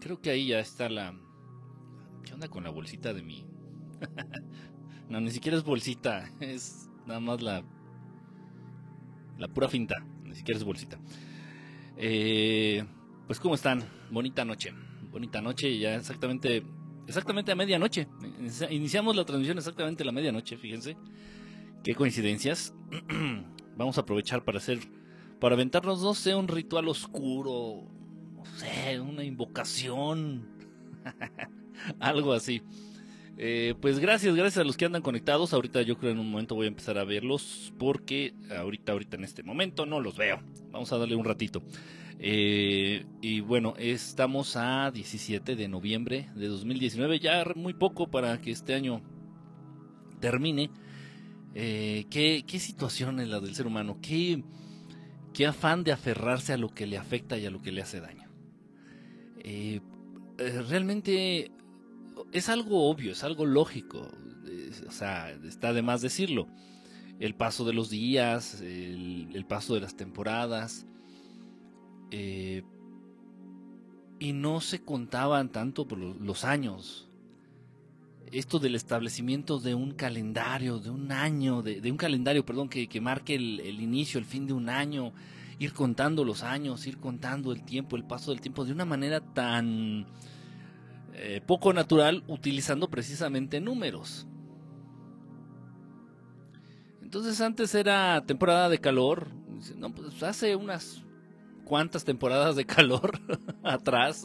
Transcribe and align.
Creo 0.00 0.20
que 0.20 0.30
ahí 0.30 0.48
ya 0.48 0.60
está 0.60 0.88
la... 0.88 1.14
¿Qué 2.24 2.32
onda 2.32 2.48
con 2.48 2.64
la 2.64 2.70
bolsita 2.70 3.12
de 3.12 3.22
mi... 3.22 3.44
no, 5.08 5.20
ni 5.20 5.30
siquiera 5.30 5.56
es 5.58 5.64
bolsita, 5.64 6.30
es 6.40 6.88
nada 7.06 7.20
más 7.20 7.42
la... 7.42 7.62
La 9.38 9.48
pura 9.48 9.68
finta, 9.68 9.96
ni 10.24 10.34
siquiera 10.34 10.58
es 10.58 10.64
bolsita. 10.64 10.98
Eh, 11.96 12.84
pues 13.26 13.38
¿cómo 13.40 13.54
están? 13.54 13.84
Bonita 14.10 14.44
noche, 14.44 14.72
bonita 15.10 15.40
noche, 15.40 15.78
ya 15.78 15.94
exactamente, 15.94 16.62
exactamente 17.06 17.52
a 17.52 17.54
medianoche. 17.54 18.08
Iniciamos 18.70 19.16
la 19.16 19.24
transmisión 19.24 19.58
exactamente 19.58 20.02
a 20.02 20.06
la 20.06 20.12
medianoche, 20.12 20.56
fíjense. 20.56 20.96
Qué 21.84 21.94
coincidencias. 21.94 22.74
Vamos 23.76 23.98
a 23.98 24.00
aprovechar 24.00 24.44
para 24.44 24.58
hacer, 24.58 24.80
para 25.40 25.54
aventarnos, 25.54 26.02
no 26.02 26.14
sé, 26.14 26.34
un 26.34 26.48
ritual 26.48 26.88
oscuro, 26.88 27.82
no 28.34 28.44
sé, 28.56 29.00
una 29.00 29.24
invocación, 29.24 30.46
algo 31.98 32.32
así. 32.32 32.62
Eh, 33.42 33.74
pues 33.80 33.98
gracias, 33.98 34.34
gracias 34.34 34.58
a 34.58 34.64
los 34.64 34.76
que 34.76 34.84
andan 34.84 35.00
conectados. 35.00 35.54
Ahorita 35.54 35.80
yo 35.80 35.96
creo 35.96 36.12
en 36.12 36.18
un 36.18 36.30
momento 36.30 36.54
voy 36.54 36.66
a 36.66 36.68
empezar 36.68 36.98
a 36.98 37.04
verlos 37.04 37.72
porque 37.78 38.34
ahorita, 38.54 38.92
ahorita 38.92 39.16
en 39.16 39.24
este 39.24 39.42
momento 39.42 39.86
no 39.86 39.98
los 39.98 40.16
veo. 40.16 40.40
Vamos 40.70 40.92
a 40.92 40.98
darle 40.98 41.16
un 41.16 41.24
ratito. 41.24 41.62
Eh, 42.18 43.06
y 43.22 43.40
bueno, 43.40 43.72
estamos 43.78 44.54
a 44.56 44.90
17 44.90 45.56
de 45.56 45.68
noviembre 45.68 46.28
de 46.34 46.48
2019, 46.48 47.18
ya 47.18 47.42
muy 47.56 47.72
poco 47.72 48.10
para 48.10 48.38
que 48.42 48.50
este 48.50 48.74
año 48.74 49.00
termine. 50.20 50.70
Eh, 51.54 52.04
¿qué, 52.10 52.44
situación 52.58 53.20
es 53.20 53.28
la 53.28 53.40
del 53.40 53.54
ser 53.54 53.66
humano? 53.66 53.98
¿Qué, 54.02 54.44
¿Qué 55.32 55.46
afán 55.46 55.84
de 55.84 55.92
aferrarse 55.92 56.52
a 56.52 56.56
lo 56.56 56.68
que 56.68 56.86
le 56.86 56.98
afecta 56.98 57.38
y 57.38 57.46
a 57.46 57.50
lo 57.50 57.62
que 57.62 57.72
le 57.72 57.82
hace 57.82 58.00
daño? 58.00 58.28
Eh, 59.38 59.80
eh, 60.38 60.62
realmente 60.68 61.52
es 62.32 62.48
algo 62.48 62.88
obvio, 62.88 63.12
es 63.12 63.24
algo 63.24 63.46
lógico. 63.46 64.10
o 64.86 64.92
sea, 64.92 65.30
está 65.30 65.72
de 65.72 65.82
más 65.82 66.02
decirlo. 66.02 66.48
El 67.18 67.34
paso 67.34 67.64
de 67.64 67.74
los 67.74 67.90
días, 67.90 68.60
el, 68.62 69.44
paso 69.46 69.74
de 69.74 69.80
las 69.80 69.96
temporadas. 69.96 70.86
y 72.10 72.62
no 74.32 74.60
se 74.60 74.82
contaban 74.82 75.50
tanto 75.50 75.86
por 75.86 75.98
los 75.98 76.44
años 76.44 77.09
esto 78.32 78.58
del 78.58 78.74
establecimiento 78.74 79.58
de 79.58 79.74
un 79.74 79.92
calendario, 79.92 80.78
de 80.78 80.90
un 80.90 81.10
año, 81.10 81.62
de, 81.62 81.90
un 81.90 81.96
calendario, 81.96 82.44
perdón, 82.44 82.68
que, 82.68 83.00
marque 83.00 83.34
el, 83.34 83.80
inicio, 83.80 84.18
el 84.18 84.26
fin 84.26 84.46
de 84.46 84.52
un 84.52 84.68
año, 84.68 85.12
ir 85.58 85.72
contando 85.72 86.24
los 86.24 86.42
años, 86.42 86.86
ir 86.86 86.98
contando 86.98 87.52
el 87.52 87.64
tiempo, 87.64 87.96
el 87.96 88.04
paso 88.04 88.30
del 88.30 88.40
tiempo, 88.40 88.64
de 88.64 88.72
una 88.72 88.84
manera 88.84 89.20
tan 89.20 90.06
eh, 91.14 91.40
poco 91.44 91.72
natural, 91.72 92.22
utilizando 92.28 92.88
precisamente 92.88 93.60
números. 93.60 94.26
Entonces 97.02 97.40
antes 97.40 97.74
era 97.74 98.24
temporada 98.24 98.68
de 98.68 98.78
calor, 98.78 99.28
no, 99.76 99.92
pues 99.92 100.22
hace 100.22 100.54
unas 100.54 101.02
cuantas 101.64 102.04
temporadas 102.04 102.54
de 102.54 102.64
calor 102.64 103.18
atrás, 103.64 104.24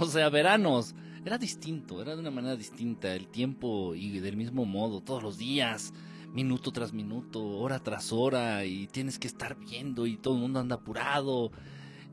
o 0.00 0.06
sea, 0.06 0.28
veranos 0.30 0.96
era 1.26 1.38
distinto, 1.38 2.00
era 2.00 2.14
de 2.14 2.20
una 2.20 2.30
manera 2.30 2.54
distinta, 2.54 3.12
el 3.12 3.26
tiempo 3.26 3.96
y 3.96 4.20
del 4.20 4.36
mismo 4.36 4.64
modo, 4.64 5.00
todos 5.00 5.24
los 5.24 5.36
días, 5.36 5.92
minuto 6.32 6.70
tras 6.70 6.92
minuto, 6.92 7.44
hora 7.44 7.80
tras 7.80 8.12
hora, 8.12 8.64
y 8.64 8.86
tienes 8.86 9.18
que 9.18 9.26
estar 9.26 9.56
viendo 9.58 10.06
y 10.06 10.16
todo 10.16 10.34
el 10.34 10.40
mundo 10.40 10.60
anda 10.60 10.76
apurado. 10.76 11.50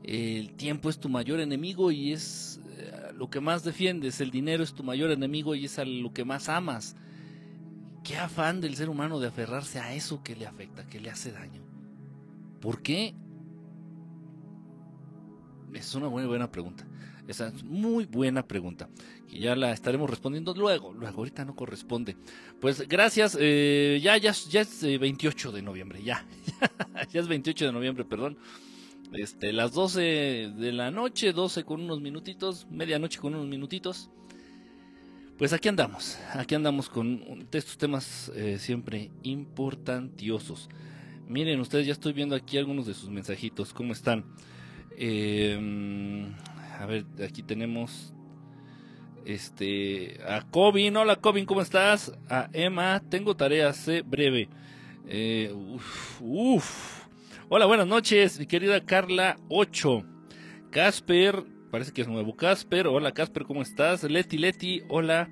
El 0.02 0.54
tiempo 0.54 0.90
es 0.90 0.98
tu 0.98 1.08
mayor 1.08 1.38
enemigo 1.38 1.92
y 1.92 2.12
es 2.12 2.60
eh, 2.70 3.12
lo 3.14 3.30
que 3.30 3.40
más 3.40 3.62
defiendes, 3.62 4.20
el 4.20 4.32
dinero 4.32 4.64
es 4.64 4.74
tu 4.74 4.82
mayor 4.82 5.12
enemigo 5.12 5.54
y 5.54 5.66
es 5.66 5.78
a 5.78 5.84
lo 5.84 6.12
que 6.12 6.24
más 6.24 6.48
amas. 6.48 6.96
Qué 8.02 8.16
afán 8.16 8.60
del 8.60 8.74
ser 8.74 8.90
humano 8.90 9.20
de 9.20 9.28
aferrarse 9.28 9.78
a 9.78 9.94
eso 9.94 10.24
que 10.24 10.34
le 10.34 10.46
afecta, 10.46 10.86
que 10.88 10.98
le 10.98 11.10
hace 11.10 11.30
daño. 11.30 11.62
¿Por 12.60 12.82
qué? 12.82 13.14
Es 15.72 15.94
una 15.94 16.08
buena, 16.08 16.26
buena 16.26 16.50
pregunta. 16.50 16.84
Esa 17.26 17.48
es 17.48 17.64
muy 17.64 18.04
buena 18.04 18.46
pregunta. 18.46 18.88
Y 19.30 19.40
ya 19.40 19.56
la 19.56 19.72
estaremos 19.72 20.10
respondiendo 20.10 20.54
luego. 20.54 20.92
Luego, 20.92 21.18
ahorita 21.18 21.44
no 21.44 21.56
corresponde. 21.56 22.16
Pues 22.60 22.86
gracias. 22.86 23.36
Eh, 23.40 23.98
ya, 24.02 24.16
ya, 24.18 24.32
ya 24.32 24.60
es 24.60 24.82
28 24.82 25.48
eh, 25.48 25.52
de 25.52 25.62
noviembre. 25.62 26.02
Ya. 26.02 26.26
ya 27.12 27.20
es 27.20 27.28
28 27.28 27.66
de 27.66 27.72
noviembre, 27.72 28.04
perdón. 28.04 28.36
Este, 29.12 29.52
las 29.52 29.72
12 29.72 30.00
de 30.56 30.72
la 30.72 30.90
noche, 30.90 31.32
12 31.32 31.64
con 31.64 31.80
unos 31.80 32.00
minutitos, 32.00 32.66
medianoche 32.70 33.20
con 33.20 33.34
unos 33.34 33.46
minutitos. 33.46 34.10
Pues 35.38 35.52
aquí 35.52 35.68
andamos, 35.68 36.16
aquí 36.32 36.54
andamos 36.54 36.88
con 36.88 37.48
estos 37.52 37.76
temas 37.76 38.30
eh, 38.36 38.56
siempre 38.58 39.10
importantiosos. 39.24 40.68
Miren, 41.28 41.58
ustedes 41.58 41.86
ya 41.86 41.92
estoy 41.92 42.12
viendo 42.12 42.36
aquí 42.36 42.56
algunos 42.56 42.86
de 42.86 42.94
sus 42.94 43.10
mensajitos, 43.10 43.72
¿cómo 43.72 43.92
están? 43.92 44.24
Eh, 44.96 45.58
a 46.78 46.86
ver, 46.86 47.04
aquí 47.24 47.42
tenemos 47.42 48.14
este 49.24 50.20
a 50.26 50.42
Cobin. 50.42 50.96
Hola 50.96 51.16
Cobin, 51.16 51.46
¿cómo 51.46 51.60
estás? 51.60 52.12
A 52.28 52.48
Emma, 52.52 53.02
tengo 53.08 53.36
tareas, 53.36 53.76
sé 53.76 54.02
breve. 54.02 54.48
Eh, 55.06 55.52
uf, 56.20 57.04
Hola, 57.48 57.66
buenas 57.66 57.86
noches, 57.86 58.38
mi 58.38 58.46
querida 58.46 58.84
Carla 58.84 59.36
8. 59.48 60.04
Casper, 60.70 61.44
parece 61.70 61.92
que 61.92 62.02
es 62.02 62.08
nuevo. 62.08 62.36
Casper, 62.36 62.86
hola 62.86 63.12
Casper, 63.12 63.44
¿cómo 63.44 63.62
estás? 63.62 64.02
Leti, 64.02 64.38
Leti, 64.38 64.82
hola. 64.88 65.28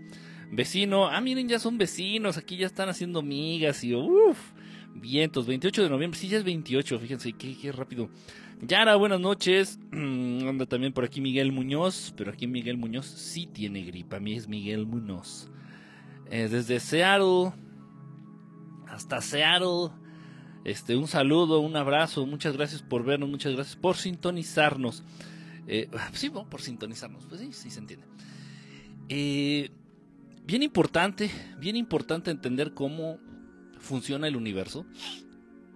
Vecino, 0.51 1.09
ah, 1.09 1.21
miren, 1.23 1.49
ya 1.49 1.59
son 1.59 1.79
vecinos, 1.79 2.37
aquí 2.37 2.59
ya 2.59 2.67
están 2.67 2.91
haciendo 2.91 3.23
migas 3.23 3.83
y 3.85 3.95
uff, 3.95 4.53
vientos, 4.95 5.47
28 5.47 5.85
de 5.85 5.91
noviembre, 5.91 6.19
sí, 6.19 6.29
ya 6.29 6.39
es 6.39 6.45
28, 6.45 6.99
fíjense, 6.99 7.33
qué, 7.33 7.57
qué 7.57 7.73
rápido. 7.73 8.09
Yara, 8.65 8.95
buenas 8.95 9.21
noches. 9.21 9.81
Anda 9.93 10.67
también 10.67 10.93
por 10.93 11.05
aquí 11.05 11.21
Miguel 11.21 11.51
Muñoz, 11.51 12.15
pero 12.17 12.31
aquí 12.31 12.47
Miguel 12.47 12.77
Muñoz 12.77 13.07
sí 13.07 13.47
tiene 13.47 13.83
gripa. 13.83 14.19
A 14.19 14.21
mí 14.21 14.35
es 14.35 14.47
Miguel 14.47 14.87
Muñoz. 14.87 15.51
Eh, 16.31 16.49
desde 16.49 16.79
Seattle 16.79 17.53
hasta 18.87 19.21
Seattle. 19.21 19.91
Este, 20.65 20.97
un 20.97 21.09
saludo, 21.09 21.59
un 21.59 21.75
abrazo. 21.75 22.25
Muchas 22.25 22.57
gracias 22.57 22.83
por 22.83 23.05
vernos, 23.05 23.29
muchas 23.29 23.53
gracias 23.53 23.75
por 23.75 23.97
sintonizarnos. 23.97 25.03
Eh, 25.67 25.91
sí, 26.13 26.31
por 26.31 26.63
sintonizarnos. 26.63 27.27
Pues 27.27 27.41
sí, 27.41 27.53
sí 27.53 27.69
se 27.69 27.81
entiende. 27.81 28.07
Eh, 29.09 29.71
bien 30.47 30.63
importante, 30.63 31.31
bien 31.59 31.75
importante 31.75 32.31
entender 32.31 32.75
cómo 32.75 33.19
funciona 33.83 34.29
el 34.29 34.37
universo 34.37 34.87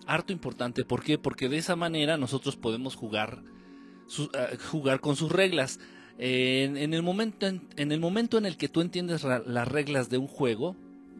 harto 0.06 0.32
importante. 0.32 0.84
¿Por 0.84 1.02
qué? 1.02 1.18
Porque 1.18 1.48
de 1.48 1.58
esa 1.58 1.76
manera 1.76 2.16
nosotros 2.16 2.56
podemos 2.56 2.94
jugar, 2.94 3.42
eh, 4.32 4.56
jugar 4.70 5.00
con 5.00 5.16
sus 5.16 5.30
reglas. 5.30 5.80
en, 6.18 6.94
el 6.94 7.02
momento, 7.02 7.46
en, 7.46 7.92
el 7.92 8.00
momento 8.00 8.38
en 8.38 8.46
el 8.46 8.56
que 8.56 8.68
tú 8.68 8.80
entiendes 8.80 9.24
las 9.24 9.68
reglas 9.68 10.08
de 10.08 10.18
un 10.18 10.28
juego, 10.28 10.76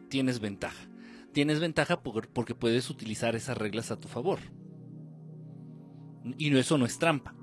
tienes 0.09 0.39
ventaja. 0.39 0.89
Tienes 1.33 1.59
ventaja 1.59 2.01
porque 2.01 2.55
puedes 2.55 2.89
utilizar 2.89 3.35
esas 3.35 3.57
reglas 3.57 3.91
a 3.91 3.99
tu 3.99 4.07
favor. 4.07 4.39
Y 6.37 6.55
eso 6.57 6.77
no 6.77 6.85
es 6.85 6.97
trampa. 6.97 7.35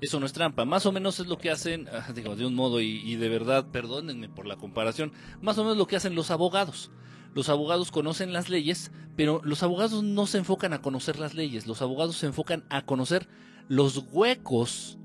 Eso 0.00 0.20
no 0.20 0.26
es 0.26 0.32
trampa. 0.32 0.64
Más 0.64 0.86
o 0.86 0.92
menos 0.92 1.18
es 1.18 1.26
lo 1.26 1.36
que 1.36 1.50
hacen, 1.50 1.88
ah, 1.88 2.12
digo, 2.14 2.36
de 2.36 2.46
un 2.46 2.54
modo 2.54 2.80
y, 2.80 3.00
y 3.04 3.16
de 3.16 3.28
verdad, 3.28 3.70
perdónenme 3.70 4.28
por 4.28 4.46
la 4.46 4.56
comparación, 4.56 5.12
más 5.42 5.58
o 5.58 5.64
menos 5.64 5.76
lo 5.76 5.86
que 5.86 5.96
hacen 5.96 6.14
los 6.14 6.30
abogados 6.30 6.90
los 7.34 7.48
abogados 7.48 7.90
conocen 7.90 8.32
las 8.32 8.48
leyes, 8.48 8.90
pero 9.16 9.40
los 9.44 9.62
abogados 9.62 10.02
no 10.02 10.26
se 10.26 10.38
enfocan 10.38 10.72
a 10.72 10.82
conocer 10.82 11.18
las 11.18 11.34
leyes, 11.34 11.66
los 11.66 11.82
abogados 11.82 12.16
se 12.16 12.26
enfocan 12.26 12.64
a 12.70 12.84
conocer 12.84 13.28
los 13.68 14.04
huecos 14.12 14.98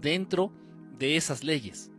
dentro 0.00 0.52
de 0.98 1.16
esas 1.16 1.44
leyes. 1.44 1.90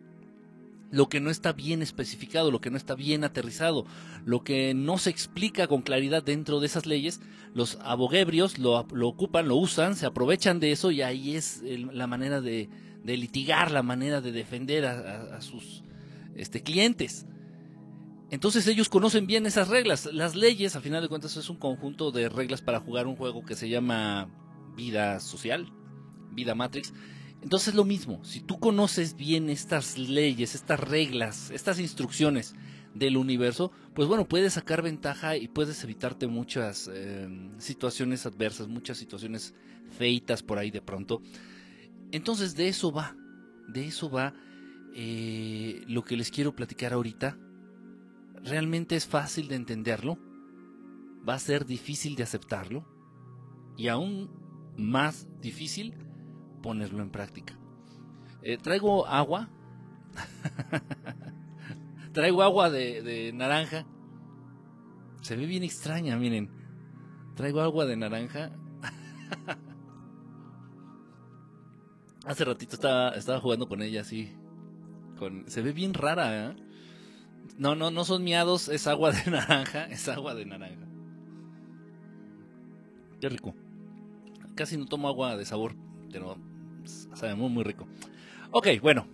Lo 0.89 1.09
que 1.09 1.19
no 1.19 1.29
está 1.29 1.51
bien 1.51 1.81
especificado, 1.81 2.49
lo 2.49 2.61
que 2.61 2.71
no 2.71 2.77
está 2.77 2.95
bien 2.95 3.23
aterrizado, 3.23 3.85
lo 4.25 4.43
que 4.43 4.73
no 4.73 4.97
se 4.97 5.09
explica 5.09 5.67
con 5.67 5.81
claridad 5.81 6.23
dentro 6.23 6.59
de 6.59 6.67
esas 6.67 6.85
leyes, 6.85 7.19
los 7.53 7.77
abogebrios 7.81 8.57
lo, 8.57 8.73
ocupan, 8.75 9.47
lo 9.47 9.57
usan, 9.57 9.95
se 9.95 10.05
aprovechan 10.05 10.59
de 10.59 10.71
eso 10.71 10.91
y 10.91 11.01
ahí 11.01 11.35
es 11.35 11.61
la 11.91 12.07
manera 12.07 12.39
de, 12.39 12.69
litigar, 13.03 13.71
la 13.71 13.83
manera 13.83 14.21
de 14.21 14.31
defender 14.31 14.85
a, 14.85 15.41
sus 15.41 15.83
este, 16.35 16.63
clientes. 16.63 17.25
Entonces 18.29 18.67
ellos 18.67 18.89
conocen 18.89 19.25
bien 19.25 19.45
esas 19.45 19.69
reglas. 19.69 20.05
Las 20.11 20.35
leyes, 20.35 20.75
a 20.75 20.81
final 20.81 21.01
de 21.01 21.07
cuentas, 21.07 21.37
es 21.37 21.49
un 21.49 21.57
conjunto 21.57 22.11
de 22.11 22.27
reglas 22.29 22.61
para 22.61 22.79
jugar 22.79 23.07
un 23.07 23.15
juego 23.15 23.45
que 23.45 23.55
se 23.55 23.69
llama 23.69 24.29
vida 24.75 25.19
social, 25.19 25.71
vida 26.31 26.53
Matrix. 26.53 26.93
Entonces 27.41 27.69
es 27.69 27.75
lo 27.75 27.85
mismo. 27.85 28.23
Si 28.25 28.41
tú 28.41 28.59
conoces 28.59 29.15
bien 29.15 29.49
estas 29.49 29.97
leyes, 29.97 30.55
estas 30.55 30.79
reglas, 30.79 31.51
estas 31.51 31.79
instrucciones 31.79 32.55
del 32.93 33.15
universo, 33.15 33.71
pues 33.93 34.07
bueno, 34.07 34.27
puedes 34.27 34.53
sacar 34.53 34.81
ventaja 34.81 35.37
y 35.37 35.47
puedes 35.47 35.83
evitarte 35.83 36.27
muchas 36.27 36.89
eh, 36.91 37.27
situaciones 37.59 38.25
adversas, 38.25 38.67
muchas 38.67 38.97
situaciones 38.97 39.53
feitas 39.97 40.43
por 40.43 40.57
ahí 40.57 40.71
de 40.71 40.81
pronto. 40.81 41.21
Entonces 42.11 42.55
de 42.55 42.67
eso 42.67 42.91
va, 42.91 43.15
de 43.67 43.87
eso 43.87 44.09
va 44.09 44.33
eh, 44.93 45.83
lo 45.87 46.03
que 46.03 46.17
les 46.17 46.31
quiero 46.31 46.55
platicar 46.55 46.93
ahorita. 46.93 47.37
Realmente 48.47 48.95
es 48.95 49.05
fácil 49.05 49.49
de 49.49 49.55
entenderlo, 49.55 50.17
va 51.27 51.33
a 51.33 51.39
ser 51.39 51.65
difícil 51.65 52.15
de 52.15 52.23
aceptarlo 52.23 52.85
y 53.75 53.89
aún 53.89 54.29
más 54.77 55.27
difícil 55.41 55.93
ponerlo 56.63 57.03
en 57.03 57.09
práctica. 57.09 57.59
Eh, 58.41 58.57
traigo 58.57 59.05
agua, 59.05 59.49
traigo 62.13 62.41
agua 62.41 62.69
de, 62.69 63.31
naranja. 63.33 63.85
Se 65.21 65.35
ve 65.35 65.45
bien 65.45 65.63
extraña, 65.63 66.15
miren. 66.15 66.49
Traigo 67.35 67.59
agua 67.59 67.85
de 67.85 67.97
naranja. 67.97 68.51
Hace 72.25 72.45
ratito 72.45 72.75
estaba, 72.75 73.09
estaba 73.09 73.41
jugando 73.41 73.67
con 73.67 73.81
ella 73.81 74.01
así. 74.01 74.33
Se 75.47 75.61
ve 75.61 75.73
bien 75.73 75.93
rara, 75.93 76.51
¿eh? 76.51 76.66
No, 77.57 77.75
no, 77.75 77.91
no 77.91 78.05
son 78.05 78.23
miados, 78.23 78.69
es 78.69 78.87
agua 78.87 79.11
de 79.11 79.31
naranja, 79.31 79.85
es 79.85 80.07
agua 80.07 80.35
de 80.35 80.45
naranja. 80.45 80.87
Qué 83.19 83.29
rico. 83.29 83.55
Casi 84.55 84.77
no 84.77 84.85
tomo 84.85 85.07
agua 85.07 85.37
de 85.37 85.45
sabor, 85.45 85.75
pero 86.11 86.37
sabe 87.13 87.35
muy, 87.35 87.49
muy 87.49 87.63
rico. 87.63 87.87
Ok, 88.51 88.67
bueno. 88.81 89.07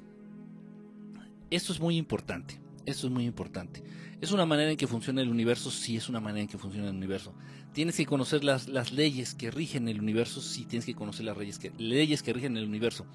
Esto 1.49 1.71
es 1.71 1.79
muy 1.79 1.97
importante. 1.97 2.59
Esto 2.85 3.07
es 3.07 3.13
muy 3.13 3.25
importante. 3.25 3.83
¿Es 4.19 4.31
una 4.31 4.45
manera 4.45 4.71
en 4.71 4.77
que 4.77 4.87
funciona 4.87 5.21
el 5.21 5.29
universo? 5.29 5.69
Sí, 5.69 5.97
es 5.97 6.09
una 6.09 6.19
manera 6.19 6.43
en 6.43 6.47
que 6.47 6.57
funciona 6.57 6.89
el 6.89 6.95
universo. 6.95 7.33
¿Tienes 7.73 7.97
que 7.97 8.05
conocer 8.05 8.43
las, 8.43 8.67
las 8.67 8.91
leyes 8.91 9.33
que 9.33 9.51
rigen 9.51 9.87
el 9.87 9.99
universo? 9.99 10.41
Sí, 10.41 10.65
tienes 10.65 10.85
que 10.85 10.95
conocer 10.95 11.25
las 11.25 11.37
leyes 11.37 11.59
que, 11.59 11.71
leyes 11.77 12.23
que 12.23 12.31
rigen 12.31 12.55
el 12.55 12.65
universo. 12.65 13.05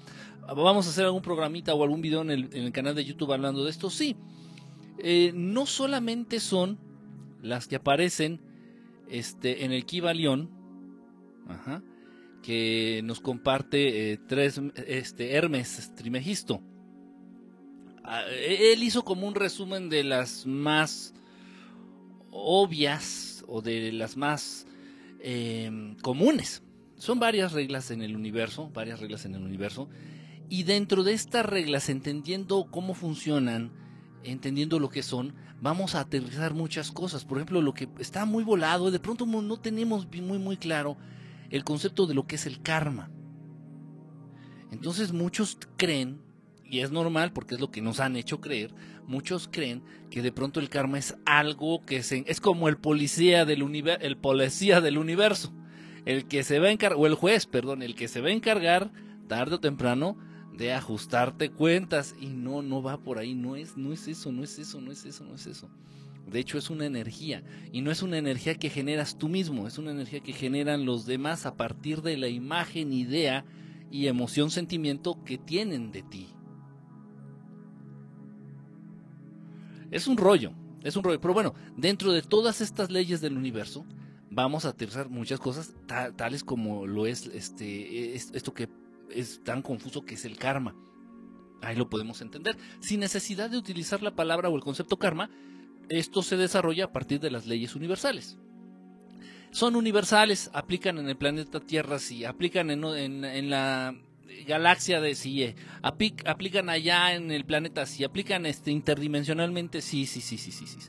¿Vamos 0.47 0.85
a 0.85 0.89
hacer 0.89 1.05
algún 1.05 1.21
programita 1.21 1.73
o 1.73 1.83
algún 1.83 2.01
video 2.01 2.21
en 2.21 2.31
el, 2.31 2.49
en 2.53 2.65
el 2.65 2.71
canal 2.71 2.93
de 2.93 3.05
YouTube 3.05 3.33
hablando 3.33 3.63
de 3.63 3.71
esto? 3.71 3.89
Sí. 3.89 4.15
Eh, 5.01 5.31
no 5.33 5.65
solamente 5.65 6.39
son 6.39 6.77
las 7.41 7.67
que 7.67 7.77
aparecen 7.77 8.41
este, 9.09 9.65
en 9.65 9.71
el 9.71 9.85
Kibalión, 9.85 10.57
que 12.43 13.01
nos 13.03 13.19
comparte 13.19 14.11
eh, 14.11 14.19
tres, 14.27 14.61
este, 14.87 15.33
Hermes 15.33 15.93
Trimegisto. 15.95 16.61
Ah, 18.03 18.23
e-, 18.29 18.73
él 18.73 18.83
hizo 18.83 19.03
como 19.03 19.27
un 19.27 19.35
resumen 19.35 19.89
de 19.89 20.03
las 20.03 20.45
más 20.45 21.13
obvias 22.31 23.43
o 23.47 23.61
de 23.61 23.91
las 23.91 24.17
más 24.17 24.67
em, 25.21 25.95
comunes. 25.97 26.63
Son 26.97 27.19
varias 27.19 27.53
reglas 27.53 27.91
en 27.91 28.01
el 28.01 28.15
universo, 28.15 28.69
varias 28.73 28.99
reglas 28.99 29.25
en 29.25 29.35
el 29.35 29.43
universo. 29.43 29.89
Y 30.49 30.63
dentro 30.63 31.03
de 31.03 31.13
estas 31.13 31.45
reglas, 31.45 31.89
entendiendo 31.89 32.67
cómo 32.69 32.93
funcionan, 32.93 33.71
entendiendo 34.23 34.79
lo 34.79 34.89
que 34.89 35.03
son, 35.03 35.33
vamos 35.61 35.95
a 35.95 36.01
aterrizar 36.01 36.53
muchas 36.53 36.91
cosas. 36.91 37.25
Por 37.25 37.37
ejemplo, 37.37 37.61
lo 37.61 37.73
que 37.73 37.89
está 37.99 38.25
muy 38.25 38.43
volado, 38.43 38.91
de 38.91 38.99
pronto 38.99 39.25
no 39.25 39.57
tenemos 39.59 40.07
muy 40.07 40.39
muy 40.39 40.57
claro 40.57 40.97
el 41.49 41.63
concepto 41.63 42.05
de 42.05 42.13
lo 42.13 42.27
que 42.27 42.35
es 42.35 42.45
el 42.45 42.61
karma. 42.61 43.09
Entonces 44.71 45.13
muchos 45.13 45.57
creen 45.77 46.21
y 46.69 46.81
es 46.81 46.91
normal 46.91 47.33
porque 47.33 47.55
es 47.55 47.61
lo 47.61 47.71
que 47.71 47.81
nos 47.81 47.99
han 47.99 48.15
hecho 48.15 48.39
creer, 48.39 48.73
muchos 49.07 49.49
creen 49.51 49.81
que 50.11 50.21
de 50.21 50.31
pronto 50.31 50.59
el 50.59 50.69
karma 50.69 50.99
es 50.99 51.15
algo 51.25 51.83
que 51.83 52.03
se, 52.03 52.23
es 52.27 52.39
como 52.39 52.69
el 52.69 52.77
policía 52.77 53.45
del 53.45 53.63
universo, 53.63 54.05
el 54.05 54.17
policía 54.17 54.79
del 54.79 54.99
universo, 54.99 55.51
el 56.05 56.27
que 56.27 56.43
se 56.43 56.59
va 56.59 56.67
a 56.67 56.71
encargar, 56.71 56.99
o 56.99 57.07
el 57.07 57.15
juez, 57.15 57.47
perdón, 57.47 57.81
el 57.81 57.95
que 57.95 58.07
se 58.07 58.21
va 58.21 58.27
a 58.27 58.33
encargar 58.33 58.91
tarde 59.27 59.55
o 59.55 59.59
temprano 59.59 60.17
de 60.59 60.73
ajustarte 60.73 61.49
cuentas 61.49 62.13
y 62.19 62.27
no, 62.27 62.61
no 62.61 62.83
va 62.83 62.97
por 62.97 63.17
ahí, 63.17 63.33
no 63.33 63.55
es, 63.55 63.77
no 63.77 63.93
es 63.93 64.09
eso, 64.09 64.33
no 64.33 64.43
es 64.43 64.59
eso, 64.59 64.81
no 64.81 64.91
es 64.91 65.05
eso, 65.05 65.23
no 65.23 65.35
es 65.35 65.47
eso. 65.47 65.69
De 66.29 66.37
hecho 66.39 66.57
es 66.57 66.69
una 66.69 66.85
energía 66.85 67.43
y 67.71 67.81
no 67.81 67.91
es 67.91 68.03
una 68.03 68.17
energía 68.17 68.55
que 68.55 68.69
generas 68.69 69.17
tú 69.17 69.29
mismo, 69.29 69.67
es 69.67 69.77
una 69.77 69.91
energía 69.91 70.19
que 70.19 70.33
generan 70.33 70.85
los 70.85 71.05
demás 71.05 71.45
a 71.45 71.55
partir 71.55 72.01
de 72.01 72.17
la 72.17 72.27
imagen, 72.27 72.91
idea 72.91 73.45
y 73.89 74.07
emoción, 74.07 74.51
sentimiento 74.51 75.23
que 75.23 75.37
tienen 75.37 75.93
de 75.93 76.03
ti. 76.03 76.27
Es 79.91 80.07
un 80.07 80.17
rollo, 80.17 80.51
es 80.83 80.97
un 80.97 81.03
rollo. 81.03 81.21
Pero 81.21 81.33
bueno, 81.33 81.55
dentro 81.77 82.11
de 82.11 82.21
todas 82.21 82.59
estas 82.59 82.91
leyes 82.91 83.21
del 83.21 83.37
universo, 83.37 83.85
vamos 84.29 84.65
a 84.65 84.69
aterrizar 84.69 85.09
muchas 85.09 85.39
cosas, 85.39 85.73
tales 86.17 86.43
como 86.43 86.85
lo 86.85 87.07
es 87.07 87.27
este, 87.27 88.13
esto 88.13 88.53
que 88.53 88.67
es 89.11 89.43
tan 89.43 89.61
confuso 89.61 90.03
que 90.03 90.15
es 90.15 90.25
el 90.25 90.37
karma. 90.37 90.75
Ahí 91.61 91.75
lo 91.75 91.89
podemos 91.89 92.21
entender. 92.21 92.57
Sin 92.79 93.01
necesidad 93.01 93.49
de 93.49 93.57
utilizar 93.57 94.01
la 94.01 94.15
palabra 94.15 94.49
o 94.49 94.55
el 94.55 94.63
concepto 94.63 94.97
karma, 94.97 95.29
esto 95.89 96.21
se 96.21 96.37
desarrolla 96.37 96.85
a 96.85 96.91
partir 96.91 97.19
de 97.19 97.31
las 97.31 97.47
leyes 97.47 97.75
universales. 97.75 98.37
Son 99.51 99.75
universales, 99.75 100.51
aplican 100.53 100.99
en 100.99 101.09
el 101.09 101.17
planeta 101.17 101.59
Tierra, 101.59 101.99
sí, 101.99 102.23
aplican 102.23 102.69
en, 102.69 102.83
en 103.25 103.49
la 103.49 103.95
galaxia 104.45 105.01
de 105.01 105.15
si 105.15 105.55
aplican 105.81 106.69
allá 106.69 107.15
en 107.15 107.31
el 107.31 107.45
planeta, 107.45 107.85
si 107.85 108.03
aplican 108.03 108.45
este 108.45 108.71
interdimensionalmente, 108.71 109.81
sí, 109.81 110.05
sí, 110.05 110.21
sí, 110.21 110.37
sí, 110.37 110.51
sí, 110.51 110.67
sí. 110.67 110.79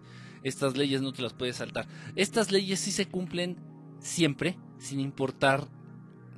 Estas 0.42 0.76
leyes 0.76 1.02
no 1.02 1.12
te 1.12 1.22
las 1.22 1.34
puedes 1.34 1.56
saltar. 1.56 1.86
Estas 2.16 2.50
leyes 2.50 2.80
sí 2.80 2.92
se 2.92 3.06
cumplen 3.06 3.56
siempre, 3.98 4.58
sin 4.78 5.00
importar 5.00 5.68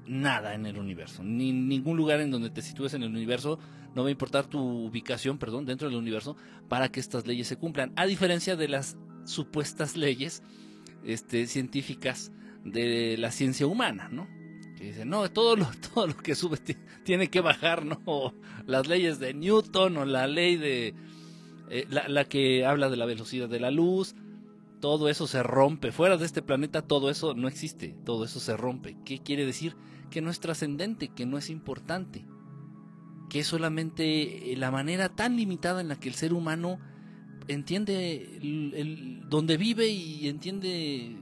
nada 0.06 0.54
en 0.54 0.66
el 0.66 0.78
universo. 0.78 1.22
Ni 1.22 1.52
ningún 1.52 1.96
lugar 1.96 2.20
en 2.20 2.30
donde 2.30 2.50
te 2.50 2.62
sitúes 2.62 2.94
en 2.94 3.02
el 3.02 3.10
universo 3.10 3.58
no 3.94 4.02
va 4.02 4.08
a 4.08 4.12
importar 4.12 4.46
tu 4.46 4.60
ubicación, 4.60 5.38
perdón, 5.38 5.66
dentro 5.66 5.88
del 5.88 5.98
universo 5.98 6.36
para 6.68 6.90
que 6.90 7.00
estas 7.00 7.26
leyes 7.26 7.46
se 7.46 7.56
cumplan. 7.56 7.92
A 7.96 8.06
diferencia 8.06 8.56
de 8.56 8.68
las 8.68 8.96
supuestas 9.24 9.96
leyes 9.96 10.42
este, 11.04 11.46
científicas 11.46 12.32
de 12.64 13.16
la 13.18 13.30
ciencia 13.30 13.66
humana, 13.66 14.08
¿no? 14.10 14.26
dice, 14.86 15.04
no, 15.04 15.30
todo 15.30 15.56
lo, 15.56 15.68
todo 15.94 16.08
lo 16.08 16.16
que 16.16 16.34
sube 16.34 16.58
tiene 17.04 17.28
que 17.28 17.40
bajar, 17.40 17.84
¿no? 17.84 18.34
Las 18.66 18.88
leyes 18.88 19.18
de 19.18 19.34
Newton 19.34 19.96
o 19.96 20.04
la 20.04 20.26
ley 20.26 20.56
de... 20.56 20.94
Eh, 21.70 21.86
la, 21.88 22.24
que 22.26 22.66
habla 22.66 22.90
de 22.90 22.98
la 22.98 23.06
velocidad 23.06 23.48
de 23.48 23.58
la 23.58 23.70
luz, 23.70 24.14
todo 24.82 25.08
eso 25.08 25.28
se 25.28 25.44
rompe. 25.44 25.92
Fuera 25.92 26.16
de 26.16 26.26
este 26.26 26.42
planeta 26.42 26.82
todo 26.82 27.08
eso 27.08 27.34
no 27.34 27.46
existe, 27.46 27.94
todo 28.04 28.24
eso 28.24 28.40
se 28.40 28.56
rompe. 28.56 28.96
¿Qué 29.04 29.20
quiere 29.20 29.46
decir? 29.46 29.76
Que 30.10 30.20
no 30.20 30.28
es 30.28 30.40
trascendente, 30.40 31.08
que 31.08 31.24
no 31.24 31.38
es 31.38 31.50
importante, 31.50 32.26
que 33.30 33.38
es 33.38 33.46
solamente 33.46 34.52
la 34.56 34.72
manera 34.72 35.08
tan 35.08 35.36
limitada 35.36 35.80
en 35.80 35.86
la 35.86 36.00
que 36.00 36.08
el 36.08 36.16
ser 36.16 36.34
humano 36.34 36.80
entiende 37.46 38.38
el, 38.42 39.22
donde 39.28 39.56
vive 39.56 39.86
y 39.86 40.28
entiende 40.28 41.16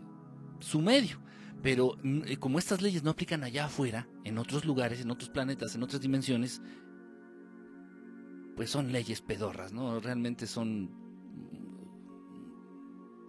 su 0.60 0.80
medio. 0.80 1.20
Pero 1.62 1.98
mm, 2.02 2.22
eh, 2.28 2.36
como 2.38 2.58
estas 2.58 2.80
leyes 2.80 3.02
no 3.02 3.10
aplican 3.10 3.44
allá 3.44 3.66
afuera, 3.66 4.08
en 4.24 4.38
otros 4.38 4.64
lugares, 4.64 5.02
en 5.02 5.10
otros 5.10 5.28
planetas, 5.28 5.74
en 5.74 5.82
otras 5.82 6.00
dimensiones, 6.00 6.62
pues 8.56 8.70
son 8.70 8.90
leyes 8.90 9.20
pedorras, 9.20 9.70
¿no? 9.70 10.00
Realmente 10.00 10.46
son 10.46 10.99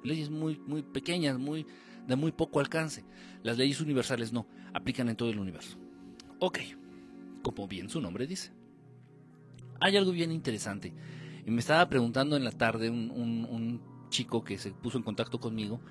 leyes 0.03 0.29
muy, 0.29 0.59
muy 0.59 0.81
pequeñas, 0.81 1.37
muy, 1.37 1.65
de 2.07 2.15
muy 2.15 2.31
poco 2.31 2.59
alcance. 2.59 3.03
Las 3.43 3.57
leyes 3.57 3.81
universales 3.81 4.31
no, 4.31 4.47
aplican 4.73 5.09
en 5.09 5.15
todo 5.15 5.29
el 5.29 5.39
universo. 5.39 5.77
Ok, 6.39 6.59
como 7.43 7.67
bien 7.67 7.89
su 7.89 8.01
nombre 8.01 8.27
dice. 8.27 8.51
Hay 9.79 9.97
algo 9.97 10.11
bien 10.11 10.31
interesante. 10.31 10.93
Y 11.45 11.51
me 11.51 11.59
estaba 11.59 11.89
preguntando 11.89 12.37
en 12.37 12.43
la 12.43 12.51
tarde 12.51 12.89
un, 12.89 13.09
un 13.11 13.81
chico 14.09 14.43
que 14.43 14.57
se 14.57 14.71
puso 14.71 14.97
en 14.97 15.03
contacto 15.03 15.39
conmigo 15.39 15.81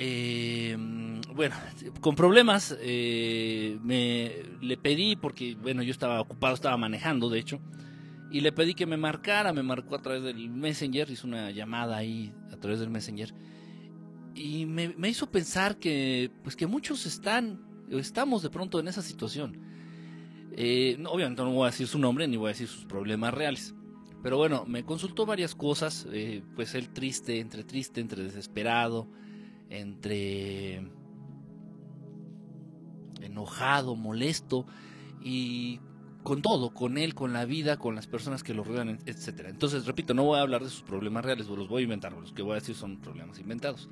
eh, 0.00 0.76
bueno, 1.34 1.56
con 2.00 2.14
problemas 2.14 2.76
eh, 2.80 3.78
me 3.82 4.32
le 4.60 4.76
pedí 4.76 5.16
porque 5.16 5.56
bueno 5.56 5.82
yo 5.82 5.90
estaba 5.90 6.20
ocupado, 6.20 6.54
estaba 6.54 6.76
manejando 6.76 7.28
de 7.28 7.40
hecho 7.40 7.60
y 8.30 8.40
le 8.40 8.52
pedí 8.52 8.74
que 8.74 8.86
me 8.86 8.96
marcara, 8.96 9.52
me 9.52 9.62
marcó 9.62 9.94
a 9.94 10.02
través 10.02 10.22
del 10.22 10.50
Messenger, 10.50 11.10
hizo 11.10 11.26
una 11.26 11.50
llamada 11.50 11.96
ahí 11.96 12.32
a 12.52 12.56
través 12.56 12.80
del 12.80 12.90
Messenger 12.90 13.32
y 14.38 14.66
me, 14.66 15.08
hizo 15.08 15.30
pensar 15.30 15.78
que 15.78 16.30
pues 16.42 16.54
que 16.54 16.66
muchos 16.66 17.06
están 17.06 17.60
estamos 17.90 18.42
de 18.42 18.50
pronto 18.50 18.78
en 18.78 18.88
esa 18.88 19.02
situación. 19.02 19.60
Eh, 20.52 21.02
obviamente 21.08 21.42
no 21.42 21.52
voy 21.52 21.64
a 21.64 21.70
decir 21.70 21.86
su 21.86 21.98
nombre 21.98 22.26
ni 22.28 22.36
voy 22.36 22.46
a 22.46 22.48
decir 22.48 22.68
sus 22.68 22.84
problemas 22.84 23.34
reales. 23.34 23.74
Pero 24.22 24.36
bueno, 24.36 24.64
me 24.66 24.84
consultó 24.84 25.26
varias 25.26 25.54
cosas, 25.54 26.06
eh, 26.12 26.42
pues 26.56 26.74
él 26.74 26.90
triste, 26.90 27.38
entre 27.38 27.64
triste, 27.64 28.00
entre 28.00 28.24
desesperado, 28.24 29.08
entre 29.70 30.90
enojado, 33.20 33.94
molesto 33.94 34.66
y 35.22 35.80
con 36.22 36.42
todo, 36.42 36.70
con 36.74 36.98
él, 36.98 37.14
con 37.14 37.32
la 37.32 37.44
vida, 37.44 37.78
con 37.78 37.94
las 37.94 38.06
personas 38.06 38.42
que 38.42 38.54
lo 38.54 38.64
rodean, 38.64 38.98
etcétera. 39.06 39.48
Entonces, 39.48 39.86
repito, 39.86 40.14
no 40.14 40.24
voy 40.24 40.38
a 40.38 40.42
hablar 40.42 40.62
de 40.62 40.70
sus 40.70 40.82
problemas 40.82 41.24
reales, 41.24 41.46
los 41.48 41.68
voy 41.68 41.82
a 41.82 41.84
inventar, 41.84 42.12
los 42.12 42.32
que 42.32 42.42
voy 42.42 42.52
a 42.52 42.54
decir 42.56 42.74
son 42.74 43.00
problemas 43.00 43.38
inventados. 43.38 43.88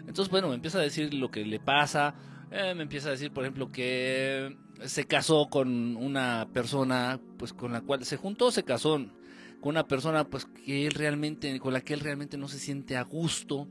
Entonces, 0.00 0.30
bueno, 0.30 0.48
me 0.48 0.54
empieza 0.54 0.78
a 0.78 0.82
decir 0.82 1.14
lo 1.14 1.30
que 1.30 1.44
le 1.44 1.60
pasa, 1.60 2.14
eh, 2.50 2.74
me 2.74 2.82
empieza 2.82 3.08
a 3.08 3.12
decir, 3.12 3.30
por 3.30 3.44
ejemplo, 3.44 3.70
que 3.70 4.56
se 4.84 5.04
casó 5.04 5.48
con 5.50 5.96
una 5.96 6.48
persona 6.52 7.20
pues 7.36 7.52
con 7.52 7.72
la 7.72 7.80
cual 7.80 8.04
se 8.04 8.16
juntó, 8.16 8.50
se 8.50 8.64
casó 8.64 8.94
con 9.60 9.70
una 9.70 9.86
persona 9.86 10.24
pues 10.24 10.46
que 10.46 10.86
él 10.86 10.92
realmente, 10.92 11.58
con 11.60 11.72
la 11.72 11.80
que 11.80 11.94
él 11.94 12.00
realmente 12.00 12.38
no 12.38 12.48
se 12.48 12.58
siente 12.58 12.96
a 12.96 13.02
gusto. 13.02 13.68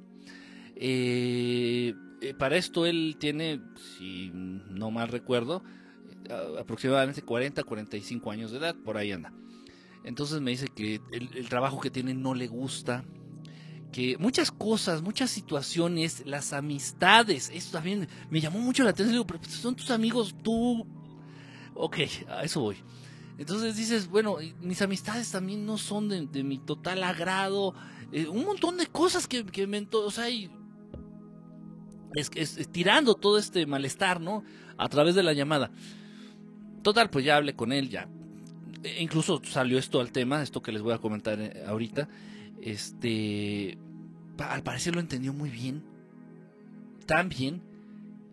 Eh, 0.76 1.94
eh, 2.22 2.34
para 2.34 2.58
esto 2.58 2.86
él 2.86 3.18
tiene, 3.20 3.62
si 3.98 4.32
no 4.34 4.92
mal 4.92 5.08
recuerdo, 5.08 5.64
aproximadamente 6.60 7.22
40, 7.22 7.64
45 7.64 8.32
años 8.32 8.52
de 8.52 8.58
edad, 8.58 8.76
por 8.76 8.98
ahí 8.98 9.12
anda. 9.12 9.34
Entonces 10.04 10.40
me 10.40 10.52
dice 10.52 10.68
que 10.68 11.02
el, 11.12 11.50
trabajo 11.50 11.82
que 11.82 11.90
tiene 11.90 12.14
no 12.14 12.34
le 12.34 12.48
gusta, 12.48 13.04
que 13.92 14.18
muchas 14.18 14.52
cosas, 14.52 15.02
muchas 15.02 15.30
situaciones, 15.30 16.26
las 16.26 16.54
amistades, 16.54 17.52
esto 17.54 17.74
también 17.74 18.08
me 18.30 18.40
llamó 18.40 18.60
mucho 18.60 18.84
la 18.84 18.92
atención, 18.92 19.14
digo, 19.14 19.28
pero 19.28 19.40
pues, 19.40 19.52
son 19.52 19.76
tus 19.76 19.92
amigos, 19.92 20.36
tú... 20.44 20.86
Ok, 21.74 21.98
a 22.30 22.44
eso 22.44 22.62
voy. 22.62 22.78
Entonces 23.38 23.76
dices, 23.76 24.08
bueno, 24.08 24.38
mis 24.62 24.82
amistades 24.82 25.30
también 25.30 25.66
no 25.66 25.78
son 25.78 26.08
de, 26.08 26.44
mi 26.44 26.58
total 26.58 27.04
agrado, 27.04 27.76
eh, 28.12 28.28
un 28.28 28.46
montón 28.46 28.78
de 28.78 28.88
cosas 28.88 29.28
que, 29.28 29.46
que 29.46 29.68
me... 29.68 29.86
O 29.92 30.10
sea, 30.12 30.28
es, 32.16 32.32
es, 32.34 32.72
tirando 32.72 33.16
todo 33.16 33.38
este 33.38 33.66
malestar, 33.66 34.22
¿no? 34.22 34.44
A 34.78 34.88
través 34.90 35.16
de 35.16 35.24
la 35.24 35.34
llamada. 35.34 35.72
Total, 36.88 37.10
pues 37.10 37.25
ya 37.25 37.36
hablé 37.36 37.53
con 37.53 37.74
él, 37.74 37.89
ya. 37.89 38.08
E 38.82 39.03
incluso 39.03 39.41
salió 39.44 39.77
esto 39.77 40.00
al 40.00 40.13
tema, 40.13 40.41
esto 40.41 40.62
que 40.62 40.72
les 40.72 40.82
voy 40.82 40.94
a 40.94 41.00
comentar 41.00 41.38
eh, 41.38 41.65
ahorita. 41.67 42.08
Este, 42.62 43.77
al 44.38 44.63
parecer 44.63 44.96
lo 44.96 45.01
entendió 45.01 45.34
muy 45.34 45.50
bien. 45.50 45.84
Tan 47.06 47.27
bien 47.27 47.62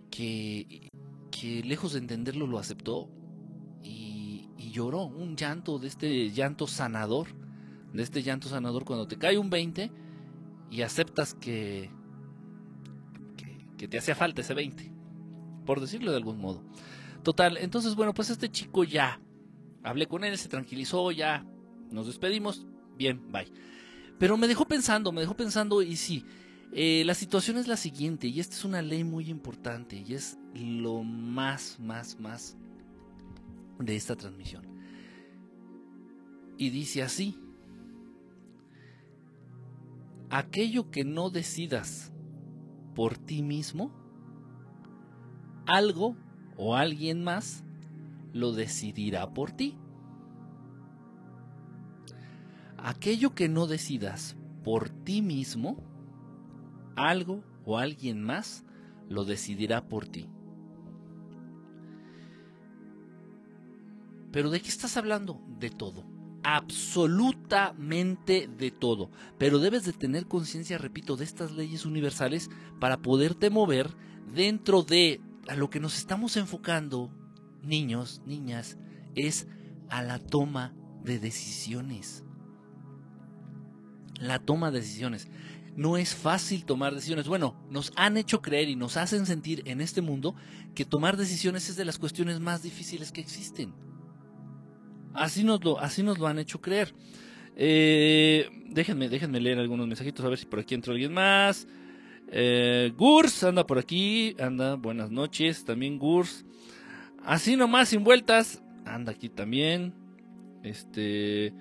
que, 0.08 0.88
que 1.32 1.64
lejos 1.64 1.94
de 1.94 1.98
entenderlo 1.98 2.46
lo 2.46 2.60
aceptó 2.60 3.08
y, 3.82 4.48
y 4.56 4.70
lloró. 4.70 5.02
Un 5.02 5.34
llanto 5.34 5.80
de 5.80 5.88
este 5.88 6.30
llanto 6.30 6.68
sanador. 6.68 7.26
De 7.92 8.04
este 8.04 8.22
llanto 8.22 8.48
sanador 8.48 8.84
cuando 8.84 9.08
te 9.08 9.18
cae 9.18 9.36
un 9.36 9.50
20 9.50 9.90
y 10.70 10.82
aceptas 10.82 11.34
que, 11.34 11.90
que 13.76 13.88
te 13.88 13.98
hacía 13.98 14.14
falta 14.14 14.42
ese 14.42 14.54
20, 14.54 14.92
por 15.66 15.80
decirlo 15.80 16.12
de 16.12 16.18
algún 16.18 16.38
modo. 16.38 16.62
Total, 17.24 17.56
entonces 17.56 17.94
bueno, 17.94 18.12
pues 18.12 18.28
este 18.28 18.50
chico 18.50 18.84
ya, 18.84 19.18
hablé 19.82 20.06
con 20.06 20.24
él, 20.24 20.36
se 20.36 20.50
tranquilizó, 20.50 21.10
ya, 21.10 21.44
nos 21.90 22.06
despedimos, 22.06 22.66
bien, 22.98 23.32
bye. 23.32 23.50
Pero 24.18 24.36
me 24.36 24.46
dejó 24.46 24.66
pensando, 24.66 25.10
me 25.10 25.22
dejó 25.22 25.34
pensando 25.34 25.80
y 25.80 25.96
sí, 25.96 26.26
eh, 26.72 27.02
la 27.06 27.14
situación 27.14 27.56
es 27.56 27.66
la 27.66 27.78
siguiente, 27.78 28.26
y 28.26 28.40
esta 28.40 28.54
es 28.54 28.64
una 28.66 28.82
ley 28.82 29.04
muy 29.04 29.30
importante, 29.30 29.96
y 30.06 30.12
es 30.12 30.38
lo 30.54 31.02
más, 31.02 31.80
más, 31.80 32.20
más 32.20 32.58
de 33.78 33.96
esta 33.96 34.16
transmisión. 34.16 34.66
Y 36.58 36.68
dice 36.68 37.02
así, 37.02 37.40
aquello 40.28 40.90
que 40.90 41.04
no 41.04 41.30
decidas 41.30 42.12
por 42.94 43.16
ti 43.16 43.42
mismo, 43.42 43.92
algo 45.64 46.16
o 46.56 46.76
alguien 46.76 47.24
más 47.24 47.64
lo 48.32 48.52
decidirá 48.52 49.32
por 49.32 49.52
ti. 49.52 49.76
Aquello 52.76 53.34
que 53.34 53.48
no 53.48 53.66
decidas 53.66 54.36
por 54.62 54.90
ti 54.90 55.22
mismo, 55.22 55.82
algo 56.96 57.42
o 57.64 57.78
alguien 57.78 58.22
más 58.22 58.64
lo 59.08 59.24
decidirá 59.24 59.88
por 59.88 60.06
ti. 60.06 60.28
Pero 64.32 64.50
¿de 64.50 64.60
qué 64.60 64.68
estás 64.68 64.96
hablando? 64.96 65.40
De 65.58 65.70
todo 65.70 66.14
absolutamente 66.44 68.48
de 68.58 68.70
todo. 68.70 69.10
Pero 69.38 69.58
debes 69.58 69.84
de 69.84 69.92
tener 69.92 70.26
conciencia, 70.26 70.78
repito, 70.78 71.16
de 71.16 71.24
estas 71.24 71.52
leyes 71.52 71.86
universales 71.86 72.50
para 72.78 72.98
poderte 72.98 73.50
mover 73.50 73.90
dentro 74.32 74.82
de 74.82 75.20
a 75.48 75.56
lo 75.56 75.70
que 75.70 75.80
nos 75.80 75.96
estamos 75.96 76.36
enfocando, 76.36 77.10
niños, 77.62 78.22
niñas, 78.26 78.78
es 79.14 79.46
a 79.88 80.02
la 80.02 80.18
toma 80.18 80.74
de 81.02 81.18
decisiones. 81.18 82.24
La 84.20 84.38
toma 84.38 84.70
de 84.70 84.80
decisiones. 84.80 85.28
No 85.76 85.96
es 85.96 86.14
fácil 86.14 86.64
tomar 86.64 86.94
decisiones. 86.94 87.26
Bueno, 87.26 87.56
nos 87.68 87.92
han 87.96 88.16
hecho 88.16 88.40
creer 88.40 88.68
y 88.68 88.76
nos 88.76 88.96
hacen 88.96 89.26
sentir 89.26 89.62
en 89.66 89.80
este 89.80 90.02
mundo 90.02 90.34
que 90.74 90.84
tomar 90.84 91.16
decisiones 91.16 91.68
es 91.68 91.76
de 91.76 91.84
las 91.84 91.98
cuestiones 91.98 92.40
más 92.40 92.62
difíciles 92.62 93.10
que 93.10 93.20
existen. 93.20 93.74
Así 95.14 95.44
nos 95.44 95.62
lo, 95.64 95.78
así 95.80 96.02
nos 96.02 96.18
lo 96.18 96.26
han 96.26 96.38
hecho 96.38 96.60
creer. 96.60 96.94
Eh, 97.56 98.48
déjenme, 98.68 99.08
déjenme 99.08 99.40
leer 99.40 99.58
algunos 99.58 99.86
mensajitos 99.86 100.24
a 100.24 100.28
ver 100.28 100.38
si 100.38 100.46
por 100.46 100.60
aquí 100.60 100.74
entra 100.74 100.92
alguien 100.92 101.12
más. 101.12 101.66
Eh, 102.28 102.92
Gurs 102.96 103.44
anda 103.44 103.66
por 103.66 103.78
aquí, 103.78 104.34
anda, 104.40 104.74
buenas 104.76 105.10
noches, 105.10 105.64
también 105.64 105.98
Gurs. 105.98 106.44
Así 107.24 107.56
nomás, 107.56 107.88
sin 107.88 108.04
vueltas, 108.04 108.62
anda 108.84 109.12
aquí 109.12 109.28
también. 109.28 109.94
Este. 110.62 111.52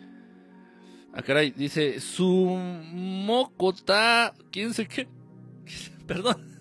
Ah, 1.13 1.22
caray, 1.22 1.51
dice, 1.51 2.00
su 2.00 2.58
mocota, 2.93 4.34
quién 4.51 4.74
sé 4.74 4.88
qué. 4.88 5.08
Perdón. 6.08 6.51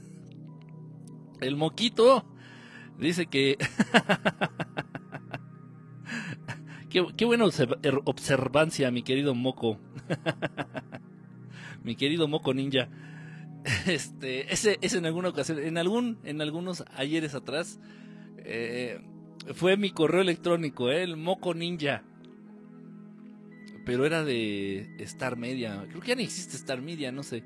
El 1.40 1.56
moquito 1.56 2.24
dice 2.98 3.26
que 3.26 3.58
Qué, 7.16 7.24
buena 7.24 7.46
er, 7.82 8.02
observancia, 8.04 8.90
mi 8.90 9.02
querido 9.02 9.34
Moco. 9.34 9.78
mi 11.82 11.96
querido 11.96 12.28
Moco 12.28 12.52
Ninja. 12.52 12.90
Este, 13.86 14.52
ese, 14.52 14.78
ese 14.80 14.98
en 14.98 15.06
alguna 15.06 15.28
ocasión, 15.28 15.58
en 15.58 15.78
algún, 15.78 16.18
en 16.24 16.40
algunos 16.40 16.84
ayeres 16.94 17.34
atrás, 17.34 17.78
eh, 18.38 19.00
fue 19.54 19.76
mi 19.76 19.90
correo 19.90 20.20
electrónico, 20.20 20.90
eh, 20.90 21.02
el 21.02 21.16
Moco 21.16 21.54
Ninja. 21.54 22.02
Pero 23.84 24.06
era 24.06 24.24
de 24.24 24.94
Star 25.00 25.36
Media. 25.36 25.86
Creo 25.88 26.00
que 26.00 26.08
ya 26.08 26.14
ni 26.14 26.22
existe 26.22 26.56
Star 26.56 26.80
Media, 26.80 27.10
no 27.10 27.22
sé. 27.22 27.44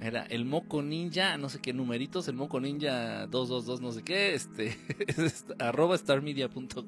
Era 0.00 0.24
el 0.24 0.44
Moco 0.44 0.82
Ninja, 0.82 1.36
no 1.38 1.48
sé 1.48 1.60
qué 1.60 1.72
numeritos, 1.72 2.26
el 2.26 2.34
Moco 2.34 2.60
Ninja 2.60 3.26
222, 3.28 3.80
no 3.80 3.92
sé 3.92 4.02
qué, 4.02 4.34
este, 4.34 4.76
arroba 5.60 5.96
starmedia.com. 5.96 6.84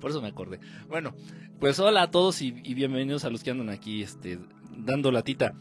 Por 0.00 0.10
eso 0.10 0.22
me 0.22 0.28
acordé. 0.28 0.60
Bueno, 0.88 1.14
pues 1.58 1.80
hola 1.80 2.02
a 2.02 2.10
todos 2.12 2.40
y, 2.42 2.52
bienvenidos 2.52 3.24
a 3.24 3.30
los 3.30 3.42
que 3.42 3.50
andan 3.50 3.70
aquí 3.70 4.02
este, 4.02 4.38
dando 4.76 5.10
latita. 5.10 5.54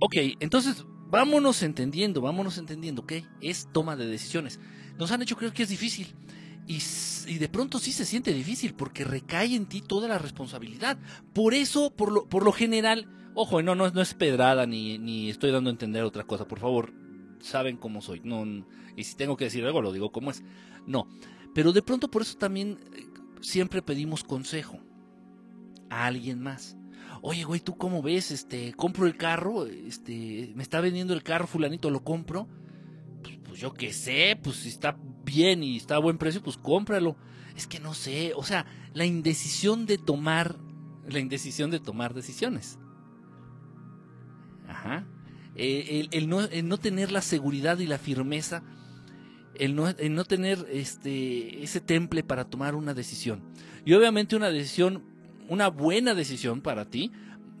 Ok, 0.00 0.16
entonces 0.40 0.84
vámonos 1.10 1.62
entendiendo, 1.62 2.20
vámonos 2.22 2.56
entendiendo, 2.58 3.02
¿ok? 3.02 3.12
Es 3.40 3.68
toma 3.72 3.96
de 3.96 4.06
decisiones. 4.06 4.58
Nos 4.98 5.12
han 5.12 5.22
hecho 5.22 5.36
creer 5.36 5.52
que 5.52 5.62
es 5.62 5.68
difícil. 5.68 6.14
Y, 6.66 7.38
de 7.38 7.48
pronto 7.48 7.78
sí 7.78 7.90
se 7.90 8.04
siente 8.04 8.32
difícil 8.32 8.74
porque 8.74 9.04
recae 9.04 9.56
en 9.56 9.66
ti 9.66 9.82
toda 9.82 10.08
la 10.08 10.18
responsabilidad. 10.18 10.98
Por 11.32 11.52
eso, 11.52 11.90
por 11.90 12.12
lo, 12.12 12.28
por 12.28 12.44
lo 12.44 12.52
general, 12.52 13.08
ojo, 13.34 13.60
no, 13.60 13.74
no, 13.74 13.90
no 13.90 14.00
es 14.00 14.14
pedrada 14.14 14.66
ni, 14.66 14.98
ni 14.98 15.30
estoy 15.30 15.50
dando 15.50 15.68
a 15.68 15.72
entender 15.72 16.04
otra 16.04 16.24
cosa, 16.24 16.46
por 16.46 16.60
favor, 16.60 16.92
saben 17.40 17.76
cómo 17.76 18.00
soy. 18.02 18.20
No, 18.22 18.44
y 18.96 19.04
si 19.04 19.16
tengo 19.16 19.36
que 19.36 19.44
decir 19.44 19.64
algo, 19.64 19.82
lo 19.82 19.92
digo 19.92 20.12
como 20.12 20.30
es. 20.30 20.44
No, 20.86 21.08
pero 21.54 21.72
de 21.72 21.82
pronto 21.82 22.10
por 22.10 22.22
eso 22.22 22.38
también 22.38 22.78
eh, 22.94 23.04
siempre 23.40 23.82
pedimos 23.82 24.22
consejo 24.22 24.78
a 25.90 26.06
alguien 26.06 26.40
más. 26.40 26.76
Oye, 27.22 27.44
güey, 27.44 27.60
¿tú 27.60 27.76
cómo 27.76 28.02
ves? 28.02 28.30
Este, 28.30 28.72
compro 28.72 29.06
el 29.06 29.16
carro, 29.16 29.66
este, 29.66 30.52
me 30.54 30.62
está 30.62 30.80
vendiendo 30.80 31.12
el 31.12 31.22
carro 31.22 31.46
fulanito, 31.46 31.90
¿lo 31.90 32.02
compro? 32.02 32.48
Pues, 33.22 33.38
pues, 33.44 33.60
yo 33.60 33.74
qué 33.74 33.92
sé, 33.92 34.38
pues 34.42 34.56
si 34.56 34.68
está 34.68 34.96
bien 35.24 35.62
y 35.62 35.76
está 35.76 35.96
a 35.96 36.00
buen 36.00 36.18
precio, 36.18 36.42
pues 36.42 36.56
cómpralo. 36.56 37.16
Es 37.56 37.66
que 37.66 37.80
no 37.80 37.94
sé, 37.94 38.32
o 38.34 38.42
sea, 38.42 38.66
la 38.94 39.04
indecisión 39.04 39.86
de 39.86 39.98
tomar, 39.98 40.56
la 41.08 41.18
indecisión 41.18 41.70
de 41.70 41.80
tomar 41.80 42.14
decisiones. 42.14 42.78
Ajá. 44.68 45.04
Eh, 45.56 46.08
el, 46.10 46.28
no, 46.28 46.40
el 46.40 46.68
no 46.68 46.78
tener 46.78 47.12
la 47.12 47.20
seguridad 47.20 47.78
y 47.80 47.86
la 47.86 47.98
firmeza 47.98 48.62
el 49.60 49.74
no, 50.14 50.24
tener 50.24 50.66
este, 50.70 51.62
ese 51.62 51.80
temple 51.80 52.22
para 52.22 52.46
tomar 52.46 52.74
una 52.74 52.94
decisión. 52.94 53.42
Y 53.84 53.92
obviamente 53.92 54.34
una 54.36 54.48
decisión, 54.48 55.04
una 55.50 55.68
buena 55.68 56.14
decisión 56.14 56.60
para 56.60 56.86
ti, 56.86 57.10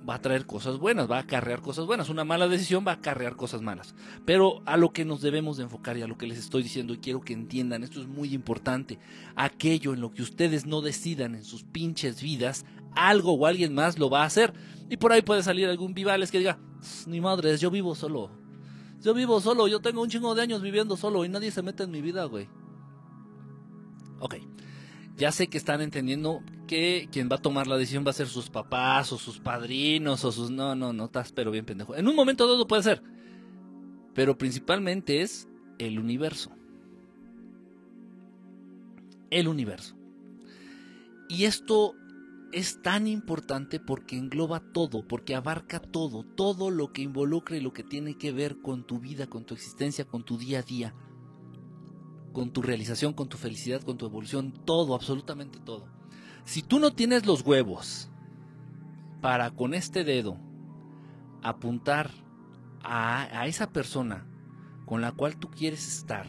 va 0.08 0.14
a 0.14 0.22
traer 0.22 0.46
cosas 0.46 0.78
buenas, 0.78 1.10
va 1.10 1.16
a 1.16 1.22
acarrear 1.22 1.60
cosas 1.60 1.86
buenas. 1.86 2.08
Una 2.08 2.24
mala 2.24 2.48
decisión 2.48 2.84
va 2.86 2.92
a 2.92 2.94
acarrear 2.94 3.34
cosas 3.36 3.62
malas. 3.62 3.94
Pero 4.24 4.62
a 4.64 4.76
lo 4.76 4.92
que 4.92 5.04
nos 5.04 5.20
debemos 5.20 5.56
de 5.56 5.64
enfocar 5.64 5.98
y 5.98 6.02
a 6.02 6.06
lo 6.06 6.16
que 6.16 6.28
les 6.28 6.38
estoy 6.38 6.62
diciendo 6.62 6.94
y 6.94 6.98
quiero 6.98 7.20
que 7.20 7.32
entiendan, 7.32 7.82
esto 7.82 8.00
es 8.00 8.06
muy 8.06 8.32
importante. 8.32 8.98
Aquello 9.34 9.92
en 9.92 10.00
lo 10.00 10.12
que 10.12 10.22
ustedes 10.22 10.66
no 10.66 10.80
decidan 10.82 11.34
en 11.34 11.44
sus 11.44 11.64
pinches 11.64 12.22
vidas, 12.22 12.64
algo 12.94 13.32
o 13.32 13.44
alguien 13.44 13.74
más 13.74 13.98
lo 13.98 14.08
va 14.08 14.22
a 14.22 14.26
hacer. 14.26 14.54
Y 14.88 14.96
por 14.96 15.12
ahí 15.12 15.22
puede 15.22 15.42
salir 15.42 15.66
algún 15.66 15.92
vivales 15.92 16.30
que 16.30 16.38
diga, 16.38 16.58
ni 17.08 17.20
madres, 17.20 17.60
yo 17.60 17.72
vivo 17.72 17.96
solo. 17.96 18.30
Yo 19.00 19.14
vivo 19.14 19.40
solo, 19.40 19.66
yo 19.66 19.80
tengo 19.80 20.00
un 20.00 20.08
chingo 20.08 20.34
de 20.36 20.42
años 20.42 20.62
viviendo 20.62 20.96
solo 20.96 21.24
y 21.24 21.28
nadie 21.28 21.50
se 21.50 21.62
mete 21.62 21.82
en 21.82 21.90
mi 21.90 22.00
vida, 22.00 22.24
güey. 22.26 22.48
Ok. 24.20 24.36
Ya 25.20 25.32
sé 25.32 25.48
que 25.48 25.58
están 25.58 25.82
entendiendo 25.82 26.42
que 26.66 27.06
quien 27.12 27.28
va 27.30 27.36
a 27.36 27.42
tomar 27.42 27.66
la 27.66 27.76
decisión 27.76 28.06
va 28.06 28.10
a 28.10 28.14
ser 28.14 28.26
sus 28.26 28.48
papás 28.48 29.12
o 29.12 29.18
sus 29.18 29.38
padrinos 29.38 30.24
o 30.24 30.32
sus... 30.32 30.50
No, 30.50 30.74
no, 30.74 30.94
no, 30.94 31.04
estás 31.04 31.30
pero 31.30 31.50
bien 31.50 31.66
pendejo. 31.66 31.94
En 31.94 32.08
un 32.08 32.16
momento 32.16 32.48
dado 32.48 32.66
puede 32.66 32.84
ser. 32.84 33.02
Pero 34.14 34.38
principalmente 34.38 35.20
es 35.20 35.46
el 35.78 35.98
universo. 35.98 36.52
El 39.28 39.46
universo. 39.46 39.94
Y 41.28 41.44
esto 41.44 41.94
es 42.50 42.80
tan 42.80 43.06
importante 43.06 43.78
porque 43.78 44.16
engloba 44.16 44.72
todo, 44.72 45.06
porque 45.06 45.34
abarca 45.34 45.80
todo, 45.80 46.24
todo 46.24 46.70
lo 46.70 46.94
que 46.94 47.02
involucra 47.02 47.58
y 47.58 47.60
lo 47.60 47.74
que 47.74 47.84
tiene 47.84 48.16
que 48.16 48.32
ver 48.32 48.62
con 48.62 48.86
tu 48.86 48.98
vida, 48.98 49.26
con 49.26 49.44
tu 49.44 49.52
existencia, 49.52 50.06
con 50.06 50.24
tu 50.24 50.38
día 50.38 50.60
a 50.60 50.62
día, 50.62 50.94
con 52.32 52.50
tu 52.50 52.62
realización, 52.62 53.12
con 53.12 53.28
tu 53.28 53.36
felicidad, 53.36 53.82
con 53.82 53.98
tu 53.98 54.06
evolución, 54.06 54.52
todo, 54.64 54.94
absolutamente 54.94 55.58
todo. 55.58 55.86
Si 56.44 56.62
tú 56.62 56.78
no 56.78 56.92
tienes 56.92 57.26
los 57.26 57.42
huevos 57.42 58.08
para 59.20 59.50
con 59.50 59.74
este 59.74 60.04
dedo 60.04 60.38
apuntar 61.42 62.10
a, 62.82 63.46
esa 63.46 63.70
persona 63.70 64.26
con 64.86 65.00
la 65.00 65.12
cual 65.12 65.36
tú 65.36 65.50
quieres 65.50 65.86
estar, 65.86 66.26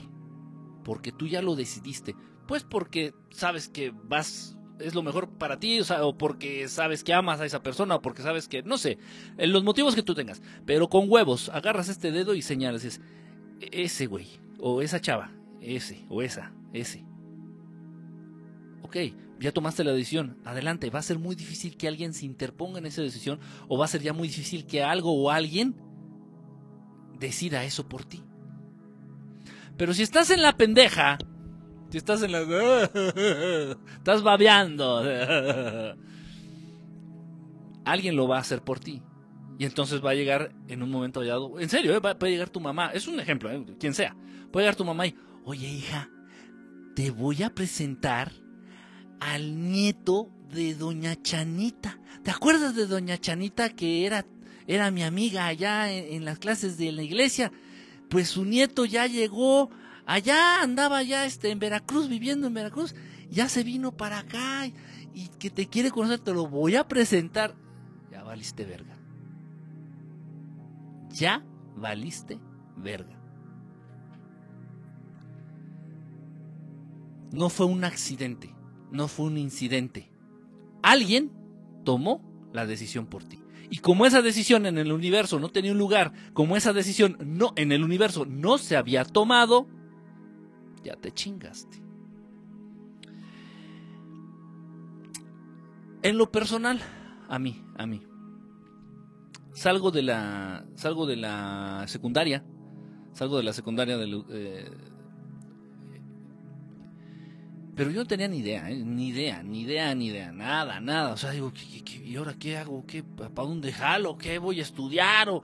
porque 0.84 1.12
tú 1.12 1.28
ya 1.28 1.42
lo 1.42 1.56
decidiste, 1.56 2.16
pues 2.48 2.64
porque 2.64 3.14
sabes 3.30 3.70
que 3.70 3.94
vas 4.04 4.58
es 4.80 4.96
lo 4.96 5.04
mejor 5.04 5.30
para 5.30 5.60
ti, 5.60 5.80
o, 6.02 6.18
porque 6.18 6.68
sabes 6.68 7.04
que 7.04 7.14
amas 7.14 7.40
a 7.40 7.46
esa 7.46 7.62
persona, 7.62 7.96
o 7.96 8.02
porque 8.02 8.24
sabes 8.24 8.48
que, 8.48 8.64
no 8.64 8.80
sé, 8.80 8.98
en 9.38 9.52
los 9.52 9.64
motivos 9.64 9.94
que 9.94 10.02
tú 10.02 10.16
tengas. 10.16 10.42
Pero 10.66 10.90
con 10.90 11.06
huevos, 11.08 11.50
agarras 11.50 11.88
este 11.88 12.12
dedo 12.12 12.34
y 12.34 12.42
señalas, 12.42 12.84
es 12.84 13.00
ese 13.60 14.08
güey, 14.08 14.28
o 14.58 14.82
esa 14.82 15.00
chava, 15.00 15.32
ese, 15.62 16.06
o 16.10 16.22
esa, 16.22 16.54
ese. 16.74 17.06
Ok, 18.82 18.98
ya 19.40 19.52
tomaste 19.52 19.84
la 19.84 19.94
decisión, 19.94 20.38
adelante, 20.44 20.90
va 20.90 21.00
a 21.00 21.04
ser 21.04 21.20
muy 21.20 21.36
difícil 21.36 21.78
que 21.78 21.88
alguien 21.88 22.14
se 22.14 22.26
interponga 22.26 22.80
en 22.80 22.86
esa 22.86 23.02
decisión, 23.02 23.40
o 23.68 23.78
va 23.78 23.86
a 23.86 23.90
ser 23.90 24.02
ya 24.02 24.14
muy 24.14 24.28
difícil 24.28 24.66
que 24.66 24.84
algo 24.84 25.14
o 25.14 25.30
alguien 25.30 25.76
decida 27.20 27.64
eso 27.64 27.88
por 27.88 28.04
ti. 28.04 28.24
Pero 29.78 29.94
si 29.94 30.04
estás 30.04 30.30
en 30.32 30.42
la 30.42 30.58
pendeja, 30.58 31.18
si 31.90 31.98
estás 31.98 32.24
en 32.24 32.32
la... 32.32 32.42
estás 33.98 34.24
babeando. 34.24 35.04
Alguien 37.84 38.16
lo 38.16 38.28
va 38.28 38.38
a 38.38 38.42
hacer 38.42 38.62
por 38.62 38.80
ti. 38.80 39.02
Y 39.60 39.66
entonces 39.66 40.04
va 40.04 40.12
a 40.12 40.16
llegar 40.16 40.54
en 40.68 40.84
un 40.84 40.90
momento 40.90 41.20
hallado. 41.20 41.60
En 41.60 41.68
serio, 41.70 41.96
¿eh? 41.96 42.02
puede 42.16 42.32
llegar 42.32 42.50
tu 42.50 42.60
mamá. 42.60 42.92
Es 42.94 43.08
un 43.08 43.20
ejemplo, 43.20 43.52
¿eh? 43.52 43.66
quien 43.80 43.94
sea. 43.94 44.16
Puede 44.52 44.66
llegar 44.66 44.76
tu 44.76 44.86
mamá 44.86 45.06
y, 45.06 45.16
oye 45.44 45.68
hija, 45.68 46.10
te 46.96 47.12
voy 47.12 47.44
a 47.44 47.54
presentar 47.54 48.32
al 49.20 49.70
nieto 49.70 50.30
de 50.54 50.76
doña 50.76 51.22
Chanita. 51.22 52.00
¿Te 52.24 52.32
acuerdas 52.32 52.76
de 52.76 52.88
doña 52.88 53.18
Chanita 53.18 53.70
que 53.70 54.06
era, 54.06 54.26
era 54.68 54.92
mi 54.92 55.04
amiga 55.04 55.48
allá 55.48 55.92
en 55.92 56.26
las 56.26 56.40
clases 56.40 56.78
de 56.78 56.92
la 56.92 57.04
iglesia? 57.04 57.52
Pues 58.10 58.30
su 58.30 58.46
nieto 58.46 58.86
ya 58.86 59.08
llegó 59.08 59.70
Allá 60.12 60.62
andaba 60.62 61.04
ya 61.04 61.26
este, 61.26 61.52
en 61.52 61.60
Veracruz, 61.60 62.10
viviendo 62.10 62.48
en 62.48 62.54
Veracruz, 62.54 62.96
ya 63.30 63.48
se 63.48 63.64
vino 63.64 63.92
para 63.96 64.20
acá 64.20 64.68
y, 65.14 65.30
que 65.40 65.50
te 65.50 65.68
quiere 65.68 65.90
conocer, 65.90 66.20
te 66.20 66.34
lo 66.34 66.48
voy 66.48 66.76
a 66.76 66.86
presentar. 66.86 67.56
Ya 68.12 68.22
valiste 68.22 68.66
verga. 68.66 68.98
Ya 71.12 71.46
valiste 71.78 72.40
verga. 72.76 73.21
No 77.32 77.50
fue 77.50 77.66
un 77.66 77.84
accidente, 77.84 78.54
no 78.92 79.08
fue 79.08 79.28
un 79.28 79.38
incidente. 79.38 80.12
Alguien 80.84 81.32
tomó 81.84 82.50
la 82.54 82.66
decisión 82.66 83.08
por 83.08 83.24
ti. 83.24 83.42
Y 83.70 83.78
como 83.78 84.06
esa 84.06 84.22
decisión 84.22 84.66
en 84.66 84.78
el 84.78 84.92
universo 84.92 85.40
no 85.40 85.50
tenía 85.50 85.72
un 85.72 85.78
lugar, 85.78 86.12
como 86.34 86.58
esa 86.58 86.74
decisión 86.74 87.18
no 87.24 87.54
en 87.56 87.72
el 87.72 87.84
universo 87.84 88.26
no 88.26 88.58
se 88.58 88.76
había 88.76 89.06
tomado, 89.06 89.68
ya 90.84 90.96
te 90.98 91.12
chingaste. 91.12 91.82
En 96.04 96.18
lo 96.18 96.32
personal, 96.32 96.82
a 97.30 97.40
mí, 97.40 97.64
a 97.78 97.86
mí. 97.86 98.02
Salgo 99.54 99.92
de 99.92 100.02
la, 100.02 100.66
salgo 100.76 101.06
de 101.06 101.16
la 101.16 101.86
secundaria, 101.88 102.44
salgo 103.14 103.38
de 103.38 103.44
la 103.44 103.54
secundaria 103.54 103.98
de, 103.98 104.24
eh, 104.32 104.70
pero 107.76 107.90
yo 107.90 108.02
no 108.02 108.08
tenía 108.08 108.28
ni 108.28 108.40
idea, 108.40 108.70
¿eh? 108.70 108.76
ni 108.76 109.10
idea, 109.10 109.44
ni 109.44 109.62
idea, 109.62 109.96
ni 109.96 110.08
idea, 110.08 110.32
nada, 110.32 110.82
nada. 110.82 111.14
O 111.14 111.18
sea, 111.18 111.32
digo, 111.32 111.54
y 112.04 112.16
ahora 112.16 112.36
qué 112.38 112.58
hago? 112.58 112.86
¿Qué, 112.86 113.04
¿Para 113.04 113.48
dónde 113.48 113.72
jalo? 113.72 114.18
¿Qué 114.18 114.40
voy 114.40 114.60
a 114.60 114.64
estudiar? 114.64 115.30
O... 115.30 115.42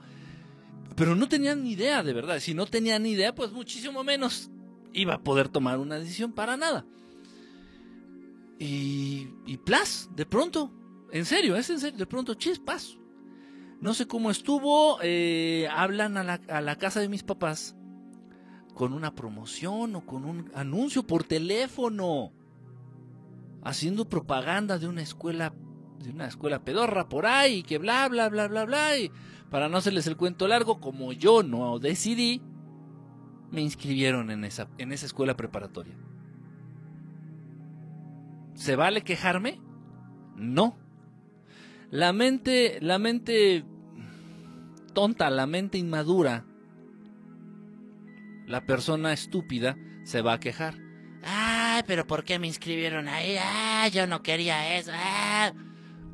Pero 0.94 1.14
no 1.14 1.28
tenía 1.28 1.54
ni 1.54 1.72
idea, 1.72 2.02
de 2.02 2.12
verdad. 2.12 2.38
Si 2.40 2.52
no 2.52 2.66
tenía 2.66 2.98
ni 2.98 3.12
idea, 3.12 3.34
pues 3.34 3.52
muchísimo 3.52 4.04
menos 4.04 4.50
iba 4.92 5.14
a 5.14 5.22
poder 5.22 5.48
tomar 5.48 5.78
una 5.78 5.98
decisión 5.98 6.32
para 6.32 6.56
nada. 6.58 6.84
Y, 8.58 9.28
y 9.46 9.56
plas, 9.56 10.10
de 10.14 10.26
pronto, 10.26 10.70
en 11.12 11.24
serio, 11.24 11.56
es 11.56 11.70
en 11.70 11.80
serio, 11.80 11.96
de 11.96 12.06
pronto, 12.06 12.34
chispas. 12.34 12.98
No 13.80 13.94
sé 13.94 14.06
cómo 14.06 14.30
estuvo, 14.30 14.98
eh, 15.02 15.66
hablan 15.70 16.18
a 16.18 16.24
la, 16.24 16.40
a 16.48 16.60
la 16.60 16.76
casa 16.76 17.00
de 17.00 17.08
mis 17.08 17.22
papás 17.22 17.77
con 18.78 18.92
una 18.92 19.12
promoción 19.12 19.96
o 19.96 20.06
con 20.06 20.24
un 20.24 20.52
anuncio 20.54 21.02
por 21.02 21.24
teléfono, 21.24 22.30
haciendo 23.64 24.08
propaganda 24.08 24.78
de 24.78 24.86
una 24.86 25.02
escuela, 25.02 25.52
de 25.98 26.10
una 26.10 26.28
escuela 26.28 26.62
pedorra 26.62 27.08
por 27.08 27.26
ahí, 27.26 27.64
que 27.64 27.78
bla, 27.78 28.08
bla, 28.08 28.28
bla, 28.28 28.46
bla, 28.46 28.66
bla, 28.66 28.96
y 28.96 29.10
para 29.50 29.68
no 29.68 29.78
hacerles 29.78 30.06
el 30.06 30.16
cuento 30.16 30.46
largo, 30.46 30.80
como 30.80 31.12
yo 31.12 31.42
no 31.42 31.80
decidí, 31.80 32.40
me 33.50 33.62
inscribieron 33.62 34.30
en 34.30 34.44
esa, 34.44 34.68
en 34.78 34.92
esa 34.92 35.06
escuela 35.06 35.36
preparatoria. 35.36 35.96
¿Se 38.54 38.76
vale 38.76 39.02
quejarme? 39.02 39.60
No. 40.36 40.76
La 41.90 42.12
mente, 42.12 42.78
la 42.80 43.00
mente 43.00 43.64
tonta, 44.92 45.30
la 45.30 45.48
mente 45.48 45.78
inmadura, 45.78 46.44
la 48.48 48.66
persona 48.66 49.12
estúpida 49.12 49.76
se 50.04 50.22
va 50.22 50.34
a 50.34 50.40
quejar. 50.40 50.74
Ay, 51.22 51.82
pero 51.86 52.06
¿por 52.06 52.24
qué 52.24 52.38
me 52.38 52.46
inscribieron 52.46 53.08
ahí? 53.08 53.36
Ah, 53.40 53.88
yo 53.88 54.06
no 54.06 54.22
quería 54.22 54.76
eso. 54.76 54.90
Ah. 54.94 55.52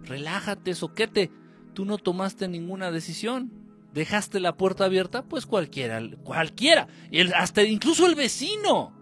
Relájate, 0.02 0.74
soquete. 0.74 1.30
Tú 1.72 1.84
no 1.84 1.98
tomaste 1.98 2.48
ninguna 2.48 2.90
decisión 2.90 3.64
dejaste 3.94 4.40
la 4.40 4.56
puerta 4.56 4.84
abierta, 4.84 5.22
pues 5.22 5.46
cualquiera, 5.46 6.02
cualquiera, 6.24 6.88
hasta 7.36 7.62
incluso 7.62 8.06
el 8.06 8.16
vecino. 8.16 8.92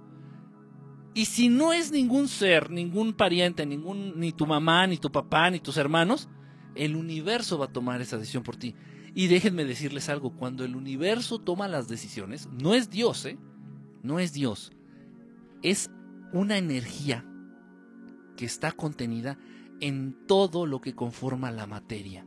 Y 1.14 1.24
si 1.24 1.48
no 1.48 1.72
es 1.72 1.90
ningún 1.90 2.28
ser, 2.28 2.70
ningún 2.70 3.14
pariente, 3.14 3.66
ningún, 3.66 4.20
ni 4.20 4.32
tu 4.32 4.46
mamá, 4.46 4.86
ni 4.86 4.98
tu 4.98 5.10
papá, 5.10 5.50
ni 5.50 5.60
tus 5.60 5.78
hermanos, 5.78 6.28
el 6.74 6.94
universo 6.94 7.58
va 7.58 7.66
a 7.66 7.72
tomar 7.72 8.00
esa 8.00 8.18
decisión 8.18 8.42
por 8.42 8.56
ti. 8.56 8.74
Y 9.14 9.26
déjenme 9.26 9.64
decirles 9.64 10.08
algo, 10.08 10.34
cuando 10.36 10.64
el 10.64 10.74
universo 10.74 11.38
toma 11.38 11.68
las 11.68 11.88
decisiones, 11.88 12.48
no 12.50 12.74
es 12.74 12.88
Dios, 12.90 13.26
¿eh? 13.26 13.38
No 14.02 14.18
es 14.18 14.32
Dios. 14.32 14.72
Es 15.62 15.90
una 16.32 16.56
energía 16.56 17.24
que 18.36 18.46
está 18.46 18.72
contenida 18.72 19.38
en 19.80 20.16
todo 20.26 20.66
lo 20.66 20.80
que 20.80 20.94
conforma 20.94 21.50
la 21.50 21.66
materia. 21.66 22.26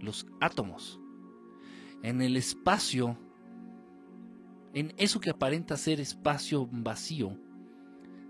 Los 0.00 0.26
átomos 0.40 1.00
en 2.04 2.20
el 2.20 2.36
espacio, 2.36 3.16
en 4.74 4.92
eso 4.98 5.20
que 5.20 5.30
aparenta 5.30 5.74
ser 5.78 6.00
espacio 6.00 6.68
vacío 6.70 7.38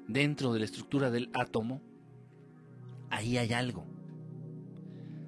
dentro 0.07 0.53
de 0.53 0.61
la 0.61 0.65
estructura 0.65 1.11
del 1.11 1.29
átomo, 1.35 1.83
ahí 3.11 3.37
hay 3.37 3.53
algo. 3.53 3.85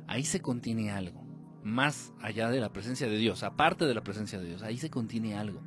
Ahí 0.07 0.25
se 0.25 0.41
contiene 0.41 0.93
algo. 0.93 1.26
Más 1.67 2.13
allá 2.21 2.49
de 2.49 2.61
la 2.61 2.73
presencia 2.73 3.09
de 3.09 3.19
Dios, 3.19 3.43
aparte 3.43 3.87
de 3.87 3.95
la 3.95 4.05
presencia 4.05 4.39
de 4.39 4.47
Dios, 4.47 4.63
ahí 4.63 4.79
se 4.79 4.89
contiene 4.89 5.35
algo. 5.35 5.61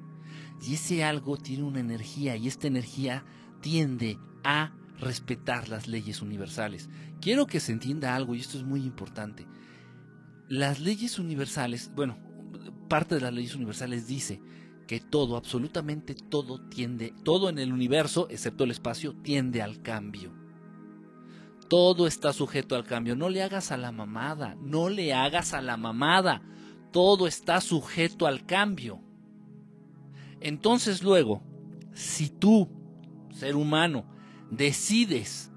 Y 0.66 0.76
ese 0.76 1.04
algo 1.04 1.36
tiene 1.36 1.64
una 1.64 1.82
energía 1.82 2.38
y 2.38 2.48
esta 2.48 2.68
energía 2.68 3.26
tiende 3.60 4.18
a 4.46 4.72
respetar 5.02 5.68
las 5.68 5.90
leyes 5.90 6.22
universales. 6.22 6.90
Quiero 7.20 7.48
que 7.48 7.60
se 7.60 7.74
entienda 7.74 8.16
algo 8.16 8.34
y 8.34 8.40
esto 8.40 8.58
es 8.58 8.64
muy 8.64 8.86
importante. 8.86 9.46
Las 10.48 10.80
leyes 10.80 11.20
universales, 11.20 11.92
bueno, 11.94 12.18
parte 12.88 13.16
de 13.16 13.22
las 13.22 13.34
leyes 13.34 13.56
universales 13.56 14.08
dice 14.08 14.42
que 14.88 15.02
todo, 15.02 15.36
absolutamente 15.36 16.16
todo 16.16 16.62
tiende, 16.70 17.14
todo 17.26 17.50
en 17.50 17.60
el 17.60 17.74
universo, 17.74 18.30
excepto 18.30 18.64
el 18.64 18.72
espacio, 18.72 19.16
tiende 19.22 19.62
al 19.62 19.82
cambio. 19.82 20.39
Todo 21.70 22.08
está 22.08 22.34
sujeto 22.34 22.76
al 22.76 22.84
cambio. 22.84 23.16
No 23.16 23.30
le 23.30 23.44
hagas 23.44 23.72
a 23.72 23.78
la 23.78 23.92
mamada, 23.92 24.56
no 24.60 24.90
le 24.90 25.14
hagas 25.14 25.54
a 25.54 25.62
la 25.62 25.78
mamada. 25.78 26.42
Todo 26.92 27.28
está 27.28 27.62
sujeto 27.62 28.26
al 28.26 28.46
cambio. 28.46 29.00
Entonces 30.42 31.04
luego, 31.04 31.44
si 31.94 32.30
tú, 32.30 32.70
ser 33.32 33.56
humano, 33.56 34.06
decides, 34.50 35.52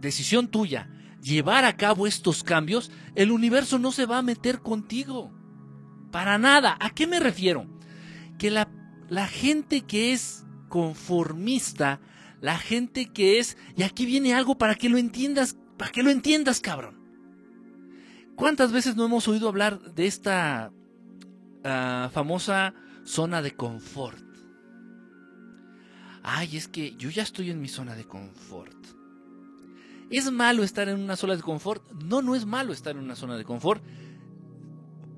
decisión 0.00 0.48
tuya, 0.48 0.90
llevar 1.22 1.64
a 1.64 1.76
cabo 1.76 2.06
estos 2.06 2.42
cambios, 2.42 2.90
el 3.14 3.30
universo 3.30 3.78
no 3.78 3.92
se 3.92 4.06
va 4.06 4.18
a 4.18 4.22
meter 4.22 4.60
contigo. 4.60 5.32
Para 6.10 6.38
nada. 6.38 6.76
¿A 6.80 6.90
qué 6.90 7.06
me 7.06 7.20
refiero? 7.20 7.66
Que 8.38 8.50
la, 8.50 8.68
la 9.08 9.28
gente 9.28 9.82
que 9.82 10.12
es 10.12 10.44
conformista, 10.68 12.00
la 12.40 12.58
gente 12.58 13.06
que 13.06 13.38
es, 13.38 13.56
y 13.76 13.82
aquí 13.82 14.06
viene 14.06 14.34
algo 14.34 14.58
para 14.58 14.74
que 14.74 14.88
lo 14.88 14.98
entiendas, 14.98 15.56
para 15.76 15.90
que 15.90 16.02
lo 16.02 16.10
entiendas, 16.10 16.60
cabrón. 16.60 16.98
¿Cuántas 18.36 18.70
veces 18.70 18.94
no 18.94 19.04
hemos 19.04 19.26
oído 19.26 19.48
hablar 19.48 19.80
de 19.80 20.06
esta 20.06 20.72
ah, 21.64 22.10
famosa 22.12 22.74
zona 23.04 23.42
de 23.42 23.56
confort? 23.56 24.22
Ay, 26.22 26.56
es 26.56 26.68
que 26.68 26.94
yo 26.96 27.10
ya 27.10 27.22
estoy 27.22 27.50
en 27.50 27.60
mi 27.60 27.68
zona 27.68 27.94
de 27.94 28.04
confort. 28.04 28.76
¿Es 30.10 30.30
malo 30.30 30.62
estar 30.62 30.88
en 30.88 31.00
una 31.00 31.16
zona 31.16 31.36
de 31.36 31.42
confort? 31.42 31.90
No, 31.92 32.22
no 32.22 32.34
es 32.34 32.46
malo 32.46 32.72
estar 32.72 32.96
en 32.96 33.02
una 33.02 33.16
zona 33.16 33.36
de 33.36 33.44
confort 33.44 33.82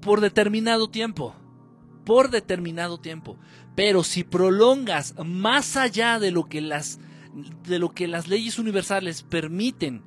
por 0.00 0.20
determinado 0.20 0.88
tiempo. 0.88 1.34
Por 2.04 2.30
determinado 2.30 2.98
tiempo. 2.98 3.36
Pero 3.76 4.02
si 4.02 4.24
prolongas 4.24 5.14
más 5.24 5.76
allá 5.76 6.18
de 6.18 6.30
lo 6.30 6.48
que 6.48 6.60
las, 6.60 6.98
de 7.64 7.78
lo 7.78 7.90
que 7.90 8.08
las 8.08 8.28
leyes 8.28 8.58
universales 8.58 9.22
permiten, 9.22 10.02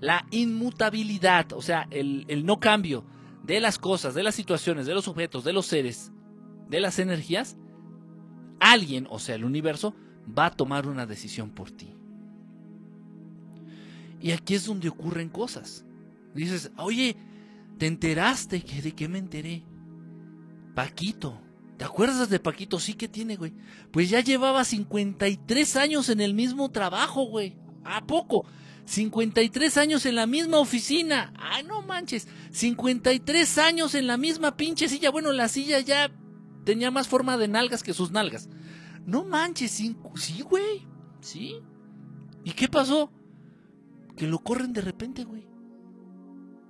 la 0.00 0.26
inmutabilidad, 0.30 1.52
o 1.52 1.62
sea, 1.62 1.86
el, 1.90 2.24
el 2.28 2.44
no 2.44 2.60
cambio 2.60 3.04
de 3.44 3.60
las 3.60 3.78
cosas, 3.78 4.14
de 4.14 4.22
las 4.22 4.34
situaciones, 4.34 4.86
de 4.86 4.94
los 4.94 5.08
objetos, 5.08 5.44
de 5.44 5.52
los 5.52 5.66
seres, 5.66 6.12
de 6.68 6.80
las 6.80 6.98
energías, 6.98 7.56
alguien, 8.60 9.06
o 9.10 9.18
sea, 9.18 9.34
el 9.34 9.44
universo, 9.44 9.94
va 10.26 10.46
a 10.46 10.50
tomar 10.50 10.86
una 10.86 11.06
decisión 11.06 11.50
por 11.50 11.70
ti. 11.70 11.94
Y 14.20 14.30
aquí 14.30 14.54
es 14.54 14.64
donde 14.64 14.88
ocurren 14.88 15.28
cosas. 15.28 15.84
Dices, 16.34 16.72
oye, 16.78 17.16
¿te 17.78 17.86
enteraste? 17.86 18.58
¿De 18.60 18.92
qué 18.92 19.08
me 19.08 19.18
enteré? 19.18 19.62
Paquito. 20.74 21.43
¿Te 21.76 21.84
acuerdas 21.84 22.30
de 22.30 22.40
Paquito? 22.40 22.78
Sí 22.78 22.94
que 22.94 23.08
tiene, 23.08 23.36
güey. 23.36 23.52
Pues 23.90 24.10
ya 24.10 24.20
llevaba 24.20 24.64
53 24.64 25.76
años 25.76 26.08
en 26.08 26.20
el 26.20 26.34
mismo 26.34 26.70
trabajo, 26.70 27.24
güey. 27.24 27.56
¿A 27.84 28.06
poco? 28.06 28.44
53 28.86 29.76
años 29.78 30.06
en 30.06 30.14
la 30.14 30.26
misma 30.26 30.58
oficina. 30.58 31.32
Ay, 31.36 31.64
no 31.64 31.82
manches. 31.82 32.28
53 32.52 33.58
años 33.58 33.94
en 33.94 34.06
la 34.06 34.16
misma 34.16 34.56
pinche 34.56 34.88
silla. 34.88 35.10
Bueno, 35.10 35.32
la 35.32 35.48
silla 35.48 35.80
ya 35.80 36.10
tenía 36.64 36.90
más 36.90 37.08
forma 37.08 37.36
de 37.36 37.48
nalgas 37.48 37.82
que 37.82 37.94
sus 37.94 38.10
nalgas. 38.10 38.48
No 39.06 39.24
manches, 39.24 39.72
sí, 39.72 39.96
güey. 40.48 40.86
Sí. 41.20 41.56
¿Y 42.44 42.52
qué 42.52 42.68
pasó? 42.68 43.10
que 44.16 44.26
lo 44.26 44.38
corren 44.38 44.72
de 44.72 44.80
repente, 44.80 45.24
güey. 45.24 45.46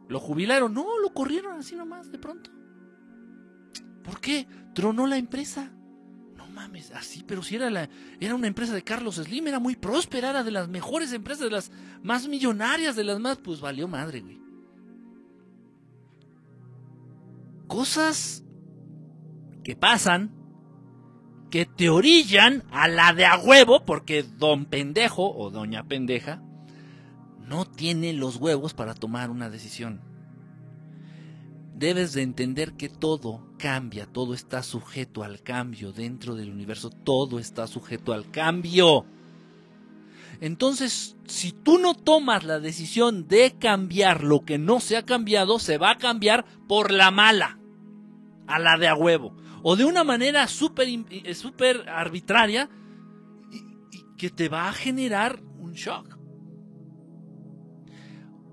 Lo 0.08 0.20
jubilaron, 0.20 0.74
no, 0.74 0.98
lo 0.98 1.12
corrieron 1.12 1.58
así 1.58 1.74
nomás, 1.74 2.10
de 2.10 2.18
pronto. 2.18 2.50
¿Por 4.04 4.20
qué? 4.20 4.46
Tronó 4.74 5.06
la 5.06 5.16
empresa. 5.16 5.72
No 6.36 6.46
mames, 6.46 6.92
así, 6.92 7.24
pero 7.26 7.42
si 7.42 7.56
era 7.56 7.70
la 7.70 7.88
era 8.20 8.34
una 8.34 8.46
empresa 8.46 8.74
de 8.74 8.84
Carlos 8.84 9.16
Slim, 9.16 9.48
era 9.48 9.58
muy 9.58 9.74
próspera, 9.74 10.30
era 10.30 10.44
de 10.44 10.50
las 10.50 10.68
mejores 10.68 11.12
empresas, 11.12 11.44
de 11.44 11.50
las 11.50 11.72
más 12.02 12.28
millonarias, 12.28 12.94
de 12.94 13.04
las 13.04 13.18
más, 13.18 13.38
pues 13.38 13.60
valió 13.60 13.88
madre, 13.88 14.20
güey. 14.20 14.40
Cosas 17.66 18.44
que 19.64 19.74
pasan 19.74 20.30
que 21.50 21.66
te 21.66 21.88
orillan 21.88 22.64
a 22.70 22.88
la 22.88 23.12
de 23.12 23.26
a 23.26 23.38
huevo, 23.38 23.84
porque 23.84 24.22
don 24.22 24.66
pendejo 24.66 25.34
o 25.34 25.50
doña 25.50 25.84
pendeja 25.84 26.42
no 27.46 27.64
tiene 27.64 28.12
los 28.12 28.36
huevos 28.36 28.74
para 28.74 28.94
tomar 28.94 29.30
una 29.30 29.50
decisión. 29.50 30.00
Debes 31.76 32.12
de 32.12 32.22
entender 32.22 32.72
que 32.74 32.88
todo 32.88 33.53
cambia, 33.64 34.04
todo 34.04 34.34
está 34.34 34.62
sujeto 34.62 35.24
al 35.24 35.40
cambio 35.40 35.90
dentro 35.90 36.34
del 36.34 36.50
universo, 36.50 36.90
todo 36.90 37.38
está 37.38 37.66
sujeto 37.66 38.12
al 38.12 38.30
cambio. 38.30 39.06
Entonces, 40.42 41.16
si 41.24 41.52
tú 41.52 41.78
no 41.78 41.94
tomas 41.94 42.44
la 42.44 42.60
decisión 42.60 43.26
de 43.26 43.56
cambiar 43.58 44.22
lo 44.22 44.44
que 44.44 44.58
no 44.58 44.80
se 44.80 44.98
ha 44.98 45.06
cambiado, 45.06 45.58
se 45.58 45.78
va 45.78 45.92
a 45.92 45.96
cambiar 45.96 46.44
por 46.68 46.90
la 46.90 47.10
mala, 47.10 47.58
a 48.46 48.58
la 48.58 48.76
de 48.76 48.86
a 48.86 48.94
huevo, 48.94 49.34
o 49.62 49.76
de 49.76 49.86
una 49.86 50.04
manera 50.04 50.46
súper 50.46 50.86
eh, 51.08 51.34
super 51.34 51.88
arbitraria 51.88 52.68
y 53.50 54.04
que 54.18 54.28
te 54.28 54.50
va 54.50 54.68
a 54.68 54.74
generar 54.74 55.40
un 55.58 55.72
shock. 55.72 56.13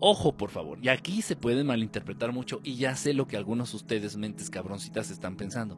Ojo, 0.04 0.36
por 0.36 0.50
favor. 0.50 0.80
Y 0.82 0.90
aquí 0.90 1.22
se 1.22 1.36
puede 1.36 1.64
malinterpretar 1.64 2.34
mucho. 2.34 2.60
Y 2.64 2.76
ya 2.76 2.96
sé 2.96 3.14
lo 3.14 3.28
que 3.28 3.38
algunos 3.38 3.70
de 3.70 3.78
ustedes, 3.78 4.18
mentes 4.18 4.50
cabroncitas, 4.50 5.12
están 5.12 5.38
pensando. 5.38 5.78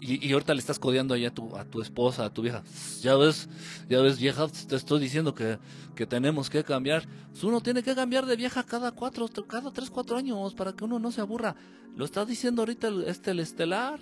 Y, 0.00 0.32
ahorita 0.32 0.54
le 0.54 0.60
estás 0.60 0.78
codeando 0.78 1.14
ahí 1.14 1.26
a 1.26 1.34
tu, 1.34 1.82
esposa, 1.82 2.26
a 2.26 2.32
tu 2.32 2.42
vieja. 2.42 2.62
Ya 3.02 3.16
ves, 3.16 3.48
ya 3.88 4.00
ves, 4.00 4.20
vieja, 4.20 4.46
te 4.46 4.76
estoy 4.76 5.00
diciendo 5.00 5.34
que, 5.34 5.58
que 5.96 6.06
tenemos 6.06 6.48
que 6.48 6.62
cambiar. 6.62 7.08
Uno 7.42 7.60
tiene 7.60 7.82
que 7.82 7.96
cambiar 7.96 8.24
de 8.24 8.36
vieja 8.36 8.62
cada 8.62 8.92
cuatro, 8.92 9.28
cada 9.48 9.72
tres, 9.72 9.90
cuatro 9.90 10.16
años 10.16 10.54
para 10.54 10.72
que 10.72 10.84
uno 10.84 11.00
no 11.00 11.10
se 11.10 11.20
aburra. 11.20 11.56
Lo 11.96 12.04
está 12.04 12.24
diciendo 12.24 12.62
ahorita 12.62 12.86
el, 12.86 13.02
este, 13.02 13.32
el 13.32 13.40
estelar. 13.40 13.98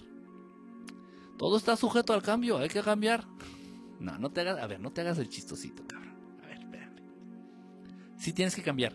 Todo 1.38 1.56
está 1.56 1.74
sujeto 1.78 2.12
al 2.12 2.22
cambio, 2.22 2.58
hay 2.58 2.68
que 2.68 2.82
cambiar. 2.82 3.24
No, 3.98 4.18
no 4.18 4.30
te 4.30 4.42
hagas, 4.42 4.58
a 4.58 4.66
ver, 4.66 4.78
no 4.78 4.92
te 4.92 5.00
hagas 5.00 5.16
el 5.16 5.30
chistosito, 5.30 5.86
cabrón. 5.86 6.16
A 6.42 6.46
ver, 6.48 6.58
espérame. 6.58 7.00
Sí 8.18 8.34
tienes 8.34 8.54
que 8.54 8.62
cambiar 8.62 8.94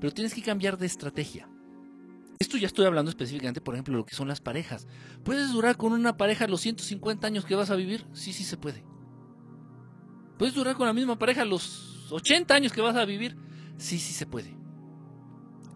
pero 0.00 0.12
tienes 0.12 0.34
que 0.34 0.42
cambiar 0.42 0.78
de 0.78 0.86
estrategia. 0.86 1.48
Esto 2.38 2.56
ya 2.56 2.66
estoy 2.66 2.86
hablando 2.86 3.10
específicamente, 3.10 3.60
por 3.60 3.74
ejemplo, 3.74 3.92
de 3.92 3.98
lo 3.98 4.06
que 4.06 4.14
son 4.14 4.28
las 4.28 4.40
parejas. 4.40 4.86
¿Puedes 5.24 5.52
durar 5.52 5.76
con 5.76 5.92
una 5.92 6.16
pareja 6.16 6.46
los 6.46 6.60
150 6.60 7.26
años 7.26 7.44
que 7.44 7.56
vas 7.56 7.70
a 7.70 7.76
vivir? 7.76 8.06
Sí, 8.12 8.32
sí 8.32 8.44
se 8.44 8.56
puede. 8.56 8.84
¿Puedes 10.38 10.54
durar 10.54 10.76
con 10.76 10.86
la 10.86 10.92
misma 10.92 11.18
pareja 11.18 11.44
los 11.44 12.10
80 12.12 12.54
años 12.54 12.72
que 12.72 12.80
vas 12.80 12.94
a 12.94 13.04
vivir? 13.04 13.36
Sí, 13.76 13.98
sí 13.98 14.12
se 14.12 14.24
puede. 14.24 14.56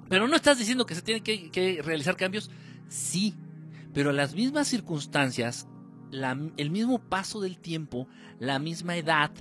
Pero 0.09 0.29
no 0.29 0.37
estás 0.37 0.59
diciendo 0.59 0.87
que 0.87 0.95
se 0.95 1.03
tienen 1.03 1.25
que, 1.25 1.81
realizar 1.83 2.17
cambios. 2.17 2.51
Sí, 2.89 3.35
pero 3.93 4.13
las 4.13 4.35
mismas 4.35 4.69
circunstancias, 4.69 5.67
el 6.57 6.71
mismo 6.71 7.01
paso 7.01 7.41
del 7.41 7.59
tiempo, 7.59 8.07
la 8.39 8.61
misma 8.61 8.97
edad, 8.97 9.33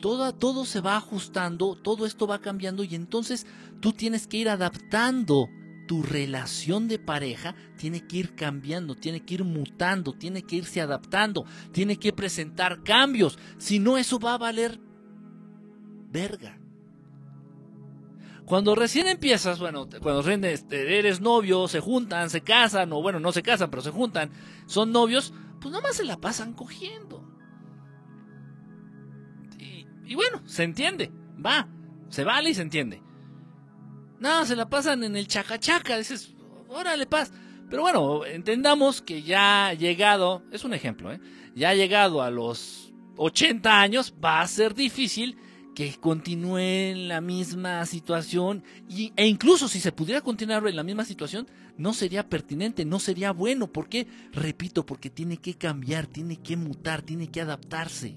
todo, 0.00 0.32
todo 0.34 0.64
se 0.64 0.80
va 0.80 0.96
ajustando, 0.96 1.76
todo 1.76 2.06
esto 2.06 2.26
va 2.26 2.40
cambiando 2.40 2.84
y 2.84 2.94
entonces 2.94 3.46
tú 3.80 3.92
tienes 3.92 4.26
que 4.26 4.38
ir 4.38 4.48
adaptando 4.48 5.48
tu 5.88 6.02
relación 6.02 6.86
de 6.86 6.98
pareja 6.98 7.56
tiene 7.76 8.06
que 8.06 8.18
ir 8.18 8.34
cambiando, 8.36 8.94
tiene 8.94 9.24
que 9.24 9.34
ir 9.34 9.44
mutando, 9.44 10.12
tiene 10.12 10.42
que 10.42 10.56
irse 10.56 10.80
adaptando, 10.80 11.46
tiene 11.72 11.96
que 11.96 12.12
presentar 12.12 12.84
cambios. 12.84 13.38
Si 13.56 13.80
no, 13.80 13.96
eso 13.96 14.20
va 14.20 14.34
a 14.34 14.38
valer 14.38 14.78
verga. 16.12 16.60
Cuando 18.44 18.74
recién 18.74 19.08
empiezas, 19.08 19.58
bueno, 19.58 19.88
cuando 20.02 20.22
recién 20.22 20.44
este, 20.44 20.98
eres 20.98 21.20
novio, 21.20 21.68
se 21.68 21.80
juntan, 21.80 22.30
se 22.30 22.42
casan, 22.42 22.92
o 22.92 23.02
bueno, 23.02 23.18
no 23.18 23.32
se 23.32 23.42
casan, 23.42 23.70
pero 23.70 23.82
se 23.82 23.90
juntan, 23.90 24.30
son 24.66 24.92
novios, 24.92 25.32
pues 25.60 25.72
nomás 25.72 25.96
se 25.96 26.04
la 26.04 26.18
pasan 26.18 26.52
cogiendo. 26.52 27.27
Y 30.08 30.14
bueno, 30.14 30.40
se 30.46 30.64
entiende, 30.64 31.12
va, 31.44 31.68
se 32.08 32.24
vale 32.24 32.48
y 32.48 32.54
se 32.54 32.62
entiende. 32.62 33.02
No, 34.18 34.46
se 34.46 34.56
la 34.56 34.68
pasan 34.68 35.04
en 35.04 35.16
el 35.16 35.28
chacachaca, 35.28 35.98
dices, 35.98 36.34
órale 36.68 37.04
paz. 37.04 37.30
Pero 37.68 37.82
bueno, 37.82 38.24
entendamos 38.24 39.02
que 39.02 39.22
ya 39.22 39.74
llegado, 39.74 40.42
es 40.50 40.64
un 40.64 40.72
ejemplo, 40.72 41.12
¿eh? 41.12 41.20
ya 41.54 41.74
llegado 41.74 42.22
a 42.22 42.30
los 42.30 42.90
80 43.18 43.80
años, 43.80 44.14
va 44.24 44.40
a 44.40 44.46
ser 44.46 44.74
difícil 44.74 45.36
que 45.74 45.94
continúe 46.00 46.58
en 46.58 47.08
la 47.08 47.20
misma 47.20 47.84
situación 47.84 48.64
y, 48.88 49.12
e 49.14 49.26
incluso 49.26 49.68
si 49.68 49.78
se 49.78 49.92
pudiera 49.92 50.22
continuar 50.22 50.66
en 50.66 50.74
la 50.74 50.84
misma 50.84 51.04
situación, 51.04 51.46
no 51.76 51.92
sería 51.92 52.26
pertinente, 52.26 52.86
no 52.86 52.98
sería 52.98 53.32
bueno. 53.32 53.70
¿Por 53.70 53.90
qué? 53.90 54.06
Repito, 54.32 54.86
porque 54.86 55.10
tiene 55.10 55.36
que 55.36 55.54
cambiar, 55.54 56.06
tiene 56.06 56.36
que 56.36 56.56
mutar, 56.56 57.02
tiene 57.02 57.28
que 57.28 57.42
adaptarse. 57.42 58.16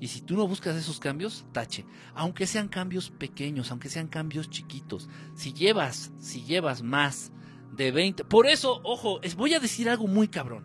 Y 0.00 0.08
si 0.08 0.22
tú 0.22 0.34
no 0.34 0.48
buscas 0.48 0.74
esos 0.76 0.98
cambios, 0.98 1.44
tache. 1.52 1.84
Aunque 2.14 2.46
sean 2.46 2.68
cambios 2.68 3.10
pequeños, 3.10 3.70
aunque 3.70 3.90
sean 3.90 4.08
cambios 4.08 4.48
chiquitos. 4.48 5.10
Si 5.34 5.52
llevas, 5.52 6.10
si 6.18 6.42
llevas 6.42 6.82
más 6.82 7.32
de 7.76 7.92
20. 7.92 8.24
Por 8.24 8.46
eso, 8.46 8.80
ojo, 8.82 9.20
es, 9.22 9.36
voy 9.36 9.52
a 9.52 9.60
decir 9.60 9.90
algo 9.90 10.06
muy 10.06 10.28
cabrón. 10.28 10.64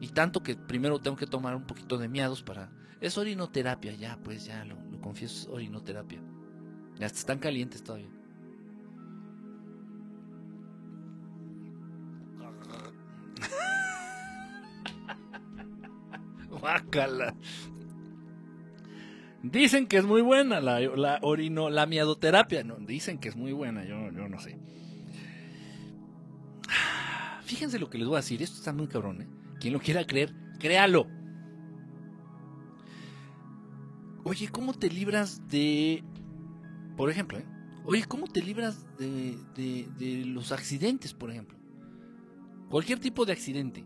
Y 0.00 0.08
tanto 0.08 0.42
que 0.42 0.56
primero 0.56 0.98
tengo 0.98 1.18
que 1.18 1.26
tomar 1.26 1.54
un 1.54 1.66
poquito 1.66 1.98
de 1.98 2.08
miados 2.08 2.42
para. 2.42 2.72
Es 3.02 3.18
orinoterapia, 3.18 3.92
ya, 3.92 4.18
pues 4.22 4.46
ya 4.46 4.64
lo, 4.64 4.76
confieso, 5.02 5.34
es 5.34 5.48
orinoterapia. 5.48 6.22
Ya 6.98 7.06
están 7.06 7.38
calientes 7.38 7.84
todavía. 7.84 8.08
Guácala. 16.48 17.34
Dicen 19.44 19.86
que 19.88 19.98
es 19.98 20.06
muy 20.06 20.22
buena 20.22 20.62
la, 20.62 21.18
orino, 21.20 21.68
la 21.68 21.84
miadoterapia. 21.84 22.64
No, 22.64 22.76
dicen 22.76 23.18
que 23.18 23.28
es 23.28 23.36
muy 23.36 23.52
buena, 23.52 23.84
yo, 23.84 24.10
yo 24.10 24.26
no 24.26 24.40
sé. 24.40 24.56
Fíjense 27.44 27.78
lo 27.78 27.90
que 27.90 27.98
les 27.98 28.08
voy 28.08 28.14
a 28.16 28.20
decir, 28.20 28.42
esto 28.42 28.56
está 28.56 28.72
muy 28.72 28.88
cabrón, 28.88 29.20
¿eh? 29.20 29.28
Quien 29.60 29.74
lo 29.74 29.80
quiera 29.80 30.06
creer, 30.06 30.34
créalo. 30.58 31.06
Oye, 34.24 34.48
¿cómo 34.48 34.72
te 34.72 34.88
libras 34.88 35.46
de... 35.48 36.02
Por 36.96 37.10
ejemplo, 37.10 37.36
¿eh? 37.36 37.44
Oye, 37.84 38.02
¿cómo 38.08 38.26
te 38.26 38.42
libras 38.42 38.86
de, 38.96 39.36
de, 39.54 39.86
de 39.98 40.24
los 40.24 40.52
accidentes, 40.52 41.12
por 41.12 41.30
ejemplo? 41.30 41.58
Cualquier 42.70 42.98
tipo 42.98 43.26
de 43.26 43.32
accidente. 43.32 43.84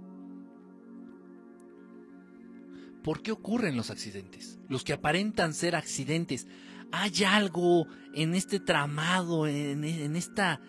¿Por 3.08 3.22
qué 3.22 3.32
ocurren 3.32 3.74
los 3.74 3.88
accidentes? 3.88 4.58
Los 4.68 4.84
que 4.84 4.92
aparentan 4.92 5.54
ser 5.54 5.76
accidentes. 5.76 6.46
Hay 6.92 7.24
algo 7.24 7.86
en 8.12 8.34
este 8.34 8.60
tramado, 8.60 9.46
en, 9.46 10.14
esta. 10.14 10.60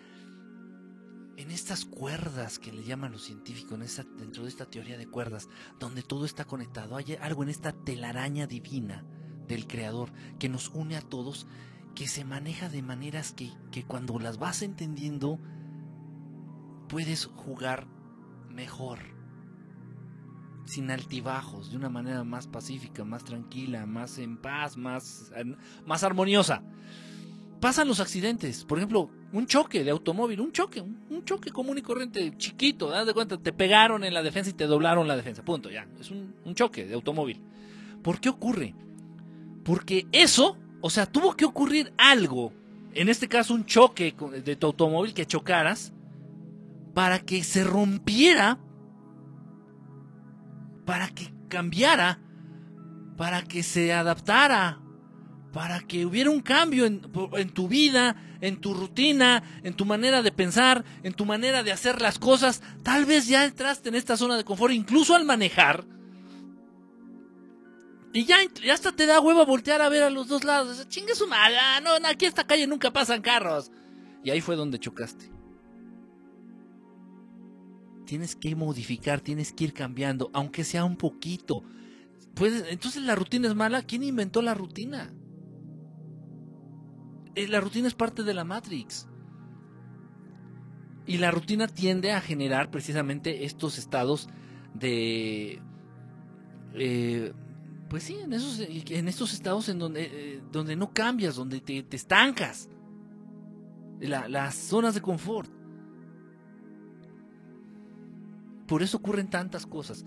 En 1.36 1.50
estas 1.50 1.84
cuerdas 1.84 2.58
que 2.58 2.72
le 2.72 2.82
llaman 2.82 3.12
los 3.12 3.24
científicos, 3.24 3.78
dentro 4.16 4.44
de 4.44 4.48
esta 4.48 4.64
teoría 4.64 4.96
de 4.96 5.06
cuerdas, 5.06 5.50
donde 5.78 6.02
todo 6.02 6.24
está 6.24 6.46
conectado. 6.46 6.96
Hay 6.96 7.14
algo 7.20 7.42
en 7.42 7.50
esta 7.50 7.72
telaraña 7.72 8.46
divina 8.46 9.04
del 9.46 9.66
Creador 9.66 10.10
que 10.38 10.48
nos 10.48 10.70
une 10.70 10.96
a 10.96 11.02
todos, 11.02 11.46
que 11.94 12.08
se 12.08 12.24
maneja 12.24 12.70
de 12.70 12.80
maneras 12.80 13.34
que, 13.34 13.50
que 13.70 13.84
cuando 13.84 14.18
las 14.18 14.38
vas 14.38 14.62
entendiendo, 14.62 15.38
puedes 16.88 17.26
jugar 17.26 17.86
mejor 18.48 19.19
sin 20.64 20.90
altibajos, 20.90 21.70
de 21.70 21.76
una 21.76 21.88
manera 21.88 22.24
más 22.24 22.46
pacífica, 22.46 23.04
más 23.04 23.24
tranquila, 23.24 23.86
más 23.86 24.18
en 24.18 24.36
paz, 24.36 24.76
más, 24.76 25.32
más 25.86 26.04
armoniosa. 26.04 26.62
Pasan 27.60 27.88
los 27.88 28.00
accidentes, 28.00 28.64
por 28.64 28.78
ejemplo, 28.78 29.10
un 29.32 29.46
choque 29.46 29.84
de 29.84 29.90
automóvil, 29.90 30.40
un 30.40 30.52
choque, 30.52 30.80
un, 30.80 31.24
choque 31.24 31.50
común 31.50 31.78
y 31.78 31.82
corriente, 31.82 32.32
chiquito, 32.36 32.88
das 32.88 33.06
de 33.06 33.12
cuenta, 33.12 33.36
te 33.36 33.52
pegaron 33.52 34.02
en 34.04 34.14
la 34.14 34.22
defensa 34.22 34.50
y 34.50 34.54
te 34.54 34.66
doblaron 34.66 35.06
la 35.06 35.16
defensa, 35.16 35.44
punto, 35.44 35.70
ya, 35.70 35.86
es 36.00 36.10
un, 36.10 36.34
un 36.44 36.54
choque 36.54 36.86
de 36.86 36.94
automóvil. 36.94 37.42
¿Por 38.02 38.20
qué 38.20 38.30
ocurre? 38.30 38.74
Porque 39.62 40.06
eso, 40.12 40.56
o 40.80 40.88
sea, 40.88 41.06
tuvo 41.06 41.36
que 41.36 41.44
ocurrir 41.44 41.92
algo, 41.98 42.52
en 42.94 43.08
este 43.08 43.28
caso 43.28 43.54
un 43.54 43.66
choque 43.66 44.14
de 44.44 44.56
tu 44.56 44.66
automóvil 44.66 45.12
que 45.12 45.26
chocaras, 45.26 45.92
para 46.94 47.20
que 47.20 47.44
se 47.44 47.62
rompiera 47.62 48.58
para 50.90 51.06
que 51.06 51.32
cambiara, 51.48 52.18
para 53.16 53.42
que 53.42 53.62
se 53.62 53.92
adaptara, 53.92 54.80
para 55.52 55.78
que 55.78 56.04
hubiera 56.04 56.30
un 56.30 56.40
cambio 56.40 56.84
en, 56.84 57.00
tu 57.50 57.68
vida, 57.68 58.16
en 58.40 58.60
tu 58.60 58.74
rutina, 58.74 59.60
en 59.62 59.74
tu 59.74 59.84
manera 59.84 60.20
de 60.20 60.32
pensar, 60.32 60.84
en 61.04 61.12
tu 61.12 61.24
manera 61.24 61.62
de 61.62 61.70
hacer 61.70 62.02
las 62.02 62.18
cosas. 62.18 62.60
Tal 62.82 63.04
vez 63.04 63.28
ya 63.28 63.44
entraste 63.44 63.88
en 63.90 63.94
esta 63.94 64.16
zona 64.16 64.36
de 64.36 64.42
confort, 64.42 64.74
incluso 64.74 65.14
al 65.14 65.24
manejar. 65.24 65.84
Y 68.12 68.24
ya, 68.24 68.38
ya 68.60 68.74
hasta 68.74 68.90
te 68.90 69.06
da 69.06 69.20
huevo 69.20 69.46
voltear 69.46 69.82
a 69.82 69.88
ver 69.88 70.02
a 70.02 70.10
los 70.10 70.26
dos 70.26 70.42
lados. 70.42 70.88
Chingue 70.88 71.14
su 71.14 71.28
madre, 71.28 71.56
ah, 71.56 71.80
no, 71.80 71.90
aquí 72.08 72.26
esta 72.26 72.48
calle 72.48 72.66
nunca 72.66 72.92
pasan 72.92 73.22
carros. 73.22 73.70
Y 74.24 74.30
ahí 74.30 74.40
fue 74.40 74.56
donde 74.56 74.80
chocaste 74.80 75.30
tienes 78.10 78.34
que 78.34 78.56
modificar, 78.56 79.20
tienes 79.20 79.52
que 79.52 79.62
ir 79.62 79.72
cambiando, 79.72 80.32
aunque 80.32 80.64
sea 80.64 80.84
un 80.84 80.96
poquito. 80.96 81.62
Pues, 82.34 82.64
entonces 82.68 83.04
la 83.04 83.14
rutina 83.14 83.46
es 83.46 83.54
mala. 83.54 83.82
¿Quién 83.82 84.02
inventó 84.02 84.42
la 84.42 84.52
rutina? 84.52 85.14
Eh, 87.36 87.46
la 87.46 87.60
rutina 87.60 87.86
es 87.86 87.94
parte 87.94 88.24
de 88.24 88.34
la 88.34 88.42
Matrix. 88.42 89.06
Y 91.06 91.18
la 91.18 91.30
rutina 91.30 91.68
tiende 91.68 92.10
a 92.10 92.20
generar 92.20 92.72
precisamente 92.72 93.44
estos 93.44 93.78
estados 93.78 94.28
de... 94.74 95.62
Eh, 96.74 97.32
pues 97.88 98.02
sí, 98.02 98.18
en, 98.20 98.32
esos, 98.32 98.58
en 98.58 99.06
estos 99.06 99.32
estados 99.32 99.68
en 99.68 99.78
donde, 99.78 100.10
eh, 100.12 100.42
donde 100.50 100.74
no 100.74 100.92
cambias, 100.92 101.36
donde 101.36 101.60
te, 101.60 101.86
estancas. 101.92 102.68
las 104.00 104.56
zonas 104.56 104.94
de 104.94 105.00
confort. 105.00 105.59
Por 108.70 108.84
eso 108.84 108.98
ocurren 108.98 109.28
tantas 109.28 109.66
cosas. 109.66 110.04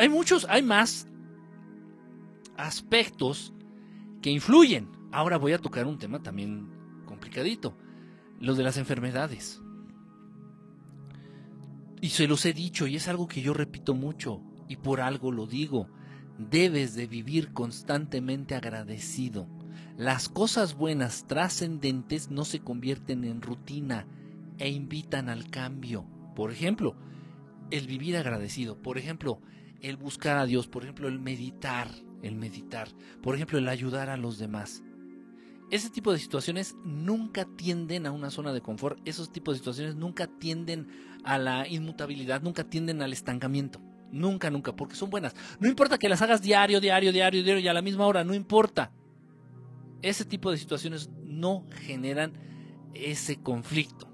Hay 0.00 0.08
muchos, 0.08 0.46
hay 0.48 0.62
más 0.62 1.06
aspectos 2.56 3.52
que 4.22 4.30
influyen. 4.30 4.88
Ahora 5.12 5.36
voy 5.36 5.52
a 5.52 5.58
tocar 5.58 5.86
un 5.86 5.98
tema 5.98 6.22
también 6.22 6.70
complicadito, 7.04 7.76
lo 8.40 8.54
de 8.54 8.62
las 8.62 8.78
enfermedades. 8.78 9.60
Y 12.00 12.08
se 12.08 12.26
los 12.26 12.46
he 12.46 12.54
dicho 12.54 12.86
y 12.86 12.96
es 12.96 13.08
algo 13.08 13.28
que 13.28 13.42
yo 13.42 13.52
repito 13.52 13.92
mucho 13.92 14.40
y 14.68 14.76
por 14.76 15.02
algo 15.02 15.30
lo 15.30 15.46
digo. 15.46 15.90
Debes 16.38 16.94
de 16.94 17.08
vivir 17.08 17.52
constantemente 17.52 18.54
agradecido. 18.54 19.46
Las 19.98 20.30
cosas 20.30 20.72
buenas 20.72 21.26
trascendentes 21.26 22.30
no 22.30 22.46
se 22.46 22.60
convierten 22.60 23.24
en 23.24 23.42
rutina 23.42 24.06
e 24.56 24.70
invitan 24.70 25.28
al 25.28 25.50
cambio. 25.50 26.06
Por 26.34 26.50
ejemplo, 26.52 26.96
el 27.70 27.86
vivir 27.86 28.16
agradecido, 28.16 28.80
por 28.80 28.98
ejemplo, 28.98 29.40
el 29.80 29.96
buscar 29.96 30.38
a 30.38 30.46
Dios, 30.46 30.66
por 30.68 30.82
ejemplo, 30.82 31.08
el 31.08 31.18
meditar, 31.20 31.90
el 32.22 32.34
meditar, 32.34 32.88
por 33.22 33.34
ejemplo, 33.34 33.58
el 33.58 33.68
ayudar 33.68 34.10
a 34.10 34.16
los 34.16 34.38
demás. 34.38 34.82
Ese 35.70 35.90
tipo 35.90 36.12
de 36.12 36.18
situaciones 36.18 36.76
nunca 36.82 37.44
tienden 37.44 38.06
a 38.06 38.12
una 38.12 38.30
zona 38.30 38.52
de 38.52 38.62
confort, 38.62 38.98
esos 39.06 39.30
tipos 39.30 39.54
de 39.54 39.58
situaciones 39.58 39.96
nunca 39.96 40.26
tienden 40.26 40.88
a 41.24 41.36
la 41.36 41.68
inmutabilidad, 41.68 42.40
nunca 42.42 42.64
tienden 42.64 43.02
al 43.02 43.12
estancamiento. 43.12 43.80
Nunca, 44.10 44.50
nunca, 44.50 44.74
porque 44.74 44.94
son 44.94 45.10
buenas. 45.10 45.36
No 45.60 45.68
importa 45.68 45.98
que 45.98 46.08
las 46.08 46.22
hagas 46.22 46.40
diario, 46.40 46.80
diario, 46.80 47.12
diario, 47.12 47.42
diario 47.42 47.62
y 47.62 47.68
a 47.68 47.74
la 47.74 47.82
misma 47.82 48.06
hora, 48.06 48.24
no 48.24 48.32
importa. 48.32 48.90
Ese 50.00 50.24
tipo 50.24 50.50
de 50.50 50.56
situaciones 50.56 51.10
no 51.24 51.66
generan 51.82 52.32
ese 52.94 53.36
conflicto. 53.36 54.07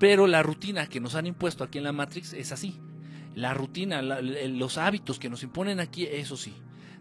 Pero 0.00 0.26
la 0.26 0.42
rutina 0.42 0.88
que 0.88 0.98
nos 0.98 1.14
han 1.14 1.26
impuesto 1.26 1.62
aquí 1.62 1.76
en 1.76 1.84
la 1.84 1.92
Matrix 1.92 2.32
es 2.32 2.52
así. 2.52 2.80
La 3.34 3.52
rutina, 3.52 4.00
los 4.00 4.78
hábitos 4.78 5.18
que 5.18 5.28
nos 5.28 5.42
imponen 5.42 5.78
aquí, 5.78 6.06
eso 6.06 6.38
sí. 6.38 6.54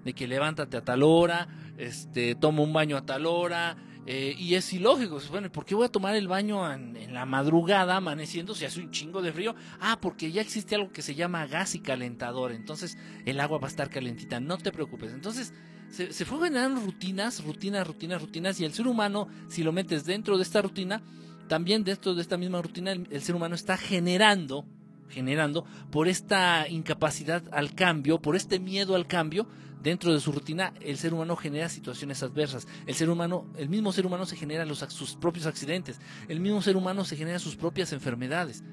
De 0.03 0.13
que 0.13 0.27
levántate 0.27 0.75
a 0.75 0.83
tal 0.83 1.03
hora, 1.03 1.47
este, 1.77 2.35
toma 2.35 2.61
un 2.61 2.73
baño 2.73 2.97
a 2.97 3.05
tal 3.05 3.25
hora, 3.25 3.77
eh, 4.05 4.35
y 4.37 4.55
es 4.55 4.73
ilógico. 4.73 5.17
Bueno, 5.31 5.49
¿por 5.49 5.65
qué 5.65 5.75
voy 5.75 5.85
a 5.85 5.89
tomar 5.89 6.13
el 6.17 6.27
baño 6.27 6.69
en, 6.73 7.13
la 7.13 7.25
madrugada, 7.25 7.95
amaneciendo, 7.95 8.53
si 8.53 8.65
hace 8.65 8.81
un 8.81 8.91
chingo 8.91 9.21
de 9.21 9.31
frío? 9.31 9.55
Ah, 9.79 9.97
porque 10.01 10.33
ya 10.33 10.41
existe 10.41 10.75
algo 10.75 10.91
que 10.91 11.01
se 11.01 11.15
llama 11.15 11.47
gas 11.47 11.75
y 11.75 11.79
calentador. 11.79 12.51
Entonces 12.51 12.97
el 13.25 13.39
agua 13.39 13.59
va 13.59 13.67
a 13.67 13.71
estar 13.71 13.89
calentita. 13.89 14.41
No 14.41 14.57
te 14.57 14.73
preocupes. 14.73 15.13
Entonces 15.13 15.53
se, 15.89 16.11
se 16.11 16.25
fue 16.25 16.39
generando 16.39 16.81
rutinas, 16.81 17.41
rutinas, 17.45 17.87
rutinas, 17.87 18.21
rutinas. 18.21 18.59
Y 18.59 18.65
el 18.65 18.73
ser 18.73 18.87
humano, 18.87 19.29
si 19.47 19.63
lo 19.63 19.71
metes 19.71 20.03
dentro 20.03 20.35
de 20.35 20.43
esta 20.43 20.61
rutina, 20.61 21.01
también 21.49 21.83
dentro 21.83 22.13
de 22.13 22.21
esta 22.21 22.37
misma 22.37 22.61
rutina 22.61 22.91
el, 22.91 23.21
ser 23.21 23.35
humano 23.35 23.55
está 23.55 23.75
generando, 23.75 24.65
generando 25.09 25.65
por 25.91 26.07
esta 26.07 26.69
incapacidad 26.69 27.43
al 27.51 27.73
cambio, 27.73 28.21
por 28.21 28.35
este 28.37 28.59
miedo 28.59 28.95
al 28.95 29.07
cambio, 29.07 29.47
dentro 29.81 30.13
de 30.13 30.19
su 30.19 30.31
rutina 30.31 30.73
el 30.79 30.97
ser 30.97 31.13
humano 31.13 31.35
genera 31.35 31.67
situaciones 31.67 32.21
adversas. 32.21 32.67
El 32.85 32.93
ser 32.93 33.09
humano, 33.09 33.51
el 33.57 33.67
mismo 33.67 33.91
ser 33.91 34.05
humano 34.05 34.27
se 34.27 34.37
genera 34.37 34.63
los, 34.63 34.77
sus 34.89 35.15
propios 35.15 35.47
accidentes. 35.47 35.99
El 36.27 36.39
mismo 36.39 36.61
ser 36.61 36.77
humano 36.77 37.03
se 37.03 37.17
genera 37.17 37.39
sus 37.39 37.55
propias 37.55 37.91
enfermedades. 37.93 38.63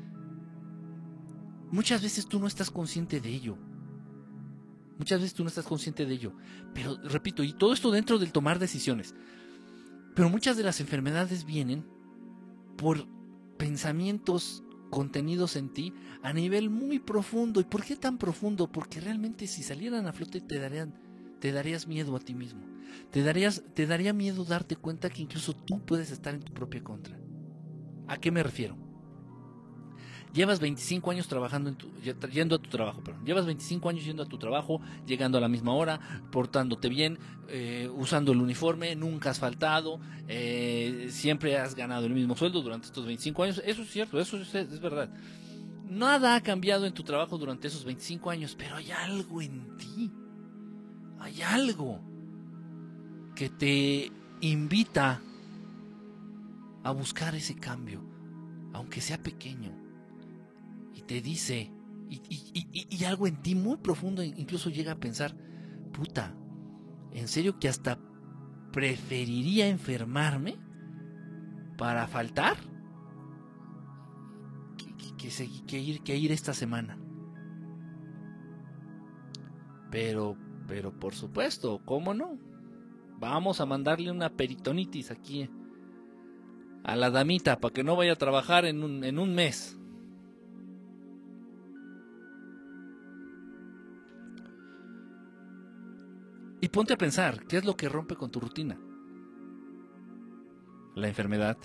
Muchas 1.72 2.02
veces 2.02 2.28
tú 2.28 2.38
no 2.38 2.46
estás 2.46 2.70
consciente 2.70 3.20
de 3.20 3.30
ello. 3.30 3.56
Muchas 4.98 5.20
veces 5.20 5.34
tú 5.34 5.44
no 5.44 5.48
estás 5.48 5.64
consciente 5.64 6.04
de 6.04 6.12
ello. 6.12 6.34
Pero 6.74 6.98
repito, 7.04 7.42
y 7.42 7.54
todo 7.54 7.72
esto 7.72 7.90
dentro 7.90 8.18
del 8.18 8.32
tomar 8.32 8.58
decisiones. 8.58 9.14
Pero 10.14 10.28
muchas 10.28 10.58
de 10.58 10.62
las 10.62 10.80
enfermedades 10.80 11.44
vienen 11.46 11.95
por 12.76 13.06
pensamientos 13.56 14.62
contenidos 14.90 15.56
en 15.56 15.72
ti 15.72 15.92
a 16.22 16.32
nivel 16.32 16.70
muy 16.70 16.98
profundo. 16.98 17.60
¿Y 17.60 17.64
por 17.64 17.84
qué 17.84 17.96
tan 17.96 18.18
profundo? 18.18 18.70
Porque 18.70 19.00
realmente 19.00 19.46
si 19.46 19.62
salieran 19.62 20.06
a 20.06 20.12
flote 20.12 20.40
te 20.40 20.58
darían 20.58 20.94
te 21.40 21.52
darías 21.52 21.86
miedo 21.86 22.16
a 22.16 22.20
ti 22.20 22.34
mismo. 22.34 22.62
Te 23.10 23.22
darías 23.22 23.62
te 23.74 23.86
daría 23.86 24.12
miedo 24.12 24.44
darte 24.44 24.76
cuenta 24.76 25.10
que 25.10 25.22
incluso 25.22 25.54
tú 25.54 25.84
puedes 25.84 26.10
estar 26.10 26.34
en 26.34 26.42
tu 26.42 26.52
propia 26.52 26.82
contra. 26.82 27.18
¿A 28.08 28.16
qué 28.16 28.30
me 28.30 28.42
refiero? 28.42 28.85
Llevas 30.36 30.60
25 30.60 31.10
años 31.10 31.28
trabajando 31.28 31.70
en 31.70 31.76
tu, 31.76 31.88
yendo 32.30 32.56
a 32.56 32.58
tu 32.58 32.68
trabajo, 32.68 33.02
perdón. 33.02 33.24
Llevas 33.24 33.46
25 33.46 33.88
años 33.88 34.04
yendo 34.04 34.22
a 34.22 34.26
tu 34.26 34.36
trabajo, 34.36 34.82
llegando 35.06 35.38
a 35.38 35.40
la 35.40 35.48
misma 35.48 35.72
hora, 35.72 35.98
portándote 36.30 36.90
bien, 36.90 37.18
eh, 37.48 37.88
usando 37.96 38.32
el 38.32 38.42
uniforme, 38.42 38.94
nunca 38.96 39.30
has 39.30 39.38
faltado, 39.38 39.98
eh, 40.28 41.06
siempre 41.08 41.56
has 41.56 41.74
ganado 41.74 42.04
el 42.04 42.12
mismo 42.12 42.36
sueldo 42.36 42.60
durante 42.60 42.86
estos 42.86 43.06
25 43.06 43.44
años. 43.44 43.62
Eso 43.64 43.80
es 43.80 43.90
cierto, 43.90 44.20
eso 44.20 44.36
es, 44.36 44.54
es 44.54 44.78
verdad. 44.78 45.08
Nada 45.88 46.34
ha 46.34 46.42
cambiado 46.42 46.84
en 46.84 46.92
tu 46.92 47.02
trabajo 47.02 47.38
durante 47.38 47.68
esos 47.68 47.86
25 47.86 48.28
años, 48.28 48.54
pero 48.58 48.76
hay 48.76 48.90
algo 48.90 49.40
en 49.40 49.78
ti. 49.78 50.12
Hay 51.18 51.40
algo. 51.40 51.98
que 53.34 53.48
te 53.48 54.12
invita 54.42 55.22
a 56.82 56.90
buscar 56.90 57.34
ese 57.34 57.54
cambio, 57.54 58.02
aunque 58.74 59.00
sea 59.00 59.22
pequeño, 59.22 59.85
te 61.06 61.20
dice, 61.20 61.70
y, 62.08 63.04
algo 63.04 63.26
en 63.26 63.40
ti 63.42 63.54
muy 63.54 63.76
profundo 63.78 64.22
incluso 64.22 64.70
llega 64.70 64.92
a 64.92 65.00
pensar, 65.00 65.34
puta, 65.92 66.34
¿en 67.12 67.28
serio 67.28 67.58
que 67.58 67.68
hasta 67.68 67.98
preferiría 68.72 69.68
enfermarme 69.68 70.56
para 71.76 72.06
faltar 72.06 72.56
que, 75.66 75.78
ir, 75.78 76.02
que 76.02 76.16
ir 76.16 76.32
esta 76.32 76.52
semana? 76.52 76.98
Pero, 79.90 80.36
pero 80.66 80.92
por 80.92 81.14
supuesto, 81.14 81.80
¿cómo 81.84 82.12
no? 82.14 82.38
Vamos 83.18 83.60
a 83.60 83.66
mandarle 83.66 84.10
una 84.10 84.30
peritonitis 84.30 85.10
aquí 85.10 85.48
a 86.84 86.96
la 86.96 87.10
damita 87.10 87.58
para 87.58 87.72
que 87.72 87.82
no 87.82 87.96
vaya 87.96 88.12
a 88.12 88.16
trabajar 88.16 88.64
en 88.64 88.82
un, 88.82 89.04
en 89.04 89.18
un 89.18 89.34
mes. 89.34 89.75
Y 96.60 96.68
ponte 96.68 96.94
a 96.94 96.98
pensar, 96.98 97.44
¿qué 97.46 97.58
es 97.58 97.64
lo 97.64 97.76
que 97.76 97.88
rompe 97.88 98.16
con 98.16 98.30
tu 98.30 98.40
rutina? 98.40 98.78
La 100.94 101.08
enfermedad 101.08 101.58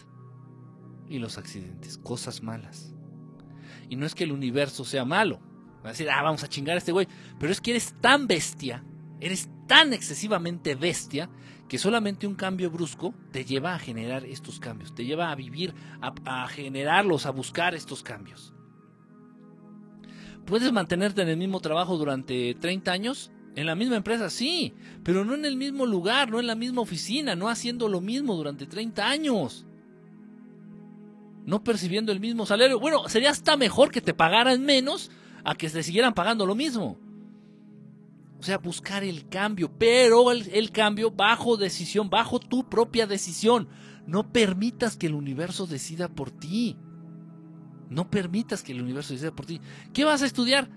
y 1.08 1.20
los 1.20 1.38
accidentes, 1.38 1.98
cosas 1.98 2.44
malas. 2.44 2.94
Y 3.90 3.96
no 3.96 4.06
es 4.06 4.16
que 4.16 4.26
el 4.26 4.32
universo 4.32 4.84
sea 4.84 5.06
malo. 5.06 5.40
Va 5.84 5.90
a 5.90 5.92
decir, 5.92 6.10
ah, 6.10 6.22
vamos 6.22 6.44
a 6.44 6.50
chingar 6.50 6.76
a 6.76 6.78
este 6.78 6.92
güey. 6.92 7.08
Pero 7.40 7.52
es 7.52 7.62
que 7.62 7.72
eres 7.72 7.96
tan 8.02 8.28
bestia, 8.28 8.84
eres 9.20 9.50
tan 9.68 9.94
excesivamente 9.94 10.76
bestia, 10.76 11.30
que 11.68 11.78
solamente 11.78 12.28
un 12.28 12.36
cambio 12.36 12.70
brusco 12.70 13.14
te 13.32 13.46
lleva 13.46 13.74
a 13.74 13.80
generar 13.80 14.26
estos 14.26 14.60
cambios. 14.60 14.94
Te 14.94 15.06
lleva 15.06 15.32
a 15.32 15.36
vivir, 15.36 15.74
a, 16.02 16.14
a 16.26 16.48
generarlos, 16.50 17.26
a 17.26 17.32
buscar 17.32 17.76
estos 17.76 18.04
cambios. 18.04 18.54
¿Puedes 20.46 20.72
mantenerte 20.74 21.22
en 21.22 21.30
el 21.30 21.38
mismo 21.38 21.62
trabajo 21.62 21.98
durante 21.98 22.56
30 22.56 22.92
años? 22.92 23.32
En 23.56 23.66
la 23.66 23.76
misma 23.76 23.98
empresa, 23.98 24.30
sí, 24.30 24.74
pero 25.04 25.26
no 25.26 25.34
en 25.34 25.44
el 25.46 25.58
mismo 25.58 25.86
lugar, 25.86 26.30
no 26.32 26.40
en 26.40 26.48
la 26.48 26.56
misma 26.56 26.82
oficina, 26.82 27.36
no 27.36 27.50
haciendo 27.50 27.90
lo 27.90 28.00
mismo 28.00 28.36
durante 28.36 28.66
30 28.66 29.10
años. 29.10 29.66
No 31.46 31.64
percibiendo 31.64 32.12
el 32.12 32.20
mismo 32.20 32.46
salario. 32.46 32.80
Bueno, 32.80 33.10
sería 33.10 33.32
hasta 33.32 33.58
mejor 33.58 33.92
que 33.92 34.00
te 34.00 34.14
pagaran 34.14 34.64
menos 34.64 35.12
a 35.44 35.56
que 35.56 35.70
te 35.70 35.84
siguieran 35.84 36.14
pagando 36.14 36.46
lo 36.46 36.56
mismo. 36.56 36.98
O 38.40 38.44
sea, 38.44 38.58
buscar 38.58 39.04
el 39.04 39.28
cambio, 39.28 39.72
pero 39.78 40.32
el, 40.32 40.50
el, 40.54 40.72
cambio 40.72 41.12
bajo 41.12 41.58
decisión, 41.58 42.10
bajo 42.10 42.40
tu 42.40 42.70
propia 42.70 43.06
decisión. 43.06 43.68
No 44.08 44.32
permitas 44.32 44.98
que 44.98 45.08
el 45.08 45.14
universo 45.14 45.68
decida 45.68 46.08
por 46.08 46.32
ti. 46.32 46.78
No 47.90 48.10
permitas 48.10 48.64
que 48.64 48.72
el 48.72 48.82
universo 48.82 49.14
decida 49.14 49.32
por 49.32 49.46
ti. 49.46 49.60
¿Qué 49.94 50.06
vas 50.06 50.22
a 50.22 50.26
estudiar? 50.26 50.70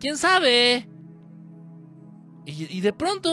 ¿Quién 0.00 0.16
sabe? 0.16 0.88
Y, 2.46 2.82
de 2.82 2.92
pronto 2.92 3.30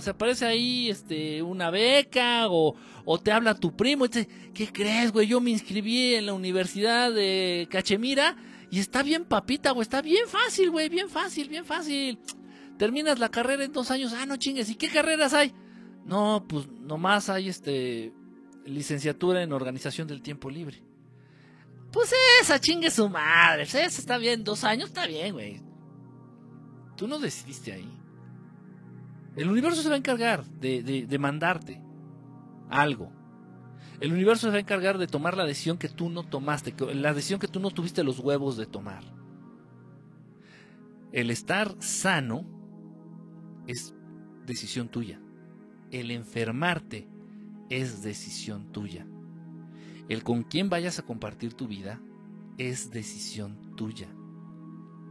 se 0.00 0.10
aparece 0.10 0.44
ahí 0.44 0.90
este, 0.90 1.42
una 1.42 1.70
beca 1.70 2.48
o, 2.48 2.76
te 3.22 3.32
habla 3.32 3.54
tu 3.54 3.74
primo 3.74 4.04
y 4.04 4.08
dice, 4.08 4.28
¿qué 4.52 4.70
crees, 4.70 5.10
güey? 5.10 5.26
Yo 5.26 5.40
me 5.40 5.50
inscribí 5.50 6.14
en 6.14 6.26
la 6.26 6.34
Universidad 6.34 7.10
de 7.10 7.66
Cachemira 7.70 8.36
y 8.70 8.78
está 8.78 9.02
bien 9.02 9.24
papita, 9.24 9.70
güey, 9.70 9.82
está 9.82 10.02
bien 10.02 10.28
fácil, 10.28 10.70
güey, 10.70 10.90
bien 10.90 11.08
fácil, 11.08 11.48
bien 11.48 11.64
fácil. 11.64 12.18
Terminas 12.76 13.18
la 13.18 13.30
carrera 13.30 13.64
en 13.64 13.72
dos 13.72 13.90
años, 13.90 14.12
ah, 14.12 14.26
no 14.26 14.36
chingues, 14.36 14.68
¿y 14.68 14.74
qué 14.74 14.88
carreras 14.88 15.32
hay? 15.32 15.54
No, 16.04 16.44
pues 16.46 16.68
nomás 16.68 17.30
hay 17.30 17.48
este 17.48 18.12
licenciatura 18.66 19.42
en 19.42 19.52
organización 19.54 20.06
del 20.06 20.20
tiempo 20.20 20.50
libre. 20.50 20.82
Pues 21.90 22.12
esa 22.42 22.60
chingue 22.60 22.90
su 22.90 23.08
madre, 23.08 23.62
esa 23.62 23.80
está 23.84 24.18
bien, 24.18 24.44
dos 24.44 24.62
años 24.64 24.88
está 24.88 25.06
bien, 25.06 25.32
güey. 25.32 25.62
Tú 26.96 27.08
no 27.08 27.18
decidiste 27.18 27.72
ahí. 27.72 28.01
El 29.36 29.48
universo 29.48 29.82
se 29.82 29.88
va 29.88 29.94
a 29.94 29.98
encargar 29.98 30.44
de, 30.44 31.18
mandarte 31.18 31.80
algo. 32.68 33.12
El 34.00 34.12
universo 34.12 34.46
se 34.46 34.50
va 34.50 34.56
a 34.56 34.60
encargar 34.60 34.98
de 34.98 35.06
tomar 35.06 35.36
la 35.36 35.44
decisión 35.44 35.78
que 35.78 35.88
tú 35.88 36.10
no 36.10 36.24
tomaste, 36.24 36.74
la 36.94 37.14
decisión 37.14 37.40
que 37.40 37.48
tú 37.48 37.60
no 37.60 37.70
tuviste 37.70 38.04
los 38.04 38.18
huevos 38.18 38.56
de 38.56 38.66
tomar. 38.66 39.04
El 41.12 41.30
estar 41.30 41.76
sano 41.80 42.44
es 43.66 43.94
decisión 44.46 44.88
tuya. 44.88 45.20
El 45.90 46.10
enfermarte 46.10 47.08
es 47.70 48.02
decisión 48.02 48.72
tuya. 48.72 49.06
El 50.08 50.24
con 50.24 50.42
quién 50.42 50.68
vayas 50.68 50.98
a 50.98 51.04
compartir 51.04 51.54
tu 51.54 51.68
vida 51.68 52.00
es 52.58 52.90
decisión 52.90 53.76
tuya. 53.76 54.08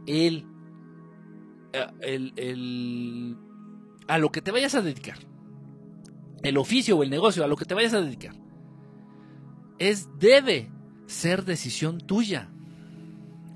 El, 0.06 0.46
eh, 1.72 1.86
el, 2.00 2.32
el 2.36 3.36
a 4.08 4.18
lo 4.18 4.30
que 4.30 4.42
te 4.42 4.50
vayas 4.50 4.74
a 4.74 4.82
dedicar, 4.82 5.18
el 6.42 6.56
oficio 6.56 6.96
o 6.96 7.02
el 7.02 7.10
negocio, 7.10 7.44
a 7.44 7.46
lo 7.46 7.56
que 7.56 7.64
te 7.64 7.74
vayas 7.74 7.94
a 7.94 8.00
dedicar, 8.00 8.34
es, 9.78 10.08
debe 10.18 10.70
ser 11.06 11.44
decisión 11.44 11.98
tuya. 11.98 12.50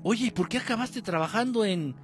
Oye, 0.03 0.27
¿y 0.27 0.31
por 0.31 0.47
qué 0.47 0.57
acabaste 0.57 1.01
trabajando 1.01 1.65
en... 1.65 1.95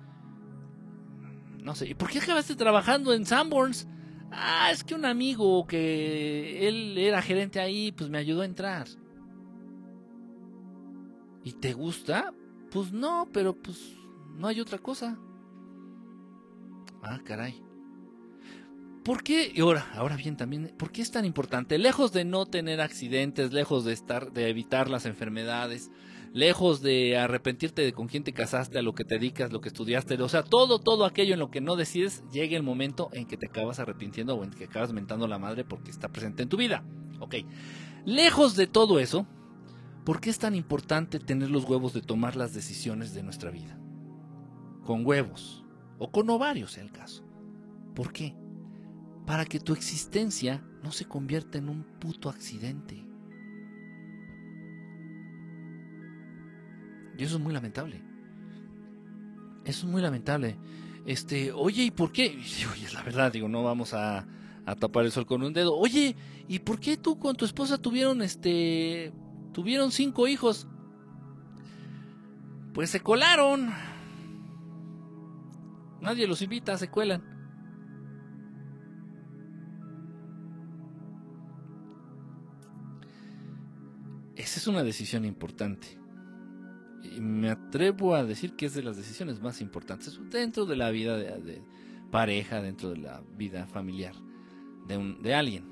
No 1.63 1.75
sé, 1.75 1.87
¿y 1.87 1.93
por 1.93 2.09
qué 2.09 2.19
acabaste 2.19 2.55
trabajando 2.55 3.13
en 3.13 3.25
Sanborns? 3.25 3.87
Ah, 4.31 4.69
es 4.71 4.83
que 4.83 4.95
un 4.95 5.05
amigo 5.05 5.65
que 5.67 6.67
él 6.67 6.97
era 6.97 7.21
gerente 7.21 7.59
ahí, 7.59 7.91
pues 7.91 8.09
me 8.09 8.17
ayudó 8.17 8.41
a 8.41 8.45
entrar. 8.45 8.87
¿Y 11.43 11.53
te 11.53 11.73
gusta? 11.73 12.33
Pues 12.71 12.91
no, 12.91 13.29
pero 13.31 13.53
pues 13.55 13.77
no 14.35 14.47
hay 14.47 14.59
otra 14.59 14.79
cosa. 14.79 15.17
Ah, 17.03 17.19
caray. 17.23 17.61
¿Por 19.03 19.21
qué? 19.21 19.51
Y 19.53 19.59
ahora, 19.59 19.85
ahora 19.95 20.15
bien 20.15 20.37
también, 20.37 20.73
¿por 20.77 20.91
qué 20.91 21.01
es 21.01 21.11
tan 21.11 21.25
importante? 21.25 21.77
Lejos 21.77 22.13
de 22.13 22.23
no 22.23 22.45
tener 22.45 22.79
accidentes, 22.79 23.51
lejos 23.51 23.83
de 23.83 23.91
estar, 23.91 24.31
de 24.31 24.47
evitar 24.47 24.89
las 24.89 25.05
enfermedades, 25.05 25.91
lejos 26.33 26.81
de 26.81 27.17
arrepentirte 27.17 27.81
de 27.81 27.91
con 27.91 28.07
quién 28.07 28.23
te 28.23 28.31
casaste, 28.31 28.79
a 28.79 28.81
lo 28.81 28.95
que 28.95 29.03
te 29.03 29.15
dedicas, 29.15 29.51
lo 29.51 29.59
que 29.59 29.67
estudiaste, 29.67 30.21
o 30.21 30.29
sea, 30.29 30.43
todo, 30.43 30.79
todo 30.79 31.05
aquello 31.05 31.33
en 31.33 31.39
lo 31.39 31.51
que 31.51 31.59
no 31.59 31.75
decides, 31.75 32.23
llega 32.31 32.55
el 32.55 32.63
momento 32.63 33.09
en 33.11 33.25
que 33.25 33.35
te 33.35 33.47
acabas 33.47 33.79
arrepintiendo 33.79 34.35
o 34.35 34.43
en 34.45 34.51
que 34.51 34.65
acabas 34.65 34.93
mentando 34.93 35.27
la 35.27 35.37
madre 35.37 35.65
porque 35.65 35.91
está 35.91 36.09
presente 36.09 36.43
en 36.43 36.49
tu 36.49 36.55
vida. 36.55 36.85
Ok. 37.19 37.35
Lejos 38.05 38.55
de 38.55 38.67
todo 38.67 38.99
eso, 38.99 39.27
¿por 40.05 40.21
qué 40.21 40.29
es 40.29 40.39
tan 40.39 40.55
importante 40.55 41.19
tener 41.19 41.51
los 41.51 41.65
huevos 41.65 41.93
de 41.93 42.01
tomar 42.01 42.37
las 42.37 42.53
decisiones 42.53 43.13
de 43.13 43.23
nuestra 43.23 43.51
vida? 43.51 43.77
Con 44.85 45.05
huevos 45.05 45.65
o 45.99 46.09
con 46.09 46.29
ovarios, 46.29 46.77
en 46.77 46.85
el 46.85 46.91
caso. 46.91 47.25
¿Por 47.93 48.11
qué? 48.13 48.35
Para 49.25 49.45
que 49.45 49.59
tu 49.59 49.73
existencia 49.73 50.63
no 50.83 50.91
se 50.91 51.05
convierta 51.05 51.57
en 51.57 51.69
un 51.69 51.83
puto 51.83 52.29
accidente. 52.29 53.05
Y 57.17 57.23
eso 57.23 57.37
es 57.37 57.41
muy 57.41 57.53
lamentable. 57.53 58.01
Eso 59.65 59.85
es 59.85 59.91
muy 59.91 60.01
lamentable. 60.01 60.57
Este, 61.05 61.51
oye, 61.51 61.83
¿y 61.83 61.91
por 61.91 62.11
qué? 62.11 62.29
Oye, 62.73 62.85
es 62.85 62.93
la 62.93 63.03
verdad, 63.03 63.31
digo, 63.31 63.47
no 63.47 63.63
vamos 63.63 63.93
a, 63.93 64.25
a 64.65 64.75
tapar 64.75 65.05
el 65.05 65.11
sol 65.11 65.25
con 65.25 65.43
un 65.43 65.53
dedo. 65.53 65.75
Oye, 65.75 66.15
¿y 66.47 66.59
por 66.59 66.79
qué 66.79 66.97
tú 66.97 67.17
con 67.19 67.35
tu 67.35 67.45
esposa 67.45 67.77
tuvieron 67.77 68.21
este 68.21 69.13
tuvieron 69.53 69.91
cinco 69.91 70.27
hijos? 70.27 70.67
Pues 72.73 72.89
se 72.89 72.99
colaron. 72.99 73.71
Nadie 76.01 76.27
los 76.27 76.41
invita, 76.41 76.77
se 76.77 76.89
cuelan. 76.89 77.32
Es 84.55 84.67
una 84.67 84.83
decisión 84.83 85.25
importante. 85.25 85.87
Y 87.03 87.19
me 87.19 87.49
atrevo 87.49 88.15
a 88.15 88.23
decir 88.23 88.55
que 88.55 88.67
es 88.67 88.73
de 88.73 88.83
las 88.83 88.97
decisiones 88.97 89.41
más 89.41 89.61
importantes 89.61 90.19
dentro 90.29 90.65
de 90.65 90.75
la 90.75 90.89
vida 90.91 91.17
de, 91.17 91.61
pareja, 92.11 92.61
dentro 92.61 92.91
de 92.91 92.97
la 92.97 93.21
vida 93.35 93.65
familiar 93.65 94.15
de, 94.87 94.97
un, 94.97 95.21
de 95.21 95.33
alguien. 95.33 95.65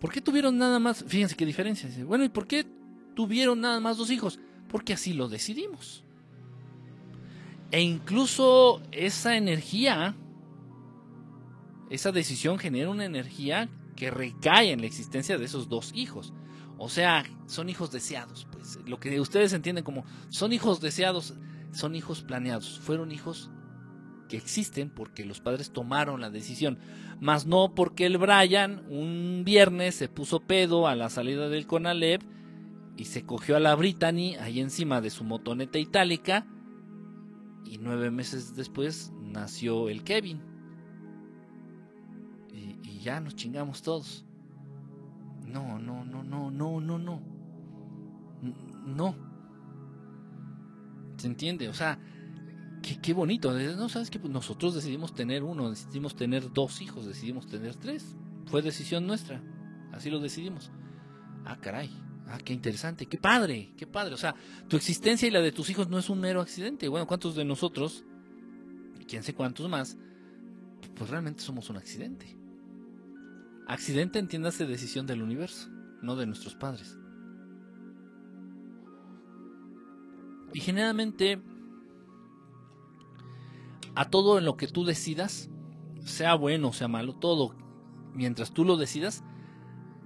¿Por 0.00 0.10
qué 0.10 0.20
tuvieron 0.20 0.58
nada 0.58 0.78
más? 0.78 1.04
Fíjense 1.06 1.36
qué 1.36 1.46
diferencia. 1.46 1.88
Bueno, 2.04 2.24
¿y 2.24 2.28
por 2.28 2.46
qué 2.46 2.66
tuvieron 3.14 3.60
nada 3.60 3.80
más 3.80 3.96
dos 3.96 4.10
hijos? 4.10 4.38
Porque 4.68 4.92
así 4.92 5.12
lo 5.12 5.28
decidimos. 5.28 6.04
E 7.70 7.80
incluso 7.80 8.82
esa 8.92 9.36
energía, 9.36 10.14
esa 11.88 12.12
decisión 12.12 12.58
genera 12.58 12.90
una 12.90 13.04
energía 13.04 13.68
que 13.96 14.10
recae 14.10 14.70
en 14.70 14.80
la 14.80 14.86
existencia 14.86 15.38
de 15.38 15.44
esos 15.44 15.68
dos 15.68 15.90
hijos. 15.94 16.32
O 16.78 16.88
sea, 16.88 17.24
son 17.46 17.68
hijos 17.68 17.90
deseados, 17.90 18.46
pues. 18.52 18.78
Lo 18.86 19.00
que 19.00 19.18
ustedes 19.20 19.52
entienden 19.52 19.82
como 19.84 20.04
son 20.28 20.52
hijos 20.52 20.80
deseados, 20.80 21.34
son 21.72 21.96
hijos 21.96 22.22
planeados, 22.22 22.78
fueron 22.78 23.10
hijos 23.10 23.50
que 24.28 24.36
existen 24.36 24.90
porque 24.90 25.24
los 25.24 25.40
padres 25.40 25.72
tomaron 25.72 26.20
la 26.20 26.30
decisión, 26.30 26.78
más 27.20 27.46
no 27.46 27.74
porque 27.74 28.06
el 28.06 28.18
Brian 28.18 28.84
un 28.88 29.42
viernes 29.44 29.94
se 29.94 30.08
puso 30.08 30.40
pedo 30.40 30.88
a 30.88 30.94
la 30.94 31.10
salida 31.10 31.48
del 31.48 31.66
Conalep 31.66 32.22
y 32.96 33.04
se 33.04 33.24
cogió 33.24 33.56
a 33.56 33.60
la 33.60 33.74
Brittany 33.74 34.34
ahí 34.40 34.60
encima 34.60 35.00
de 35.00 35.10
su 35.10 35.22
motoneta 35.24 35.78
itálica 35.78 36.46
y 37.64 37.78
nueve 37.78 38.10
meses 38.10 38.56
después 38.56 39.12
nació 39.20 39.88
el 39.88 40.02
Kevin 40.02 40.55
ya 43.06 43.20
nos 43.20 43.36
chingamos 43.36 43.82
todos. 43.82 44.24
No, 45.46 45.78
no, 45.78 46.04
no, 46.04 46.24
no, 46.24 46.50
no, 46.50 46.80
no, 46.80 46.98
no. 46.98 47.22
No. 48.84 49.14
¿Se 51.16 51.28
entiende? 51.28 51.68
O 51.68 51.74
sea, 51.74 52.00
qué, 52.82 53.14
bonito. 53.14 53.52
No 53.52 53.88
sabes 53.88 54.10
que 54.10 54.18
pues 54.18 54.32
nosotros 54.32 54.74
decidimos 54.74 55.14
tener 55.14 55.44
uno, 55.44 55.70
decidimos 55.70 56.16
tener 56.16 56.52
dos 56.52 56.82
hijos, 56.82 57.06
decidimos 57.06 57.46
tener 57.46 57.76
tres. 57.76 58.16
Fue 58.46 58.60
decisión 58.60 59.06
nuestra. 59.06 59.40
Así 59.92 60.10
lo 60.10 60.18
decidimos. 60.18 60.72
Ah, 61.44 61.58
caray. 61.60 61.90
Ah, 62.26 62.38
qué 62.44 62.52
interesante. 62.52 63.06
Qué 63.06 63.18
padre. 63.18 63.72
Qué 63.76 63.86
padre. 63.86 64.14
O 64.14 64.18
sea, 64.18 64.34
tu 64.66 64.76
existencia 64.76 65.28
y 65.28 65.30
la 65.30 65.40
de 65.40 65.52
tus 65.52 65.70
hijos 65.70 65.88
no 65.88 65.96
es 65.96 66.10
un 66.10 66.18
mero 66.18 66.40
accidente. 66.40 66.88
Bueno, 66.88 67.06
¿cuántos 67.06 67.36
de 67.36 67.44
nosotros, 67.44 68.04
quién 69.06 69.22
sé 69.22 69.32
cuántos 69.32 69.70
más, 69.70 69.96
pues 70.96 71.08
realmente 71.08 71.44
somos 71.44 71.70
un 71.70 71.76
accidente? 71.76 72.36
Accidente, 73.66 74.18
entiéndase, 74.18 74.66
decisión 74.66 75.06
del 75.06 75.22
universo, 75.22 75.68
no 76.02 76.16
de 76.16 76.26
nuestros 76.26 76.54
padres. 76.54 76.98
Y 80.52 80.60
generalmente 80.60 81.42
a 83.96 84.10
todo 84.10 84.38
en 84.38 84.44
lo 84.44 84.56
que 84.56 84.68
tú 84.68 84.84
decidas, 84.84 85.50
sea 86.04 86.34
bueno 86.34 86.68
o 86.68 86.72
sea 86.72 86.86
malo, 86.86 87.14
todo, 87.14 87.54
mientras 88.14 88.52
tú 88.52 88.64
lo 88.64 88.76
decidas, 88.76 89.24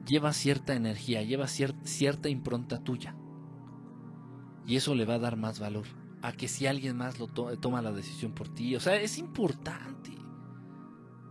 lleva 0.07 0.33
cierta 0.33 0.75
energía, 0.75 1.23
lleva 1.23 1.49
cierta 1.49 2.29
impronta 2.29 2.83
tuya. 2.83 3.17
Y 4.67 4.77
eso 4.77 4.95
le 4.95 5.05
va 5.05 5.15
a 5.15 5.19
dar 5.19 5.37
más 5.37 5.59
valor 5.59 5.87
a 6.23 6.33
que 6.33 6.49
si 6.49 6.67
alguien 6.67 6.97
más 6.97 7.19
lo 7.19 7.27
toma 7.27 7.83
la 7.83 7.93
decisión 7.93 8.33
por 8.33 8.49
ti. 8.49 8.77
O 8.77 8.81
sea, 8.81 8.97
es 8.97 9.19
importante. 9.19 10.13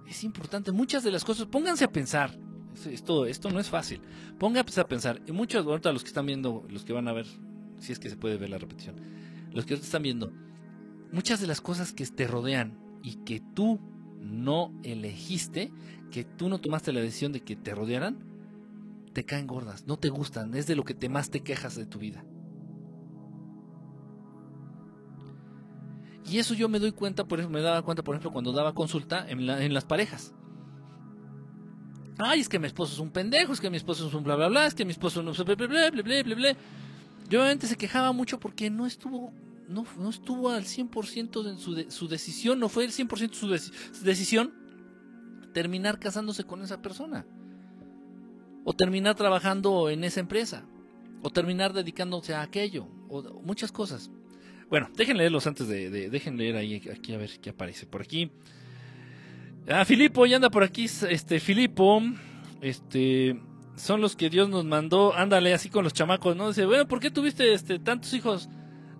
Es 0.09 0.23
importante. 0.23 0.71
Muchas 0.71 1.03
de 1.03 1.11
las 1.11 1.23
cosas, 1.23 1.45
pónganse 1.45 1.85
a 1.85 1.91
pensar. 1.91 2.37
Esto, 2.89 3.25
esto 3.25 3.51
no 3.51 3.59
es 3.59 3.69
fácil. 3.69 4.01
Pónganse 4.39 4.81
a 4.81 4.87
pensar. 4.87 5.21
Y 5.27 5.31
muchos, 5.31 5.65
ahorita 5.65 5.93
los 5.93 6.03
que 6.03 6.07
están 6.07 6.25
viendo, 6.25 6.65
los 6.69 6.83
que 6.83 6.93
van 6.93 7.07
a 7.07 7.13
ver, 7.13 7.27
si 7.77 7.91
es 7.91 7.99
que 7.99 8.09
se 8.09 8.17
puede 8.17 8.37
ver 8.37 8.49
la 8.49 8.57
repetición, 8.57 8.95
los 9.51 9.65
que 9.65 9.75
están 9.75 10.01
viendo, 10.01 10.33
muchas 11.11 11.39
de 11.39 11.47
las 11.47 11.61
cosas 11.61 11.93
que 11.93 12.05
te 12.07 12.27
rodean 12.27 12.79
y 13.03 13.17
que 13.23 13.39
tú 13.39 13.79
no 14.19 14.73
elegiste, 14.83 15.71
que 16.11 16.23
tú 16.23 16.49
no 16.49 16.59
tomaste 16.59 16.91
la 16.91 17.01
decisión 17.01 17.31
de 17.31 17.41
que 17.41 17.55
te 17.55 17.75
rodearan, 17.75 18.17
te 19.13 19.25
caen 19.25 19.47
gordas, 19.47 19.85
no 19.85 19.97
te 19.97 20.09
gustan, 20.09 20.55
es 20.55 20.65
de 20.65 20.75
lo 20.75 20.83
que 20.83 20.93
te 20.93 21.09
más 21.09 21.29
te 21.29 21.41
quejas 21.41 21.75
de 21.75 21.85
tu 21.85 21.99
vida. 21.99 22.23
Y 26.25 26.37
eso 26.37 26.53
yo 26.53 26.69
me 26.69 26.79
doy 26.79 26.91
cuenta, 26.91 27.25
por 27.25 27.39
ejemplo, 27.39 27.59
me 27.59 27.63
daba 27.63 27.81
cuenta, 27.81 28.03
por 28.03 28.15
ejemplo, 28.15 28.31
cuando 28.31 28.51
daba 28.51 28.73
consulta 28.73 29.27
en, 29.29 29.49
en 29.49 29.73
las 29.73 29.85
parejas. 29.85 30.33
Ay, 32.17 32.41
es 32.41 32.49
que 32.49 32.59
mi 32.59 32.67
esposo 32.67 32.93
es 32.93 32.99
un 32.99 33.11
pendejo, 33.11 33.53
es 33.53 33.61
que 33.61 33.69
mi 33.69 33.77
esposo 33.77 34.07
es 34.07 34.13
un 34.13 34.23
bla 34.23 34.35
bla 34.35 34.49
bla, 34.49 34.65
es 34.65 34.75
que 34.75 34.83
mi 34.83 34.91
esposo 34.91 35.23
no 35.23 35.31
bla 35.31 35.55
bla 35.55 35.67
bla 35.67 35.89
bla 35.91 36.23
bla 36.23 36.35
bla. 36.35 36.57
Yo 37.29 37.39
obviamente 37.39 37.67
se 37.67 37.77
quejaba 37.77 38.11
mucho 38.11 38.39
porque 38.39 38.69
no 38.69 38.85
estuvo 38.85 39.33
no, 39.69 39.85
no 39.97 40.09
estuvo 40.09 40.49
al 40.49 40.65
100% 40.65 41.47
en 41.47 41.59
su, 41.59 41.85
su 41.89 42.07
decisión, 42.07 42.59
no 42.59 42.69
fue 42.69 42.85
el 42.85 42.91
100% 42.91 43.33
su, 43.33 43.47
su 43.95 44.03
decisión 44.03 44.51
terminar 45.53 45.99
casándose 45.99 46.43
con 46.43 46.61
esa 46.61 46.81
persona. 46.81 47.25
O 48.63 48.73
terminar 48.73 49.15
trabajando 49.15 49.89
en 49.89 50.03
esa 50.03 50.19
empresa. 50.19 50.63
O 51.21 51.29
terminar 51.29 51.73
dedicándose 51.73 52.33
a 52.33 52.41
aquello. 52.41 52.87
O 53.09 53.41
muchas 53.41 53.71
cosas. 53.71 54.11
Bueno, 54.69 54.89
dejen 54.95 55.17
leerlos 55.17 55.47
antes 55.47 55.67
de, 55.67 55.89
de, 55.89 56.09
dejen 56.09 56.37
leer 56.37 56.55
ahí 56.55 56.81
aquí 56.93 57.13
a 57.13 57.17
ver 57.17 57.31
qué 57.41 57.49
aparece 57.49 57.85
por 57.85 58.01
aquí. 58.01 58.31
Ah, 59.67 59.85
Filipo, 59.85 60.25
ya 60.25 60.37
anda 60.37 60.49
por 60.49 60.63
aquí, 60.63 60.85
este 60.85 61.39
Filipo, 61.39 62.01
este 62.61 63.39
son 63.75 64.01
los 64.01 64.15
que 64.15 64.29
Dios 64.29 64.49
nos 64.49 64.65
mandó, 64.65 65.15
ándale 65.15 65.53
así 65.53 65.69
con 65.69 65.83
los 65.83 65.93
chamacos, 65.93 66.35
¿no? 66.35 66.49
Dice, 66.49 66.65
bueno, 66.65 66.87
¿por 66.87 66.99
qué 66.99 67.11
tuviste 67.11 67.53
este 67.53 67.79
tantos 67.79 68.13
hijos? 68.13 68.49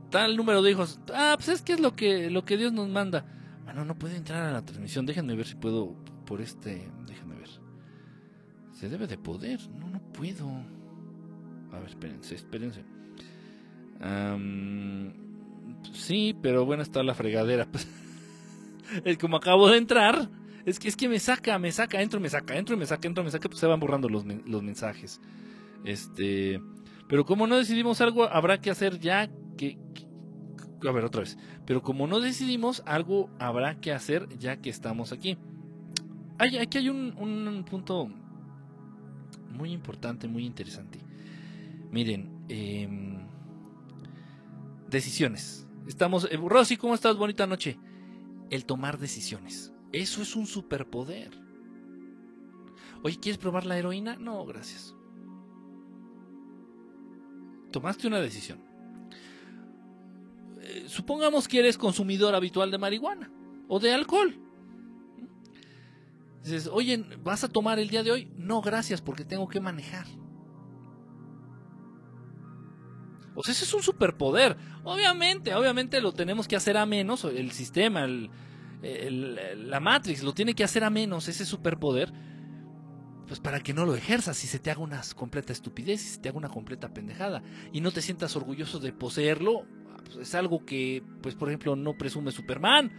tal 0.10 0.36
número 0.36 0.62
de 0.62 0.72
hijos. 0.72 1.00
Ah, 1.14 1.34
pues 1.36 1.50
es 1.50 1.62
que 1.62 1.74
es 1.74 1.80
lo 1.80 1.96
que, 1.96 2.30
lo 2.30 2.44
que 2.46 2.58
Dios 2.58 2.74
nos 2.74 2.90
manda. 2.90 3.26
Bueno, 3.64 3.86
no 3.86 3.98
puede 3.98 4.18
entrar 4.18 4.48
a 4.48 4.52
la 4.52 4.66
transmisión. 4.66 5.06
Déjenme 5.06 5.36
ver 5.36 5.48
si 5.48 5.56
puedo 5.56 5.96
por 6.26 6.42
este. 6.42 6.90
Déjenme 7.06 7.36
ver. 7.36 7.50
Se 8.74 8.90
debe 8.90 9.08
de 9.08 9.18
poder. 9.18 9.60
No, 9.70 9.90
no 9.90 10.02
puedo. 10.12 10.48
A 11.72 11.80
ver, 11.80 11.90
espérense, 11.90 12.36
espérense. 12.36 12.84
Sí, 15.94 16.36
pero 16.42 16.66
bueno, 16.66 16.84
está 16.84 17.04
la 17.04 17.14
fregadera. 17.14 17.68
es 19.06 19.18
como 19.18 19.38
acabo 19.38 19.70
de 19.70 19.78
entrar. 19.78 20.30
Es 20.66 20.80
que, 20.80 20.88
es 20.88 20.96
que 20.96 21.10
me 21.10 21.20
saca, 21.20 21.58
me 21.58 21.72
saca, 21.72 22.02
entro, 22.02 22.20
me 22.20 22.30
saca, 22.30 22.58
entro, 22.58 22.78
me 22.78 22.86
saca, 22.86 23.08
entro, 23.08 23.24
me 23.24 23.32
saca, 23.32 23.48
pues 23.50 23.60
se 23.60 23.68
van 23.68 23.80
borrando 23.80 24.10
los, 24.10 24.26
mensajes. 24.26 25.20
Este. 25.84 26.62
Pero 27.08 27.26
como 27.26 27.48
no 27.48 27.58
decidimos 27.58 28.02
algo, 28.02 28.26
habrá 28.26 28.62
que 28.62 28.70
hacer 28.70 29.00
ya 29.00 29.30
que, 29.58 29.78
a 30.88 30.92
ver, 30.92 31.06
otra 31.06 31.22
vez. 31.22 31.38
Pero 31.66 31.82
como 31.82 32.08
no 32.08 32.20
decidimos, 32.20 32.84
algo 32.86 33.30
habrá 33.40 33.80
que 33.80 33.92
hacer 33.92 34.28
ya 34.38 34.58
que 34.58 34.70
estamos 34.70 35.12
aquí. 35.12 35.38
Aquí 36.38 36.78
hay 36.78 36.90
un, 36.90 37.66
punto 37.70 38.10
muy 39.52 39.72
importante, 39.72 40.28
muy 40.28 40.46
interesante. 40.46 41.00
Miren, 41.92 42.30
em, 42.48 43.18
decisiones. 44.90 45.69
Estamos, 45.90 46.26
eh, 46.32 46.38
Rosy, 46.38 46.78
¿cómo 46.78 46.96
estás? 46.96 47.18
Bonita 47.18 47.46
noche. 47.46 47.78
El 48.50 48.64
tomar 48.64 48.98
decisiones. 48.98 49.74
Eso 49.92 50.22
es 50.22 50.38
un 50.38 50.48
superpoder. 50.48 51.32
Oye, 53.04 53.20
¿quieres 53.20 53.38
probar 53.38 53.66
la 53.66 53.78
heroína? 53.78 54.16
No, 54.16 54.46
gracias. 54.46 54.96
Tomaste 57.72 58.08
una 58.08 58.22
decisión 58.22 58.70
supongamos 60.88 61.48
que 61.48 61.60
eres 61.60 61.78
consumidor 61.78 62.36
habitual 62.36 62.72
de 62.72 62.78
marihuana 62.78 63.32
o 63.68 63.80
de 63.80 63.94
alcohol. 63.94 64.36
Dices, 66.44 66.68
oye, 66.72 67.04
¿vas 67.24 67.44
a 67.44 67.50
tomar 67.50 67.80
el 67.80 67.90
día 67.90 68.04
de 68.04 68.12
hoy? 68.12 68.32
No, 68.38 68.62
gracias, 68.62 69.02
porque 69.02 69.26
tengo 69.26 69.48
que 69.48 69.60
manejar. 69.60 70.06
O 73.36 73.44
sea, 73.44 73.54
ese 73.54 73.66
es 73.66 73.74
un 73.74 73.84
superpoder. 73.84 74.58
Obviamente, 74.84 75.54
obviamente 75.54 76.02
lo 76.02 76.12
tenemos 76.12 76.48
que 76.48 76.56
hacer 76.56 76.78
a 76.78 76.86
menos, 76.86 77.24
el 77.24 77.52
sistema, 77.52 78.08
la 78.08 79.80
Matrix 79.80 80.24
lo 80.24 80.34
tiene 80.34 80.54
que 80.54 80.64
hacer 80.64 80.84
a 80.84 80.90
menos 80.90 81.28
ese 81.28 81.46
superpoder, 81.46 82.12
pues 83.28 83.40
para 83.40 83.60
que 83.60 83.74
no 83.74 83.86
lo 83.86 83.96
ejerzas 83.96 84.38
si 84.38 84.48
se 84.48 84.60
te 84.60 84.72
haga 84.72 84.82
una 84.82 85.02
completa 85.16 85.54
estupidez, 85.54 86.02
si 86.02 86.10
se 86.10 86.20
te 86.20 86.30
haga 86.30 86.38
una 86.38 86.50
completa 86.50 86.94
pendejada, 86.94 87.44
y 87.72 87.82
no 87.82 87.92
te 87.92 88.02
sientas 88.02 88.36
orgulloso 88.36 88.80
de 88.80 88.92
poseerlo 88.92 89.66
pues, 90.10 90.28
es 90.28 90.36
algo 90.36 90.66
que, 90.66 91.04
pues 91.22 91.36
por 91.36 91.50
ejemplo, 91.50 91.76
no 91.76 91.98
presume 91.98 92.32
Superman. 92.32 92.92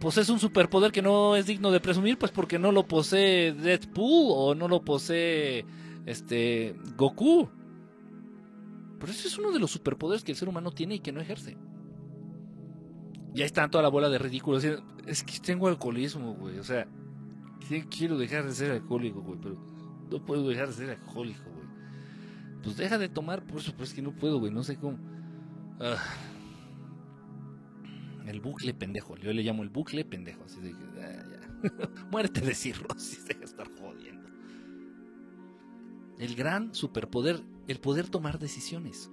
Posee 0.00 0.30
un 0.32 0.38
superpoder 0.38 0.92
que 0.92 1.02
no 1.02 1.34
es 1.36 1.46
digno 1.46 1.70
de 1.70 1.80
presumir, 1.80 2.18
pues 2.18 2.30
porque 2.30 2.58
no 2.58 2.70
lo 2.70 2.86
posee 2.86 3.52
Deadpool 3.52 4.32
o 4.34 4.54
no 4.54 4.68
lo 4.68 4.84
posee 4.84 5.64
este 6.06 6.76
Goku. 6.96 7.48
Pero 8.98 9.12
eso 9.12 9.28
es 9.28 9.38
uno 9.38 9.52
de 9.52 9.58
los 9.58 9.70
superpoderes 9.70 10.24
que 10.24 10.32
el 10.32 10.38
ser 10.38 10.48
humano 10.48 10.72
tiene 10.72 10.96
y 10.96 11.00
que 11.00 11.12
no 11.12 11.20
ejerce. 11.20 11.56
Y 13.34 13.40
ahí 13.40 13.46
está 13.46 13.68
toda 13.68 13.82
la 13.82 13.88
bola 13.88 14.08
de 14.08 14.18
ridículos. 14.18 14.64
Es 15.06 15.22
que 15.22 15.38
tengo 15.38 15.68
alcoholismo, 15.68 16.34
güey. 16.34 16.58
O 16.58 16.64
sea, 16.64 16.88
quiero 17.90 18.18
dejar 18.18 18.44
de 18.44 18.52
ser 18.52 18.72
alcohólico, 18.72 19.20
güey. 19.20 19.38
Pero 19.40 19.56
no 20.10 20.24
puedo 20.24 20.48
dejar 20.48 20.68
de 20.68 20.74
ser 20.74 20.90
alcohólico, 20.90 21.44
güey. 21.44 21.68
Pues 22.62 22.76
deja 22.76 22.98
de 22.98 23.08
tomar, 23.08 23.44
por 23.46 23.60
eso, 23.60 23.72
pues 23.76 23.90
es 23.90 23.94
que 23.94 24.02
no 24.02 24.12
puedo, 24.12 24.38
güey. 24.38 24.52
No 24.52 24.64
sé 24.64 24.76
cómo. 24.76 24.98
Ah. 25.80 25.96
El 28.26 28.40
bucle 28.40 28.74
pendejo. 28.74 29.16
Yo 29.16 29.32
le 29.32 29.42
llamo 29.42 29.62
el 29.62 29.68
bucle 29.68 30.04
pendejo. 30.04 30.44
Así 30.44 30.60
de, 30.60 30.72
ah, 31.00 31.38
Muérete 32.10 32.40
de 32.40 32.54
cirrosis, 32.54 33.26
deja 33.26 33.40
de 33.40 33.46
estar 33.46 33.68
jodiendo. 33.78 34.28
El 36.18 36.34
gran 36.34 36.74
superpoder, 36.74 37.40
el 37.68 37.78
poder 37.78 38.08
tomar 38.08 38.38
decisiones. 38.38 39.10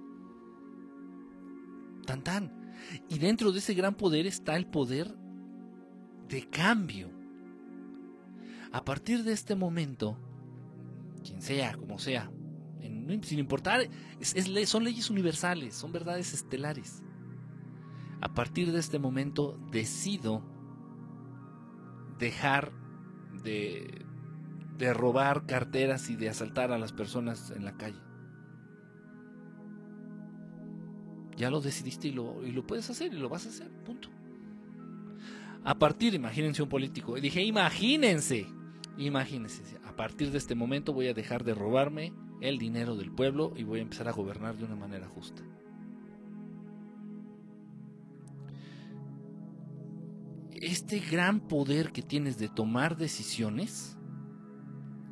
Tan 2.06 2.24
tan. 2.24 2.74
Y 3.08 3.18
dentro 3.18 3.52
de 3.52 3.58
ese 3.58 3.74
gran 3.74 3.94
poder 3.94 4.26
está 4.26 4.56
el 4.56 4.66
poder 4.66 5.14
de 6.28 6.48
cambio. 6.48 7.10
A 8.72 8.84
partir 8.84 9.22
de 9.22 9.32
este 9.32 9.54
momento, 9.54 10.18
quien 11.22 11.40
sea, 11.40 11.76
como 11.76 11.98
sea, 11.98 12.30
sin 13.22 13.38
importar, 13.38 13.88
son 14.64 14.84
leyes 14.84 15.10
universales, 15.10 15.74
son 15.74 15.92
verdades 15.92 16.34
estelares. 16.34 17.02
A 18.20 18.32
partir 18.32 18.72
de 18.72 18.80
este 18.80 18.98
momento 18.98 19.58
decido 19.70 20.42
dejar 22.18 22.72
de, 23.44 24.04
de 24.78 24.94
robar 24.94 25.46
carteras 25.46 26.08
y 26.10 26.16
de 26.16 26.30
asaltar 26.30 26.72
a 26.72 26.78
las 26.78 26.92
personas 26.92 27.50
en 27.50 27.64
la 27.64 27.76
calle. 27.76 28.05
Ya 31.36 31.50
lo 31.50 31.60
decidiste 31.60 32.08
y 32.08 32.12
lo, 32.12 32.44
y 32.44 32.50
lo 32.50 32.66
puedes 32.66 32.88
hacer 32.88 33.12
y 33.12 33.18
lo 33.18 33.28
vas 33.28 33.46
a 33.46 33.50
hacer, 33.50 33.70
punto. 33.84 34.08
A 35.64 35.78
partir, 35.78 36.14
imagínense 36.14 36.62
un 36.62 36.68
político, 36.68 37.16
dije, 37.16 37.42
imagínense, 37.42 38.46
imagínense, 38.96 39.62
a 39.84 39.94
partir 39.96 40.30
de 40.30 40.38
este 40.38 40.54
momento 40.54 40.92
voy 40.92 41.08
a 41.08 41.14
dejar 41.14 41.44
de 41.44 41.54
robarme 41.54 42.12
el 42.40 42.58
dinero 42.58 42.96
del 42.96 43.10
pueblo 43.10 43.52
y 43.56 43.64
voy 43.64 43.80
a 43.80 43.82
empezar 43.82 44.08
a 44.08 44.12
gobernar 44.12 44.56
de 44.56 44.64
una 44.64 44.76
manera 44.76 45.08
justa. 45.08 45.42
Este 50.52 51.00
gran 51.00 51.40
poder 51.40 51.92
que 51.92 52.02
tienes 52.02 52.38
de 52.38 52.48
tomar 52.48 52.96
decisiones 52.96 53.98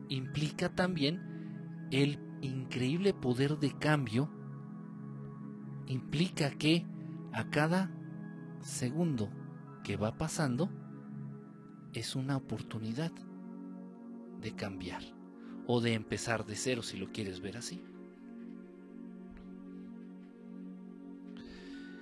implica 0.08 0.74
también 0.74 1.88
el 1.90 2.18
increíble 2.40 3.12
poder 3.12 3.58
de 3.58 3.72
cambio 3.78 4.30
implica 5.86 6.50
que 6.50 6.86
a 7.32 7.50
cada 7.50 7.90
segundo 8.60 9.30
que 9.82 9.96
va 9.96 10.16
pasando 10.16 10.70
es 11.92 12.16
una 12.16 12.36
oportunidad 12.36 13.12
de 14.40 14.54
cambiar 14.54 15.02
o 15.66 15.80
de 15.80 15.94
empezar 15.94 16.44
de 16.44 16.56
cero 16.56 16.82
si 16.82 16.96
lo 16.96 17.12
quieres 17.12 17.40
ver 17.40 17.56
así. 17.56 17.82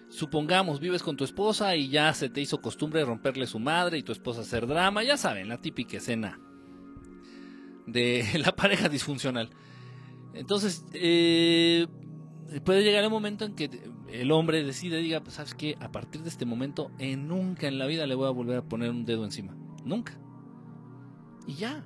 Supongamos 0.08 0.78
vives 0.78 1.02
con 1.02 1.16
tu 1.16 1.24
esposa 1.24 1.74
y 1.74 1.88
ya 1.88 2.12
se 2.12 2.28
te 2.28 2.40
hizo 2.40 2.60
costumbre 2.60 3.04
romperle 3.04 3.46
su 3.46 3.58
madre 3.58 3.96
y 3.98 4.02
tu 4.02 4.12
esposa 4.12 4.42
hacer 4.42 4.66
drama, 4.66 5.02
ya 5.02 5.16
saben, 5.16 5.48
la 5.48 5.60
típica 5.60 5.96
escena 5.96 6.38
de 7.86 8.24
la 8.44 8.54
pareja 8.54 8.88
disfuncional. 8.88 9.50
Entonces, 10.34 10.84
eh, 10.92 11.86
puede 12.60 12.82
llegar 12.82 13.04
el 13.04 13.10
momento 13.10 13.44
en 13.44 13.54
que 13.54 13.70
el 14.08 14.30
hombre 14.30 14.62
decide, 14.64 14.98
diga, 14.98 15.22
pues 15.22 15.36
sabes 15.36 15.54
que 15.54 15.76
a 15.80 15.90
partir 15.90 16.22
de 16.22 16.28
este 16.28 16.44
momento, 16.44 16.90
en 16.98 17.28
nunca 17.28 17.68
en 17.68 17.78
la 17.78 17.86
vida 17.86 18.06
le 18.06 18.14
voy 18.14 18.26
a 18.26 18.30
volver 18.30 18.58
a 18.58 18.68
poner 18.68 18.90
un 18.90 19.04
dedo 19.04 19.24
encima. 19.24 19.56
Nunca. 19.84 20.18
Y 21.46 21.54
ya. 21.54 21.84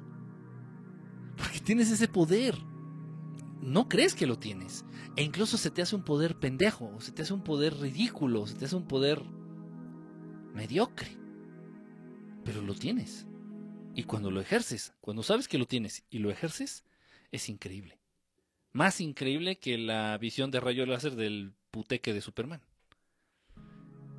Porque 1.37 1.61
tienes 1.61 1.91
ese 1.91 2.09
poder. 2.09 2.57
No 3.61 3.89
crees 3.89 4.15
que 4.15 4.27
lo 4.27 4.39
tienes. 4.39 4.85
E 5.17 5.23
incluso 5.23 5.57
se 5.57 5.71
te 5.71 5.83
hace 5.83 5.97
un 5.97 6.05
poder 6.05 6.39
pendejo, 6.39 7.01
se 7.01 7.13
te 7.13 7.23
hace 7.23 7.33
un 7.33 7.43
poder 7.43 7.75
ridículo, 7.79 8.47
se 8.47 8.55
te 8.55 8.67
hace 8.67 8.77
un 8.77 8.87
poder 8.87 9.23
mediocre. 10.55 11.17
Pero 12.45 12.63
lo 12.63 12.75
tienes. 12.75 13.27
Y 13.95 14.05
cuando 14.05 14.31
lo 14.31 14.41
ejerces, 14.41 14.93
cuando 15.01 15.23
sabes 15.23 15.49
que 15.49 15.59
lo 15.59 15.67
tienes 15.67 16.05
y 16.11 16.19
lo 16.19 16.31
ejerces, 16.31 16.85
es 17.33 17.49
increíble 17.49 17.99
más 18.77 19.01
increíble 19.01 19.57
que 19.59 19.79
la 19.79 20.19
visión 20.19 20.51
de 20.51 20.61
rayo 20.61 20.85
láser 20.85 21.17
del 21.17 21.55
puteque 21.71 22.13
de 22.13 22.21
Superman. 22.21 22.61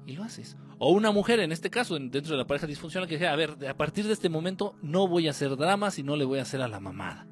Y 0.08 0.14
lo 0.14 0.24
haces. 0.24 0.58
O 0.80 0.92
una 0.92 1.12
mujer, 1.12 1.40
en 1.40 1.52
este 1.52 1.70
caso, 1.70 1.96
dentro 2.00 2.32
de 2.32 2.38
la 2.38 2.48
pareja 2.48 2.66
disfuncional, 2.66 3.08
que 3.08 3.16
dice, 3.16 3.28
a 3.28 3.36
ver, 3.36 3.56
a 3.68 3.78
partir 3.78 4.08
de 4.08 4.14
este 4.14 4.30
momento 4.30 4.76
no 4.82 5.08
voy 5.08 5.28
a 5.28 5.32
hacer 5.32 5.56
dramas 5.58 6.00
y 6.00 6.04
no 6.04 6.16
le 6.16 6.26
voy 6.26 6.40
a 6.40 6.42
hacer 6.42 6.62
a 6.62 6.68
la 6.68 6.80
mamada. 6.80 7.28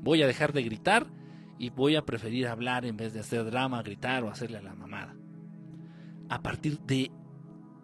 Voy 0.00 0.22
a 0.22 0.26
dejar 0.26 0.54
de 0.54 0.62
gritar 0.62 1.06
y 1.58 1.70
voy 1.70 1.94
a 1.94 2.06
preferir 2.06 2.48
hablar 2.48 2.86
en 2.86 2.96
vez 2.96 3.12
de 3.12 3.20
hacer 3.20 3.44
drama, 3.44 3.82
gritar 3.82 4.24
o 4.24 4.30
hacerle 4.30 4.58
a 4.58 4.62
la 4.62 4.74
mamada. 4.74 5.14
A 6.30 6.42
partir 6.42 6.78
de 6.80 7.10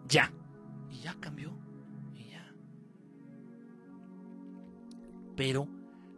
ya. 0.07 0.33
Y 0.89 1.01
ya 1.01 1.15
cambió. 1.19 1.53
Y 2.15 2.31
ya. 2.31 2.55
Pero 5.35 5.67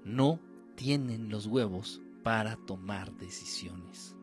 no 0.05 0.39
tienen 0.75 1.29
los 1.29 1.47
huevos 1.47 2.01
para 2.25 2.55
tomar 2.55 3.13
decisiones. 3.13 4.17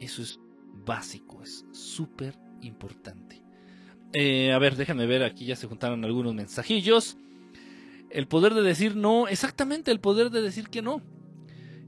Eso 0.00 0.22
es 0.22 0.40
básico, 0.84 1.40
es 1.40 1.64
súper 1.70 2.36
importante. 2.62 3.44
Eh, 4.12 4.52
a 4.52 4.58
ver, 4.58 4.74
déjame 4.74 5.06
ver, 5.06 5.22
aquí 5.22 5.46
ya 5.46 5.54
se 5.54 5.68
juntaron 5.68 6.04
algunos 6.04 6.34
mensajillos. 6.34 7.16
El 8.10 8.26
poder 8.26 8.54
de 8.54 8.62
decir 8.62 8.96
no, 8.96 9.28
exactamente 9.28 9.92
el 9.92 10.00
poder 10.00 10.30
de 10.30 10.42
decir 10.42 10.68
que 10.68 10.82
no. 10.82 11.00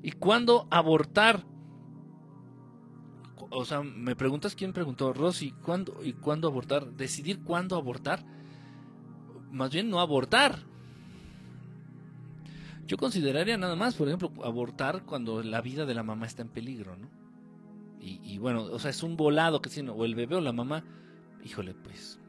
¿Y 0.04 0.12
cuándo 0.12 0.68
abortar? 0.70 1.44
O 3.50 3.64
sea, 3.64 3.82
me 3.82 4.14
preguntas 4.14 4.54
quién 4.54 4.72
preguntó, 4.72 5.14
Rosy, 5.14 5.50
¿cuándo 5.50 6.04
y 6.04 6.12
cuándo 6.12 6.46
abortar? 6.46 6.92
Decidir 6.92 7.42
cuándo 7.42 7.74
abortar. 7.74 8.24
Más 9.50 9.72
bien 9.72 9.90
no 9.90 9.98
abortar, 9.98 10.60
yo 12.86 12.96
consideraría 12.96 13.58
nada 13.58 13.74
más, 13.74 13.94
por 13.94 14.06
ejemplo, 14.08 14.32
abortar 14.44 15.04
cuando 15.04 15.42
la 15.42 15.60
vida 15.60 15.86
de 15.86 15.94
la 15.94 16.02
mamá 16.02 16.26
está 16.26 16.42
en 16.42 16.48
peligro, 16.48 16.96
¿no? 16.96 17.08
Y, 18.08 18.38
bueno, 18.38 18.62
o 18.62 18.78
sea, 18.78 18.92
es 18.92 19.02
un 19.02 19.16
volado 19.16 19.60
que 19.60 19.68
tiene, 19.68 19.90
o 19.90 20.04
el 20.04 20.14
bebé 20.14 20.36
o 20.36 20.40
la 20.40 20.52
mamá, 20.52 20.84
híjole, 21.44 21.74
pues. 21.74 22.20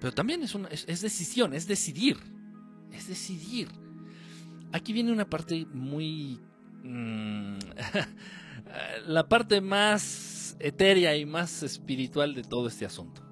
Pero 0.00 0.12
también 0.12 0.42
es, 0.42 0.54
una, 0.54 0.68
es, 0.68 1.00
decisión, 1.00 1.54
es 1.54 1.66
decidir. 1.66 2.18
Es 2.92 3.08
decidir. 3.08 3.68
Aquí 4.72 4.92
viene 4.92 5.12
una 5.12 5.24
parte 5.24 5.64
muy. 5.72 6.38
Mm, 6.82 7.56
la 9.06 9.26
parte 9.26 9.62
más 9.62 10.56
etérea 10.58 11.16
y 11.16 11.24
más 11.24 11.62
espiritual 11.62 12.34
de 12.34 12.42
todo 12.42 12.68
este 12.68 12.84
asunto. 12.84 13.31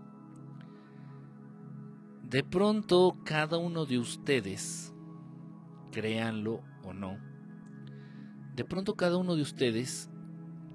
De 2.30 2.44
pronto 2.44 3.18
cada 3.24 3.58
uno 3.58 3.86
de 3.86 3.98
ustedes, 3.98 4.94
créanlo 5.90 6.62
o 6.84 6.92
no, 6.92 7.18
de 8.54 8.64
pronto 8.64 8.94
cada 8.94 9.16
uno 9.16 9.34
de 9.34 9.42
ustedes, 9.42 10.08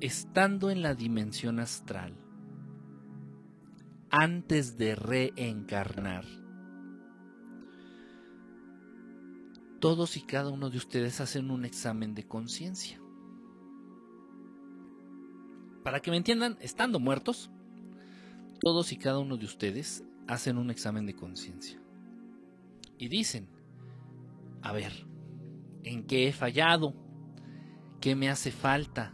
estando 0.01 0.69
en 0.69 0.81
la 0.81 0.95
dimensión 0.95 1.61
astral, 1.61 2.13
antes 4.09 4.77
de 4.77 4.95
reencarnar, 4.95 6.25
todos 9.79 10.17
y 10.17 10.23
cada 10.23 10.49
uno 10.49 10.69
de 10.69 10.77
ustedes 10.77 11.21
hacen 11.21 11.51
un 11.51 11.63
examen 11.63 12.15
de 12.15 12.27
conciencia. 12.27 12.99
Para 15.85 16.01
que 16.01 16.11
me 16.11 16.17
entiendan, 16.17 16.57
estando 16.59 16.99
muertos, 16.99 17.49
todos 18.59 18.91
y 18.91 18.97
cada 18.97 19.19
uno 19.19 19.37
de 19.37 19.45
ustedes 19.45 20.03
hacen 20.27 20.57
un 20.57 20.69
examen 20.71 21.05
de 21.05 21.15
conciencia 21.15 21.79
y 22.97 23.07
dicen, 23.07 23.47
a 24.61 24.71
ver, 24.71 24.91
¿en 25.83 26.05
qué 26.05 26.27
he 26.27 26.33
fallado? 26.33 26.95
¿Qué 27.99 28.15
me 28.15 28.29
hace 28.29 28.51
falta? 28.51 29.13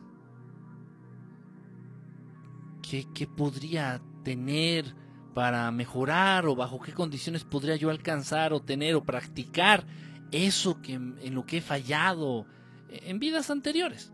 ¿Qué, 2.81 3.07
qué 3.13 3.27
podría 3.27 4.01
tener 4.23 4.95
para 5.33 5.71
mejorar 5.71 6.45
o 6.45 6.55
bajo 6.55 6.79
qué 6.79 6.93
condiciones 6.93 7.43
podría 7.43 7.75
yo 7.75 7.89
alcanzar 7.89 8.53
o 8.53 8.61
tener 8.61 8.95
o 8.95 9.03
practicar 9.03 9.85
eso 10.31 10.81
que, 10.81 10.93
en 10.93 11.33
lo 11.33 11.45
que 11.45 11.57
he 11.57 11.61
fallado 11.61 12.45
en 12.89 13.19
vidas 13.19 13.49
anteriores? 13.49 14.13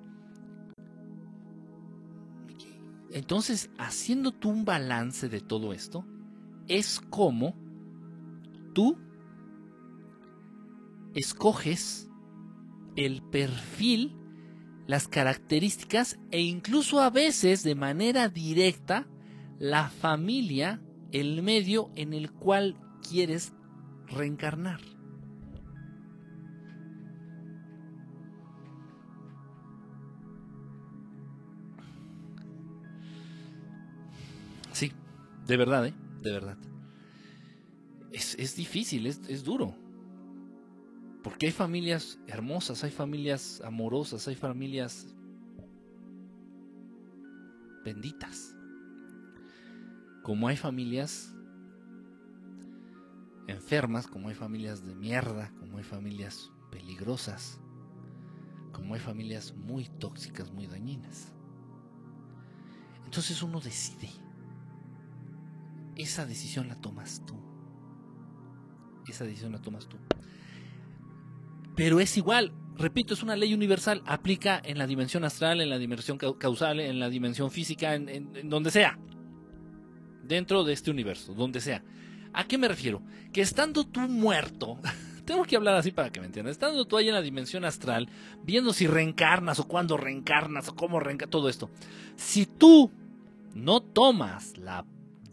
Entonces, 3.11 3.69
haciendo 3.77 4.31
tú 4.31 4.49
un 4.49 4.65
balance 4.65 5.29
de 5.29 5.39
todo 5.39 5.73
esto, 5.73 6.05
es 6.67 6.99
como 7.09 7.55
tú 8.73 8.97
escoges 11.13 12.09
el 12.95 13.21
perfil, 13.21 14.15
las 14.85 15.07
características 15.07 16.19
e 16.31 16.41
incluso 16.41 17.01
a 17.01 17.09
veces 17.09 17.63
de 17.63 17.75
manera 17.75 18.29
directa 18.29 19.07
la 19.59 19.89
familia, 19.89 20.81
el 21.11 21.41
medio 21.41 21.91
en 21.95 22.13
el 22.13 22.31
cual 22.31 22.77
quieres 23.07 23.53
reencarnar. 24.07 24.79
Sí, 34.71 34.91
de 35.47 35.57
verdad, 35.57 35.87
¿eh? 35.87 35.93
De 36.21 36.31
verdad. 36.31 36.57
Es, 38.11 38.55
difícil, 38.55 39.05
es, 39.05 39.21
es 39.27 39.43
duro. 39.43 39.75
Porque 41.23 41.47
hay 41.47 41.51
familias 41.51 42.19
hermosas, 42.27 42.83
hay 42.83 42.91
familias 42.91 43.61
amorosas, 43.65 44.27
hay 44.27 44.35
familias 44.35 45.07
benditas. 47.83 48.55
Como 50.23 50.47
hay 50.47 50.57
familias 50.57 51.33
enfermas, 53.47 54.07
como 54.07 54.29
hay 54.29 54.35
familias 54.35 54.85
de 54.85 54.95
mierda, 54.95 55.51
como 55.59 55.77
hay 55.77 55.83
familias 55.83 56.51
peligrosas, 56.71 57.59
como 58.73 58.93
hay 58.93 58.99
familias 58.99 59.53
muy 59.55 59.85
tóxicas, 59.99 60.51
muy 60.51 60.67
dañinas. 60.67 61.33
Entonces 63.05 63.41
uno 63.41 63.59
decide. 63.59 64.09
Esa 65.97 66.25
decisión 66.25 66.67
la 66.67 66.75
tomas 66.75 67.23
tú. 67.25 67.35
Esa 69.07 69.25
decisión 69.25 69.51
la 69.51 69.61
tomas 69.61 69.87
tú. 69.87 69.97
Pero 71.75 71.99
es 71.99 72.17
igual, 72.17 72.51
repito, 72.75 73.13
es 73.13 73.23
una 73.23 73.35
ley 73.35 73.53
universal, 73.53 74.03
aplica 74.05 74.61
en 74.63 74.77
la 74.77 74.87
dimensión 74.87 75.23
astral, 75.23 75.61
en 75.61 75.69
la 75.69 75.77
dimensión 75.77 76.17
causal, 76.17 76.79
en 76.79 76.99
la 76.99 77.09
dimensión 77.09 77.51
física, 77.51 77.95
en, 77.95 78.49
donde 78.49 78.71
sea. 78.71 78.97
Dentro 80.23 80.63
de 80.63 80.73
este 80.73 80.91
universo, 80.91 81.33
donde 81.33 81.61
sea. 81.61 81.83
¿A 82.33 82.47
qué 82.47 82.57
me 82.57 82.67
refiero? 82.67 83.01
Que 83.31 83.41
estando 83.41 83.83
tú 83.85 84.01
muerto, 84.01 84.79
tengo 85.25 85.43
que 85.45 85.55
hablar 85.55 85.75
así 85.75 85.91
para 85.91 86.11
que 86.11 86.19
me 86.19 86.27
entiendan, 86.27 86.51
estando 86.51 86.85
tú 86.85 86.97
ahí 86.97 87.07
en 87.07 87.15
la 87.15 87.21
dimensión 87.21 87.65
astral, 87.65 88.09
viendo 88.43 88.73
si 88.73 88.85
reencarnas 88.85 89.59
o 89.59 89.67
cuándo 89.67 89.97
reencarnas 89.97 90.69
o 90.69 90.75
cómo 90.75 90.99
reencarnas, 90.99 91.31
todo 91.31 91.49
esto, 91.49 91.69
si 92.15 92.45
tú 92.45 92.91
no 93.55 93.81
tomas 93.81 94.57
la 94.57 94.85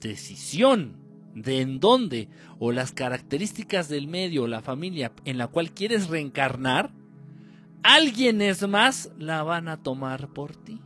decisión 0.09 0.97
de 1.35 1.61
en 1.61 1.81
dónde 1.81 2.29
o 2.59 2.73
las 2.73 2.93
características 2.93 3.89
del 3.89 4.07
medio 4.07 4.45
o 4.45 4.47
la 4.47 4.63
familia 4.63 5.13
en 5.25 5.39
la 5.39 5.49
cual 5.49 5.73
quieres 5.73 6.09
reencarnar, 6.09 6.93
alguien 7.83 8.41
es 8.41 8.67
más 8.69 9.11
la 9.19 9.43
van 9.43 9.69
a 9.69 9.83
tomar 9.83 10.29
por 10.33 10.55
ti. 10.55 10.81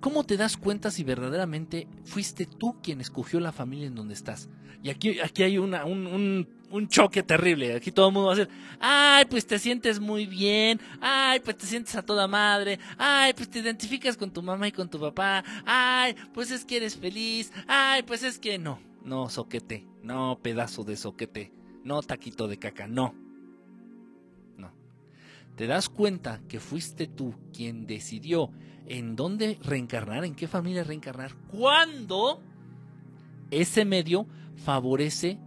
¿Cómo 0.00 0.24
te 0.24 0.36
das 0.36 0.56
cuenta 0.56 0.90
si 0.90 1.02
verdaderamente 1.02 1.88
fuiste 2.04 2.46
tú 2.46 2.80
quien 2.82 3.00
escogió 3.00 3.40
la 3.40 3.52
familia 3.52 3.88
en 3.88 3.96
donde 3.96 4.14
estás? 4.14 4.48
Y 4.82 4.90
aquí, 4.90 5.18
aquí 5.20 5.42
hay 5.42 5.58
una, 5.58 5.84
un, 5.84 6.06
un, 6.06 6.48
choque 6.88 7.22
terrible. 7.22 7.74
Aquí 7.74 7.90
todo 7.90 8.08
el 8.08 8.14
mundo 8.14 8.28
va 8.28 8.34
a 8.34 8.36
decir, 8.36 8.52
ay, 8.80 9.24
pues 9.26 9.46
te 9.46 9.58
sientes 9.58 10.00
muy 10.00 10.26
bien, 10.26 10.80
ay, 11.00 11.40
pues 11.40 11.56
te 11.58 11.66
sientes 11.66 11.94
a 11.96 12.02
toda 12.02 12.28
madre, 12.28 12.78
ay, 12.96 13.32
pues 13.34 13.48
te 13.48 13.60
identificas 13.60 14.16
con 14.16 14.30
tu 14.30 14.42
mamá 14.42 14.68
y 14.68 14.72
con 14.72 14.88
tu 14.88 15.00
papá, 15.00 15.44
ay, 15.64 16.14
pues 16.34 16.50
es 16.50 16.64
que 16.64 16.76
eres 16.76 16.96
feliz, 16.96 17.52
ay, 17.66 18.02
pues 18.02 18.22
es 18.22 18.38
que 18.38 18.58
no, 18.58 18.78
no, 19.04 19.28
soquete, 19.28 19.86
no, 20.02 20.38
pedazo 20.42 20.84
de 20.84 20.96
soquete, 20.96 21.52
no, 21.84 22.02
taquito 22.02 22.48
de 22.48 22.58
caca, 22.58 22.86
no. 22.86 23.14
No. 24.56 24.70
Te 25.56 25.66
das 25.66 25.88
cuenta 25.88 26.40
que 26.48 26.60
fuiste 26.60 27.06
tú 27.06 27.34
quien 27.52 27.86
decidió 27.86 28.50
en 28.86 29.16
dónde 29.16 29.58
reencarnar, 29.62 30.24
en 30.24 30.34
qué 30.34 30.48
familia 30.48 30.84
reencarnar, 30.84 31.34
cuando 31.50 32.42
ese 33.50 33.84
medio 33.84 34.26
favorece 34.56 35.38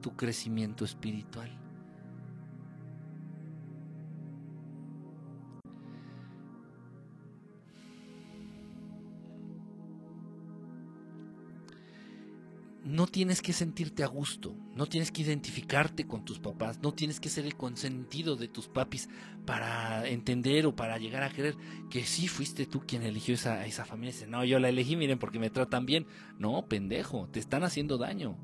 tu 0.00 0.16
crecimiento 0.16 0.84
espiritual. 0.84 1.50
no 12.90 13.06
tienes 13.06 13.40
que 13.40 13.52
sentirte 13.52 14.02
a 14.02 14.08
gusto, 14.08 14.56
no 14.74 14.86
tienes 14.86 15.12
que 15.12 15.22
identificarte 15.22 16.06
con 16.06 16.24
tus 16.24 16.40
papás, 16.40 16.80
no 16.82 16.92
tienes 16.92 17.20
que 17.20 17.28
ser 17.28 17.46
el 17.46 17.56
consentido 17.56 18.36
de 18.36 18.48
tus 18.48 18.68
papis 18.68 19.08
para 19.46 20.08
entender 20.08 20.66
o 20.66 20.74
para 20.74 20.98
llegar 20.98 21.22
a 21.22 21.30
creer 21.30 21.56
que 21.88 22.04
sí 22.04 22.26
fuiste 22.26 22.66
tú 22.66 22.80
quien 22.80 23.02
eligió 23.02 23.34
esa, 23.34 23.64
esa 23.64 23.84
familia. 23.84 24.12
Dice, 24.12 24.26
no, 24.26 24.44
yo 24.44 24.58
la 24.58 24.68
elegí, 24.68 24.96
miren, 24.96 25.18
porque 25.18 25.38
me 25.38 25.50
tratan 25.50 25.86
bien. 25.86 26.06
No, 26.38 26.66
pendejo, 26.66 27.28
te 27.30 27.38
están 27.38 27.62
haciendo 27.62 27.96
daño, 27.96 28.36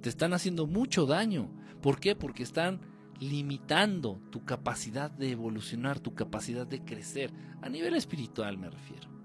te 0.00 0.08
están 0.08 0.32
haciendo 0.32 0.66
mucho 0.66 1.06
daño. 1.06 1.50
¿Por 1.82 2.00
qué? 2.00 2.16
Porque 2.16 2.42
están 2.42 2.80
limitando 3.20 4.20
tu 4.30 4.44
capacidad 4.44 5.10
de 5.10 5.30
evolucionar, 5.32 5.98
tu 5.98 6.14
capacidad 6.14 6.66
de 6.66 6.84
crecer, 6.84 7.32
a 7.62 7.68
nivel 7.68 7.94
espiritual 7.94 8.58
me 8.58 8.70
refiero. 8.70 9.18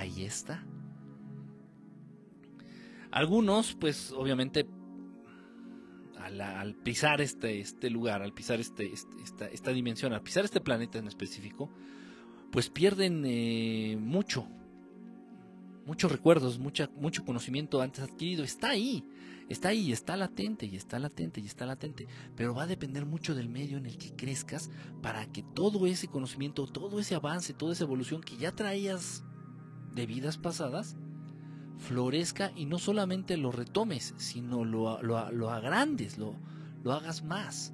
ahí 0.00 0.24
está. 0.24 0.64
Algunos, 3.10 3.74
pues 3.74 4.12
obviamente, 4.12 4.66
al, 6.16 6.74
pisar 6.76 7.20
este, 7.20 7.60
este 7.60 7.90
lugar, 7.90 8.22
al 8.22 8.32
pisar 8.32 8.60
este, 8.60 8.92
este 8.92 9.52
esta, 9.52 9.70
dimensión, 9.72 10.12
al 10.12 10.22
pisar 10.22 10.44
este 10.44 10.60
planeta 10.60 10.98
en 10.98 11.08
específico, 11.08 11.70
pues 12.52 12.70
pierden 12.70 13.24
eh, 13.26 13.96
mucho, 13.98 14.46
muchos 15.86 16.10
recuerdos, 16.10 16.58
mucha, 16.58 16.90
mucho 16.96 17.24
conocimiento 17.24 17.80
antes 17.80 18.02
adquirido. 18.02 18.44
Está 18.44 18.70
ahí, 18.70 19.04
está 19.48 19.68
ahí, 19.68 19.92
está 19.92 20.16
latente 20.16 20.66
y 20.66 20.76
está 20.76 20.98
latente 20.98 21.40
y 21.40 21.46
está 21.46 21.66
latente. 21.66 22.06
Pero 22.36 22.54
va 22.54 22.64
a 22.64 22.66
depender 22.66 23.06
mucho 23.06 23.34
del 23.34 23.48
medio 23.48 23.78
en 23.78 23.86
el 23.86 23.98
que 23.98 24.14
crezcas 24.14 24.70
para 25.02 25.26
que 25.26 25.42
todo 25.42 25.86
ese 25.86 26.08
conocimiento, 26.08 26.66
todo 26.66 27.00
ese 27.00 27.14
avance, 27.14 27.54
toda 27.54 27.72
esa 27.72 27.84
evolución 27.84 28.20
que 28.20 28.36
ya 28.36 28.52
traías 28.52 29.24
de 29.94 30.06
vidas 30.06 30.38
pasadas 30.38 30.96
florezca 31.78 32.52
y 32.54 32.66
no 32.66 32.78
solamente 32.78 33.36
lo 33.36 33.50
retomes, 33.50 34.14
sino 34.18 34.64
lo, 34.64 35.02
lo, 35.02 35.50
agrandes, 35.50 36.18
lo, 36.18 36.36
lo 36.84 36.92
hagas 36.92 37.24
más. 37.24 37.72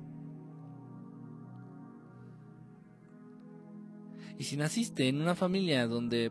Y 4.39 4.45
si 4.45 4.57
naciste 4.57 5.09
en 5.09 5.21
una 5.21 5.35
familia 5.35 5.87
donde 5.87 6.31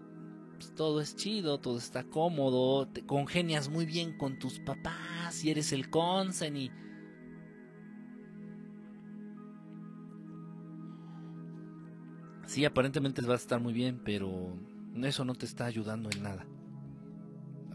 pues, 0.55 0.73
todo 0.73 1.01
es 1.01 1.15
chido, 1.15 1.59
todo 1.59 1.77
está 1.77 2.03
cómodo, 2.03 2.87
te 2.87 3.05
congenias 3.05 3.69
muy 3.69 3.85
bien 3.85 4.17
con 4.17 4.39
tus 4.39 4.59
papás 4.59 5.43
y 5.43 5.51
eres 5.51 5.71
el 5.73 5.89
consen 5.89 6.57
y... 6.57 6.71
Sí, 12.45 12.63
aparentemente 12.63 13.21
vas 13.21 13.41
a 13.41 13.43
estar 13.43 13.59
muy 13.59 13.73
bien, 13.73 14.01
pero 14.03 14.55
eso 15.03 15.25
no 15.25 15.33
te 15.33 15.45
está 15.45 15.65
ayudando 15.65 16.09
en 16.11 16.23
nada 16.23 16.45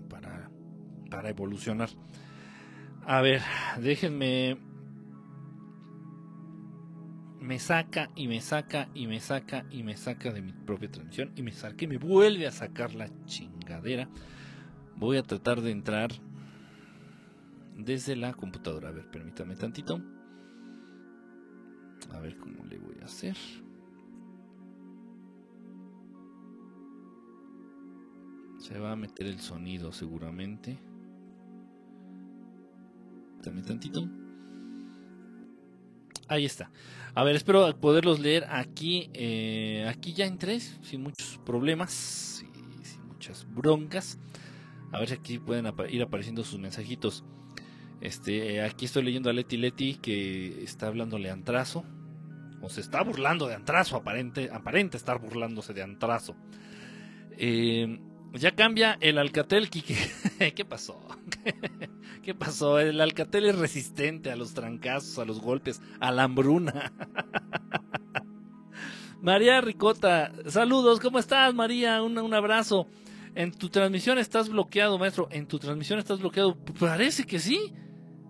para, 0.08 0.50
para 1.10 1.28
evolucionar. 1.28 1.90
A 3.04 3.20
ver, 3.20 3.42
déjenme. 3.80 4.69
Me 7.40 7.58
saca 7.58 8.10
y 8.14 8.28
me 8.28 8.40
saca 8.40 8.88
y 8.94 9.06
me 9.06 9.18
saca 9.18 9.64
y 9.70 9.82
me 9.82 9.96
saca 9.96 10.30
de 10.30 10.42
mi 10.42 10.52
propia 10.52 10.90
transmisión 10.90 11.32
y 11.36 11.42
me 11.42 11.52
saca 11.52 11.84
y 11.84 11.88
me 11.88 11.96
vuelve 11.96 12.46
a 12.46 12.52
sacar 12.52 12.94
la 12.94 13.08
chingadera. 13.24 14.08
Voy 14.96 15.16
a 15.16 15.22
tratar 15.22 15.62
de 15.62 15.70
entrar 15.70 16.10
desde 17.78 18.14
la 18.14 18.34
computadora. 18.34 18.90
A 18.90 18.92
ver, 18.92 19.10
permítame 19.10 19.56
tantito. 19.56 20.02
A 22.12 22.20
ver 22.20 22.36
cómo 22.36 22.64
le 22.64 22.78
voy 22.78 22.96
a 23.00 23.06
hacer. 23.06 23.36
Se 28.58 28.78
va 28.78 28.92
a 28.92 28.96
meter 28.96 29.26
el 29.26 29.40
sonido 29.40 29.92
seguramente. 29.92 30.78
También 33.42 33.64
tantito. 33.64 34.19
Ahí 36.30 36.44
está. 36.44 36.70
A 37.16 37.24
ver, 37.24 37.34
espero 37.34 37.76
poderlos 37.80 38.20
leer 38.20 38.46
aquí. 38.50 39.10
Eh, 39.14 39.84
aquí 39.88 40.12
ya 40.12 40.26
en 40.26 40.38
tres, 40.38 40.78
sin 40.80 41.02
muchos 41.02 41.40
problemas, 41.44 42.44
y 42.54 42.84
sin 42.84 43.04
muchas 43.08 43.44
broncas. 43.52 44.16
A 44.92 45.00
ver 45.00 45.08
si 45.08 45.14
aquí 45.14 45.38
pueden 45.40 45.66
ir 45.90 46.02
apareciendo 46.02 46.44
sus 46.44 46.60
mensajitos. 46.60 47.24
Este, 48.00 48.54
eh, 48.54 48.62
aquí 48.62 48.84
estoy 48.84 49.02
leyendo 49.02 49.28
a 49.28 49.32
Leti 49.32 49.56
Leti 49.56 49.96
que 49.96 50.62
está 50.62 50.86
hablándole 50.86 51.30
a 51.30 51.32
Antrazo. 51.32 51.84
O 52.62 52.68
se 52.68 52.80
está 52.80 53.02
burlando 53.02 53.48
de 53.48 53.56
Antrazo, 53.56 53.96
aparente, 53.96 54.50
aparente 54.52 54.96
estar 54.96 55.18
burlándose 55.18 55.74
de 55.74 55.82
Antrazo. 55.82 56.36
Eh, 57.38 57.98
ya 58.34 58.54
cambia 58.54 58.96
el 59.00 59.18
Alcatel, 59.18 59.70
Kike. 59.70 59.96
¿Qué 60.54 60.64
pasó? 60.64 61.00
¿Qué 62.22 62.34
pasó? 62.34 62.78
El 62.78 63.00
Alcatel 63.00 63.46
es 63.46 63.58
resistente 63.58 64.30
a 64.30 64.36
los 64.36 64.54
trancazos, 64.54 65.18
a 65.18 65.24
los 65.24 65.40
golpes, 65.40 65.80
a 66.00 66.12
la 66.12 66.24
hambruna. 66.24 66.92
María 69.22 69.60
Ricota, 69.60 70.32
saludos, 70.46 71.00
¿cómo 71.00 71.18
estás, 71.18 71.54
María? 71.54 72.02
Un, 72.02 72.16
un, 72.18 72.34
abrazo. 72.34 72.86
En 73.34 73.52
tu 73.52 73.68
transmisión 73.68 74.18
estás 74.18 74.48
bloqueado, 74.48 74.98
maestro. 74.98 75.28
En 75.30 75.46
tu 75.46 75.58
transmisión 75.58 75.98
estás 75.98 76.20
bloqueado. 76.20 76.56
Parece 76.78 77.24
que 77.24 77.38
sí. 77.38 77.72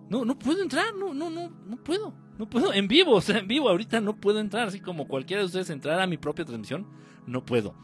No, 0.09 0.25
no 0.25 0.37
puedo 0.37 0.61
entrar, 0.61 0.93
no, 0.95 1.13
no, 1.13 1.29
no, 1.29 1.49
no 1.49 1.77
puedo. 1.77 2.13
No 2.37 2.49
puedo, 2.49 2.73
en 2.73 2.87
vivo, 2.87 3.13
o 3.13 3.21
sea, 3.21 3.37
en 3.37 3.47
vivo, 3.47 3.69
ahorita 3.69 4.01
no 4.01 4.15
puedo 4.15 4.39
entrar, 4.39 4.67
así 4.67 4.79
como 4.79 5.07
cualquiera 5.07 5.41
de 5.41 5.45
ustedes 5.45 5.69
entrar 5.69 6.01
a 6.01 6.07
mi 6.07 6.17
propia 6.17 6.43
transmisión, 6.43 6.87
no 7.27 7.45
puedo. 7.45 7.75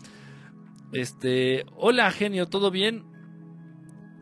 Este, 0.92 1.66
hola 1.76 2.12
genio, 2.12 2.48
¿todo 2.48 2.72
bien? 2.72 3.04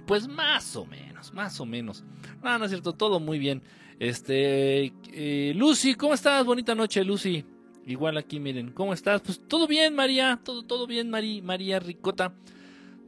Pues 0.07 0.27
más 0.27 0.75
o 0.75 0.85
menos, 0.85 1.33
más 1.33 1.59
o 1.59 1.65
menos. 1.65 2.03
No, 2.43 2.57
no 2.57 2.65
es 2.65 2.71
cierto, 2.71 2.93
todo 2.93 3.19
muy 3.19 3.39
bien. 3.39 3.63
Este, 3.99 4.93
eh, 5.11 5.53
Lucy, 5.55 5.95
¿cómo 5.95 6.13
estás? 6.13 6.45
Bonita 6.45 6.75
noche, 6.75 7.03
Lucy. 7.03 7.45
Igual 7.85 8.17
aquí, 8.17 8.39
miren, 8.39 8.71
¿cómo 8.71 8.93
estás? 8.93 9.21
Pues 9.21 9.41
todo 9.47 9.67
bien, 9.67 9.95
María, 9.95 10.39
todo, 10.43 10.63
todo 10.63 10.87
bien, 10.87 11.09
María 11.09 11.79
Ricota. 11.79 12.33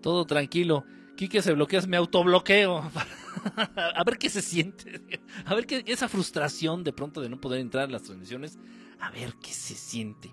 Todo 0.01 0.25
tranquilo. 0.25 0.85
Quique 1.15 1.41
se 1.41 1.53
bloquea, 1.53 1.81
me 1.87 1.97
autobloqueo 1.97 2.77
a 3.95 4.03
ver 4.03 4.17
qué 4.19 4.29
se 4.29 4.41
siente. 4.41 5.01
A 5.45 5.55
ver 5.55 5.65
qué 5.65 5.83
esa 5.87 6.07
frustración 6.07 6.83
de 6.83 6.93
pronto 6.93 7.21
de 7.21 7.29
no 7.29 7.41
poder 7.41 7.59
entrar 7.59 7.85
a 7.85 7.91
las 7.91 8.03
transmisiones. 8.03 8.59
A 8.99 9.09
ver 9.11 9.33
qué 9.41 9.51
se 9.51 9.73
siente. 9.73 10.31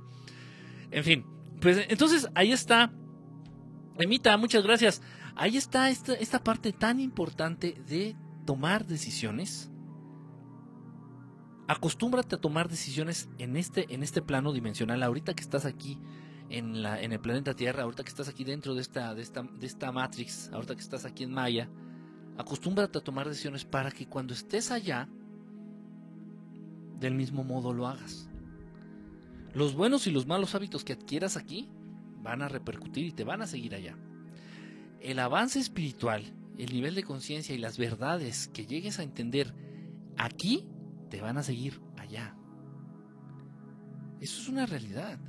En 0.91 1.05
fin, 1.05 1.25
pues 1.61 1.87
entonces 1.89 2.29
ahí 2.35 2.53
está. 2.53 2.93
Emita, 3.99 4.37
muchas 4.37 4.65
gracias. 4.65 5.03
Ahí 5.37 5.57
está 5.57 5.89
esta, 5.89 6.15
esta 6.15 6.43
parte 6.43 6.73
tan 6.73 6.99
importante 6.99 7.81
de 7.87 8.17
tomar 8.45 8.87
decisiones. 8.87 9.71
Acostúmbrate 11.69 12.35
a 12.35 12.41
tomar 12.41 12.69
decisiones 12.69 13.29
en 13.39 13.57
este, 13.57 13.93
en 13.95 14.03
este 14.03 14.21
plano 14.21 14.53
dimensional. 14.53 15.03
Ahorita 15.03 15.35
que 15.35 15.43
estás 15.43 15.65
aquí 15.65 15.99
en, 16.51 16.83
la, 16.83 17.01
en 17.01 17.13
el 17.13 17.21
planeta 17.21 17.55
Tierra, 17.55 17.85
ahorita 17.85 18.03
que 18.03 18.09
estás 18.09 18.29
aquí 18.29 18.43
dentro 18.43 18.75
de 18.75 18.81
esta, 18.81 19.15
de, 19.15 19.23
esta, 19.23 19.43
de 19.43 19.67
esta 19.67 19.93
Matrix, 19.93 20.51
ahorita 20.53 20.75
que 20.75 20.83
estás 20.83 21.05
aquí 21.05 21.23
en 21.23 21.33
Maya, 21.33 21.69
acostúmbrate 22.37 22.99
a 22.99 23.01
tomar 23.01 23.29
decisiones 23.29 23.65
para 23.65 23.93
que 23.93 24.07
cuando 24.07 24.35
estés 24.35 24.73
allá, 24.73 25.09
del 26.99 27.15
mismo 27.15 27.45
modo 27.45 27.73
lo 27.73 27.87
hagas. 27.87 28.29
Los 29.53 29.75
buenos 29.75 30.07
y 30.09 30.11
los 30.11 30.27
malos 30.27 30.55
hábitos 30.55 30.85
que 30.85 30.95
adquieras 30.95 31.37
aquí 31.37 31.71
van 32.25 32.43
a 32.43 32.49
repercutir 32.49 33.07
y 33.07 33.13
te 33.13 33.23
van 33.23 33.43
a 33.43 33.47
seguir 33.47 33.75
allá. 33.75 33.97
El 35.01 35.21
avance 35.21 35.61
espiritual, 35.61 36.25
el 36.59 36.73
nivel 36.73 36.95
de 36.95 37.05
conciencia 37.05 37.55
y 37.55 37.59
las 37.59 37.79
verdades 37.79 38.49
que 38.49 38.67
llegues 38.67 38.99
a 38.99 39.03
entender 39.03 39.55
aquí, 40.17 40.67
te 41.11 41.21
van 41.21 41.37
a 41.37 41.43
seguir 41.43 41.81
allá. 41.99 42.35
Eso 44.21 44.41
es 44.41 44.49
una 44.49 44.67
realidad. 44.67 45.21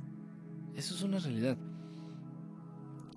Eso 0.74 0.94
es 0.94 1.02
una 1.02 1.18
realidad. 1.18 1.58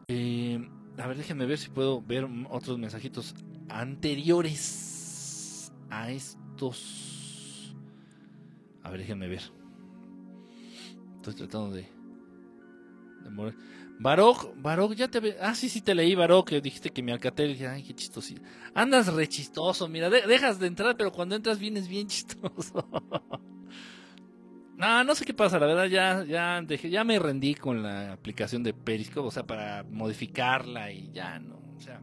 Eh, 0.09 0.69
a 0.97 1.07
ver, 1.07 1.17
déjenme 1.17 1.45
ver 1.45 1.57
si 1.57 1.69
puedo 1.69 2.01
ver 2.01 2.27
otros 2.49 2.77
mensajitos 2.77 3.33
anteriores 3.69 5.71
a 5.89 6.11
estos. 6.11 7.73
A 8.83 8.89
ver, 8.89 8.99
déjenme 8.99 9.29
ver. 9.29 9.41
Estoy 11.15 11.35
tratando 11.35 11.71
de. 11.71 11.98
Barok, 13.99 14.55
Barok, 14.61 14.93
ya 14.93 15.09
te 15.09 15.19
ve. 15.19 15.37
Ah, 15.41 15.53
sí, 15.53 15.67
sí 15.67 15.81
te 15.81 15.93
leí, 15.93 16.15
Barok, 16.15 16.49
que 16.49 16.61
dijiste 16.61 16.89
que 16.89 17.03
me 17.03 17.11
alcatel. 17.11 17.53
Dije, 17.53 17.67
ay, 17.67 17.83
qué 17.83 17.93
chistoso. 17.93 18.33
Andas 18.73 19.13
re 19.13 19.27
chistoso, 19.27 19.87
mira, 19.87 20.09
dejas 20.09 20.59
de 20.59 20.67
entrar, 20.67 20.95
pero 20.95 21.11
cuando 21.11 21.35
entras 21.35 21.59
vienes 21.59 21.87
bien 21.87 22.07
chistoso. 22.07 22.87
No, 24.77 25.03
no 25.03 25.13
sé 25.13 25.25
qué 25.25 25.33
pasa, 25.33 25.59
la 25.59 25.65
verdad 25.65 25.87
ya, 25.87 26.23
ya, 26.23 26.61
dejé, 26.61 26.89
ya 26.89 27.03
me 27.03 27.19
rendí 27.19 27.53
con 27.53 27.83
la 27.83 28.13
aplicación 28.13 28.63
de 28.63 28.73
Periscope, 28.73 29.27
o 29.27 29.31
sea, 29.31 29.45
para 29.45 29.83
modificarla 29.83 30.89
y 30.93 31.11
ya 31.11 31.37
no, 31.37 31.57
o 31.75 31.81
sea. 31.81 32.01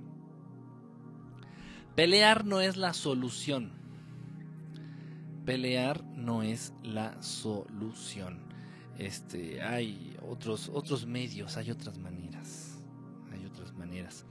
Pelear 1.94 2.44
no 2.44 2.60
es 2.60 2.76
la 2.76 2.92
solución. 2.92 3.72
Pelear 5.46 6.04
no 6.04 6.42
es 6.42 6.74
la 6.82 7.22
solución. 7.22 8.45
Este, 8.98 9.62
hay 9.62 10.16
otros, 10.26 10.70
otros 10.72 11.06
medios, 11.06 11.56
hay 11.56 11.70
otras 11.70 11.98
maneras. 11.98 12.78
Hay 13.32 13.44
otras 13.44 13.72
maneras. 13.74 14.24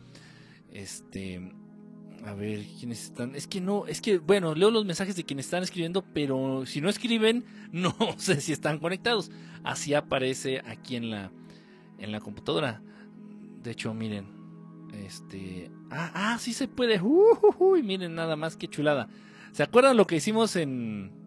Este, 0.71 1.51
a 2.25 2.33
ver, 2.33 2.65
¿quiénes 2.79 3.03
están? 3.03 3.35
Es 3.35 3.47
que 3.47 3.61
no, 3.61 3.85
es 3.85 4.01
que, 4.01 4.17
bueno, 4.17 4.55
leo 4.55 4.71
los 4.71 4.85
mensajes 4.85 5.15
de 5.15 5.23
quienes 5.23 5.45
están 5.45 5.63
escribiendo, 5.63 6.03
pero 6.13 6.65
si 6.65 6.81
no 6.81 6.89
escriben, 6.89 7.45
no 7.71 7.95
sé 8.17 8.41
si 8.41 8.51
están 8.51 8.79
conectados. 8.79 9.31
Así 9.63 9.93
aparece 9.93 10.61
aquí 10.65 10.95
en 10.95 11.11
la, 11.11 11.31
en 11.99 12.11
la 12.11 12.19
computadora. 12.19 12.81
De 13.61 13.71
hecho, 13.71 13.93
miren, 13.93 14.27
este, 14.93 15.71
ah, 15.91 16.11
ah, 16.13 16.37
sí 16.39 16.53
se 16.53 16.67
puede. 16.67 16.99
Uh, 17.01 17.77
miren 17.83 18.15
nada 18.15 18.35
más 18.35 18.57
que 18.57 18.67
chulada. 18.67 19.07
¿Se 19.51 19.63
acuerdan 19.63 19.97
lo 19.97 20.07
que 20.07 20.15
hicimos 20.15 20.55
en? 20.55 21.24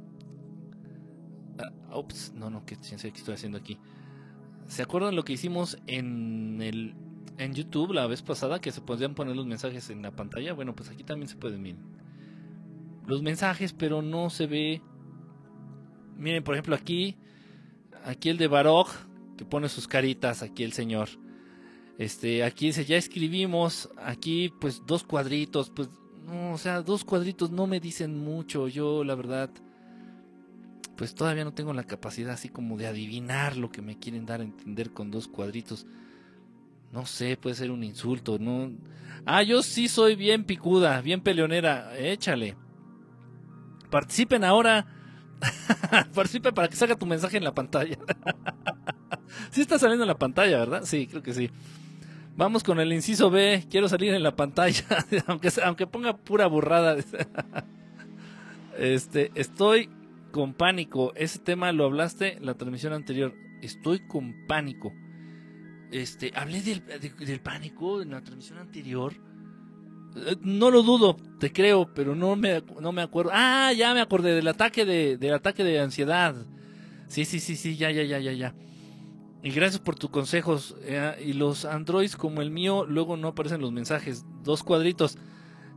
Ah, 1.90 1.98
ups, 1.98 2.32
no, 2.34 2.50
no, 2.50 2.64
que 2.64 2.76
qué 2.76 2.94
estoy 2.94 3.34
haciendo 3.34 3.58
aquí. 3.58 3.78
¿Se 4.66 4.82
acuerdan 4.82 5.16
lo 5.16 5.24
que 5.24 5.32
hicimos 5.32 5.78
en 5.86 6.60
el 6.60 6.94
en 7.38 7.54
YouTube 7.54 7.92
la 7.92 8.06
vez 8.06 8.20
pasada 8.22 8.60
que 8.60 8.72
se 8.72 8.80
podían 8.80 9.14
poner 9.14 9.36
los 9.36 9.46
mensajes 9.46 9.88
en 9.90 10.02
la 10.02 10.10
pantalla. 10.10 10.52
Bueno, 10.52 10.74
pues 10.74 10.90
aquí 10.90 11.04
también 11.04 11.28
se 11.28 11.36
pueden, 11.36 11.62
miren. 11.62 11.82
Los 13.06 13.22
mensajes, 13.22 13.72
pero 13.72 14.02
no 14.02 14.28
se 14.28 14.46
ve. 14.46 14.82
Miren, 16.16 16.42
por 16.44 16.54
ejemplo, 16.54 16.74
aquí. 16.74 17.16
Aquí 18.04 18.28
el 18.28 18.38
de 18.38 18.48
Barok, 18.48 18.90
que 19.36 19.44
pone 19.44 19.68
sus 19.68 19.86
caritas, 19.88 20.42
aquí 20.42 20.64
el 20.64 20.72
señor. 20.72 21.08
Este, 21.96 22.44
aquí 22.44 22.66
dice, 22.66 22.84
ya 22.84 22.96
escribimos. 22.96 23.88
Aquí, 23.96 24.52
pues, 24.60 24.82
dos 24.86 25.04
cuadritos. 25.04 25.70
Pues, 25.70 25.88
no, 26.26 26.52
o 26.52 26.58
sea, 26.58 26.82
dos 26.82 27.04
cuadritos 27.04 27.50
no 27.50 27.66
me 27.66 27.80
dicen 27.80 28.18
mucho. 28.18 28.68
Yo, 28.68 29.04
la 29.04 29.14
verdad, 29.14 29.50
pues 30.98 31.14
todavía 31.14 31.44
no 31.44 31.54
tengo 31.54 31.72
la 31.72 31.84
capacidad 31.84 32.32
así 32.32 32.48
como 32.48 32.76
de 32.76 32.88
adivinar 32.88 33.56
lo 33.56 33.70
que 33.70 33.80
me 33.80 33.96
quieren 33.96 34.26
dar 34.26 34.40
a 34.40 34.44
entender 34.44 34.90
con 34.90 35.12
dos 35.12 35.28
cuadritos. 35.28 35.86
No 36.92 37.06
sé, 37.06 37.36
puede 37.36 37.54
ser 37.54 37.70
un 37.70 37.84
insulto, 37.84 38.40
¿no? 38.40 38.72
Ah, 39.24 39.44
yo 39.44 39.62
sí 39.62 39.86
soy 39.86 40.16
bien 40.16 40.42
picuda, 40.42 41.00
bien 41.00 41.20
peleonera. 41.20 41.96
Échale. 41.96 42.56
Participen 43.90 44.42
ahora. 44.42 44.88
Participen 46.14 46.52
para 46.52 46.66
que 46.66 46.74
salga 46.74 46.96
tu 46.96 47.06
mensaje 47.06 47.36
en 47.36 47.44
la 47.44 47.54
pantalla. 47.54 47.96
sí 49.52 49.60
está 49.60 49.78
saliendo 49.78 50.02
en 50.02 50.08
la 50.08 50.18
pantalla, 50.18 50.58
¿verdad? 50.58 50.82
Sí, 50.84 51.06
creo 51.06 51.22
que 51.22 51.32
sí. 51.32 51.48
Vamos 52.34 52.64
con 52.64 52.80
el 52.80 52.92
inciso 52.92 53.30
B. 53.30 53.66
Quiero 53.70 53.88
salir 53.88 54.14
en 54.14 54.24
la 54.24 54.34
pantalla, 54.34 54.84
aunque, 55.28 55.52
aunque 55.64 55.86
ponga 55.86 56.16
pura 56.16 56.48
burrada. 56.48 56.96
este, 58.76 59.30
estoy 59.36 59.90
con 60.30 60.54
pánico. 60.54 61.12
Ese 61.14 61.38
tema 61.38 61.72
lo 61.72 61.84
hablaste 61.84 62.38
la 62.40 62.54
transmisión 62.54 62.92
anterior. 62.92 63.34
Estoy 63.62 64.00
con 64.06 64.46
pánico. 64.46 64.92
Este, 65.90 66.32
hablé 66.34 66.60
del, 66.62 67.40
pánico 67.40 68.02
en 68.02 68.10
la 68.10 68.22
transmisión 68.22 68.58
anterior. 68.58 69.14
Eh, 70.16 70.36
no 70.42 70.70
lo 70.70 70.82
dudo, 70.82 71.16
te 71.38 71.52
creo, 71.52 71.92
pero 71.94 72.14
no 72.14 72.36
me, 72.36 72.62
no 72.80 72.92
me 72.92 73.02
acuerdo. 73.02 73.30
Ah, 73.32 73.72
ya 73.72 73.94
me 73.94 74.00
acordé 74.00 74.34
del 74.34 74.48
ataque 74.48 74.84
de, 74.84 75.16
del 75.16 75.34
ataque 75.34 75.64
de 75.64 75.80
ansiedad. 75.80 76.34
Sí, 77.08 77.24
sí, 77.24 77.40
sí, 77.40 77.56
sí, 77.56 77.76
ya, 77.76 77.90
ya, 77.90 78.02
ya, 78.02 78.18
ya, 78.18 78.32
ya. 78.32 78.54
Y 79.42 79.50
gracias 79.50 79.80
por 79.80 79.94
tus 79.94 80.10
consejos. 80.10 80.76
Eh, 80.82 81.24
y 81.26 81.32
los 81.32 81.64
androids 81.64 82.16
como 82.16 82.42
el 82.42 82.50
mío, 82.50 82.84
luego 82.86 83.16
no 83.16 83.28
aparecen 83.28 83.60
los 83.60 83.72
mensajes. 83.72 84.24
Dos 84.42 84.62
cuadritos. 84.62 85.16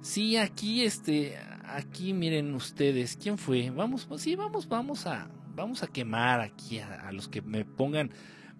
Sí, 0.02 0.36
aquí, 0.36 0.84
este, 0.84 1.38
aquí 1.76 2.14
miren 2.14 2.54
ustedes. 2.54 3.18
¿Quién 3.18 3.38
fue? 3.38 3.70
Vamos, 3.70 4.08
sí, 4.18 4.36
vamos, 4.36 4.68
vamos 4.68 5.08
a, 5.08 5.30
vamos 5.56 5.84
a 5.84 5.88
quemar 5.88 6.42
aquí 6.42 6.80
a 6.80 7.12
los 7.12 7.28
que 7.28 7.42
me 7.42 7.66
pongan 7.66 8.12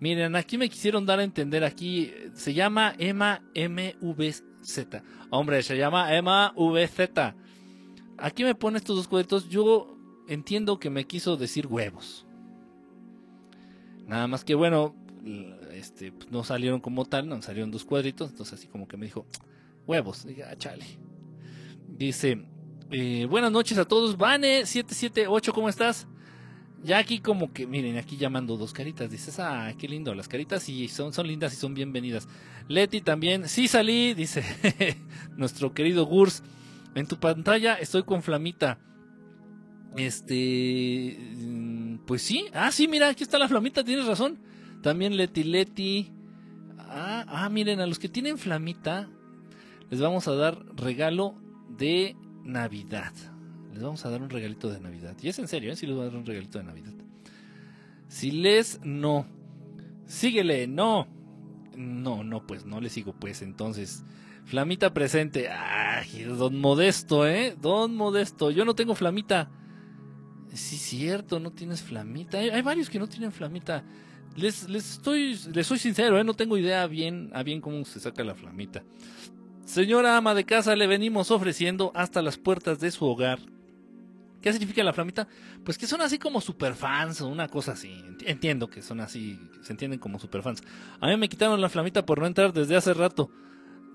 Miren, 0.02 0.36
aquí 0.36 0.58
me 0.58 0.68
quisieron 0.68 1.06
dar 1.06 1.20
a 1.20 1.24
entender, 1.24 1.64
aquí 1.64 2.12
se 2.34 2.56
llama 2.56 2.96
Emma 2.98 3.44
MVZ. 3.54 5.04
Hombre, 5.30 5.62
se 5.62 5.78
llama 5.78 6.16
Emma 6.16 6.56
VZ. 6.58 7.36
Aquí 8.18 8.44
me 8.44 8.56
pone 8.56 8.80
estos 8.80 8.96
dos 8.96 9.08
cuadritos. 9.08 9.48
Yo 9.48 9.96
entiendo 10.28 10.80
que 10.80 10.90
me 10.90 11.06
quiso 11.06 11.38
decir 11.38 11.68
huevos. 11.68 12.26
Nada 14.08 14.26
más 14.26 14.44
que 14.44 14.56
bueno, 14.56 14.96
este, 15.72 16.12
pues, 16.12 16.32
no 16.32 16.44
salieron 16.44 16.80
como 16.80 17.06
tal, 17.06 17.30
no 17.30 17.40
salieron 17.44 17.70
dos 17.70 17.86
cuadritos. 17.86 18.32
Entonces 18.32 18.58
así 18.58 18.68
como 18.68 18.88
que 18.88 18.98
me 18.98 19.06
dijo, 19.06 19.28
huevos. 19.86 20.26
Dije, 20.26 20.46
ah, 20.46 20.56
chale. 20.58 20.98
Dice, 21.88 22.44
eh, 22.92 23.26
buenas 23.30 23.52
noches 23.52 23.78
a 23.78 23.86
todos. 23.86 24.18
Vane778, 24.18 25.54
¿cómo 25.54 25.70
estás? 25.70 26.08
Ya 26.84 26.98
aquí 26.98 27.20
como 27.20 27.54
que, 27.54 27.68
miren, 27.68 27.98
aquí 27.98 28.18
llamando 28.18 28.58
dos 28.58 28.74
caritas. 28.74 29.10
Dices, 29.10 29.40
ah, 29.40 29.74
qué 29.78 29.88
lindo. 29.88 30.14
Las 30.16 30.28
caritas 30.28 30.64
sí 30.64 30.88
son, 30.88 31.14
son 31.14 31.28
lindas 31.28 31.54
y 31.54 31.56
son 31.56 31.74
bienvenidas. 31.74 32.28
Leti 32.68 33.02
también, 33.02 33.48
sí 33.48 33.68
salí, 33.68 34.14
dice 34.14 34.44
nuestro 35.38 35.74
querido 35.74 36.06
Gurs. 36.06 36.44
En 36.96 37.08
tu 37.08 37.20
pantalla 37.20 37.76
estoy 37.76 38.04
con 38.04 38.22
flamita. 38.22 38.80
Este, 39.96 41.18
mm, 41.38 41.98
pues 42.06 42.22
sí. 42.22 42.46
Ah, 42.54 42.72
sí, 42.72 42.88
mira, 42.88 43.10
aquí 43.10 43.24
está 43.24 43.38
la 43.38 43.48
flamita, 43.48 43.84
tienes 43.84 44.06
razón. 44.06 44.40
También 44.82 45.18
Leti 45.18 45.44
Leti. 45.44 46.12
Ah, 46.80 47.26
ah, 47.28 47.50
miren, 47.50 47.80
a 47.80 47.86
los 47.86 48.00
que 48.00 48.10
tienen 48.10 48.38
flamita 48.38 49.08
les 49.92 50.00
vamos 50.00 50.28
a 50.28 50.36
dar 50.36 50.66
regalo 50.76 51.36
de 51.78 52.16
Navidad. 52.44 53.14
Les 53.74 53.82
vamos 53.82 54.06
a 54.06 54.10
dar 54.10 54.22
un 54.22 54.30
regalito 54.30 54.70
de 54.70 54.80
Navidad. 54.80 55.16
Y 55.22 55.30
es 55.30 55.40
en 55.40 55.48
serio, 55.48 55.72
¿eh? 55.72 55.76
Si 55.76 55.86
les 55.86 55.96
voy 55.96 56.04
a 56.04 56.10
dar 56.10 56.18
un 56.18 56.26
regalito 56.26 56.58
de 56.58 56.66
Navidad. 56.66 56.94
Si 58.08 58.32
les 58.32 58.80
no. 58.84 59.26
Síguele, 60.06 60.68
no. 60.68 61.08
No, 61.76 62.24
no, 62.24 62.46
pues 62.46 62.66
no 62.66 62.82
le 62.82 62.90
sigo, 62.90 63.14
pues 63.14 63.42
entonces. 63.42 64.04
Flamita 64.46 64.94
presente. 64.94 65.50
Ay, 65.50 66.24
don 66.24 66.60
Modesto, 66.60 67.26
¿eh? 67.26 67.56
Don 67.60 67.96
Modesto. 67.96 68.52
Yo 68.52 68.66
no 68.66 68.76
tengo 68.76 68.96
flamita. 68.96 69.50
Sí, 70.54 70.76
cierto, 70.76 71.40
no 71.40 71.52
tienes 71.52 71.82
flamita. 71.82 72.40
Hay, 72.40 72.62
varios 72.62 72.90
que 72.90 73.00
no 73.00 73.08
tienen 73.08 73.32
flamita. 73.32 73.86
Les, 74.36 74.68
les 74.68 74.92
estoy, 74.94 75.40
les 75.54 75.66
soy 75.66 75.80
sincero, 75.80 76.20
¿eh? 76.20 76.24
No 76.26 76.34
tengo 76.34 76.58
idea 76.58 76.86
bien, 76.88 77.30
a 77.34 77.44
bien 77.44 77.62
cómo 77.62 77.86
se 77.86 78.02
saca 78.02 78.24
la 78.24 78.36
flamita. 78.36 78.84
Señora 79.72 80.18
ama 80.18 80.34
de 80.34 80.44
casa, 80.44 80.76
le 80.76 80.86
venimos 80.86 81.32
ofreciendo 81.32 81.94
hasta 81.96 82.22
las 82.22 82.38
puertas 82.38 82.82
de 82.82 82.92
su 82.92 83.06
hogar. 83.06 83.40
¿Qué 84.42 84.52
significa 84.52 84.84
la 84.84 84.92
flamita? 84.92 85.30
Pues 85.64 85.78
que 85.78 85.88
son 85.88 86.02
así 86.02 86.20
como 86.20 86.42
superfans 86.42 87.22
o 87.22 87.30
una 87.30 87.48
cosa 87.48 87.72
así. 87.72 88.04
Entiendo 88.26 88.70
que 88.70 88.82
son 88.82 89.00
así, 89.00 89.40
se 89.62 89.72
entienden 89.72 89.98
como 89.98 90.20
superfans. 90.20 90.62
A 91.00 91.08
mí 91.08 91.16
me 91.16 91.30
quitaron 91.30 91.62
la 91.62 91.70
flamita 91.70 92.06
por 92.06 92.20
no 92.20 92.28
entrar 92.28 92.52
desde 92.52 92.76
hace 92.76 92.94
rato. 92.94 93.32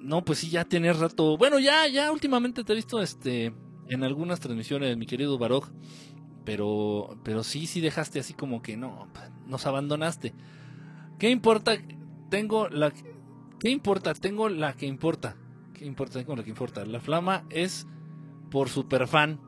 No, 0.00 0.24
pues 0.24 0.38
sí, 0.38 0.48
ya 0.48 0.64
tienes 0.64 0.98
rato. 0.98 1.36
Bueno, 1.36 1.58
ya, 1.58 1.86
ya 1.88 2.10
últimamente 2.10 2.64
te 2.64 2.72
he 2.72 2.76
visto 2.76 3.02
este 3.02 3.52
en 3.86 4.02
algunas 4.02 4.40
transmisiones, 4.40 4.96
mi 4.96 5.04
querido 5.04 5.36
Baroj. 5.36 5.68
Pero, 6.46 7.20
pero 7.22 7.44
sí, 7.44 7.66
sí 7.66 7.82
dejaste 7.82 8.18
así 8.18 8.32
como 8.32 8.62
que 8.62 8.78
no, 8.78 9.08
nos 9.44 9.66
abandonaste. 9.66 10.32
¿Qué 11.18 11.28
importa? 11.28 11.76
Tengo 12.30 12.70
la. 12.70 12.94
¿Qué 13.60 13.68
importa? 13.68 14.14
Tengo 14.14 14.48
la 14.48 14.72
que 14.72 14.86
importa. 14.86 15.36
¿Qué 15.76 15.84
importa? 15.84 16.18
Tengo 16.18 16.34
la 16.34 16.42
que 16.42 16.48
importa. 16.48 16.86
La 16.86 17.00
flama 17.00 17.44
es 17.50 17.86
por 18.50 18.70
superfan. 18.70 19.38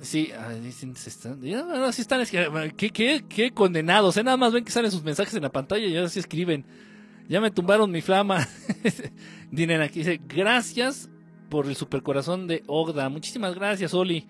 Sí, 0.00 0.32
ahora 0.32 1.92
sí 1.92 2.02
están. 2.02 2.24
¿Qué, 2.76 2.90
qué, 2.90 3.24
qué 3.28 3.52
condenados. 3.52 4.16
¿eh? 4.16 4.24
Nada 4.24 4.36
más 4.36 4.52
ven 4.52 4.64
que 4.64 4.72
salen 4.72 4.90
sus 4.90 5.04
mensajes 5.04 5.32
en 5.34 5.42
la 5.42 5.52
pantalla 5.52 5.86
y 5.86 5.96
ahora 5.96 6.08
sí 6.08 6.18
escriben. 6.18 6.66
Ya 7.28 7.40
me 7.40 7.52
tumbaron 7.52 7.90
mi 7.92 8.00
flama. 8.00 8.48
Dinen 9.52 9.80
aquí 9.80 10.00
dice: 10.00 10.20
Gracias 10.26 11.08
por 11.48 11.66
el 11.66 11.76
supercorazón 11.76 12.48
de 12.48 12.64
Ogda. 12.66 13.08
Muchísimas 13.08 13.54
gracias, 13.54 13.94
Oli. 13.94 14.26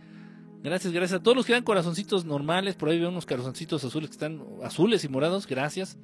Gracias, 0.63 0.93
gracias 0.93 1.21
a 1.21 1.23
todos 1.23 1.39
los 1.39 1.47
que 1.47 1.55
dan 1.55 1.65
corazoncitos 1.65 2.27
normales. 2.27 2.75
Por 2.75 2.91
ahí 2.91 2.99
veo 2.99 3.09
unos 3.09 3.25
corazoncitos 3.25 3.83
azules 3.83 4.11
que 4.11 4.15
están 4.15 4.43
azules 4.63 5.03
y 5.05 5.09
morados. 5.09 5.47
Gracias. 5.47 5.97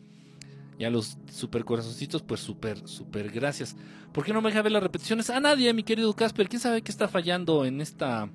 Y 0.81 0.85
a 0.87 0.91
los 0.91 1.18
super 1.31 1.62
corazoncitos, 1.66 2.22
pues 2.22 2.41
súper, 2.41 2.89
súper 2.89 3.31
gracias. 3.31 3.76
¿Por 4.14 4.24
qué 4.24 4.33
no 4.33 4.41
me 4.41 4.49
deja 4.49 4.62
ver 4.62 4.72
las 4.72 4.83
repeticiones? 4.83 5.28
A 5.28 5.39
nadie, 5.39 5.74
mi 5.74 5.83
querido 5.83 6.16
Casper. 6.16 6.49
¿Quién 6.49 6.59
sabe 6.59 6.81
qué 6.81 6.91
está 6.91 7.07
fallando 7.07 7.66
en 7.66 7.83
esta, 7.83 8.31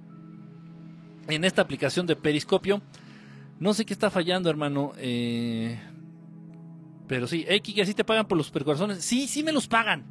en 1.27 1.43
esta 1.43 1.63
aplicación 1.63 2.05
de 2.05 2.15
Periscopio? 2.15 2.83
No 3.59 3.73
sé 3.73 3.83
qué 3.83 3.93
está 3.93 4.11
fallando, 4.11 4.47
hermano. 4.47 4.91
Eh, 4.99 5.79
pero 7.07 7.25
sí, 7.25 7.45
X, 7.47 7.73
que 7.73 7.81
así 7.81 7.95
te 7.95 8.03
pagan 8.03 8.27
por 8.27 8.37
los 8.37 8.45
supercorazones. 8.45 9.03
Sí, 9.03 9.25
sí 9.25 9.41
me 9.41 9.51
los 9.51 9.67
pagan. 9.67 10.05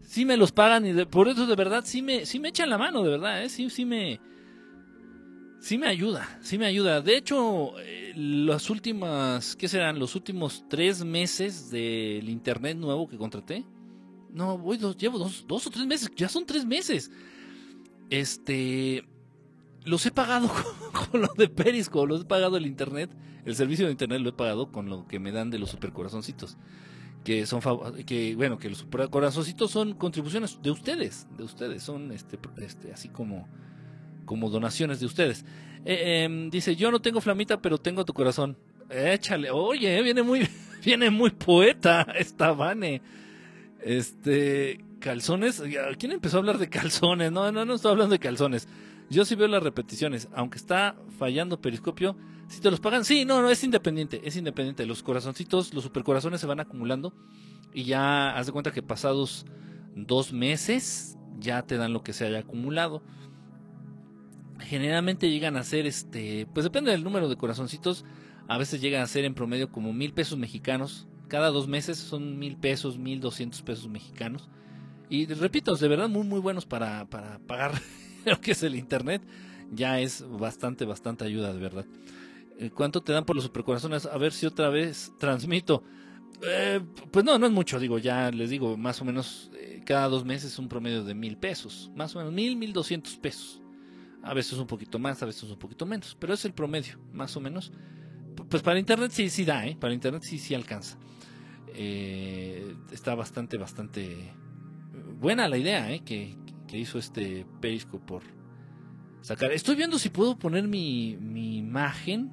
Sí 0.00 0.24
me 0.24 0.38
los 0.38 0.52
pagan 0.52 0.86
y 0.86 1.04
por 1.04 1.28
eso 1.28 1.46
de 1.46 1.56
verdad 1.56 1.82
sí 1.84 2.00
me, 2.00 2.24
sí 2.24 2.40
me 2.40 2.48
echan 2.48 2.70
la 2.70 2.78
mano, 2.78 3.02
de 3.02 3.10
verdad. 3.10 3.44
¿eh? 3.44 3.50
Sí, 3.50 3.68
sí 3.68 3.84
me, 3.84 4.18
Sí 5.60 5.76
me 5.76 5.88
ayuda, 5.88 6.26
sí 6.40 6.56
me 6.56 6.64
ayuda. 6.64 7.02
De 7.02 7.18
hecho, 7.18 7.78
eh, 7.80 8.14
las 8.16 8.70
últimas, 8.70 9.54
¿qué 9.56 9.68
serán? 9.68 9.98
Los 9.98 10.14
últimos 10.14 10.64
tres 10.68 11.04
meses 11.04 11.70
del 11.70 12.30
internet 12.30 12.78
nuevo 12.78 13.06
que 13.06 13.18
contraté. 13.18 13.66
No, 14.32 14.56
voy 14.56 14.78
dos, 14.78 14.96
llevo 14.96 15.18
dos, 15.18 15.44
dos 15.46 15.66
o 15.66 15.70
tres 15.70 15.86
meses, 15.86 16.10
ya 16.16 16.30
son 16.30 16.46
tres 16.46 16.64
meses. 16.64 17.10
Este, 18.08 19.04
los 19.84 20.06
he 20.06 20.10
pagado 20.10 20.50
con, 21.10 21.20
lo 21.20 21.28
de 21.36 21.48
Periscope, 21.48 22.08
los 22.08 22.22
he 22.22 22.24
pagado 22.24 22.56
el 22.56 22.64
internet, 22.64 23.10
el 23.44 23.54
servicio 23.54 23.84
de 23.84 23.92
internet 23.92 24.22
lo 24.22 24.30
he 24.30 24.32
pagado 24.32 24.72
con 24.72 24.88
lo 24.88 25.06
que 25.06 25.18
me 25.18 25.30
dan 25.30 25.50
de 25.50 25.58
los 25.58 25.70
supercorazoncitos. 25.70 26.56
Que 27.22 27.44
son, 27.44 27.60
que 28.06 28.34
bueno, 28.34 28.58
que 28.58 28.70
los 28.70 28.78
supercorazoncitos 28.78 29.70
son 29.70 29.92
contribuciones 29.92 30.58
de 30.62 30.70
ustedes, 30.70 31.26
de 31.36 31.44
ustedes, 31.44 31.82
son 31.82 32.12
este, 32.12 32.38
este, 32.56 32.94
así 32.94 33.10
como 33.10 33.46
como 34.30 34.48
donaciones 34.48 35.00
de 35.00 35.06
ustedes. 35.06 35.44
Eh, 35.84 36.22
em, 36.22 36.50
dice, 36.50 36.76
yo 36.76 36.92
no 36.92 37.00
tengo 37.02 37.20
flamita, 37.20 37.60
pero 37.60 37.78
tengo 37.78 38.04
tu 38.04 38.14
corazón. 38.14 38.56
Échale, 38.88 39.50
oye, 39.50 40.00
viene 40.02 40.22
muy, 40.22 40.48
viene 40.84 41.10
muy 41.10 41.30
poeta 41.30 42.06
esta 42.16 42.52
Vane. 42.52 43.02
Este, 43.82 44.84
calzones, 45.00 45.60
¿quién 45.98 46.12
empezó 46.12 46.36
a 46.36 46.40
hablar 46.40 46.58
de 46.58 46.68
calzones? 46.68 47.32
No, 47.32 47.50
no, 47.50 47.64
no 47.64 47.74
estoy 47.74 47.90
hablando 47.90 48.12
de 48.12 48.20
calzones. 48.20 48.68
Yo 49.08 49.24
sí 49.24 49.34
veo 49.34 49.48
las 49.48 49.64
repeticiones, 49.64 50.28
aunque 50.32 50.58
está 50.58 50.94
fallando 51.18 51.60
Periscopio, 51.60 52.16
si 52.46 52.60
te 52.60 52.70
los 52.70 52.78
pagan, 52.78 53.04
sí, 53.04 53.24
no, 53.24 53.42
no, 53.42 53.50
es 53.50 53.64
independiente, 53.64 54.20
es 54.22 54.36
independiente. 54.36 54.86
Los 54.86 55.02
corazoncitos, 55.02 55.74
los 55.74 55.82
supercorazones 55.82 56.40
se 56.40 56.46
van 56.46 56.60
acumulando 56.60 57.12
y 57.74 57.82
ya 57.82 58.30
haz 58.36 58.46
de 58.46 58.52
cuenta 58.52 58.70
que 58.70 58.80
pasados 58.80 59.44
dos 59.96 60.32
meses 60.32 61.16
ya 61.40 61.62
te 61.62 61.76
dan 61.78 61.92
lo 61.92 62.04
que 62.04 62.12
se 62.12 62.26
haya 62.26 62.38
acumulado 62.38 63.02
generalmente 64.60 65.30
llegan 65.30 65.56
a 65.56 65.62
ser, 65.62 65.86
este, 65.86 66.46
pues 66.52 66.64
depende 66.64 66.90
del 66.90 67.04
número 67.04 67.28
de 67.28 67.36
corazoncitos, 67.36 68.04
a 68.48 68.58
veces 68.58 68.80
llegan 68.80 69.02
a 69.02 69.06
ser 69.06 69.24
en 69.24 69.34
promedio 69.34 69.70
como 69.70 69.92
mil 69.92 70.12
pesos 70.12 70.38
mexicanos. 70.38 71.06
Cada 71.28 71.50
dos 71.50 71.68
meses 71.68 71.98
son 71.98 72.38
mil 72.38 72.56
pesos, 72.56 72.98
mil 72.98 73.20
doscientos 73.20 73.62
pesos 73.62 73.88
mexicanos. 73.88 74.48
Y 75.08 75.26
repito, 75.26 75.74
de 75.74 75.88
verdad 75.88 76.08
muy 76.08 76.26
muy 76.26 76.40
buenos 76.40 76.66
para, 76.66 77.08
para 77.08 77.38
pagar 77.40 77.80
lo 78.24 78.40
que 78.40 78.52
es 78.52 78.62
el 78.62 78.74
internet. 78.74 79.22
Ya 79.72 80.00
es 80.00 80.24
bastante, 80.28 80.84
bastante 80.84 81.24
ayuda, 81.24 81.52
de 81.52 81.60
verdad. 81.60 81.86
Eh, 82.58 82.70
¿Cuánto 82.70 83.02
te 83.02 83.12
dan 83.12 83.24
por 83.24 83.36
los 83.36 83.44
supercorazones? 83.44 84.06
A 84.06 84.18
ver 84.18 84.32
si 84.32 84.46
otra 84.46 84.68
vez 84.68 85.12
transmito. 85.18 85.84
Eh, 86.42 86.80
pues 87.10 87.24
no, 87.24 87.38
no 87.38 87.46
es 87.46 87.52
mucho, 87.52 87.78
digo, 87.78 87.98
ya 87.98 88.30
les 88.30 88.50
digo, 88.50 88.76
más 88.76 89.00
o 89.00 89.04
menos 89.04 89.50
eh, 89.54 89.82
cada 89.84 90.08
dos 90.08 90.24
meses 90.24 90.58
un 90.58 90.68
promedio 90.68 91.04
de 91.04 91.14
mil 91.14 91.36
pesos. 91.36 91.90
Más 91.94 92.16
o 92.16 92.18
menos 92.18 92.32
mil, 92.32 92.56
mil 92.56 92.72
doscientos 92.72 93.16
pesos. 93.16 93.59
A 94.22 94.34
veces 94.34 94.58
un 94.58 94.66
poquito 94.66 94.98
más, 94.98 95.22
a 95.22 95.26
veces 95.26 95.44
un 95.44 95.58
poquito 95.58 95.86
menos, 95.86 96.16
pero 96.18 96.34
es 96.34 96.44
el 96.44 96.52
promedio, 96.52 96.98
más 97.12 97.36
o 97.36 97.40
menos. 97.40 97.72
Pues 98.48 98.62
para 98.62 98.78
internet 98.78 99.10
sí, 99.12 99.30
sí 99.30 99.44
da, 99.44 99.66
¿eh? 99.66 99.76
Para 99.78 99.94
internet 99.94 100.22
sí, 100.22 100.38
sí 100.38 100.54
alcanza. 100.54 100.98
Eh, 101.74 102.74
está 102.92 103.14
bastante, 103.14 103.56
bastante 103.56 104.32
buena 105.18 105.48
la 105.48 105.56
idea, 105.56 105.90
¿eh? 105.92 106.00
Que, 106.04 106.36
hizo 106.72 107.00
este 107.00 107.44
Perisco 107.60 107.98
por 107.98 108.22
sacar. 109.22 109.50
Estoy 109.50 109.74
viendo 109.74 109.98
si 109.98 110.08
puedo 110.08 110.38
poner 110.38 110.68
mi, 110.68 111.16
mi 111.20 111.56
imagen, 111.56 112.30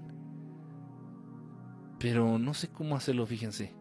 pero 1.98 2.38
no 2.38 2.54
sé 2.54 2.68
cómo 2.68 2.96
hacerlo, 2.96 3.26
fíjense. 3.26 3.74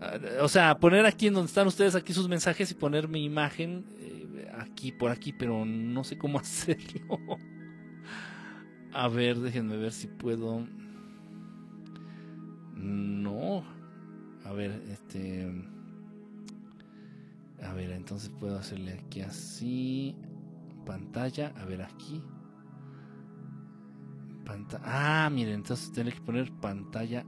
Ah, 0.00 0.18
o 0.40 0.48
sea, 0.48 0.78
poner 0.78 1.06
aquí 1.06 1.28
en 1.28 1.34
donde 1.34 1.48
están 1.48 1.68
ustedes, 1.68 1.94
aquí 1.94 2.12
sus 2.12 2.28
mensajes 2.28 2.70
y 2.72 2.74
poner 2.74 3.06
mi 3.06 3.24
imagen 3.24 3.84
aquí, 4.58 4.92
por 4.92 5.10
aquí, 5.10 5.32
pero 5.32 5.64
no 5.64 6.04
sé 6.04 6.18
cómo 6.18 6.38
hacerlo. 6.40 7.18
A 8.92 9.08
ver, 9.08 9.38
déjenme 9.40 9.76
ver 9.76 9.92
si 9.92 10.06
puedo. 10.06 10.66
No. 12.74 13.64
A 14.44 14.52
ver, 14.52 14.82
este. 14.88 15.50
A 17.62 17.72
ver, 17.72 17.90
entonces 17.90 18.28
puedo 18.28 18.58
hacerle 18.58 18.92
aquí 18.92 19.22
así. 19.22 20.16
Pantalla. 20.86 21.52
A 21.56 21.64
ver, 21.64 21.82
aquí. 21.82 22.22
Pantalla. 24.44 24.84
Ah, 24.84 25.30
miren, 25.30 25.54
entonces 25.54 25.90
tengo 25.92 26.10
que 26.10 26.20
poner 26.20 26.52
pantalla. 26.60 27.24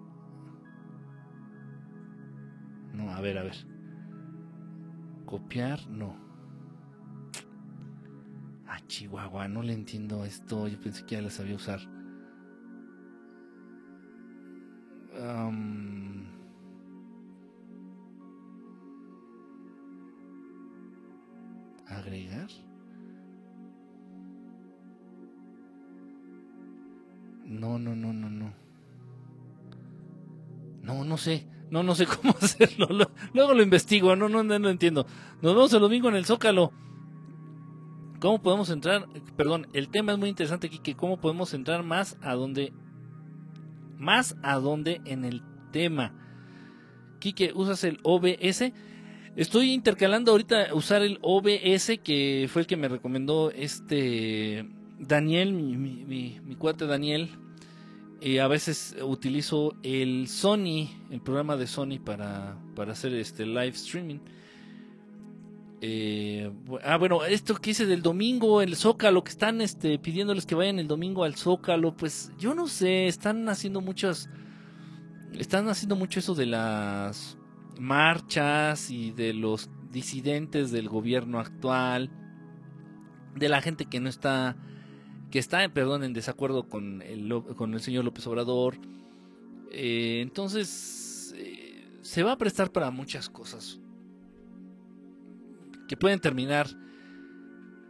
No, 2.93 3.11
a 3.11 3.21
ver, 3.21 3.39
a 3.39 3.43
ver. 3.43 3.57
Copiar, 5.25 5.87
no. 5.89 6.26
Chihuahua, 8.87 9.49
no 9.49 9.63
le 9.63 9.73
entiendo 9.73 10.25
esto. 10.25 10.69
Yo 10.69 10.81
pensé 10.81 11.05
que 11.05 11.17
ya 11.17 11.23
la 11.23 11.31
sabía 11.31 11.57
usar. 11.57 11.81
agregar. 21.89 22.49
No, 27.45 27.79
no, 27.79 27.95
no, 27.95 28.13
no, 28.13 28.29
no. 28.29 28.53
No, 30.83 31.05
no 31.05 31.17
sé. 31.17 31.47
No, 31.71 31.83
no 31.83 31.95
sé 31.95 32.07
cómo 32.23 32.35
hacerlo. 32.41 32.89
Luego 33.33 33.55
lo 33.55 33.63
investigo. 33.63 34.17
No, 34.17 34.29
no, 34.29 34.43
no 34.43 34.69
entiendo. 34.69 35.07
Nos 35.43 35.55
vemos 35.55 35.73
el 35.73 35.81
domingo 35.81 36.09
en 36.09 36.17
el 36.17 36.27
Zócalo. 36.27 36.73
¿Cómo 38.21 38.41
podemos 38.41 38.71
entrar? 38.71 39.07
Perdón, 39.37 39.67
el 39.73 39.89
tema 39.89 40.13
es 40.13 40.19
muy 40.19 40.29
interesante 40.29 40.69
aquí, 40.69 40.79
que 40.79 40.95
cómo 40.95 41.19
podemos 41.21 41.53
entrar 41.53 41.83
más 41.83 42.17
a 42.23 42.35
donde, 42.35 42.73
más 43.99 44.37
a 44.43 44.57
donde 44.57 45.01
en 45.05 45.25
el 45.25 45.43
tema. 45.71 46.15
Quique, 47.19 47.53
¿usas 47.55 47.85
el 47.85 47.99
OBS? 48.03 48.73
Estoy 49.37 49.73
intercalando 49.73 50.33
ahorita 50.33 50.75
usar 50.75 51.03
el 51.03 51.19
OBS, 51.21 51.99
que 52.03 52.49
fue 52.51 52.63
el 52.63 52.67
que 52.67 52.77
me 52.77 52.89
recomendó 52.89 53.51
este 53.51 54.67
Daniel, 54.99 55.53
mi, 55.53 55.77
mi, 55.77 56.57
cuate 56.57 56.87
Daniel. 56.87 57.29
A 58.43 58.49
veces 58.49 58.97
utilizo 59.03 59.75
el 59.83 60.27
Sony, 60.29 60.89
el 61.11 61.21
programa 61.21 61.57
de 61.57 61.67
Sony 61.67 61.99
para, 62.03 62.57
para 62.75 62.93
hacer 62.93 63.13
este 63.15 63.45
live 63.45 63.69
streaming. 63.69 64.21
Eh, 65.89 66.51
ah, 66.83 66.97
bueno, 66.97 67.25
esto 67.25 67.55
que 67.55 67.71
hice 67.71 67.87
del 67.87 68.03
domingo, 68.03 68.61
el 68.61 68.75
Zócalo, 68.75 69.23
que 69.23 69.31
están 69.31 69.61
este, 69.61 70.01
pidiéndoles 70.01 70.45
que 70.45 70.57
vayan 70.57 70.81
el 70.81 70.89
domingo 70.89 71.23
al 71.23 71.37
Zócalo, 71.37 71.97
pues 71.97 72.33
yo 72.41 72.57
no 72.57 72.67
sé, 72.67 73.07
están 73.07 73.49
haciendo 73.49 73.81
muchas, 73.81 74.29
están 75.39 75.69
haciendo 75.69 75.95
mucho 75.95 76.19
eso 76.19 76.35
de 76.35 76.47
las, 76.47 77.39
marchas 77.79 78.91
y 78.91 79.13
de 79.13 79.33
los 79.33 79.71
disidentes 79.93 80.73
del 80.73 80.89
gobierno 80.89 81.39
actual, 81.39 82.11
de 83.37 83.49
la 83.49 83.63
gente 83.63 83.87
que 83.87 84.01
no 84.01 84.09
está, 84.09 84.57
que 85.31 85.39
está, 85.39 85.69
perdón, 85.69 86.03
en 86.03 86.15
desacuerdo 86.15 86.69
con 86.69 87.01
el, 87.01 87.81
señor 87.81 88.05
López 88.05 88.27
Obrador. 88.27 88.77
Eh, 89.71 90.19
entonces, 90.21 91.33
eh, 91.37 92.01
se 92.03 92.25
va 92.25 92.33
a 92.33 92.39
prestar 92.39 92.73
para 92.73 92.91
muchas 92.91 93.31
cosas 93.31 93.79
que 95.87 95.97
pueden 95.97 96.21
terminar 96.21 96.69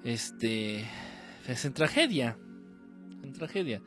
este 0.05 0.87
es 1.47 1.65
en 1.65 1.73
tragedia 1.73 2.39
en 3.23 3.33
tragedia. 3.33 3.83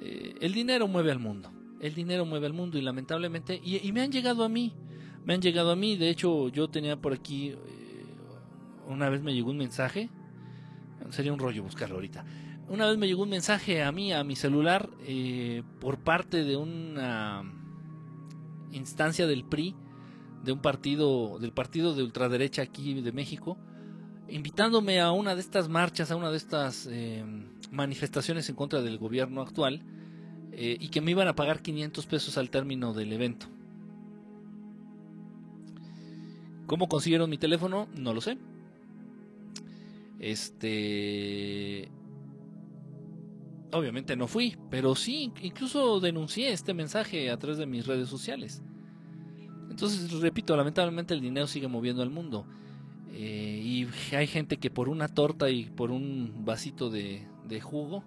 Eh, 0.00 0.34
el 0.40 0.52
dinero 0.52 0.88
mueve 0.88 1.10
al 1.10 1.18
mundo 1.18 1.52
el 1.80 1.94
dinero 1.94 2.24
mueve 2.24 2.46
al 2.46 2.52
mundo 2.52 2.78
y 2.78 2.82
lamentablemente 2.82 3.60
y, 3.62 3.92
me 3.92 4.00
han 4.02 4.10
llegado 4.10 4.44
a 4.44 4.48
mí 4.48 4.72
me 5.24 5.34
han 5.34 5.40
llegado 5.40 5.70
a 5.70 5.76
mí. 5.76 5.96
De 5.96 6.10
hecho 6.10 6.48
yo 6.48 6.68
tenía 6.68 6.96
por 6.96 7.12
aquí 7.12 7.48
eh, 7.48 7.56
una 8.88 9.08
vez 9.08 9.22
me 9.22 9.34
llegó 9.34 9.50
un 9.50 9.58
mensaje 9.58 10.10
sería 11.10 11.32
un 11.32 11.38
rollo 11.38 11.62
buscarlo 11.62 11.96
ahorita. 11.96 12.24
Una 12.68 12.86
vez 12.86 12.96
me 12.96 13.06
llegó 13.06 13.22
un 13.22 13.28
mensaje 13.28 13.82
a 13.82 13.92
mí 13.92 14.12
a 14.12 14.24
mi 14.24 14.36
celular 14.36 14.88
eh, 15.06 15.62
por 15.80 15.98
parte 15.98 16.44
de 16.44 16.56
una 16.56 17.42
instancia 18.72 19.26
del 19.26 19.44
PRI 19.44 19.74
de 20.44 20.52
un 20.52 20.60
partido, 20.60 21.38
del 21.38 21.52
partido 21.52 21.94
de 21.94 22.02
ultraderecha 22.02 22.62
aquí 22.62 23.00
de 23.00 23.12
México, 23.12 23.56
invitándome 24.28 25.00
a 25.00 25.10
una 25.12 25.34
de 25.34 25.40
estas 25.40 25.68
marchas, 25.68 26.10
a 26.10 26.16
una 26.16 26.30
de 26.30 26.36
estas 26.36 26.88
eh, 26.90 27.24
manifestaciones 27.70 28.48
en 28.48 28.56
contra 28.56 28.82
del 28.82 28.98
gobierno 28.98 29.42
actual, 29.42 29.82
eh, 30.52 30.76
y 30.78 30.88
que 30.88 31.00
me 31.00 31.10
iban 31.10 31.28
a 31.28 31.34
pagar 31.34 31.62
500 31.62 32.06
pesos 32.06 32.38
al 32.38 32.50
término 32.50 32.92
del 32.92 33.12
evento. 33.12 33.46
¿Cómo 36.66 36.88
consiguieron 36.88 37.28
mi 37.28 37.38
teléfono? 37.38 37.88
No 37.96 38.14
lo 38.14 38.20
sé. 38.20 38.38
Este. 40.18 41.88
Obviamente 43.72 44.16
no 44.16 44.28
fui, 44.28 44.56
pero 44.70 44.94
sí, 44.94 45.32
incluso 45.42 45.98
denuncié 45.98 46.52
este 46.52 46.72
mensaje 46.72 47.30
a 47.30 47.36
través 47.38 47.58
de 47.58 47.66
mis 47.66 47.86
redes 47.86 48.08
sociales. 48.08 48.62
Entonces, 49.74 50.08
repito, 50.20 50.56
lamentablemente 50.56 51.14
el 51.14 51.20
dinero 51.20 51.48
sigue 51.48 51.66
moviendo 51.66 52.00
al 52.00 52.08
mundo. 52.08 52.46
Eh, 53.10 53.60
y 53.60 54.14
hay 54.14 54.28
gente 54.28 54.58
que 54.58 54.70
por 54.70 54.88
una 54.88 55.08
torta 55.08 55.50
y 55.50 55.64
por 55.64 55.90
un 55.90 56.44
vasito 56.44 56.90
de, 56.90 57.26
jugo, 57.60 58.04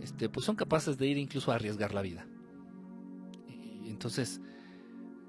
este, 0.00 0.28
pues 0.28 0.46
son 0.46 0.54
capaces 0.54 0.96
de 0.96 1.08
ir 1.08 1.18
incluso 1.18 1.50
a 1.50 1.56
arriesgar 1.56 1.92
la 1.94 2.02
vida. 2.02 2.28
entonces, 3.86 4.40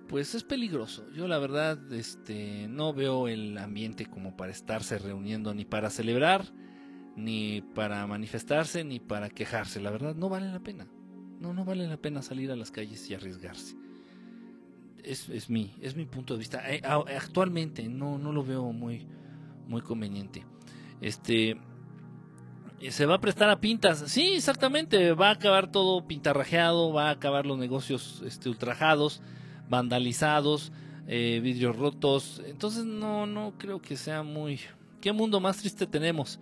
pues 0.08 0.36
es 0.36 0.44
peligroso. 0.44 1.10
Yo 1.14 1.28
la 1.28 1.40
verdad, 1.40 1.92
este, 1.92 2.68
no 2.68 2.94
veo 2.94 3.28
el 3.28 3.58
ambiente 3.58 4.06
como 4.06 4.38
para 4.38 4.52
estarse 4.52 5.00
reuniendo 5.00 5.56
ni 5.56 5.66
para 5.66 5.90
celebrar, 5.90 6.46
ni 7.16 7.64
para 7.74 8.06
manifestarse, 8.06 8.84
ni 8.84 9.00
para 9.00 9.30
quejarse. 9.30 9.82
La 9.82 9.90
verdad, 9.90 10.14
no 10.14 10.30
vale 10.30 10.52
la 10.52 10.60
pena. 10.60 10.88
No, 11.40 11.54
no 11.54 11.66
vale 11.66 11.88
la 11.88 11.98
pena 11.98 12.22
salir 12.22 12.52
a 12.52 12.56
las 12.56 12.70
calles 12.70 13.10
y 13.10 13.16
arriesgarse 13.16 13.76
es, 15.06 15.30
es, 15.30 15.50
mi, 15.50 15.74
es 15.82 15.96
mi 15.96 16.06
punto 16.06 16.34
de 16.34 16.40
vista. 16.40 16.62
Eh, 16.72 16.82
actualmente 16.84 17.88
no, 17.88 18.18
no 18.18 18.32
lo 18.32 18.44
veo 18.44 18.72
muy, 18.72 19.06
muy 19.68 19.82
conveniente. 19.82 20.44
Este 21.02 21.58
se 22.90 23.06
va 23.06 23.16
a 23.16 23.22
prestar 23.22 23.50
a 23.50 23.60
pintas. 23.60 24.04
Sí, 24.08 24.34
exactamente. 24.36 25.14
Va 25.14 25.30
a 25.30 25.34
acabar 25.34 25.72
todo 25.72 26.06
pintarrajeado, 26.06 26.92
va 26.94 27.10
a 27.10 27.12
acabar 27.12 27.46
los 27.46 27.58
negocios 27.58 28.22
este, 28.26 28.50
ultrajados, 28.50 29.22
vandalizados, 29.70 30.72
eh, 31.08 31.40
vidrios 31.42 31.76
rotos. 31.76 32.42
Entonces 32.46 32.86
no, 32.86 33.26
no 33.26 33.54
creo 33.58 33.82
que 33.82 33.98
sea 33.98 34.24
muy... 34.24 34.60
¿Qué 35.02 35.12
mundo 35.12 35.40
más 35.40 35.58
triste 35.58 35.86
tenemos? 35.86 36.40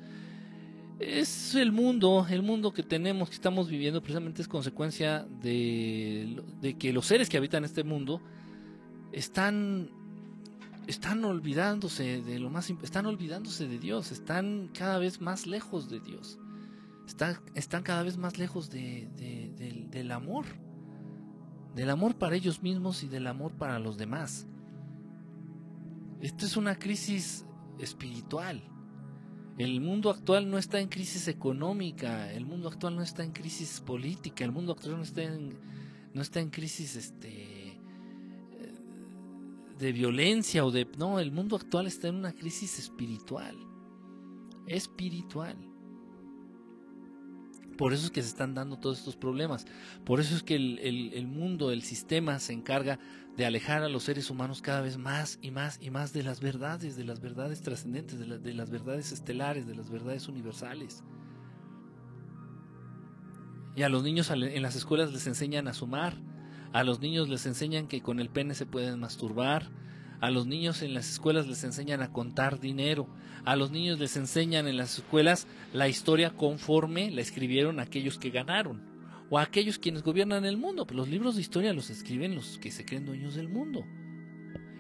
Es 0.99 1.53
el 1.55 1.71
mundo, 1.71 2.25
el 2.29 2.43
mundo 2.43 2.71
que 2.71 2.83
tenemos, 2.83 3.29
que 3.29 3.35
estamos 3.35 3.67
viviendo, 3.69 4.01
precisamente 4.01 4.41
es 4.41 4.47
consecuencia 4.47 5.25
de, 5.41 6.41
de 6.61 6.75
que 6.75 6.93
los 6.93 7.05
seres 7.05 7.29
que 7.29 7.37
habitan 7.37 7.65
este 7.65 7.83
mundo 7.83 8.21
están 9.13 9.89
están 10.87 11.23
olvidándose 11.23 12.21
de 12.21 12.39
lo 12.39 12.49
más 12.49 12.69
están 12.69 13.05
olvidándose 13.05 13.67
de 13.67 13.79
Dios, 13.79 14.11
están 14.11 14.69
cada 14.73 14.97
vez 14.99 15.21
más 15.21 15.47
lejos 15.47 15.89
de 15.89 15.99
Dios. 15.99 16.39
Están, 17.07 17.37
están 17.53 17.83
cada 17.83 18.03
vez 18.03 18.17
más 18.17 18.37
lejos 18.37 18.69
de, 18.69 19.09
del, 19.91 20.11
amor. 20.11 20.45
Del 21.75 21.89
amor 21.89 22.15
para 22.15 22.35
ellos 22.35 22.61
mismos 22.61 23.03
y 23.03 23.07
del 23.07 23.27
amor 23.27 23.53
para 23.53 23.79
los 23.79 23.97
demás. 23.97 24.47
Esto 26.21 26.45
es 26.45 26.55
una 26.55 26.79
crisis 26.79 27.45
espiritual. 27.79 28.63
El 29.57 29.81
mundo 29.81 30.09
actual 30.09 30.49
no 30.49 30.57
está 30.57 30.79
en 30.79 30.87
crisis 30.87 31.27
económica, 31.27 32.31
el 32.31 32.45
mundo 32.45 32.69
actual 32.69 32.95
no 32.95 33.03
está 33.03 33.23
en 33.23 33.33
crisis 33.33 33.81
política, 33.81 34.43
el 34.43 34.51
mundo 34.51 34.71
actual 34.71 34.97
no 34.97 35.03
está 35.03 35.23
en, 35.23 35.55
no 36.13 36.21
está 36.21 36.39
en 36.39 36.49
crisis 36.49 36.95
este, 36.95 37.52
de 39.77 39.91
violencia 39.91 40.65
o 40.65 40.71
de... 40.71 40.87
No, 40.97 41.19
el 41.19 41.31
mundo 41.31 41.55
actual 41.55 41.87
está 41.87 42.07
en 42.07 42.15
una 42.15 42.33
crisis 42.33 42.79
espiritual. 42.79 43.55
Espiritual. 44.67 45.57
Por 47.77 47.93
eso 47.93 48.05
es 48.05 48.11
que 48.11 48.21
se 48.21 48.29
están 48.29 48.53
dando 48.53 48.77
todos 48.77 48.99
estos 48.99 49.15
problemas. 49.15 49.65
Por 50.05 50.19
eso 50.19 50.35
es 50.35 50.43
que 50.43 50.55
el, 50.55 51.27
mundo, 51.27 51.71
el 51.71 51.81
sistema 51.81 52.39
se 52.39 52.53
encarga 52.53 52.99
de 53.35 53.45
alejar 53.45 53.83
a 53.83 53.89
los 53.89 54.03
seres 54.03 54.29
humanos 54.29 54.61
cada 54.61 54.81
vez 54.81 54.97
más 54.97 55.39
y 55.41 55.49
más 55.49 55.79
y 55.81 55.89
más 55.89 56.13
de 56.13 56.23
las 56.23 56.39
verdades, 56.39 56.95
de 56.95 57.03
las 57.03 57.19
verdades 57.19 57.61
trascendentes, 57.61 58.19
de, 58.19 58.37
de 58.37 58.53
las 58.53 58.69
verdades 58.69 59.11
estelares, 59.11 59.65
de 59.65 59.75
las 59.75 59.89
verdades 59.89 60.27
universales. 60.27 61.03
Y 63.75 63.81
a 63.81 63.89
los 63.89 64.03
niños 64.03 64.29
en 64.29 64.61
las 64.61 64.75
escuelas 64.75 65.11
les 65.11 65.25
enseñan 65.25 65.67
a 65.67 65.73
sumar, 65.73 66.15
a 66.73 66.83
los 66.83 66.99
niños 66.99 67.29
les 67.29 67.45
enseñan 67.45 67.87
que 67.87 68.01
con 68.01 68.19
el 68.19 68.29
pene 68.29 68.55
se 68.55 68.65
pueden 68.65 68.99
masturbar. 68.99 69.69
A 70.19 70.31
los 70.31 70.47
niños 70.47 70.81
en 70.81 70.95
las 70.95 71.07
escuelas 71.07 71.47
les 71.47 71.63
enseñan 71.63 72.01
a 72.01 72.11
contar 72.11 72.59
dinero. 72.59 73.07
A 73.45 73.55
los 73.55 73.69
niños 73.69 73.99
les 73.99 74.17
enseñan 74.17 74.67
en 74.67 74.77
las 74.77 74.97
escuelas 74.97 75.47
la 75.71 75.87
historia 75.87 76.31
conforme 76.31 77.11
la 77.11 77.21
escribieron 77.21 77.79
aquellos 77.79 78.17
que 78.17 78.31
ganaron. 78.31 78.81
O 79.29 79.37
aquellos 79.37 79.77
quienes 79.77 80.01
gobiernan 80.01 80.45
el 80.45 80.57
mundo. 80.57 80.87
Pues 80.87 80.97
los 80.97 81.09
libros 81.09 81.35
de 81.35 81.41
historia 81.41 81.73
los 81.73 81.91
escriben 81.91 82.33
los 82.33 82.57
que 82.57 82.71
se 82.71 82.85
creen 82.85 83.05
dueños 83.05 83.35
del 83.35 83.49
mundo. 83.49 83.85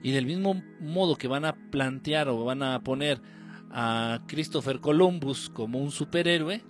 Y 0.01 0.11
del 0.11 0.25
mismo 0.25 0.63
modo 0.79 1.15
que 1.15 1.27
van 1.27 1.45
a 1.45 1.55
plantear 1.69 2.27
o 2.27 2.43
van 2.43 2.63
a 2.63 2.83
poner 2.83 3.21
a 3.69 4.23
Christopher 4.27 4.79
Columbus 4.79 5.49
como 5.49 5.79
un 5.79 5.91
superhéroe, 5.91 6.63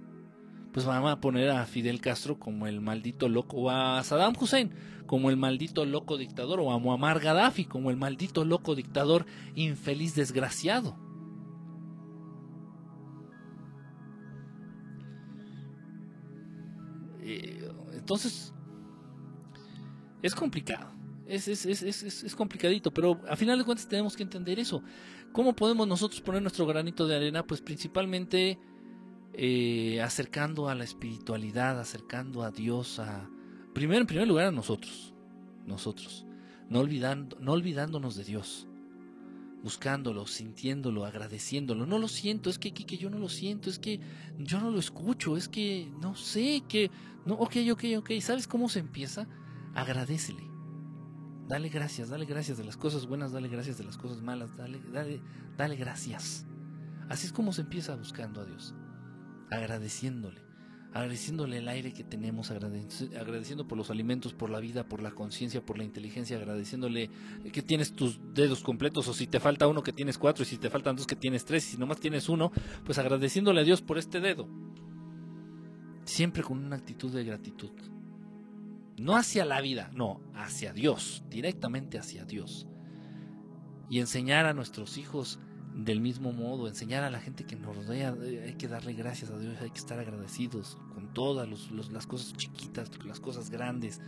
pues 0.74 0.86
van 0.86 1.06
a 1.06 1.22
poner 1.22 1.50
a 1.50 1.66
Fidel 1.66 2.02
Castro 2.02 2.40
como 2.40 2.68
el 2.68 2.82
maldito 2.82 3.30
loco, 3.30 3.58
o 3.58 3.70
a 3.70 4.04
Saddam 4.04 4.34
Hussein 4.40 4.72
como 5.06 5.30
el 5.30 5.38
maldito 5.38 5.86
loco 5.86 6.18
dictador, 6.18 6.60
o 6.60 6.72
a 6.72 6.80
Muammar 6.80 7.20
Gaddafi 7.20 7.66
como 7.66 7.90
el 7.90 7.98
maldito 7.98 8.46
loco 8.46 8.76
dictador 8.76 9.26
infeliz 9.56 10.16
desgraciado. 10.16 10.98
Eh, 17.22 17.70
entonces, 17.94 18.54
es 20.22 20.36
complicado. 20.36 20.92
Es, 21.26 21.48
es, 21.48 21.66
es, 21.66 22.04
es, 22.04 22.36
complicadito, 22.36 22.94
pero 22.94 23.20
a 23.30 23.36
final 23.36 23.58
de 23.58 23.64
cuentas 23.64 23.88
tenemos 23.88 24.16
que 24.16 24.24
entender 24.24 24.60
eso. 24.60 24.84
¿Cómo 25.32 25.56
podemos 25.56 25.88
nosotros 25.88 26.22
poner 26.22 26.42
nuestro 26.42 26.66
granito 26.66 27.08
de 27.08 27.16
arena? 27.16 27.48
Pues 27.48 27.62
principalmente 27.62 28.60
eh, 29.34 30.02
acercando 30.02 30.68
a 30.68 30.76
la 30.76 30.84
espiritualidad, 30.84 31.80
acercando 31.80 32.44
a 32.44 32.52
Dios, 32.52 33.00
a 33.00 33.30
primero 33.74 34.02
en 34.02 34.08
primer 34.08 34.28
lugar 34.28 34.48
a 34.48 34.52
nosotros, 34.52 35.14
nosotros, 35.66 36.26
no 36.70 36.80
olvidando, 36.80 37.38
no 37.40 37.54
olvidándonos 37.54 38.16
de 38.16 38.24
Dios, 38.24 38.68
buscándolo, 39.64 40.28
sintiéndolo, 40.28 41.06
agradeciéndolo. 41.06 41.86
No 41.86 41.98
lo 41.98 42.08
siento, 42.08 42.50
es 42.50 42.60
que, 42.60 42.74
que, 42.74 42.98
yo 42.98 43.10
no 43.10 43.18
lo 43.18 43.30
siento, 43.30 43.70
es 43.70 43.80
que 43.80 44.00
yo 44.38 44.60
no 44.60 44.72
lo 44.72 44.80
escucho, 44.80 45.38
es 45.38 45.48
que 45.48 45.92
no 46.02 46.16
sé, 46.16 46.64
que 46.68 46.92
no, 47.26 47.36
ok, 47.36 47.56
ok, 47.72 47.84
ok. 48.00 48.12
¿Sabes 48.20 48.48
cómo 48.48 48.70
se 48.70 48.80
empieza? 48.80 49.28
Agradecele. 49.74 50.44
Dale 51.48 51.70
gracias, 51.70 52.10
dale 52.10 52.26
gracias 52.26 52.58
de 52.58 52.64
las 52.64 52.78
cosas 52.78 53.06
buenas, 53.06 53.32
dale 53.32 53.48
gracias 53.48 53.78
de 53.78 53.84
las 53.84 53.98
cosas 53.98 54.22
malas, 54.22 54.56
dale, 54.58 54.80
dale, 54.92 55.22
dale 55.58 55.76
gracias. 55.76 56.46
Así 57.10 57.28
es 57.28 57.34
como 57.34 57.54
se 57.54 57.62
empieza 57.62 57.96
buscando 57.96 58.42
a 58.42 58.46
Dios 58.46 58.74
agradeciéndole, 59.54 60.42
agradeciéndole 60.94 61.58
el 61.58 61.68
aire 61.68 61.92
que 61.92 62.04
tenemos, 62.04 62.52
agradeciendo 62.52 63.68
por 63.68 63.78
los 63.78 63.90
alimentos, 63.90 64.34
por 64.34 64.52
la 64.52 64.60
vida, 64.60 64.84
por 64.88 65.02
la 65.02 65.12
conciencia, 65.12 65.66
por 65.66 65.78
la 65.78 65.84
inteligencia, 65.84 66.38
agradeciéndole 66.38 67.10
que 67.52 67.64
tienes 67.64 67.94
tus 67.94 68.20
dedos 68.34 68.62
completos 68.62 69.08
o 69.08 69.14
si 69.14 69.26
te 69.26 69.40
falta 69.40 69.68
uno 69.68 69.82
que 69.82 69.92
tienes 69.92 70.20
cuatro 70.20 70.44
y 70.44 70.46
si 70.46 70.58
te 70.58 70.70
faltan 70.70 70.96
dos 70.96 71.08
que 71.08 71.16
tienes 71.16 71.46
tres 71.46 71.68
y 71.68 71.72
si 71.72 71.78
nomás 71.78 72.00
tienes 72.00 72.30
uno, 72.30 72.52
pues 72.86 73.00
agradeciéndole 73.00 73.62
a 73.62 73.64
Dios 73.64 73.82
por 73.82 73.98
este 73.98 74.20
dedo. 74.20 74.48
Siempre 76.06 76.44
con 76.44 76.64
una 76.64 76.76
actitud 76.76 77.12
de 77.12 77.24
gratitud. 77.24 77.72
No 78.98 79.16
hacia 79.16 79.46
la 79.46 79.62
vida, 79.62 79.90
no, 79.96 80.22
hacia 80.36 80.74
Dios, 80.74 81.24
directamente 81.28 81.98
hacia 81.98 82.26
Dios. 82.26 82.68
y 83.90 84.00
enseñar 84.00 84.46
a 84.46 84.54
nuestros 84.54 84.98
hijos 84.98 85.40
del 85.76 86.02
mismo 86.02 86.32
modo, 86.32 86.68
enseñar 86.68 87.04
a 87.04 87.10
la 87.10 87.20
gente 87.20 87.46
que 87.46 87.56
nos 87.56 87.76
rodea, 87.76 88.16
eh, 88.22 88.44
hay 88.48 88.54
que 88.54 88.68
darle 88.68 88.94
gracias 88.94 89.32
a 89.32 89.40
Dios, 89.40 89.60
hay 89.62 89.72
que 89.72 89.80
estar 89.80 90.00
agradecidos 90.00 90.78
con 90.94 91.14
todas 91.14 91.48
las 91.92 92.08
cosas 92.08 92.34
chiquitas, 92.34 92.92
las 93.06 93.20
cosas 93.20 93.50
grandes, 93.50 94.02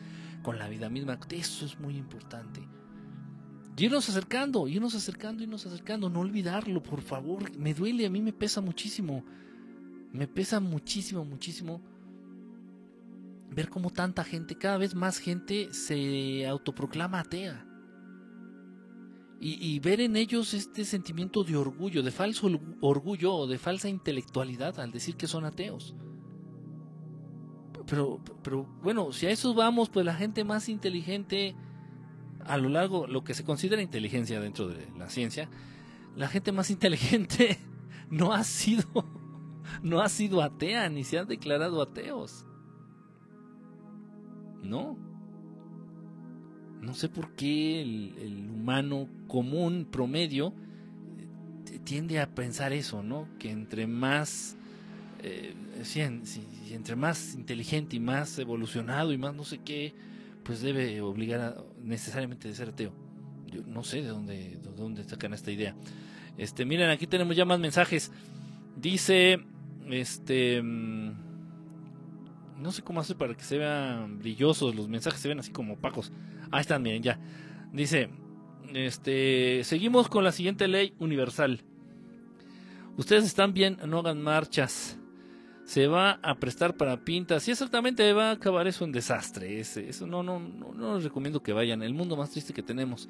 con 0.44 0.60
la 0.60 0.70
vida 0.70 0.90
misma. 0.90 1.20
Eso 1.30 1.66
es 1.66 1.80
muy 1.80 1.98
importante. 1.98 2.62
Y 3.78 3.86
irnos 3.86 4.08
acercando, 4.08 4.68
irnos 4.68 4.96
acercando, 4.96 5.44
irnos 5.44 5.66
acercando, 5.66 6.10
no 6.10 6.22
olvidarlo, 6.22 6.82
por 6.82 7.02
favor. 7.02 7.58
Me 7.58 7.74
duele, 7.74 8.06
a 8.06 8.10
mí 8.10 8.22
me 8.22 8.32
pesa 8.32 8.62
muchísimo. 8.62 9.26
Me 10.14 10.28
pesa 10.28 10.60
muchísimo, 10.60 11.26
muchísimo 11.26 11.82
ver 13.50 13.70
cómo 13.70 13.90
tanta 13.90 14.24
gente, 14.24 14.56
cada 14.56 14.78
vez 14.78 14.96
más 14.96 15.18
gente 15.18 15.74
se 15.74 16.46
autoproclama 16.46 17.20
atea. 17.20 17.66
Y, 19.38 19.80
ver 19.80 20.02
en 20.02 20.16
ellos 20.16 20.54
este 20.54 20.86
sentimiento 20.86 21.44
de 21.44 21.56
orgullo, 21.56 22.02
de 22.02 22.10
falso 22.10 22.50
orgullo 22.82 23.34
o 23.34 23.48
de 23.48 23.60
falsa 23.60 23.90
intelectualidad 23.90 24.80
al 24.80 24.92
decir 24.92 25.18
que 25.18 25.28
son 25.28 25.46
ateos. 25.46 25.94
Pero, 27.86 28.20
pero 28.42 28.64
bueno, 28.82 29.12
si 29.12 29.28
a 29.28 29.30
eso 29.30 29.54
vamos, 29.54 29.90
pues 29.90 30.06
la 30.06 30.16
gente 30.16 30.44
más 30.44 30.68
inteligente 30.68 31.54
a 32.46 32.58
lo 32.58 32.70
largo, 32.70 33.08
lo 33.08 33.24
que 33.24 33.34
se 33.34 33.44
considera 33.44 33.82
inteligencia 33.82 34.40
dentro 34.40 34.68
de 34.68 34.88
la 34.98 35.10
ciencia, 35.10 35.50
la 36.16 36.28
gente 36.28 36.52
más 36.52 36.70
inteligente 36.70 37.60
no 38.10 38.34
ha 38.34 38.44
sido, 38.44 38.86
no 39.84 40.02
ha 40.02 40.10
sido 40.10 40.42
atea, 40.42 40.90
ni 40.90 41.04
se 41.04 41.20
han 41.20 41.28
declarado 41.28 41.82
ateos. 41.82 42.46
No. 44.62 44.98
No 46.86 46.94
sé 46.94 47.10
por 47.10 47.32
qué 47.32 47.82
el, 47.82 48.50
humano 48.54 49.08
común, 49.28 49.88
promedio, 49.90 50.54
eh, 51.72 51.80
tiende 51.84 52.20
a 52.20 52.30
pensar 52.30 52.74
eso, 52.74 53.02
¿no? 53.02 53.28
Que 53.40 53.50
entre 53.50 53.88
más, 53.88 54.56
eh, 55.24 55.56
entre 56.70 56.96
más 56.96 57.34
inteligente 57.34 57.96
y 57.96 58.00
más 58.00 58.38
evolucionado 58.38 59.12
y 59.14 59.18
más 59.18 59.34
no 59.34 59.44
sé 59.44 59.60
qué, 59.60 59.94
pues 60.44 60.62
debe 60.62 61.02
obligar 61.02 61.64
necesariamente 61.84 62.48
de 62.48 62.54
ser 62.54 62.70
ateo. 62.70 62.94
Yo 63.48 63.64
no 63.66 63.84
sé 63.84 64.04
de 64.04 64.10
dónde, 64.10 64.60
de 64.62 64.72
dónde 64.76 65.04
sacan 65.04 65.34
esta 65.34 65.52
idea. 65.52 65.76
Este, 66.38 66.66
miren, 66.66 66.90
aquí 66.90 67.08
tenemos 67.08 67.36
ya 67.36 67.46
más 67.46 67.60
mensajes. 67.60 68.12
Dice, 68.76 69.40
este, 69.90 70.62
mm, 70.62 71.12
no 72.62 72.72
sé 72.72 72.84
cómo 72.84 73.00
hacer 73.00 73.18
para 73.18 73.34
que 73.36 73.44
se 73.44 73.58
vean 73.58 74.20
brillosos 74.20 74.76
los 74.76 74.88
mensajes, 74.88 75.20
se 75.20 75.28
ven 75.28 75.40
así 75.40 75.52
como 75.52 75.74
opacos. 75.74 76.12
Ahí 76.52 76.62
están, 76.62 76.82
miren, 76.82 77.04
ya. 77.04 77.20
Dice, 77.72 78.10
este, 78.74 79.64
seguimos 79.64 80.10
con 80.10 80.24
la 80.24 80.32
siguiente 80.32 80.68
ley 80.68 80.94
universal. 81.00 81.62
Ustedes 82.98 83.26
están 83.26 83.54
bien, 83.54 83.78
no 83.86 84.00
hagan 84.00 84.22
marchas. 84.22 84.98
Se 85.66 85.88
va 85.88 86.20
a 86.22 86.36
prestar 86.36 86.78
para 86.78 87.04
pintas 87.04 87.48
y 87.48 87.52
exactamente 87.52 88.14
va 88.14 88.30
a 88.30 88.34
acabar 88.34 88.68
eso 88.68 88.86
en 88.86 88.92
desastre. 88.92 89.60
Ese, 89.60 89.90
eso 89.90 90.06
no, 90.06 90.24
no, 90.24 90.40
no, 90.40 90.74
no 90.74 90.96
les 90.96 91.04
recomiendo 91.04 91.42
que 91.42 91.54
vayan. 91.54 91.82
El 91.82 91.94
mundo 91.94 92.16
más 92.16 92.30
triste 92.30 92.54
que 92.54 92.62
tenemos. 92.62 93.10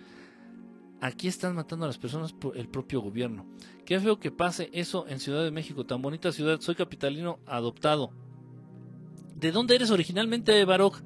Aquí 1.01 1.27
están 1.27 1.53
matando 1.55 1.85
a 1.85 1.89
las 1.89 1.97
personas 1.97 2.31
por 2.31 2.57
el 2.57 2.69
propio 2.69 3.01
gobierno. 3.01 3.45
Qué 3.85 3.99
feo 3.99 4.19
que 4.19 4.31
pase 4.31 4.69
eso 4.73 5.05
en 5.07 5.19
Ciudad 5.19 5.43
de 5.43 5.51
México, 5.51 5.85
tan 5.85 6.01
bonita 6.01 6.31
ciudad. 6.31 6.61
Soy 6.61 6.75
capitalino 6.75 7.39
adoptado. 7.45 8.11
¿De 9.35 9.51
dónde 9.51 9.75
eres 9.75 9.91
originalmente, 9.91 10.63
Baroque? 10.63 10.99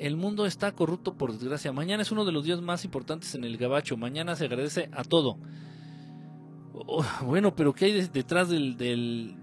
El 0.00 0.16
mundo 0.16 0.46
está 0.46 0.72
corrupto 0.72 1.12
por 1.12 1.30
desgracia. 1.30 1.74
Mañana 1.74 2.02
es 2.02 2.10
uno 2.10 2.24
de 2.24 2.32
los 2.32 2.42
días 2.42 2.62
más 2.62 2.86
importantes 2.86 3.34
en 3.34 3.44
el 3.44 3.58
Gabacho. 3.58 3.98
Mañana 3.98 4.34
se 4.34 4.46
agradece 4.46 4.88
a 4.92 5.04
todo. 5.04 5.38
Bueno, 7.22 7.54
pero 7.54 7.74
¿qué 7.74 7.84
hay 7.84 8.08
detrás 8.08 8.48
del, 8.48 8.78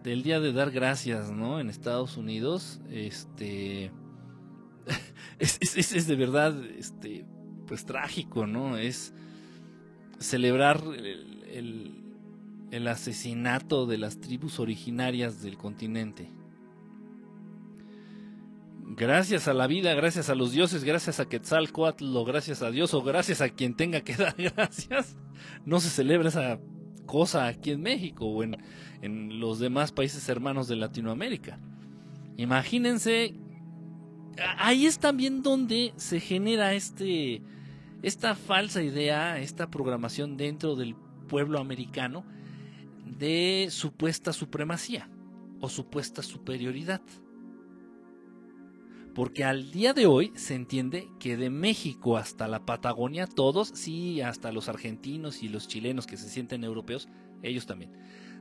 día 0.04 0.40
de 0.40 0.54
dar 0.54 0.72
gracias, 0.72 1.30
no? 1.30 1.60
En 1.60 1.70
Estados 1.70 2.18
Unidos, 2.18 2.82
este. 2.90 3.92
es, 5.40 6.08
de 6.08 6.16
verdad, 6.16 6.60
este. 6.66 7.24
Pues 7.68 7.86
trágico, 7.86 8.48
¿no? 8.48 8.78
Es 8.78 9.14
celebrar 10.18 10.82
el 12.72 12.88
asesinato 12.88 13.86
de 13.86 14.00
las 14.00 14.20
tribus 14.20 14.60
originarias 14.60 15.44
del 15.44 15.56
continente 15.56 16.32
gracias 18.88 19.48
a 19.48 19.54
la 19.54 19.68
vida, 19.68 19.94
gracias 19.94 20.30
a 20.30 20.36
los 20.36 20.52
dioses, 20.52 20.84
gracias 20.84 21.20
a 21.20 21.28
Quetzalcoatl, 21.28 22.24
gracias 22.26 22.62
a 22.62 22.72
Dios, 22.72 22.94
o 22.94 23.02
gracias 23.02 23.42
a 23.42 23.50
quien 23.50 23.76
tenga 23.76 24.02
que 24.02 24.16
dar 24.18 24.36
gracias, 24.38 25.18
no 25.66 25.80
se 25.80 25.90
celebra 25.90 26.30
esa 26.30 26.60
cosa 27.06 27.48
aquí 27.48 27.72
en 27.72 27.82
México 27.82 28.26
o 28.26 28.44
en, 28.44 28.58
en 29.02 29.40
los 29.40 29.60
demás 29.60 29.92
países 29.92 30.28
hermanos 30.30 30.68
de 30.68 30.78
Latinoamérica. 30.78 31.60
Imagínense, 32.38 33.36
ahí 34.58 34.86
es 34.86 35.00
también 35.00 35.42
donde 35.42 35.94
se 35.98 36.20
genera 36.20 36.74
este, 36.74 37.42
esta 38.04 38.36
falsa 38.36 38.82
idea, 38.84 39.40
esta 39.40 39.70
programación 39.70 40.38
dentro 40.38 40.76
del 40.76 40.96
pueblo 41.28 41.60
americano 41.60 42.26
de 43.06 43.68
supuesta 43.70 44.34
supremacía 44.34 45.10
o 45.60 45.70
supuesta 45.70 46.22
superioridad 46.22 47.02
porque 49.18 49.44
al 49.44 49.72
día 49.72 49.94
de 49.96 50.06
hoy 50.06 50.32
se 50.36 50.54
entiende 50.54 51.10
que 51.20 51.38
de 51.38 51.50
México 51.50 52.18
hasta 52.18 52.48
la 52.48 52.68
Patagonia, 52.68 53.26
todos, 53.26 53.70
sí, 53.70 54.22
hasta 54.22 54.52
los 54.52 54.70
argentinos 54.70 55.42
y 55.42 55.50
los 55.50 55.68
chilenos 55.68 56.06
que 56.06 56.18
se 56.18 56.30
sienten 56.30 56.64
europeos, 56.64 57.08
ellos 57.42 57.66
también. 57.66 57.94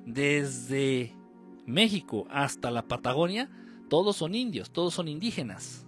Desde 0.04 1.16
México 1.64 2.26
hasta 2.28 2.70
la 2.70 2.86
Patagonia, 2.86 3.48
todos 3.88 4.16
son 4.16 4.34
indios, 4.34 4.70
todos 4.70 4.92
son 4.92 5.08
indígenas. 5.08 5.86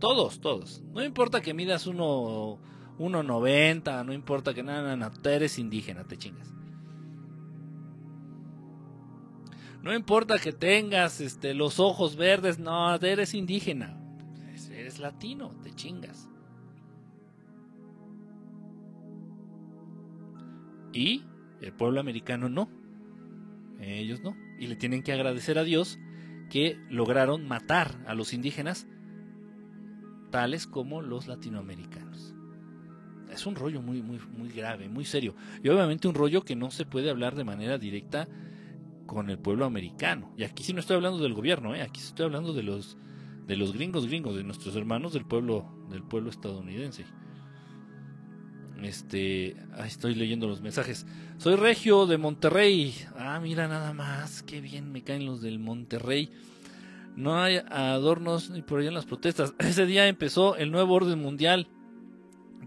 Todos, 0.00 0.40
todos. 0.40 0.82
No 0.92 1.04
importa 1.04 1.40
que 1.40 1.54
midas 1.54 1.86
1,90, 1.86 4.04
no 4.04 4.12
importa 4.12 4.52
que 4.52 4.64
nada, 4.64 4.96
nada, 4.96 5.12
tú 5.12 5.28
eres 5.28 5.60
indígena, 5.60 6.02
te 6.02 6.18
chingas. 6.18 6.52
No 9.82 9.92
importa 9.92 10.38
que 10.38 10.52
tengas 10.52 11.20
este, 11.20 11.54
los 11.54 11.80
ojos 11.80 12.16
verdes, 12.16 12.58
no, 12.58 12.94
eres 12.94 13.34
indígena. 13.34 13.98
Eres 14.70 15.00
latino, 15.00 15.54
te 15.62 15.72
chingas. 15.74 16.28
Y 20.92 21.24
el 21.60 21.72
pueblo 21.72 22.00
americano 22.00 22.48
no. 22.48 22.70
Ellos 23.80 24.20
no. 24.22 24.36
Y 24.58 24.68
le 24.68 24.76
tienen 24.76 25.02
que 25.02 25.12
agradecer 25.12 25.58
a 25.58 25.64
Dios 25.64 25.98
que 26.48 26.78
lograron 26.88 27.48
matar 27.48 28.04
a 28.06 28.14
los 28.14 28.32
indígenas, 28.32 28.86
tales 30.30 30.66
como 30.66 31.02
los 31.02 31.26
latinoamericanos. 31.26 32.34
Es 33.30 33.46
un 33.46 33.56
rollo 33.56 33.82
muy, 33.82 34.02
muy, 34.02 34.20
muy 34.36 34.50
grave, 34.50 34.88
muy 34.88 35.04
serio. 35.04 35.34
Y 35.62 35.68
obviamente 35.70 36.06
un 36.06 36.14
rollo 36.14 36.42
que 36.42 36.54
no 36.54 36.70
se 36.70 36.84
puede 36.84 37.10
hablar 37.10 37.34
de 37.34 37.44
manera 37.44 37.78
directa 37.78 38.28
con 39.12 39.30
el 39.30 39.38
pueblo 39.38 39.64
americano. 39.64 40.32
Y 40.36 40.44
aquí 40.44 40.64
sí 40.64 40.72
no 40.72 40.80
estoy 40.80 40.96
hablando 40.96 41.22
del 41.22 41.34
gobierno, 41.34 41.74
¿eh? 41.74 41.82
aquí 41.82 42.00
estoy 42.00 42.26
hablando 42.26 42.52
de 42.52 42.62
los, 42.62 42.96
de 43.46 43.56
los 43.56 43.72
gringos 43.72 44.06
gringos, 44.06 44.34
de 44.34 44.44
nuestros 44.44 44.74
hermanos 44.76 45.12
del 45.12 45.24
pueblo, 45.24 45.66
del 45.90 46.02
pueblo 46.02 46.30
estadounidense. 46.30 47.04
Este, 48.82 49.56
estoy 49.84 50.14
leyendo 50.14 50.48
los 50.48 50.60
mensajes. 50.60 51.06
Soy 51.38 51.54
Regio 51.54 52.06
de 52.06 52.18
Monterrey. 52.18 52.94
Ah, 53.16 53.38
mira 53.40 53.68
nada 53.68 53.92
más, 53.92 54.42
qué 54.42 54.60
bien 54.60 54.90
me 54.90 55.02
caen 55.02 55.24
los 55.24 55.40
del 55.40 55.58
Monterrey. 55.58 56.30
No 57.14 57.40
hay 57.40 57.60
adornos 57.68 58.50
ni 58.50 58.62
por 58.62 58.80
allá 58.80 58.88
en 58.88 58.94
las 58.94 59.06
protestas. 59.06 59.54
Ese 59.58 59.86
día 59.86 60.08
empezó 60.08 60.56
el 60.56 60.72
nuevo 60.72 60.94
orden 60.94 61.20
mundial. 61.20 61.68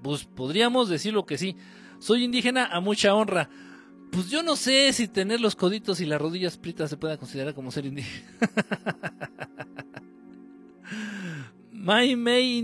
Pues 0.03 0.25
podríamos 0.25 0.87
decirlo 0.87 1.25
que 1.25 1.37
sí. 1.37 1.57
Soy 1.99 2.23
indígena 2.23 2.65
a 2.65 2.79
mucha 2.79 3.13
honra. 3.13 3.49
Pues 4.11 4.29
yo 4.29 4.43
no 4.43 4.55
sé 4.55 4.93
si 4.93 5.07
tener 5.07 5.41
los 5.41 5.55
coditos 5.55 5.99
y 5.99 6.05
las 6.05 6.21
rodillas 6.21 6.57
pritas 6.57 6.89
se 6.89 6.97
pueda 6.97 7.17
considerar 7.17 7.53
como 7.53 7.71
ser 7.71 7.85
indígena. 7.85 8.25
Mai 11.71 12.15
Mei 12.15 12.57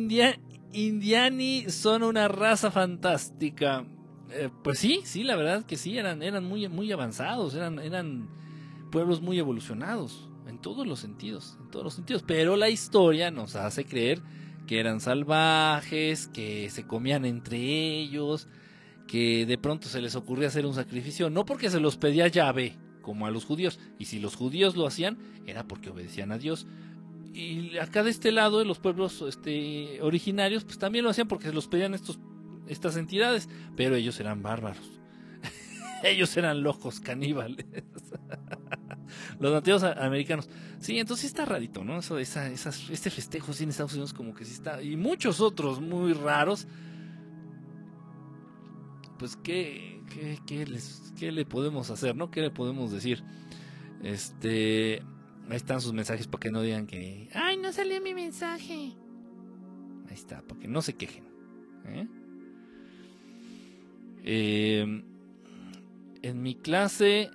Indiani 0.74 1.66
son 1.70 2.04
una 2.04 2.28
raza 2.28 2.72
fantástica. 2.72 3.86
Eh, 4.32 4.50
pues 4.64 4.80
sí, 4.80 5.02
sí, 5.04 5.24
la 5.24 5.36
verdad 5.36 5.66
que 5.66 5.78
sí, 5.78 5.98
eran, 5.98 6.24
eran 6.24 6.46
muy, 6.46 6.68
muy 6.70 6.92
avanzados, 6.92 7.54
eran, 7.54 7.80
eran 7.80 8.30
pueblos 8.92 9.22
muy 9.22 9.38
evolucionados, 9.38 10.30
en 10.48 10.60
todos 10.60 10.88
los 10.88 11.00
sentidos, 11.00 11.58
en 11.62 11.70
todos 11.70 11.84
los 11.84 11.94
sentidos. 11.94 12.24
Pero 12.26 12.56
la 12.56 12.70
historia 12.70 13.32
nos 13.32 13.56
hace 13.56 13.86
creer 13.86 14.22
que 14.68 14.80
eran 14.80 15.02
salvajes, 15.02 16.28
que 16.28 16.70
se 16.70 16.88
comían 16.88 17.26
entre 17.26 17.58
ellos, 17.58 18.48
que 19.12 19.46
de 19.46 19.58
pronto 19.58 19.90
se 19.90 20.00
les 20.00 20.16
ocurría 20.16 20.48
hacer 20.48 20.66
un 20.66 20.74
sacrificio, 20.74 21.30
no 21.30 21.44
porque 21.44 21.70
se 21.70 21.82
los 21.82 21.98
pedía 21.98 22.30
llave, 22.30 22.78
como 23.02 23.26
a 23.26 23.32
los 23.32 23.44
judíos, 23.44 23.78
y 24.00 24.06
si 24.06 24.20
los 24.20 24.38
judíos 24.38 24.78
lo 24.78 24.88
hacían, 24.88 25.18
era 25.46 25.68
porque 25.68 25.90
obedecían 25.90 26.32
a 26.32 26.38
Dios. 26.38 26.66
Y 27.34 27.78
acá 27.78 28.04
de 28.04 28.10
este 28.10 28.32
lado, 28.32 28.64
los 28.64 28.80
pueblos 28.80 29.22
este, 29.28 30.02
originarios, 30.02 30.64
pues 30.64 30.78
también 30.78 31.04
lo 31.04 31.10
hacían 31.10 31.28
porque 31.28 31.48
se 31.48 31.54
los 31.54 31.68
pedían 31.68 31.94
estos, 31.94 32.20
estas 32.70 32.96
entidades, 32.96 33.50
pero 33.76 33.96
ellos 33.96 34.18
eran 34.22 34.42
bárbaros. 34.42 35.02
ellos 36.06 36.38
eran 36.38 36.64
locos 36.64 37.02
caníbales. 37.02 37.66
Los 39.42 39.52
nativos 39.52 39.84
americanos. 39.84 40.48
Sí, 40.80 40.98
entonces 40.98 41.26
está 41.26 41.44
rarito, 41.44 41.84
¿no? 41.84 42.00
Eso, 42.00 42.18
esa, 42.18 42.48
esas, 42.48 42.90
este 42.90 43.10
festejo 43.10 43.52
en 43.60 43.70
Estados 43.70 43.92
Unidos 43.92 44.14
como 44.14 44.34
que 44.34 44.46
sí 44.46 44.54
está. 44.54 44.82
Y 44.82 44.96
muchos 44.96 45.42
otros 45.42 45.82
muy 45.82 46.14
raros. 46.14 46.66
Pues, 49.22 49.36
¿qué, 49.36 50.02
qué, 50.48 50.66
les, 50.66 51.14
qué 51.16 51.32
le 51.32 51.46
podemos 51.46 51.92
hacer, 51.92 52.16
no? 52.16 52.32
¿Qué 52.32 52.42
le 52.42 52.50
podemos 52.50 52.92
decir? 52.92 53.24
Este... 54.02 55.04
Ahí 55.48 55.58
están 55.58 55.80
sus 55.80 55.94
mensajes 55.94 56.26
para 56.26 56.40
que 56.40 56.50
no 56.50 56.64
digan 56.64 56.88
que... 56.88 57.30
¡Ay, 57.36 57.58
no 57.58 57.72
salió 57.72 58.02
mi 58.02 58.16
mensaje! 58.16 58.74
Ahí 60.08 60.14
está, 60.14 60.42
para 60.42 60.60
que 60.60 60.68
no 60.68 60.82
se 60.82 60.96
quejen. 60.96 61.26
¿eh? 61.86 62.08
Eh, 64.24 65.04
en 66.24 66.42
mi 66.42 66.56
clase 66.56 67.30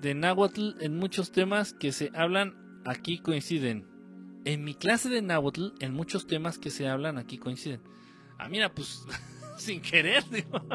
de 0.00 0.14
náhuatl, 0.14 0.80
en 0.80 0.96
muchos 0.96 1.32
temas 1.32 1.74
que 1.74 1.92
se 1.92 2.12
hablan 2.14 2.80
aquí 2.86 3.18
coinciden. 3.18 3.86
En 4.46 4.64
mi 4.64 4.74
clase 4.74 5.10
de 5.10 5.20
náhuatl, 5.20 5.74
en 5.80 5.92
muchos 5.92 6.26
temas 6.26 6.58
que 6.58 6.70
se 6.70 6.88
hablan 6.88 7.18
aquí 7.18 7.36
coinciden. 7.36 7.82
Ah, 8.38 8.48
mira, 8.48 8.74
pues 8.74 9.04
sin 9.56 9.80
querer, 9.80 10.24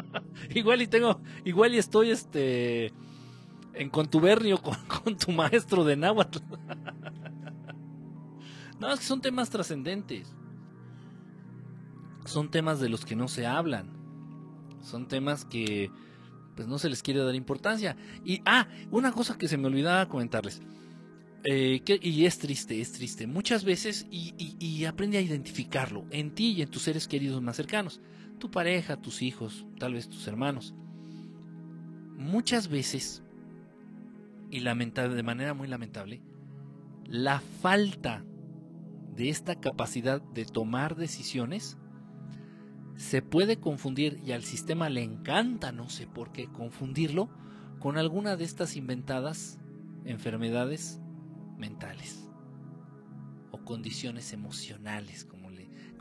igual 0.50 0.82
y 0.82 0.88
tengo, 0.88 1.22
igual 1.46 1.76
y 1.76 1.78
estoy 1.78 2.12
este 2.12 2.92
en 3.74 3.90
contubernio 3.90 4.62
con, 4.62 5.18
tu 5.18 5.32
maestro 5.32 5.84
de 5.84 5.96
náhuatl. 5.96 6.40
no, 8.80 8.94
es 8.94 9.00
que 9.00 9.06
son 9.06 9.22
temas 9.22 9.50
trascendentes. 9.50 10.36
Son 12.26 12.52
temas 12.52 12.80
de 12.80 12.90
los 12.90 13.06
que 13.06 13.16
no 13.16 13.28
se 13.28 13.48
hablan. 13.48 13.90
Son 14.82 15.08
temas 15.08 15.46
que 15.46 15.92
pues 16.56 16.68
no 16.68 16.78
se 16.78 16.90
les 16.90 17.02
quiere 17.02 17.22
dar 17.22 17.36
importancia. 17.36 17.96
Y, 18.24 18.42
ah, 18.46 18.68
una 18.92 19.12
cosa 19.12 19.38
que 19.38 19.48
se 19.48 19.58
me 19.58 19.68
olvidaba 19.68 20.08
comentarles. 20.08 20.62
Eh, 21.44 21.82
y 22.02 22.26
es 22.26 22.38
triste, 22.38 22.82
es 22.82 22.92
triste. 22.92 23.26
Muchas 23.26 23.64
veces, 23.64 24.06
y, 24.12 24.86
aprende 24.86 25.18
a 25.18 25.22
identificarlo 25.22 26.06
en 26.12 26.32
ti 26.32 26.54
y 26.54 26.62
en 26.62 26.70
tus 26.70 26.84
seres 26.84 27.08
queridos 27.08 27.42
más 27.42 27.56
cercanos. 27.56 28.02
Tu 28.42 28.50
pareja, 28.50 28.98
tus 28.98 29.22
hijos, 29.22 29.68
tal 29.78 29.94
vez 29.94 30.10
tus 30.10 30.28
hermanos. 30.28 30.74
Muchas 32.18 32.70
veces, 32.70 33.22
y 34.50 34.62
lamentable, 34.62 35.14
de 35.14 35.22
manera 35.22 35.54
muy 35.54 35.68
lamentable, 35.68 36.24
la 37.06 37.40
falta 37.40 38.26
de 39.16 39.30
esta 39.30 39.60
capacidad 39.60 40.24
de 40.24 40.46
tomar 40.46 40.96
decisiones 40.96 41.78
se 42.96 43.22
puede 43.22 43.58
confundir 43.58 44.20
y 44.26 44.32
al 44.32 44.44
sistema 44.44 44.90
le 44.90 45.04
encanta, 45.04 45.72
no 45.72 45.88
sé 45.88 46.08
por 46.08 46.32
qué, 46.32 46.48
confundirlo 46.48 47.30
con 47.80 48.00
alguna 48.00 48.38
de 48.38 48.46
estas 48.46 48.76
inventadas 48.76 49.60
enfermedades 50.04 51.00
mentales 51.58 52.28
o 53.52 53.60
condiciones 53.60 54.34
emocionales, 54.34 55.26
como 55.26 55.41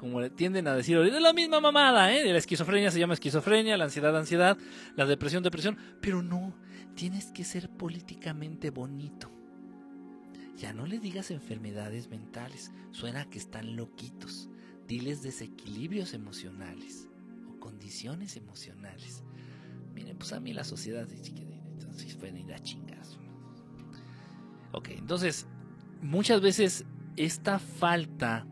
como 0.01 0.19
le 0.19 0.31
tienden 0.31 0.67
a 0.67 0.75
decir 0.75 0.97
Es 0.97 1.21
la 1.21 1.35
misma 1.35 1.61
mamada, 1.61 2.11
¿eh? 2.11 2.25
La 2.33 2.39
esquizofrenia 2.39 2.91
se 2.91 2.99
llama 2.99 3.13
esquizofrenia, 3.13 3.77
la 3.77 3.85
ansiedad, 3.85 4.17
ansiedad, 4.17 4.57
la 4.97 5.05
depresión, 5.05 5.43
depresión, 5.43 5.77
pero 6.01 6.23
no, 6.23 6.57
tienes 6.95 7.27
que 7.33 7.45
ser 7.45 7.69
políticamente 7.69 8.71
bonito. 8.71 9.31
Ya 10.57 10.73
no 10.73 10.87
le 10.87 11.01
digas 11.01 11.31
enfermedades 11.31 12.09
mentales, 12.09 12.73
suena 12.93 13.29
que 13.29 13.37
están 13.37 13.77
loquitos 13.77 14.49
diles 14.89 15.23
desequilibrios 15.23 16.15
emocionales 16.15 17.07
o 17.47 17.61
condiciones 17.61 18.39
emocionales. 18.39 19.23
Miren, 19.95 20.17
pues 20.17 20.33
a 20.33 20.41
mí 20.41 20.55
la 20.55 20.65
sociedad 20.65 21.07
entonces 21.13 22.17
ir 22.39 22.55
a 22.55 22.59
chingas. 22.59 23.19
Ok, 24.73 24.89
entonces 24.93 25.47
muchas 26.01 26.41
veces 26.41 26.87
esta 27.17 27.59
falta 27.59 28.47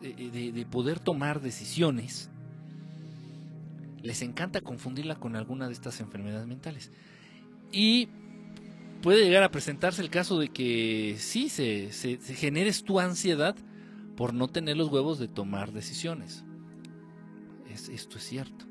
de, 0.00 0.52
de 0.52 0.66
poder 0.66 1.00
tomar 1.00 1.40
decisiones 1.40 2.30
les 4.06 4.22
encanta 4.22 4.60
confundirla 4.60 5.16
con 5.16 5.36
alguna 5.36 5.66
de 5.66 5.72
estas 5.72 6.00
enfermedades 6.00 6.46
mentales. 6.46 6.92
Y 7.72 8.08
puede 9.02 9.24
llegar 9.24 9.42
a 9.42 9.50
presentarse 9.50 10.00
el 10.00 10.10
caso 10.10 10.38
de 10.38 10.48
que 10.48 11.16
sí 11.18 11.48
se 11.48 11.90
generes 12.36 12.84
tu 12.84 13.00
ansiedad 13.00 13.56
por 14.16 14.32
no 14.32 14.48
tener 14.48 14.76
los 14.76 14.88
huevos 14.88 15.18
de 15.18 15.28
tomar 15.28 15.72
decisiones. 15.72 16.44
Es, 17.68 17.88
esto 17.88 18.18
es 18.18 18.24
cierto, 18.24 18.64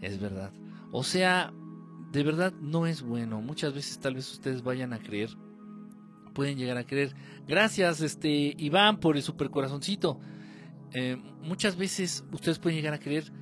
es 0.00 0.20
verdad. 0.20 0.52
O 0.92 1.02
sea, 1.02 1.52
de 2.12 2.22
verdad 2.22 2.52
no 2.60 2.86
es 2.86 3.02
bueno. 3.02 3.40
Muchas 3.40 3.74
veces 3.74 3.98
tal 3.98 4.14
vez 4.14 4.30
ustedes 4.30 4.62
vayan 4.62 4.92
a 4.92 4.98
creer, 4.98 5.30
pueden 6.34 6.58
llegar 6.58 6.76
a 6.76 6.84
creer. 6.84 7.14
Gracias, 7.46 8.00
este 8.00 8.54
Iván, 8.58 8.98
por 9.00 9.16
el 9.16 9.22
super 9.22 9.50
corazoncito. 9.50 10.20
Eh, 10.92 11.16
muchas 11.42 11.76
veces 11.76 12.24
ustedes 12.32 12.58
pueden 12.58 12.76
llegar 12.76 12.94
a 12.94 12.98
creer 12.98 13.32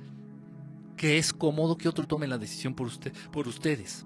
que 0.95 1.17
es 1.17 1.33
cómodo 1.33 1.77
que 1.77 1.89
otro 1.89 2.07
tome 2.07 2.27
la 2.27 2.37
decisión 2.37 2.73
por, 2.75 2.87
usted, 2.87 3.11
por 3.31 3.47
ustedes. 3.47 4.05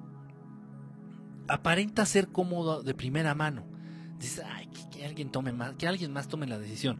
Aparenta 1.47 2.05
ser 2.05 2.29
cómodo 2.29 2.81
de 2.81 2.93
primera 2.93 3.35
mano 3.35 3.77
dices, 4.19 4.43
ay, 4.45 4.69
que, 4.91 5.05
alguien 5.05 5.31
tome 5.31 5.51
más, 5.51 5.75
que 5.75 5.87
alguien 5.87 6.11
más 6.11 6.27
tome 6.27 6.47
la 6.47 6.59
decisión. 6.59 6.99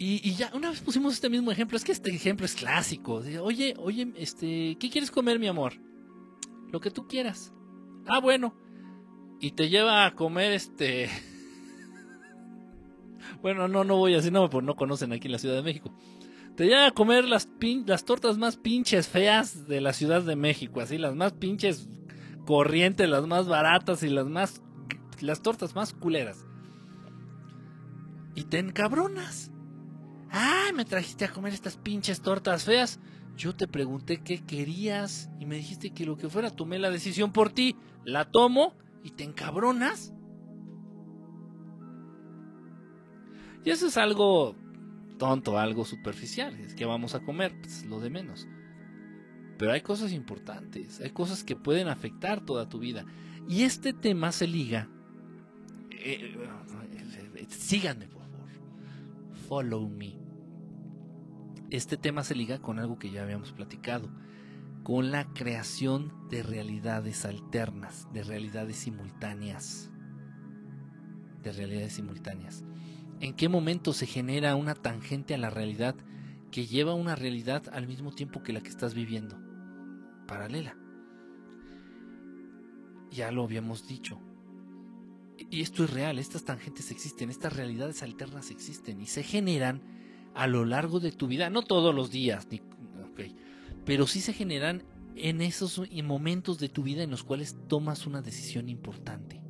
Y, 0.00 0.32
ya 0.34 0.50
una 0.54 0.70
vez 0.70 0.80
pusimos 0.80 1.14
este 1.14 1.28
mismo 1.28 1.50
ejemplo, 1.50 1.76
es 1.76 1.82
que 1.82 1.90
este 1.90 2.10
ejemplo 2.10 2.46
es 2.46 2.54
clásico. 2.54 3.14
Oye, 3.42 3.74
oye, 3.78 4.12
este, 4.16 4.76
¿qué 4.78 4.90
quieres 4.90 5.10
comer, 5.10 5.40
mi 5.40 5.48
amor? 5.48 5.72
Lo 6.70 6.80
que 6.80 6.92
tú 6.92 7.08
quieras. 7.08 7.52
Ah, 8.06 8.20
bueno. 8.20 8.54
Y 9.40 9.52
te 9.52 9.68
lleva 9.68 10.04
a 10.04 10.14
comer 10.14 10.52
este. 10.52 11.08
bueno, 13.42 13.68
no, 13.68 13.84
no 13.84 13.96
voy 13.96 14.14
a 14.14 14.16
decir 14.16 14.32
no, 14.32 14.48
porque 14.50 14.66
no 14.66 14.76
conocen 14.76 15.12
aquí 15.12 15.28
la 15.28 15.38
Ciudad 15.38 15.54
de 15.54 15.62
México. 15.62 15.94
Te 16.56 16.66
lleva 16.66 16.86
a 16.86 16.90
comer 16.90 17.24
las, 17.24 17.48
las 17.86 18.04
tortas 18.04 18.36
más 18.36 18.56
pinches 18.56 19.06
feas 19.06 19.68
de 19.68 19.80
la 19.80 19.92
Ciudad 19.92 20.22
de 20.22 20.34
México, 20.34 20.80
así, 20.80 20.98
las 20.98 21.14
más 21.14 21.32
pinches 21.34 21.88
corrientes, 22.46 23.08
las 23.08 23.26
más 23.26 23.46
baratas 23.46 24.02
y 24.02 24.08
las 24.08 24.26
más 24.26 24.62
las 25.20 25.42
tortas 25.42 25.74
más 25.74 25.92
culeras. 25.92 26.46
Y 28.34 28.44
te 28.44 28.58
encabronas. 28.58 29.50
Ah, 30.30 30.70
me 30.74 30.84
trajiste 30.84 31.24
a 31.24 31.32
comer 31.32 31.54
estas 31.54 31.76
pinches 31.76 32.20
tortas 32.20 32.64
feas. 32.64 33.00
Yo 33.36 33.54
te 33.54 33.68
pregunté 33.68 34.22
qué 34.22 34.44
querías 34.44 35.30
y 35.38 35.46
me 35.46 35.56
dijiste 35.56 35.90
que 35.90 36.04
lo 36.04 36.16
que 36.16 36.28
fuera 36.28 36.50
tomé 36.50 36.78
la 36.78 36.90
decisión 36.90 37.32
por 37.32 37.50
ti. 37.50 37.76
La 38.04 38.30
tomo 38.30 38.74
y 39.02 39.10
te 39.10 39.24
encabronas. 39.24 40.12
Y 43.64 43.70
eso 43.70 43.86
es 43.88 43.96
algo 43.96 44.54
tonto, 45.18 45.58
algo 45.58 45.84
superficial. 45.84 46.58
Es 46.60 46.74
que 46.74 46.84
vamos 46.84 47.14
a 47.14 47.20
comer, 47.20 47.54
pues 47.60 47.84
lo 47.84 48.00
de 48.00 48.10
menos. 48.10 48.48
Pero 49.58 49.72
hay 49.72 49.80
cosas 49.80 50.12
importantes, 50.12 51.00
hay 51.00 51.10
cosas 51.10 51.42
que 51.42 51.56
pueden 51.56 51.88
afectar 51.88 52.44
toda 52.44 52.68
tu 52.68 52.78
vida. 52.78 53.04
Y 53.48 53.62
este 53.62 53.92
tema 53.92 54.30
se 54.30 54.46
liga 54.46 54.88
eh, 56.00 56.36
eh, 57.34 57.46
síganme, 57.48 58.06
por 58.06 58.22
favor. 58.22 58.48
Follow 59.48 59.88
me. 59.88 60.16
Este 61.70 61.96
tema 61.96 62.22
se 62.24 62.34
liga 62.34 62.60
con 62.60 62.78
algo 62.78 62.98
que 62.98 63.10
ya 63.10 63.22
habíamos 63.22 63.52
platicado, 63.52 64.08
con 64.88 65.10
la 65.10 65.34
creación 65.34 66.14
de 66.30 66.42
realidades 66.42 67.26
alternas, 67.26 68.08
de 68.14 68.22
realidades 68.22 68.76
simultáneas. 68.76 69.90
De 71.42 71.52
realidades 71.52 71.92
simultáneas. 71.92 72.64
¿En 73.20 73.34
qué 73.34 73.50
momento 73.50 73.92
se 73.92 74.06
genera 74.06 74.56
una 74.56 74.74
tangente 74.74 75.34
a 75.34 75.38
la 75.38 75.50
realidad 75.50 75.94
que 76.50 76.64
lleva 76.64 76.94
una 76.94 77.16
realidad 77.16 77.64
al 77.70 77.86
mismo 77.86 78.12
tiempo 78.12 78.42
que 78.42 78.54
la 78.54 78.62
que 78.62 78.70
estás 78.70 78.94
viviendo? 78.94 79.38
Paralela. 80.26 80.74
Ya 83.10 83.30
lo 83.30 83.44
habíamos 83.44 83.86
dicho 83.86 84.18
y 85.50 85.60
esto 85.60 85.84
es 85.84 85.90
real, 85.90 86.18
estas 86.18 86.44
tangentes 86.44 86.90
existen, 86.90 87.28
estas 87.28 87.54
realidades 87.54 88.02
alternas 88.02 88.50
existen 88.50 89.02
y 89.02 89.06
se 89.06 89.22
generan 89.22 89.82
a 90.34 90.46
lo 90.46 90.64
largo 90.64 90.98
de 90.98 91.12
tu 91.12 91.26
vida, 91.26 91.50
no 91.50 91.60
todos 91.60 91.94
los 91.94 92.10
días, 92.10 92.48
pero 93.88 94.06
sí 94.06 94.20
se 94.20 94.34
generan 94.34 94.82
en 95.16 95.40
esos 95.40 95.80
momentos 96.04 96.58
de 96.58 96.68
tu 96.68 96.82
vida 96.82 97.02
en 97.02 97.10
los 97.10 97.24
cuales 97.24 97.56
tomas 97.68 98.06
una 98.06 98.20
decisión 98.20 98.68
importante. 98.68 99.40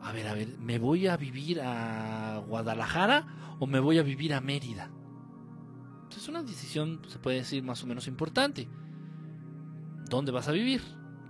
A 0.00 0.10
ver, 0.12 0.28
a 0.28 0.32
ver, 0.32 0.56
¿me 0.56 0.78
voy 0.78 1.08
a 1.08 1.18
vivir 1.18 1.60
a 1.60 2.42
Guadalajara 2.48 3.56
o 3.60 3.66
me 3.66 3.80
voy 3.80 3.98
a 3.98 4.02
vivir 4.02 4.32
a 4.32 4.40
Mérida? 4.40 4.90
Es 6.16 6.26
una 6.26 6.42
decisión, 6.42 7.02
se 7.06 7.18
puede 7.18 7.36
decir, 7.36 7.62
más 7.62 7.84
o 7.84 7.86
menos 7.86 8.08
importante. 8.08 8.66
¿Dónde 10.08 10.32
vas 10.32 10.48
a 10.48 10.52
vivir? 10.52 10.80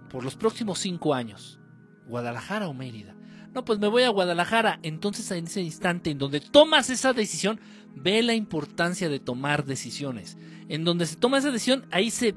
Por 0.08 0.22
los 0.22 0.36
próximos 0.36 0.78
cinco 0.78 1.14
años. 1.14 1.58
Guadalajara 2.06 2.68
o 2.68 2.74
Mérida. 2.74 3.16
No, 3.52 3.64
pues 3.64 3.80
me 3.80 3.88
voy 3.88 4.04
a 4.04 4.10
Guadalajara. 4.10 4.78
Entonces 4.84 5.28
en 5.32 5.46
ese 5.46 5.62
instante 5.62 6.10
en 6.10 6.18
donde 6.18 6.38
tomas 6.38 6.90
esa 6.90 7.12
decisión, 7.12 7.58
ve 8.02 8.22
la 8.22 8.34
importancia 8.34 9.08
de 9.08 9.20
tomar 9.20 9.64
decisiones. 9.64 10.38
En 10.68 10.84
donde 10.84 11.06
se 11.06 11.16
toma 11.16 11.38
esa 11.38 11.50
decisión, 11.50 11.86
ahí 11.90 12.10
se 12.10 12.34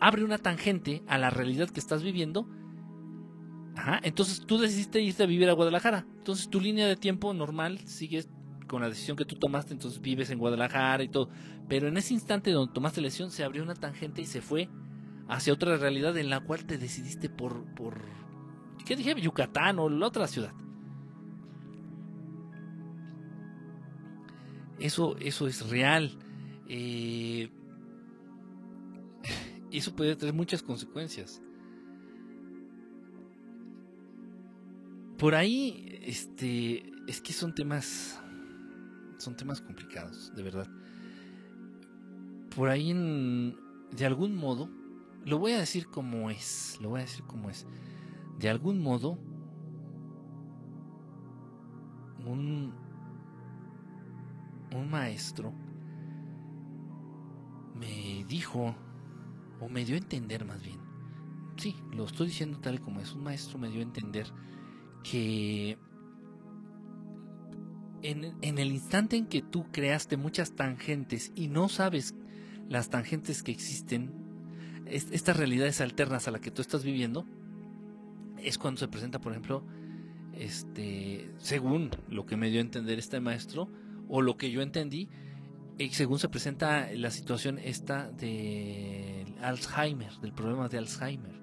abre 0.00 0.24
una 0.24 0.38
tangente 0.38 1.02
a 1.06 1.18
la 1.18 1.30
realidad 1.30 1.70
que 1.70 1.80
estás 1.80 2.02
viviendo. 2.02 2.48
Ajá, 3.76 4.00
entonces 4.02 4.44
tú 4.46 4.58
decidiste 4.58 5.00
irte 5.00 5.22
a 5.22 5.26
vivir 5.26 5.48
a 5.48 5.52
Guadalajara. 5.52 6.06
Entonces 6.18 6.48
tu 6.48 6.60
línea 6.60 6.86
de 6.86 6.96
tiempo 6.96 7.32
normal 7.34 7.78
sigue 7.86 8.24
con 8.66 8.82
la 8.82 8.88
decisión 8.88 9.16
que 9.16 9.24
tú 9.24 9.36
tomaste, 9.36 9.72
entonces 9.72 10.00
vives 10.00 10.30
en 10.30 10.38
Guadalajara 10.38 11.02
y 11.02 11.08
todo. 11.08 11.28
Pero 11.68 11.88
en 11.88 11.96
ese 11.96 12.14
instante 12.14 12.50
donde 12.50 12.72
tomaste 12.72 13.00
la 13.00 13.06
decisión, 13.06 13.30
se 13.30 13.44
abrió 13.44 13.62
una 13.62 13.74
tangente 13.74 14.22
y 14.22 14.26
se 14.26 14.40
fue 14.40 14.68
hacia 15.28 15.52
otra 15.52 15.76
realidad 15.76 16.16
en 16.16 16.30
la 16.30 16.40
cual 16.40 16.64
te 16.64 16.78
decidiste 16.78 17.28
por, 17.28 17.64
por 17.74 18.00
¿qué 18.84 18.96
dije? 18.96 19.14
Yucatán 19.20 19.78
o 19.78 19.88
la 19.88 20.06
otra 20.06 20.26
ciudad. 20.26 20.52
Eso, 24.78 25.16
eso 25.18 25.46
es 25.46 25.68
real. 25.70 26.18
Eh, 26.68 27.50
eso 29.70 29.94
puede 29.94 30.16
tener 30.16 30.34
muchas 30.34 30.62
consecuencias. 30.62 31.42
Por 35.18 35.34
ahí, 35.34 35.98
este, 36.02 36.92
es 37.06 37.20
que 37.20 37.32
son 37.32 37.54
temas, 37.54 38.20
son 39.18 39.36
temas 39.36 39.60
complicados, 39.60 40.32
de 40.34 40.42
verdad. 40.42 40.68
Por 42.54 42.68
ahí, 42.68 42.92
de 42.92 44.06
algún 44.06 44.36
modo, 44.36 44.70
lo 45.24 45.38
voy 45.38 45.52
a 45.52 45.58
decir 45.58 45.86
como 45.86 46.30
es, 46.30 46.78
lo 46.80 46.90
voy 46.90 47.00
a 47.00 47.04
decir 47.04 47.24
como 47.24 47.48
es. 47.48 47.66
De 48.38 48.50
algún 48.50 48.80
modo, 48.80 49.18
un, 52.26 52.74
un 54.76 54.90
maestro 54.90 55.52
me 57.74 58.24
dijo, 58.28 58.74
o 59.60 59.68
me 59.68 59.84
dio 59.84 59.94
a 59.94 59.98
entender 59.98 60.44
más 60.44 60.62
bien, 60.62 60.78
sí, 61.56 61.76
lo 61.92 62.04
estoy 62.04 62.28
diciendo 62.28 62.58
tal 62.58 62.80
como 62.80 63.00
es, 63.00 63.12
un 63.12 63.22
maestro 63.22 63.58
me 63.58 63.68
dio 63.68 63.80
a 63.80 63.82
entender 63.82 64.26
que 65.02 65.78
en, 68.02 68.36
en, 68.40 68.58
el 68.58 68.72
instante 68.72 69.16
en 69.16 69.26
que 69.26 69.42
tú 69.42 69.66
creaste 69.72 70.16
muchas 70.16 70.52
tangentes 70.52 71.32
y 71.34 71.48
no 71.48 71.68
sabes 71.68 72.14
las 72.68 72.90
tangentes 72.90 73.42
que 73.42 73.52
existen, 73.52 74.12
estas 74.86 75.36
realidades 75.36 75.80
alternas 75.80 76.28
a 76.28 76.30
la 76.30 76.40
que 76.40 76.50
tú 76.50 76.62
estás 76.62 76.84
viviendo, 76.84 77.26
es 78.38 78.58
cuando 78.58 78.78
se 78.78 78.88
presenta, 78.88 79.20
por 79.20 79.32
ejemplo, 79.32 79.64
este, 80.32 81.30
según 81.38 81.90
lo 82.08 82.26
que 82.26 82.36
me 82.36 82.50
dio 82.50 82.60
a 82.60 82.62
entender 82.62 82.98
este 82.98 83.20
maestro, 83.20 83.68
o 84.08 84.22
lo 84.22 84.36
que 84.36 84.50
yo 84.50 84.62
entendí, 84.62 85.08
y 85.78 85.90
según 85.90 86.18
se 86.18 86.28
presenta 86.28 86.90
la 86.92 87.10
situación 87.10 87.58
esta 87.58 88.10
de 88.10 89.26
Alzheimer, 89.42 90.12
del 90.20 90.32
problema 90.32 90.68
de 90.68 90.78
Alzheimer. 90.78 91.36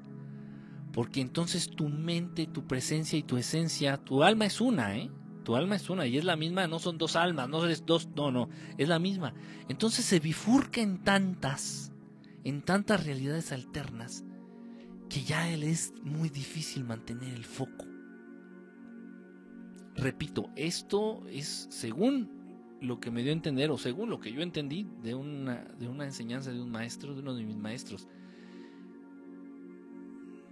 Porque 0.91 1.21
entonces 1.21 1.69
tu 1.69 1.89
mente, 1.89 2.47
tu 2.47 2.65
presencia 2.65 3.17
y 3.17 3.23
tu 3.23 3.37
esencia, 3.37 3.97
tu 3.97 4.23
alma 4.23 4.45
es 4.45 4.61
una, 4.61 4.97
¿eh? 4.97 5.09
Tu 5.43 5.55
alma 5.55 5.75
es 5.75 5.89
una 5.89 6.07
y 6.07 6.17
es 6.17 6.23
la 6.23 6.35
misma, 6.35 6.67
no 6.67 6.79
son 6.79 6.97
dos 6.97 7.15
almas, 7.15 7.49
no 7.49 7.63
eres 7.65 7.85
dos, 7.85 8.07
no, 8.15 8.31
no, 8.31 8.49
es 8.77 8.87
la 8.87 8.97
misma. 8.97 9.33
Entonces 9.67 10.05
se 10.05 10.19
bifurca 10.19 10.81
en 10.81 11.03
tantas 11.03 11.93
en 12.43 12.61
tantas 12.61 13.05
realidades 13.05 13.51
alternas 13.51 14.23
que 15.09 15.23
ya 15.23 15.49
él 15.49 15.63
es 15.63 15.93
muy 16.03 16.29
difícil 16.29 16.83
mantener 16.83 17.33
el 17.33 17.45
foco. 17.45 17.85
Repito, 19.95 20.49
esto 20.55 21.23
es 21.27 21.67
según 21.69 22.42
lo 22.83 22.99
que 22.99 23.11
me 23.11 23.21
dio 23.21 23.31
a 23.31 23.33
entender 23.33 23.71
o 23.71 23.77
según 23.77 24.09
lo 24.09 24.19
que 24.19 24.31
yo 24.31 24.41
entendí 24.41 24.87
de 25.01 25.15
una, 25.15 25.63
de 25.79 25.87
una 25.87 26.05
enseñanza 26.05 26.51
de 26.51 26.61
un 26.61 26.69
maestro, 26.69 27.13
de 27.13 27.21
uno 27.21 27.33
de 27.33 27.43
mis 27.43 27.57
maestros. 27.57 28.07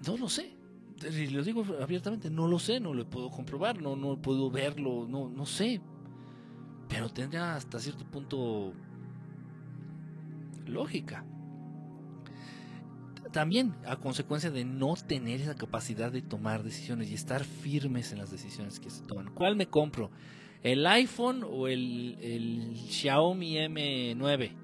No 0.05 0.17
lo 0.17 0.29
sé. 0.29 0.55
Y 1.03 1.27
lo 1.27 1.43
digo 1.43 1.63
abiertamente, 1.81 2.29
no 2.29 2.47
lo 2.47 2.59
sé, 2.59 2.79
no 2.79 2.93
lo 2.93 3.09
puedo 3.09 3.29
comprobar, 3.29 3.81
no, 3.81 3.95
no 3.95 4.21
puedo 4.21 4.51
verlo, 4.51 5.07
no, 5.09 5.29
no 5.29 5.45
sé. 5.45 5.81
Pero 6.87 7.09
tendría 7.09 7.55
hasta 7.55 7.79
cierto 7.79 8.05
punto 8.05 8.73
lógica 10.67 11.25
también 13.31 13.73
a 13.85 13.95
consecuencia 13.95 14.51
de 14.51 14.65
no 14.65 14.95
tener 14.95 15.41
esa 15.41 15.55
capacidad 15.55 16.11
de 16.11 16.21
tomar 16.21 16.63
decisiones 16.63 17.09
y 17.09 17.13
estar 17.13 17.43
firmes 17.43 18.11
en 18.11 18.19
las 18.19 18.29
decisiones 18.29 18.79
que 18.79 18.89
se 18.89 19.03
toman. 19.03 19.33
¿Cuál 19.33 19.55
me 19.55 19.67
compro? 19.67 20.11
¿El 20.63 20.85
iPhone 20.85 21.43
o 21.43 21.67
el, 21.67 22.17
el 22.21 22.75
Xiaomi 22.75 23.55
M9? 23.55 24.57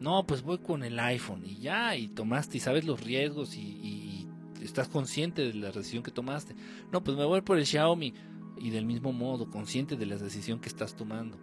No, 0.00 0.26
pues 0.26 0.42
voy 0.42 0.58
con 0.58 0.82
el 0.82 0.98
iPhone 0.98 1.44
y 1.46 1.56
ya, 1.56 1.96
y 1.96 2.08
tomaste 2.08 2.58
y 2.58 2.60
sabes 2.60 2.84
los 2.84 3.02
riesgos 3.02 3.56
y, 3.56 3.60
y 3.60 4.28
estás 4.62 4.88
consciente 4.88 5.42
de 5.42 5.54
la 5.54 5.70
decisión 5.70 6.02
que 6.02 6.10
tomaste. 6.10 6.54
No, 6.92 7.02
pues 7.02 7.16
me 7.16 7.24
voy 7.24 7.40
por 7.40 7.58
el 7.58 7.66
Xiaomi 7.66 8.12
y 8.58 8.70
del 8.70 8.86
mismo 8.86 9.12
modo, 9.12 9.50
consciente 9.50 9.96
de 9.96 10.06
la 10.06 10.16
decisión 10.16 10.60
que 10.60 10.68
estás 10.68 10.94
tomando 10.96 11.38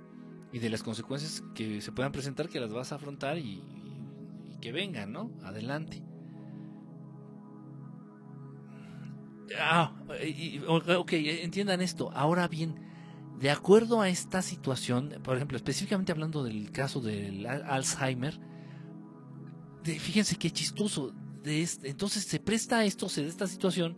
y 0.54 0.60
de 0.60 0.70
las 0.70 0.84
consecuencias 0.84 1.44
que 1.56 1.82
se 1.82 1.92
puedan 1.92 2.12
presentar 2.12 2.50
que 2.50 2.60
las 2.60 2.74
vas 2.74 2.92
a 2.92 2.96
afrontar 2.96 3.38
y, 3.38 3.64
y 4.52 4.58
que 4.60 4.72
vengan, 4.72 5.12
¿no? 5.12 5.32
Adelante. 5.44 6.04
Ah, 9.60 9.94
ok, 10.68 11.14
entiendan 11.14 11.82
esto. 11.82 12.12
Ahora 12.14 12.48
bien, 12.48 12.76
de 13.42 13.50
acuerdo 13.50 14.02
a 14.02 14.10
esta 14.10 14.42
situación, 14.44 15.16
por 15.24 15.36
ejemplo, 15.36 15.58
específicamente 15.58 16.12
hablando 16.12 16.44
del 16.44 16.72
caso 16.72 17.02
del 17.02 17.48
Alzheimer, 17.48 18.40
fíjense 19.84 20.36
qué 20.36 20.52
chistoso. 20.52 21.14
De 21.44 21.68
entonces 21.84 22.24
se 22.24 22.40
presta 22.40 22.86
esto, 22.86 23.10
se 23.10 23.24
da 23.24 23.28
esta 23.28 23.48
situación 23.48 23.98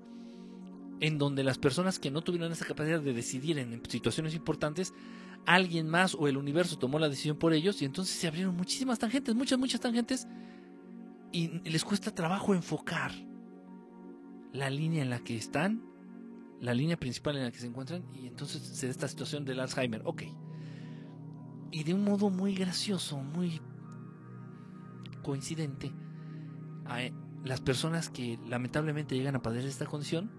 en 1.02 1.18
donde 1.18 1.44
las 1.44 1.58
personas 1.58 2.00
que 2.00 2.10
no 2.10 2.22
tuvieron 2.22 2.54
esa 2.54 2.64
capacidad 2.64 3.02
de 3.02 3.12
decidir 3.12 3.60
en 3.60 3.82
situaciones 3.90 4.34
importantes, 4.34 4.94
alguien 5.46 5.90
más 5.90 6.16
o 6.16 6.30
el 6.30 6.38
universo 6.38 6.78
tomó 6.78 6.98
la 6.98 7.10
decisión 7.10 7.38
por 7.38 7.52
ellos 7.52 7.82
y 7.82 7.86
entonces 7.86 8.16
se 8.16 8.28
abrieron 8.28 8.56
muchísimas 8.56 8.98
tangentes, 8.98 9.36
muchas, 9.36 9.60
muchas 9.60 9.82
tangentes 9.82 10.26
y 11.34 11.48
les 11.70 11.84
cuesta 11.84 12.16
trabajo 12.16 12.54
enfocar 12.54 13.12
la 14.54 14.70
línea 14.70 15.02
en 15.02 15.10
la 15.10 15.20
que 15.20 15.36
están, 15.36 15.84
la 16.64 16.74
línea 16.74 16.98
principal 16.98 17.36
en 17.36 17.44
la 17.44 17.52
que 17.52 17.60
se 17.60 17.68
encuentran, 17.68 18.06
y 18.14 18.26
entonces 18.26 18.62
se 18.62 18.88
da 18.88 18.92
esta 18.92 19.08
situación 19.10 19.44
del 19.44 19.60
Alzheimer. 19.60 20.02
Ok. 20.06 20.24
Y 21.72 21.84
de 21.84 21.94
un 21.94 22.06
modo 22.06 22.30
muy 22.30 22.56
gracioso, 22.56 23.18
muy 23.18 23.60
coincidente, 25.24 25.92
las 27.44 27.60
personas 27.60 28.10
que 28.10 28.40
lamentablemente 28.48 29.14
llegan 29.16 29.36
a 29.36 29.42
padecer 29.42 29.70
esta 29.70 29.86
condición, 29.86 30.32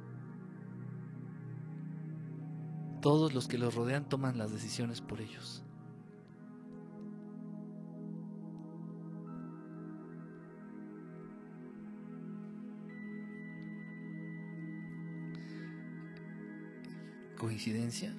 todos 3.03 3.35
los 3.35 3.47
que 3.47 3.59
los 3.59 3.75
rodean 3.75 4.09
toman 4.09 4.39
las 4.39 4.51
decisiones 4.51 5.03
por 5.03 5.21
ellos. 5.21 5.63
¿Coincidencia? 17.45 18.17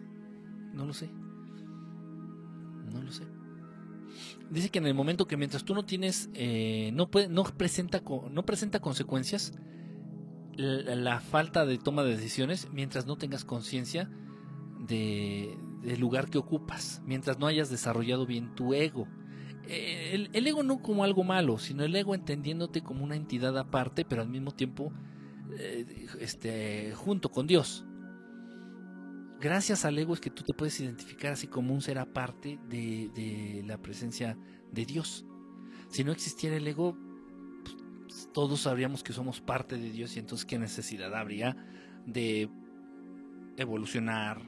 No 0.71 0.85
lo 0.85 0.93
sé. 0.93 1.09
No 2.93 3.01
lo 3.01 3.11
sé. 3.11 3.23
Dice 4.51 4.69
que 4.69 4.77
en 4.77 4.85
el 4.85 4.93
momento 4.93 5.25
que 5.25 5.35
mientras 5.35 5.65
tú 5.65 5.73
no 5.73 5.83
tienes, 5.83 6.29
eh, 6.35 6.91
no, 6.93 7.09
puede, 7.09 7.27
no, 7.27 7.43
presenta, 7.43 8.03
no 8.29 8.45
presenta 8.45 8.81
consecuencias 8.81 9.53
la, 10.57 11.19
falta 11.21 11.65
de 11.65 11.79
toma 11.79 12.03
de 12.03 12.15
decisiones 12.15 12.69
mientras 12.71 13.07
no 13.07 13.17
tengas 13.17 13.45
conciencia 13.45 14.11
de, 14.87 15.57
del 15.81 15.99
lugar 15.99 16.29
que 16.29 16.37
ocupas, 16.37 17.01
mientras 17.03 17.39
no 17.39 17.47
hayas 17.47 17.71
desarrollado 17.71 18.27
bien 18.27 18.53
tu 18.53 18.75
ego. 18.75 19.07
Eh, 19.67 20.29
el, 20.33 20.45
ego 20.45 20.61
no 20.61 20.83
como 20.83 21.03
algo 21.03 21.23
malo, 21.23 21.57
sino 21.57 21.83
el 21.83 21.95
ego 21.95 22.13
entendiéndote 22.13 22.83
como 22.83 23.03
una 23.03 23.15
entidad 23.15 23.57
aparte, 23.57 24.05
pero 24.05 24.21
al 24.21 24.29
mismo 24.29 24.51
tiempo 24.51 24.93
eh, 25.57 26.05
este, 26.19 26.93
junto 26.93 27.31
con 27.31 27.47
Dios 27.47 27.85
gracias 29.45 29.85
al 29.85 29.95
ego 29.99 30.15
es 30.15 30.19
que 30.19 30.31
tú 30.31 30.41
te 30.41 30.55
puedes 30.55 30.79
identificar 30.79 31.33
así 31.33 31.45
como 31.45 31.71
un 31.71 31.79
ser 31.79 31.99
aparte 31.99 32.57
de, 32.67 33.63
la 33.67 33.77
presencia 33.77 34.35
de 34.71 34.85
Dios. 34.85 35.23
Si 35.89 36.03
no 36.03 36.11
existiera 36.11 36.55
el 36.55 36.67
ego, 36.67 36.97
pues, 38.07 38.27
todos 38.33 38.61
sabríamos 38.61 39.03
que 39.03 39.13
somos 39.13 39.41
parte 39.41 39.77
de 39.77 39.91
Dios 39.91 40.15
y 40.15 40.19
entonces 40.19 40.47
qué 40.47 40.57
necesidad 40.57 41.13
habría 41.13 41.55
de 42.07 42.49
evolucionar, 43.57 44.41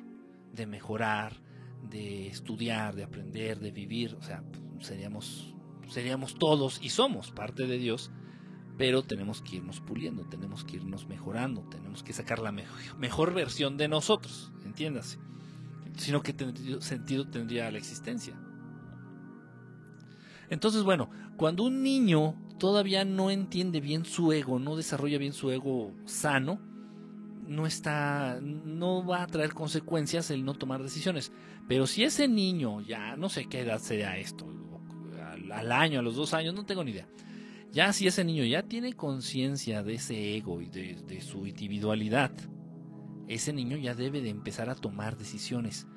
de 0.52 0.66
mejorar, 0.66 1.44
de 1.88 2.30
estudiar, 2.30 2.96
de 2.96 3.04
aprender, 3.04 3.60
de 3.60 3.70
vivir. 3.70 4.16
O 4.16 4.24
sea, 4.24 4.44
seríamos, 4.80 5.54
seríamos 5.90 6.40
todos 6.40 6.80
y 6.82 6.90
somos 6.90 7.30
parte 7.30 7.68
de 7.68 7.78
Dios, 7.78 8.10
pero 8.78 9.04
tenemos 9.04 9.42
que 9.42 9.58
irnos 9.58 9.82
puliendo, 9.82 10.24
tenemos 10.26 10.64
que 10.64 10.78
irnos 10.78 11.08
mejorando, 11.08 11.62
tenemos 11.64 12.04
que 12.04 12.14
sacar 12.14 12.40
la 12.40 12.52
mejor, 12.52 13.34
versión 13.34 13.78
de 13.78 13.88
nosotros, 13.88 14.52
entiéndase. 14.66 15.20
Sino 15.96 16.22
que 16.22 16.36
sentido 16.80 17.28
tendría 17.28 17.72
la 17.72 17.80
existencia. 17.80 18.40
Entonces, 20.50 20.84
bueno, 20.84 21.10
cuando 21.38 21.64
un 21.64 21.82
niño 21.82 22.36
todavía 22.60 23.04
no 23.04 23.32
entiende 23.32 23.82
bien 23.82 24.06
su 24.06 24.32
ego, 24.32 24.60
no 24.60 24.76
desarrolla 24.76 25.18
bien 25.18 25.34
su 25.34 25.50
ego 25.50 25.94
sano, 26.06 26.60
no 27.48 27.66
está, 27.66 28.40
no 28.42 29.06
va 29.06 29.24
a 29.24 29.28
traer 29.28 29.54
consecuencias 29.54 30.30
el 30.32 30.46
no 30.46 30.54
tomar 30.54 30.84
decisiones. 30.84 31.32
Pero 31.68 31.88
si 31.88 32.04
ese 32.04 32.28
niño, 32.28 32.82
ya 32.82 33.16
no 33.16 33.30
sé 33.30 33.46
qué 33.46 33.62
edad 33.62 33.80
sea 33.80 34.18
esto, 34.18 34.46
al, 35.52 35.72
año, 35.72 36.00
a 36.00 36.04
los 36.04 36.16
dos 36.16 36.34
años, 36.34 36.54
no 36.54 36.66
tengo 36.66 36.84
ni 36.84 36.92
idea. 36.92 37.08
Ya 37.72 37.92
si 37.94 38.08
ese 38.08 38.24
niño 38.24 38.44
ya 38.46 38.64
tiene 38.64 38.94
conciencia 38.94 39.84
de 39.84 39.96
ese 39.96 40.36
ego 40.36 40.62
y 40.62 40.68
de, 40.68 41.22
su 41.22 41.46
individualidad, 41.46 42.32
ese 43.28 43.54
niño 43.54 43.78
ya 43.78 43.94
debe 43.94 44.22
de 44.22 44.30
empezar 44.30 44.70
a 44.70 44.76
tomar 44.76 45.18
decisiones. 45.18 45.88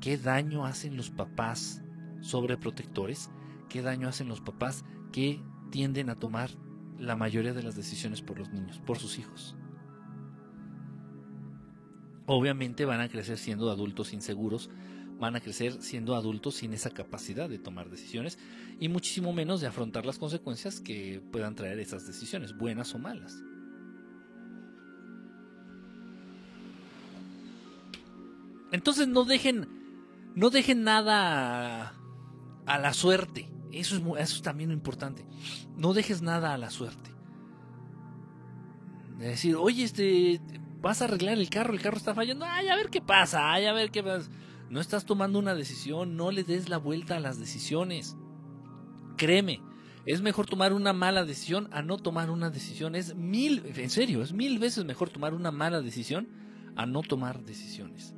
¿Qué 0.00 0.16
daño 0.16 0.64
hacen 0.64 0.96
los 0.96 1.10
papás 1.10 1.82
sobreprotectores? 2.20 3.30
¿Qué 3.68 3.82
daño 3.82 4.08
hacen 4.08 4.28
los 4.28 4.40
papás 4.40 4.84
que 5.12 5.42
tienden 5.70 6.08
a 6.08 6.16
tomar 6.16 6.50
la 6.98 7.14
mayoría 7.14 7.52
de 7.52 7.62
las 7.62 7.76
decisiones 7.76 8.22
por 8.22 8.38
los 8.38 8.50
niños, 8.50 8.80
por 8.80 8.98
sus 8.98 9.18
hijos? 9.18 9.54
Obviamente 12.26 12.84
van 12.84 13.00
a 13.00 13.08
crecer 13.08 13.38
siendo 13.38 13.70
adultos 13.70 14.12
inseguros, 14.12 14.70
van 15.18 15.36
a 15.36 15.40
crecer 15.40 15.82
siendo 15.82 16.14
adultos 16.14 16.56
sin 16.56 16.72
esa 16.72 16.90
capacidad 16.90 17.48
de 17.48 17.58
tomar 17.58 17.90
decisiones 17.90 18.38
y 18.80 18.88
muchísimo 18.88 19.32
menos 19.32 19.60
de 19.60 19.66
afrontar 19.66 20.06
las 20.06 20.18
consecuencias 20.18 20.80
que 20.80 21.20
puedan 21.32 21.54
traer 21.54 21.78
esas 21.80 22.06
decisiones, 22.06 22.56
buenas 22.56 22.94
o 22.94 22.98
malas. 22.98 23.42
Entonces 28.70 29.08
no 29.08 29.24
dejen, 29.24 29.66
no 30.34 30.50
dejen 30.50 30.84
nada 30.84 31.94
a, 32.66 32.78
la 32.78 32.92
suerte. 32.92 33.48
Eso 33.72 33.96
es, 33.96 34.02
eso 34.02 34.36
es 34.36 34.42
también 34.42 34.70
importante. 34.70 35.24
No 35.76 35.94
dejes 35.94 36.22
nada 36.22 36.54
a 36.54 36.58
la 36.58 36.70
suerte. 36.70 37.10
De 39.18 39.28
decir, 39.28 39.56
oye, 39.56 39.84
este, 39.84 40.40
vas 40.80 41.02
a 41.02 41.06
arreglar 41.06 41.38
el 41.38 41.50
carro, 41.50 41.72
el 41.72 41.80
carro 41.80 41.96
está 41.96 42.14
fallando, 42.14 42.44
ay, 42.44 42.68
a 42.68 42.76
ver 42.76 42.88
qué 42.88 43.00
pasa, 43.00 43.52
ay, 43.52 43.66
a 43.66 43.72
ver 43.72 43.90
qué 43.90 44.02
pasa. 44.02 44.30
No 44.70 44.80
estás 44.80 45.04
tomando 45.04 45.38
una 45.38 45.54
decisión, 45.54 46.16
no 46.16 46.30
le 46.30 46.44
des 46.44 46.68
la 46.68 46.76
vuelta 46.76 47.16
a 47.16 47.20
las 47.20 47.38
decisiones. 47.38 48.16
Créeme, 49.16 49.60
es 50.04 50.22
mejor 50.22 50.46
tomar 50.46 50.72
una 50.72 50.92
mala 50.92 51.24
decisión 51.24 51.68
a 51.72 51.82
no 51.82 51.96
tomar 51.96 52.30
una 52.30 52.50
decisión. 52.50 52.94
Es 52.94 53.14
mil, 53.14 53.62
en 53.64 53.90
serio, 53.90 54.22
es 54.22 54.32
mil 54.32 54.58
veces 54.58 54.84
mejor 54.84 55.10
tomar 55.10 55.34
una 55.34 55.50
mala 55.50 55.80
decisión 55.80 56.28
a 56.76 56.86
no 56.86 57.02
tomar 57.02 57.44
decisiones. 57.44 58.14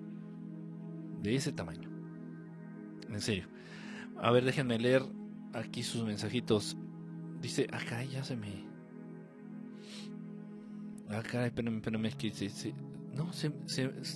De 1.22 1.34
ese 1.34 1.52
tamaño. 1.52 1.88
En 3.08 3.20
serio. 3.20 3.48
A 4.18 4.30
ver, 4.30 4.44
déjenme 4.44 4.78
leer 4.78 5.02
aquí 5.52 5.82
sus 5.82 6.04
mensajitos. 6.04 6.76
Dice, 7.40 7.66
acá 7.72 8.04
ya 8.04 8.22
se 8.24 8.36
me... 8.36 8.68
Ah, 11.08 11.22
caray, 11.22 11.48
espérame, 11.48 11.76
espérame, 11.76 12.06
es 12.06 12.72
no, 13.14 13.32
se, 13.32 13.50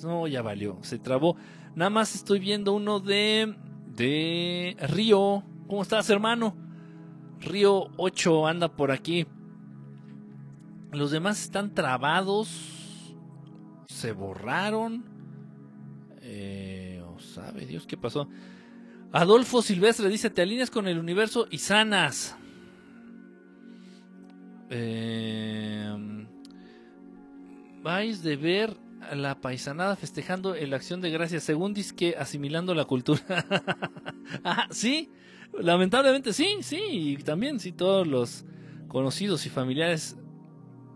no, 0.05 0.27
ya 0.29 0.43
valió, 0.43 0.79
se 0.83 0.99
trabó. 0.99 1.37
Nada 1.75 1.91
más 1.91 2.15
estoy 2.15 2.39
viendo 2.39 2.73
uno 2.73 3.01
de, 3.01 3.55
de 3.97 4.77
Río. 4.89 5.43
¿Cómo 5.67 5.83
estás, 5.83 6.09
hermano? 6.09 6.57
Río 7.41 7.91
8 7.97 8.47
anda 8.47 8.69
por 8.69 8.93
aquí. 8.93 9.27
Los 10.93 11.11
demás 11.11 11.43
están 11.43 11.75
trabados. 11.75 13.17
Se 13.87 14.13
borraron. 14.13 15.05
Eh, 16.21 17.03
oh, 17.05 17.19
sabe 17.19 17.67
Dios 17.67 17.87
qué 17.87 17.97
pasó. 17.97 18.29
Adolfo 19.11 19.61
Silvestre 19.61 20.09
dice, 20.09 20.31
te 20.31 20.43
alineas 20.43 20.71
con 20.71 20.87
el 20.87 20.99
universo 20.99 21.49
y 21.51 21.59
sanas. 21.59 22.37
Eh, 24.71 26.25
vais 27.83 28.23
de 28.23 28.37
ver 28.37 28.84
la 29.15 29.41
paisanada 29.41 29.97
festejando 29.97 30.55
en 30.55 30.71
la 30.71 30.77
acción 30.77 31.01
de 31.01 31.11
gracias, 31.11 31.43
según 31.45 31.75
que 31.97 32.17
asimilando 32.17 32.75
la 32.75 32.85
cultura. 32.85 33.23
ah, 34.45 34.67
sí, 34.71 35.11
lamentablemente 35.59 36.33
sí, 36.33 36.59
sí, 36.61 36.81
y 36.91 37.17
también 37.19 37.61
sí, 37.61 37.73
todos 37.73 38.07
los 38.07 38.45
conocidos 38.89 39.47
y 39.47 39.51
familiares 39.51 40.17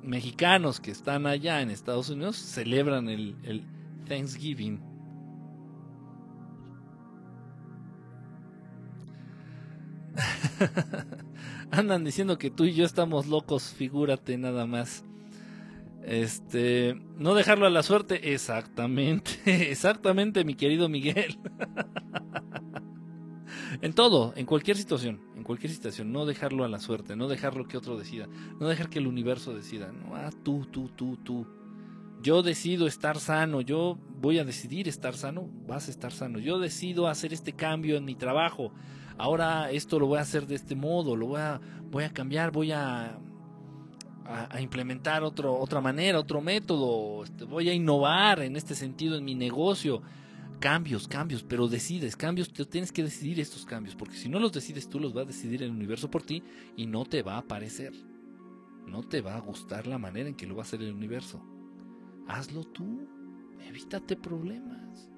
mexicanos 0.02 0.80
que 0.80 0.90
están 0.90 1.26
allá 1.26 1.60
en 1.60 1.70
Estados 1.70 2.10
Unidos 2.10 2.36
celebran 2.36 3.08
el, 3.08 3.36
el 3.42 3.64
Thanksgiving. 4.08 4.80
Andan 11.70 12.04
diciendo 12.04 12.38
que 12.38 12.50
tú 12.50 12.64
y 12.64 12.74
yo 12.74 12.84
estamos 12.84 13.26
locos, 13.26 13.74
figúrate 13.76 14.38
nada 14.38 14.66
más. 14.66 15.04
Este, 16.08 16.98
no 17.18 17.34
dejarlo 17.34 17.66
a 17.66 17.70
la 17.70 17.82
suerte, 17.82 18.32
exactamente, 18.32 19.30
exactamente, 19.70 20.42
mi 20.42 20.54
querido 20.54 20.88
Miguel. 20.88 21.38
en 23.82 23.92
todo, 23.92 24.32
en 24.34 24.46
cualquier 24.46 24.78
situación, 24.78 25.20
en 25.36 25.44
cualquier 25.44 25.70
situación, 25.70 26.10
no 26.10 26.24
dejarlo 26.24 26.64
a 26.64 26.68
la 26.68 26.80
suerte, 26.80 27.14
no 27.14 27.28
dejarlo 27.28 27.68
que 27.68 27.76
otro 27.76 27.98
decida, 27.98 28.26
no 28.58 28.68
dejar 28.68 28.88
que 28.88 29.00
el 29.00 29.06
universo 29.06 29.54
decida, 29.54 29.92
ah, 30.14 30.30
tú, 30.42 30.66
tú, 30.72 30.88
tú, 30.88 31.18
tú. 31.18 31.46
Yo 32.22 32.42
decido 32.42 32.86
estar 32.86 33.18
sano, 33.18 33.60
yo 33.60 33.98
voy 34.18 34.38
a 34.38 34.46
decidir 34.46 34.88
estar 34.88 35.14
sano, 35.14 35.50
vas 35.66 35.88
a 35.88 35.90
estar 35.90 36.10
sano. 36.10 36.38
Yo 36.38 36.58
decido 36.58 37.06
hacer 37.06 37.34
este 37.34 37.52
cambio 37.52 37.96
en 37.96 38.06
mi 38.06 38.14
trabajo. 38.14 38.72
Ahora 39.18 39.70
esto 39.70 40.00
lo 40.00 40.06
voy 40.06 40.18
a 40.18 40.22
hacer 40.22 40.46
de 40.46 40.54
este 40.54 40.74
modo, 40.74 41.14
lo 41.16 41.26
voy 41.26 42.04
a 42.04 42.10
cambiar, 42.14 42.50
voy 42.50 42.72
a 42.72 43.18
a, 44.28 44.60
implementar 44.60 45.22
otro, 45.22 45.56
otra 45.56 45.80
manera, 45.80 46.20
otro 46.20 46.40
método, 46.40 47.24
este, 47.24 47.44
voy 47.44 47.68
a 47.68 47.74
innovar 47.74 48.40
en 48.40 48.56
este 48.56 48.74
sentido 48.74 49.16
en 49.16 49.24
mi 49.24 49.34
negocio. 49.34 50.02
Cambios, 50.60 51.06
cambios, 51.06 51.44
pero 51.44 51.68
decides, 51.68 52.16
cambios, 52.16 52.52
tú 52.52 52.66
tienes 52.66 52.90
que 52.90 53.04
decidir 53.04 53.38
estos 53.38 53.64
cambios, 53.64 53.94
porque 53.94 54.16
si 54.16 54.28
no 54.28 54.40
los 54.40 54.52
decides 54.52 54.88
tú, 54.88 54.98
los 54.98 55.16
va 55.16 55.22
a 55.22 55.24
decidir 55.24 55.62
el 55.62 55.70
universo 55.70 56.10
por 56.10 56.22
ti 56.22 56.42
y 56.76 56.86
no 56.86 57.04
te 57.04 57.22
va 57.22 57.38
a 57.38 57.42
parecer. 57.42 57.92
No 58.86 59.02
te 59.02 59.20
va 59.20 59.36
a 59.36 59.40
gustar 59.40 59.86
la 59.86 59.98
manera 59.98 60.28
en 60.28 60.34
que 60.34 60.46
lo 60.46 60.56
va 60.56 60.62
a 60.62 60.66
hacer 60.66 60.82
el 60.82 60.92
universo. 60.92 61.40
Hazlo 62.26 62.64
tú, 62.64 63.06
evítate 63.66 64.16
problemas. 64.16 65.08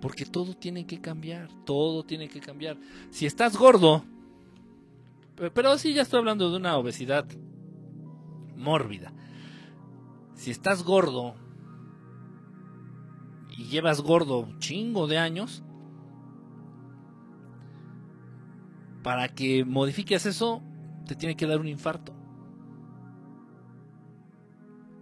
Porque 0.00 0.26
todo 0.26 0.54
tiene 0.54 0.86
que 0.86 1.00
cambiar, 1.00 1.48
todo 1.64 2.02
tiene 2.02 2.28
que 2.28 2.40
cambiar. 2.40 2.76
Si 3.10 3.26
estás 3.26 3.56
gordo, 3.56 4.04
pero 5.54 5.78
sí 5.78 5.94
ya 5.94 6.02
estoy 6.02 6.18
hablando 6.18 6.50
de 6.50 6.56
una 6.56 6.76
obesidad 6.76 7.26
mórbida. 8.56 9.12
Si 10.34 10.50
estás 10.50 10.82
gordo 10.82 11.34
y 13.56 13.64
llevas 13.64 14.00
gordo 14.00 14.48
chingo 14.58 15.06
de 15.06 15.18
años, 15.18 15.62
para 19.02 19.28
que 19.28 19.64
modifiques 19.64 20.26
eso, 20.26 20.62
te 21.06 21.14
tiene 21.14 21.36
que 21.36 21.46
dar 21.46 21.60
un 21.60 21.68
infarto. 21.68 22.14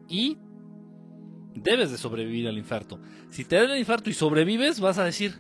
Y 0.09 0.39
debes 1.55 1.91
de 1.91 1.99
sobrevivir 1.99 2.49
al 2.49 2.59
infarto. 2.59 3.01
Si 3.31 3.45
te 3.45 3.57
da 3.57 3.63
el 3.63 3.79
infarto 3.79 4.11
y 4.11 4.13
sobrevives, 4.13 4.81
vas 4.81 4.99
a 4.99 5.05
decir, 5.05 5.39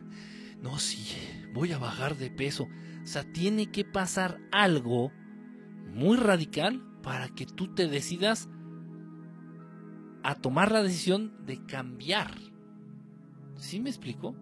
no, 0.61 0.79
sí, 0.79 1.15
voy 1.53 1.73
a 1.73 1.79
bajar 1.79 2.17
de 2.17 2.31
peso. 2.31 2.69
O 3.03 3.07
sea, 3.07 3.25
tiene 3.25 3.71
que 3.71 3.85
pasar 3.85 4.39
algo 4.53 5.13
muy 5.93 6.17
radical 6.17 6.83
para 7.03 7.29
que 7.29 7.47
tú 7.47 7.75
te 7.75 7.89
decidas 7.89 8.49
a 10.23 10.35
tomar 10.35 10.71
la 10.71 10.83
decisión 10.83 11.33
de 11.45 11.65
cambiar. 11.67 12.31
¿Sí 13.57 13.81
me 13.81 13.91
explico? 13.91 14.35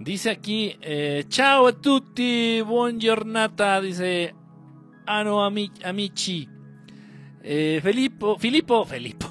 Dice 0.00 0.30
aquí, 0.30 0.76
eh, 0.80 1.24
a 1.38 1.72
tutti, 1.72 2.60
buongiornata, 2.62 3.80
dice 3.80 4.34
Ano 5.06 5.44
Amici. 5.44 6.48
Eh, 7.42 7.80
Filippo, 7.82 8.38
Filippo, 8.38 8.84
Filippo, 8.86 9.28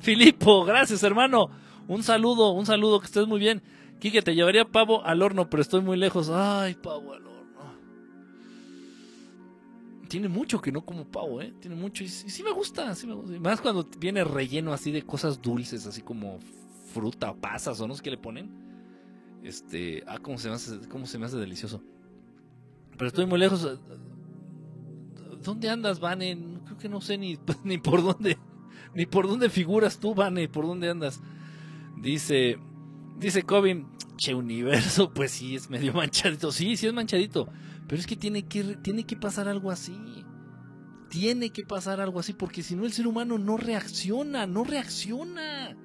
Filippo, 0.00 0.64
gracias 0.64 1.02
hermano. 1.02 1.50
Un 1.88 2.02
saludo, 2.02 2.52
un 2.52 2.64
saludo, 2.64 3.00
que 3.00 3.06
estés 3.06 3.26
muy 3.26 3.38
bien. 3.38 3.62
Quique, 4.00 4.22
te 4.22 4.34
llevaría 4.34 4.64
pavo 4.64 5.04
al 5.04 5.22
horno, 5.22 5.50
pero 5.50 5.60
estoy 5.60 5.82
muy 5.82 5.96
lejos. 5.96 6.30
Ay, 6.30 6.74
pavo 6.74 7.12
al 7.12 7.26
horno 7.26 7.31
tiene 10.12 10.28
mucho 10.28 10.60
que 10.60 10.70
no 10.70 10.84
como 10.84 11.06
pavo, 11.06 11.40
¿eh? 11.40 11.54
Tiene 11.58 11.74
mucho 11.74 12.04
y, 12.04 12.08
sí 12.08 12.42
me 12.42 12.52
gusta. 12.52 12.94
Más 13.40 13.62
cuando 13.62 13.88
viene 13.98 14.22
relleno 14.24 14.74
así 14.74 14.92
de 14.92 15.00
cosas 15.00 15.40
dulces, 15.40 15.86
así 15.86 16.02
como 16.02 16.38
fruta 16.92 17.30
o 17.30 17.36
pasas 17.40 17.80
o 17.80 17.88
no 17.88 17.94
sé 17.94 18.02
qué 18.02 18.10
le 18.10 18.18
ponen. 18.18 18.50
Este, 19.42 20.04
ah, 20.06 20.18
cómo 20.18 20.36
se 20.36 20.50
me 20.50 20.56
hace, 20.56 20.86
cómo 20.90 21.06
se 21.06 21.18
me 21.18 21.24
hace 21.24 21.38
delicioso. 21.38 21.82
pero 22.98 23.08
estoy 23.08 23.24
muy 23.24 23.38
lejos. 23.38 23.66
¿Dónde 25.42 25.70
andas, 25.70 25.98
Vane? 25.98 26.58
Creo 26.66 26.76
que 26.76 26.90
no 26.90 27.00
sé 27.00 27.16
ni, 27.16 27.38
ni 27.64 27.78
por 27.78 28.02
dónde, 28.02 28.36
ni 28.94 29.06
por 29.06 29.26
dónde 29.26 29.48
figuras 29.48 29.98
tú, 29.98 30.14
Vane, 30.14 30.46
por 30.46 30.66
dónde 30.66 30.90
andas. 30.90 31.22
Dice, 31.96 32.58
dice 33.18 33.44
Cobin, 33.44 33.86
che 34.18 34.34
universo, 34.34 35.10
pues 35.10 35.30
sí, 35.30 35.56
es 35.56 35.70
medio 35.70 35.94
manchadito. 35.94 36.52
Sí, 36.52 36.76
sí 36.76 36.86
es 36.86 36.92
manchadito. 36.92 37.48
Pero 37.86 38.00
es 38.00 38.06
que 38.06 38.16
tiene 38.16 38.44
que, 38.44 38.76
tiene 38.76 39.04
que 39.04 39.16
pasar 39.16 39.48
algo 39.48 39.70
así. 39.70 40.24
Tiene 41.08 41.50
que 41.50 41.64
pasar 41.64 42.00
algo 42.00 42.20
así, 42.20 42.32
porque 42.32 42.62
si 42.62 42.74
no 42.74 42.84
el 42.84 42.92
ser 42.92 43.06
humano 43.06 43.38
no 43.38 43.56
reacciona, 43.56 44.46
no 44.46 44.64
reacciona. 44.64 45.76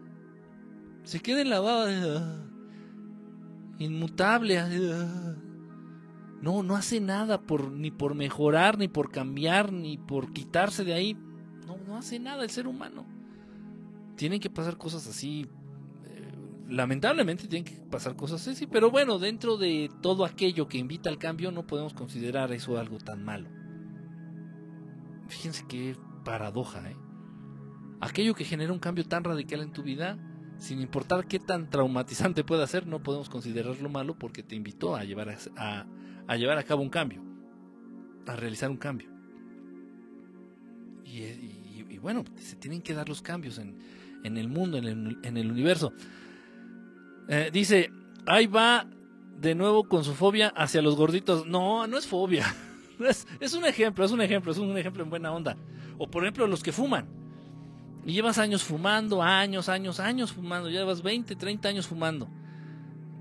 Se 1.03 1.19
queda 1.19 1.41
en 1.41 1.49
la 1.49 1.59
baba, 1.59 2.47
inmutable. 3.77 4.61
No, 6.41 6.63
no 6.63 6.75
hace 6.75 7.01
nada 7.01 7.41
por, 7.41 7.71
ni 7.71 7.91
por 7.91 8.15
mejorar, 8.15 8.77
ni 8.77 8.87
por 8.87 9.11
cambiar, 9.11 9.73
ni 9.73 9.97
por 9.97 10.31
quitarse 10.31 10.83
de 10.83 10.93
ahí. 10.93 11.17
No, 11.65 11.77
no 11.85 11.97
hace 11.97 12.19
nada 12.19 12.43
el 12.43 12.49
ser 12.49 12.67
humano. 12.67 13.05
Tienen 14.15 14.39
que 14.39 14.49
pasar 14.49 14.77
cosas 14.77 15.07
así. 15.07 15.47
Lamentablemente 16.69 17.47
tienen 17.47 17.65
que 17.65 17.79
pasar 17.89 18.15
cosas 18.15 18.45
así, 18.47 18.67
pero 18.67 18.91
bueno, 18.91 19.19
dentro 19.19 19.57
de 19.57 19.89
todo 20.01 20.25
aquello 20.25 20.67
que 20.67 20.77
invita 20.77 21.09
al 21.09 21.17
cambio, 21.17 21.51
no 21.51 21.65
podemos 21.65 21.93
considerar 21.93 22.51
eso 22.51 22.77
algo 22.77 22.97
tan 22.97 23.23
malo. 23.23 23.49
Fíjense 25.27 25.65
qué 25.67 25.95
paradoja, 26.25 26.89
¿eh? 26.89 26.95
Aquello 27.99 28.35
que 28.35 28.43
genera 28.43 28.73
un 28.73 28.79
cambio 28.79 29.05
tan 29.05 29.23
radical 29.23 29.61
en 29.61 29.71
tu 29.71 29.81
vida, 29.81 30.19
sin 30.59 30.81
importar 30.81 31.27
qué 31.27 31.39
tan 31.39 31.69
traumatizante 31.69 32.43
pueda 32.43 32.67
ser, 32.67 32.85
no 32.85 33.01
podemos 33.01 33.29
considerarlo 33.29 33.89
malo 33.89 34.17
porque 34.19 34.43
te 34.43 34.55
invitó 34.55 34.95
a 34.95 35.03
llevar 35.03 35.35
a 35.55 36.35
llevar 36.35 36.57
a 36.57 36.63
cabo 36.63 36.81
un 36.83 36.89
cambio, 36.89 37.23
a 38.27 38.35
realizar 38.35 38.69
un 38.69 38.77
cambio. 38.77 39.17
Y, 41.07 41.97
bueno, 41.99 42.23
se 42.37 42.55
tienen 42.55 42.81
que 42.81 42.93
dar 42.93 43.07
los 43.09 43.21
cambios 43.21 43.57
en, 43.57 43.77
el 44.23 44.47
mundo, 44.49 44.77
en 44.77 45.37
el, 45.37 45.51
universo. 45.51 45.93
Eh, 47.27 47.49
dice, 47.51 47.91
ahí 48.25 48.47
va 48.47 48.87
de 49.37 49.55
nuevo 49.55 49.87
con 49.87 50.03
su 50.03 50.13
fobia 50.13 50.49
hacia 50.49 50.81
los 50.81 50.95
gorditos. 50.95 51.45
No, 51.45 51.87
no 51.87 51.97
es 51.97 52.07
fobia. 52.07 52.45
Es, 52.97 53.27
es, 53.39 53.53
un 53.53 53.63
ejemplo, 53.63 54.03
es 54.03 54.11
un 54.11 54.21
ejemplo, 54.21 54.51
es 54.51 54.57
un 54.57 54.75
ejemplo 54.75 55.03
en 55.03 55.11
buena 55.11 55.31
onda. 55.31 55.55
O 55.99 56.09
por 56.09 56.23
ejemplo 56.23 56.47
los 56.47 56.63
que 56.63 56.71
fuman. 56.71 57.07
Y 58.07 58.13
llevas 58.13 58.39
años 58.39 58.63
fumando, 58.63 59.21
años, 59.21 59.69
años, 59.69 59.99
años 59.99 60.33
fumando. 60.33 60.67
Llevas 60.67 61.03
20, 61.03 61.35
30 61.35 61.69
años 61.69 61.85
fumando. 61.85 62.27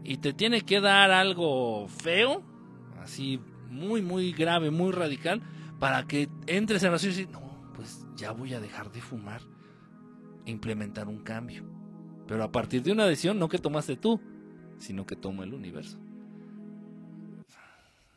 Y 0.02 0.16
te 0.16 0.32
tiene 0.32 0.62
que 0.62 0.80
dar 0.80 1.10
algo 1.10 1.88
feo 1.88 2.42
así 3.06 3.40
muy, 3.70 4.02
muy 4.02 4.32
grave, 4.32 4.70
muy 4.70 4.92
radical, 4.92 5.42
para 5.78 6.06
que 6.06 6.28
entres 6.46 6.82
en 6.82 6.92
la 6.92 6.98
y 6.98 7.26
no, 7.26 7.72
pues 7.74 8.04
ya 8.16 8.32
voy 8.32 8.54
a 8.54 8.60
dejar 8.60 8.90
de 8.90 9.00
fumar 9.00 9.40
e 10.44 10.50
implementar 10.50 11.08
un 11.08 11.20
cambio. 11.20 11.64
Pero 12.26 12.42
a 12.42 12.52
partir 12.52 12.82
de 12.82 12.92
una 12.92 13.06
decisión, 13.06 13.38
no 13.38 13.48
que 13.48 13.58
tomaste 13.58 13.96
tú, 13.96 14.20
sino 14.78 15.06
que 15.06 15.16
tomó 15.16 15.42
el 15.42 15.54
universo. 15.54 15.98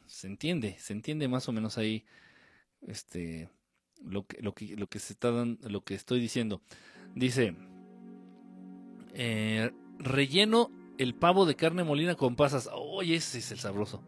Se 0.07 0.27
entiende, 0.27 0.76
se 0.80 0.94
entiende 0.94 1.27
más 1.27 1.48
o 1.48 1.52
menos 1.52 1.77
ahí 1.77 2.03
este 2.88 3.49
lo 4.03 4.26
que, 4.26 4.41
lo 4.41 4.53
que, 4.53 4.76
lo 4.76 4.88
que 4.88 4.99
se 4.99 5.14
está 5.14 5.31
dando, 5.31 5.69
lo 5.69 5.81
que 5.81 5.94
estoy 5.94 6.19
diciendo. 6.19 6.61
Dice 7.15 7.56
eh, 9.14 9.72
relleno 9.98 10.72
el 10.98 11.15
pavo 11.15 11.45
de 11.45 11.56
carne 11.56 11.84
molina 11.84 12.15
con 12.15 12.36
pasas. 12.36 12.69
Oye, 12.73 13.15
ese 13.15 13.40
es 13.40 13.52
el 13.52 13.60
sabroso. 13.60 14.03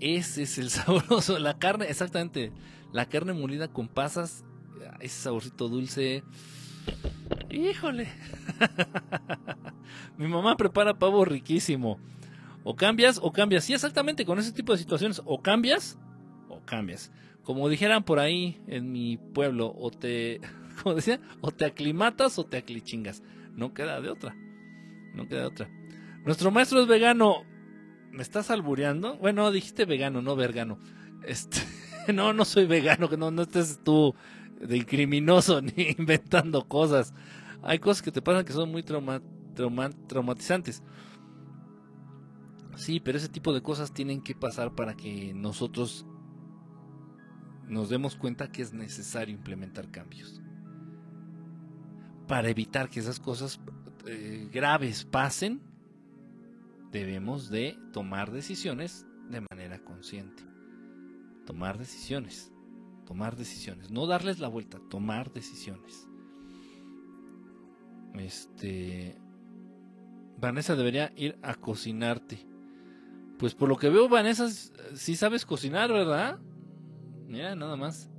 Ese 0.00 0.42
es 0.42 0.58
el 0.58 0.70
sabroso. 0.70 1.38
La 1.38 1.58
carne, 1.58 1.86
exactamente. 1.88 2.52
La 2.92 3.08
carne 3.08 3.32
molida 3.32 3.68
con 3.68 3.88
pasas. 3.88 4.44
Ese 5.00 5.22
saborcito 5.22 5.68
dulce. 5.68 6.24
Híjole. 7.50 8.08
Mi 10.18 10.28
mamá 10.28 10.56
prepara 10.56 10.98
pavo 10.98 11.24
riquísimo. 11.24 11.98
O 12.64 12.74
cambias 12.74 13.18
o 13.22 13.32
cambias. 13.32 13.64
Sí, 13.64 13.74
exactamente 13.74 14.24
con 14.24 14.38
ese 14.38 14.52
tipo 14.52 14.72
de 14.72 14.78
situaciones. 14.78 15.22
O 15.24 15.40
cambias 15.40 15.98
o 16.48 16.60
cambias. 16.64 17.12
Como 17.42 17.68
dijeran 17.68 18.02
por 18.02 18.18
ahí 18.18 18.60
en 18.66 18.90
mi 18.90 19.18
pueblo, 19.18 19.72
o 19.78 19.90
te, 19.90 20.40
como 20.82 20.94
decía, 20.94 21.20
o 21.40 21.50
te 21.52 21.64
aclimatas 21.64 22.38
o 22.38 22.44
te 22.44 22.56
aclichingas. 22.56 23.22
No 23.54 23.72
queda 23.72 24.00
de 24.00 24.10
otra. 24.10 24.36
No 25.14 25.28
queda 25.28 25.40
de 25.42 25.46
otra. 25.46 25.70
Nuestro 26.24 26.50
maestro 26.50 26.80
es 26.80 26.88
vegano. 26.88 27.44
¿Me 28.10 28.22
estás 28.22 28.50
albureando? 28.50 29.16
Bueno, 29.18 29.50
dijiste 29.50 29.84
vegano, 29.84 30.22
no 30.22 30.36
vergano. 30.36 30.78
Este, 31.24 31.60
no, 32.12 32.32
no 32.32 32.44
soy 32.44 32.66
vegano, 32.66 33.08
que 33.08 33.16
no, 33.16 33.30
no 33.30 33.42
estés 33.42 33.80
tú 33.84 34.14
de 34.60 34.84
criminoso 34.84 35.60
ni 35.62 35.94
inventando 35.98 36.66
cosas. 36.66 37.14
Hay 37.62 37.78
cosas 37.78 38.02
que 38.02 38.12
te 38.12 38.22
pasan 38.22 38.44
que 38.44 38.52
son 38.52 38.70
muy 38.70 38.82
trauma, 38.82 39.20
traumatizantes. 40.06 40.82
Sí, 42.76 43.00
pero 43.00 43.16
ese 43.16 43.28
tipo 43.28 43.54
de 43.54 43.62
cosas 43.62 43.92
tienen 43.92 44.22
que 44.22 44.34
pasar 44.34 44.74
para 44.74 44.94
que 44.94 45.32
nosotros 45.34 46.06
nos 47.66 47.88
demos 47.88 48.16
cuenta 48.16 48.52
que 48.52 48.62
es 48.62 48.72
necesario 48.72 49.34
implementar 49.34 49.90
cambios. 49.90 50.40
Para 52.28 52.50
evitar 52.50 52.88
que 52.90 53.00
esas 53.00 53.18
cosas 53.18 53.60
eh, 54.06 54.48
graves 54.52 55.04
pasen 55.04 55.62
debemos 56.92 57.50
de 57.50 57.78
tomar 57.92 58.30
decisiones 58.30 59.06
de 59.30 59.42
manera 59.50 59.78
consciente. 59.82 60.44
Tomar 61.46 61.78
decisiones, 61.78 62.52
tomar 63.06 63.36
decisiones, 63.36 63.90
no 63.90 64.06
darles 64.06 64.38
la 64.38 64.48
vuelta, 64.48 64.78
tomar 64.90 65.32
decisiones. 65.32 66.06
Este 68.14 69.16
Vanessa 70.38 70.76
debería 70.76 71.12
ir 71.16 71.38
a 71.42 71.54
cocinarte. 71.54 72.46
Pues 73.38 73.54
por 73.54 73.68
lo 73.68 73.76
que 73.76 73.88
veo, 73.88 74.08
Vanessa, 74.08 74.48
sí 74.50 75.16
sabes 75.16 75.44
cocinar, 75.44 75.92
¿verdad? 75.92 76.38
Mira, 77.26 77.54
nada 77.54 77.76
más. 77.76 78.10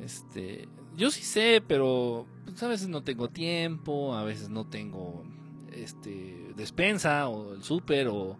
Este, 0.00 0.68
yo 0.96 1.10
sí 1.10 1.22
sé, 1.22 1.62
pero 1.66 2.26
pues, 2.44 2.62
a 2.62 2.68
veces 2.68 2.88
no 2.88 3.02
tengo 3.02 3.28
tiempo, 3.28 4.14
a 4.14 4.24
veces 4.24 4.48
no 4.48 4.68
tengo 4.68 5.24
este, 5.72 6.52
despensa 6.56 7.28
o 7.28 7.54
el 7.54 7.62
súper 7.62 8.08
o, 8.08 8.38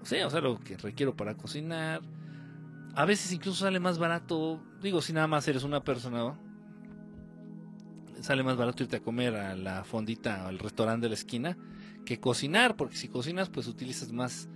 o 0.00 0.04
sea, 0.04 0.26
o 0.26 0.30
sea, 0.30 0.40
lo 0.40 0.58
que 0.58 0.76
requiero 0.76 1.14
para 1.14 1.36
cocinar. 1.36 2.02
A 2.96 3.04
veces 3.04 3.32
incluso 3.32 3.64
sale 3.64 3.80
más 3.80 3.98
barato, 3.98 4.62
digo, 4.80 5.02
si 5.02 5.12
nada 5.12 5.26
más 5.26 5.48
eres 5.48 5.64
una 5.64 5.82
persona, 5.82 6.38
sale 8.20 8.42
más 8.44 8.56
barato 8.56 8.84
irte 8.84 8.96
a 8.96 9.00
comer 9.00 9.34
a 9.34 9.56
la 9.56 9.84
fondita 9.84 10.44
o 10.44 10.48
al 10.48 10.58
restaurante 10.60 11.04
de 11.04 11.08
la 11.08 11.14
esquina 11.14 11.58
que 12.04 12.20
cocinar, 12.20 12.76
porque 12.76 12.96
si 12.96 13.08
cocinas 13.08 13.50
pues 13.50 13.66
utilizas 13.66 14.12
más 14.12 14.48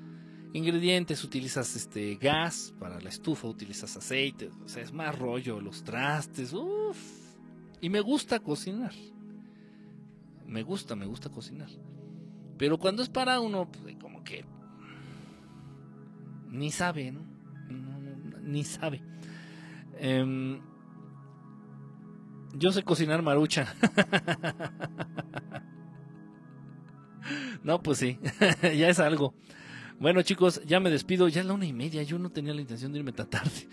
ingredientes, 0.52 1.24
utilizas 1.24 1.74
este 1.74 2.15
gas 2.16 2.74
para 2.78 3.01
la 3.01 3.09
estufa, 3.09 3.48
utilizas 3.48 3.97
aceite, 3.97 4.51
o 4.65 4.69
sea, 4.69 4.82
es 4.82 4.93
más 4.93 5.19
rollo, 5.19 5.60
los 5.60 5.82
trastes, 5.82 6.52
uff. 6.52 6.98
Y 7.81 7.90
me 7.90 8.01
gusta 8.01 8.40
cocinar. 8.40 8.93
Me 10.47 10.62
gusta, 10.62 10.97
me 10.97 11.06
gusta 11.06 11.28
cocinar. 11.28 11.69
Pero 12.56 12.78
cuando 12.78 13.02
es 13.02 13.09
para 13.09 13.40
uno, 13.40 13.70
pues, 13.70 13.97
como 13.97 14.24
que 14.24 14.44
ni 16.48 16.70
sabe, 16.70 17.12
¿no? 17.12 17.27
Ni 18.49 18.65
sabe. 18.65 19.03
Em, 19.99 20.61
yo 22.55 22.73
sé 22.73 22.83
cocinar 22.83 23.23
marucha. 23.23 23.75
no, 27.62 27.83
pues 27.83 27.99
sí, 27.99 28.19
ya 28.62 28.89
es 28.89 28.99
algo. 28.99 29.35
Bueno, 30.01 30.23
chicos, 30.23 30.62
ya 30.65 30.81
me 30.81 30.91
despido. 30.91 31.29
Ya 31.29 31.41
es 31.41 31.47
la 31.47 31.55
una 31.55 31.66
y 31.66 31.73
media. 31.73 32.03
Yo 32.03 32.19
no 32.19 32.31
tenía 32.31 32.55
la 32.55 32.61
intención 32.61 32.93
de 32.93 32.99
irme 32.99 33.12
tan 33.12 33.29
tarde. 33.29 33.69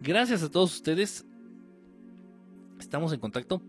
Gracias 0.00 0.42
a 0.42 0.50
todos 0.50 0.74
ustedes. 0.74 1.24
Estamos 2.78 3.12
en 3.12 3.20
contacto. 3.20 3.62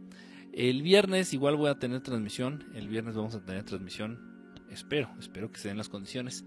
El 0.51 0.81
viernes 0.81 1.33
igual 1.33 1.55
voy 1.55 1.69
a 1.69 1.79
tener 1.79 2.01
transmisión. 2.01 2.65
El 2.75 2.87
viernes 2.87 3.15
vamos 3.15 3.35
a 3.35 3.43
tener 3.43 3.63
transmisión 3.63 4.33
espero, 4.73 5.09
espero 5.19 5.51
que 5.51 5.59
se 5.59 5.69
den 5.69 5.77
las 5.77 5.89
condiciones, 5.89 6.43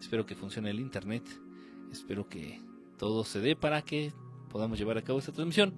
espero 0.00 0.26
que 0.26 0.34
funcione 0.34 0.70
el 0.70 0.80
internet, 0.80 1.24
espero 1.92 2.28
que 2.28 2.60
todo 2.98 3.24
se 3.24 3.40
dé 3.40 3.56
para 3.56 3.82
que 3.82 4.12
podamos 4.50 4.78
llevar 4.78 4.98
a 4.98 5.02
cabo 5.02 5.18
esta 5.18 5.32
transmisión. 5.32 5.74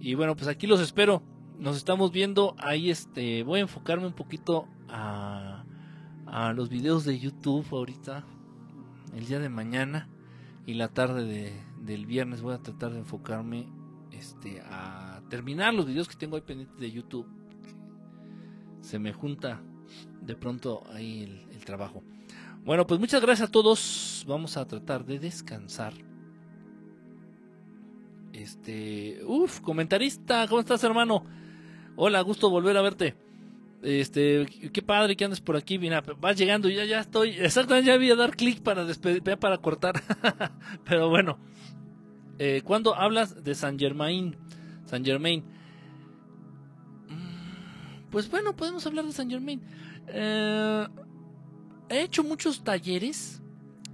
Y 0.00 0.14
bueno, 0.14 0.36
pues 0.36 0.48
aquí 0.48 0.66
los 0.66 0.80
espero. 0.80 1.22
Nos 1.58 1.76
estamos 1.76 2.10
viendo. 2.10 2.54
Ahí 2.58 2.90
este 2.90 3.42
voy 3.42 3.60
a 3.60 3.62
enfocarme 3.62 4.06
un 4.06 4.14
poquito 4.14 4.66
a, 4.88 5.64
a 6.26 6.52
los 6.52 6.68
videos 6.68 7.04
de 7.04 7.18
YouTube 7.18 7.66
ahorita. 7.70 8.24
El 9.14 9.26
día 9.26 9.40
de 9.40 9.48
mañana 9.48 10.08
y 10.66 10.74
la 10.74 10.88
tarde 10.88 11.24
de, 11.24 11.52
del 11.80 12.06
viernes 12.06 12.42
voy 12.42 12.54
a 12.54 12.58
tratar 12.58 12.92
de 12.92 13.00
enfocarme 13.00 13.66
este 14.12 14.60
a 14.64 15.22
terminar 15.28 15.74
los 15.74 15.86
videos 15.86 16.08
que 16.08 16.16
tengo 16.16 16.36
ahí 16.36 16.42
pendientes 16.42 16.78
de 16.78 16.90
YouTube. 16.90 17.26
Se 18.80 18.98
me 18.98 19.12
junta 19.12 19.60
de 20.20 20.36
pronto 20.36 20.84
ahí 20.92 21.46
el, 21.50 21.64
trabajo. 21.64 22.02
Bueno, 22.64 22.86
pues 22.86 22.98
muchas 22.98 23.20
gracias 23.20 23.48
a 23.48 23.52
todos. 23.52 24.24
Vamos 24.26 24.56
a 24.56 24.66
tratar 24.66 25.04
de 25.04 25.18
descansar. 25.18 25.92
Este, 28.32 29.20
uf, 29.26 29.60
comentarista, 29.60 30.46
¿cómo 30.48 30.60
estás, 30.60 30.82
hermano? 30.84 31.24
Hola, 31.96 32.20
gusto 32.20 32.48
volver 32.48 32.76
a 32.76 32.82
verte. 32.82 33.16
Este, 33.82 34.46
qué 34.72 34.82
padre 34.82 35.16
que 35.16 35.24
andes 35.24 35.40
por 35.40 35.56
aquí, 35.56 35.78
mira, 35.78 36.02
vas 36.02 36.36
llegando, 36.36 36.68
ya 36.68 36.84
ya 36.84 37.00
estoy, 37.00 37.30
exactamente 37.30 37.88
ya 37.88 37.96
voy 37.96 38.10
a 38.10 38.16
dar 38.16 38.36
clic 38.36 38.60
para 38.60 38.84
despedir, 38.84 39.22
para 39.22 39.58
cortar. 39.58 40.02
Pero 40.84 41.08
bueno, 41.08 41.38
eh, 42.38 42.62
cuando 42.62 42.94
hablas 42.94 43.42
de 43.42 43.54
San 43.54 43.78
Germain, 43.78 44.36
San 44.84 45.04
Germain, 45.04 45.44
mm, 47.08 48.10
pues 48.10 48.30
bueno, 48.30 48.54
podemos 48.54 48.86
hablar 48.86 49.06
de 49.06 49.12
San 49.12 49.30
Germain. 49.30 49.62
Eh, 50.08 50.86
he 51.88 52.02
hecho 52.02 52.22
muchos 52.22 52.62
talleres, 52.62 53.42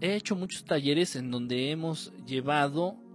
he 0.00 0.16
hecho 0.16 0.34
muchos 0.34 0.64
talleres 0.64 1.14
en 1.16 1.30
donde 1.30 1.70
hemos 1.70 2.12
llevado 2.26 3.05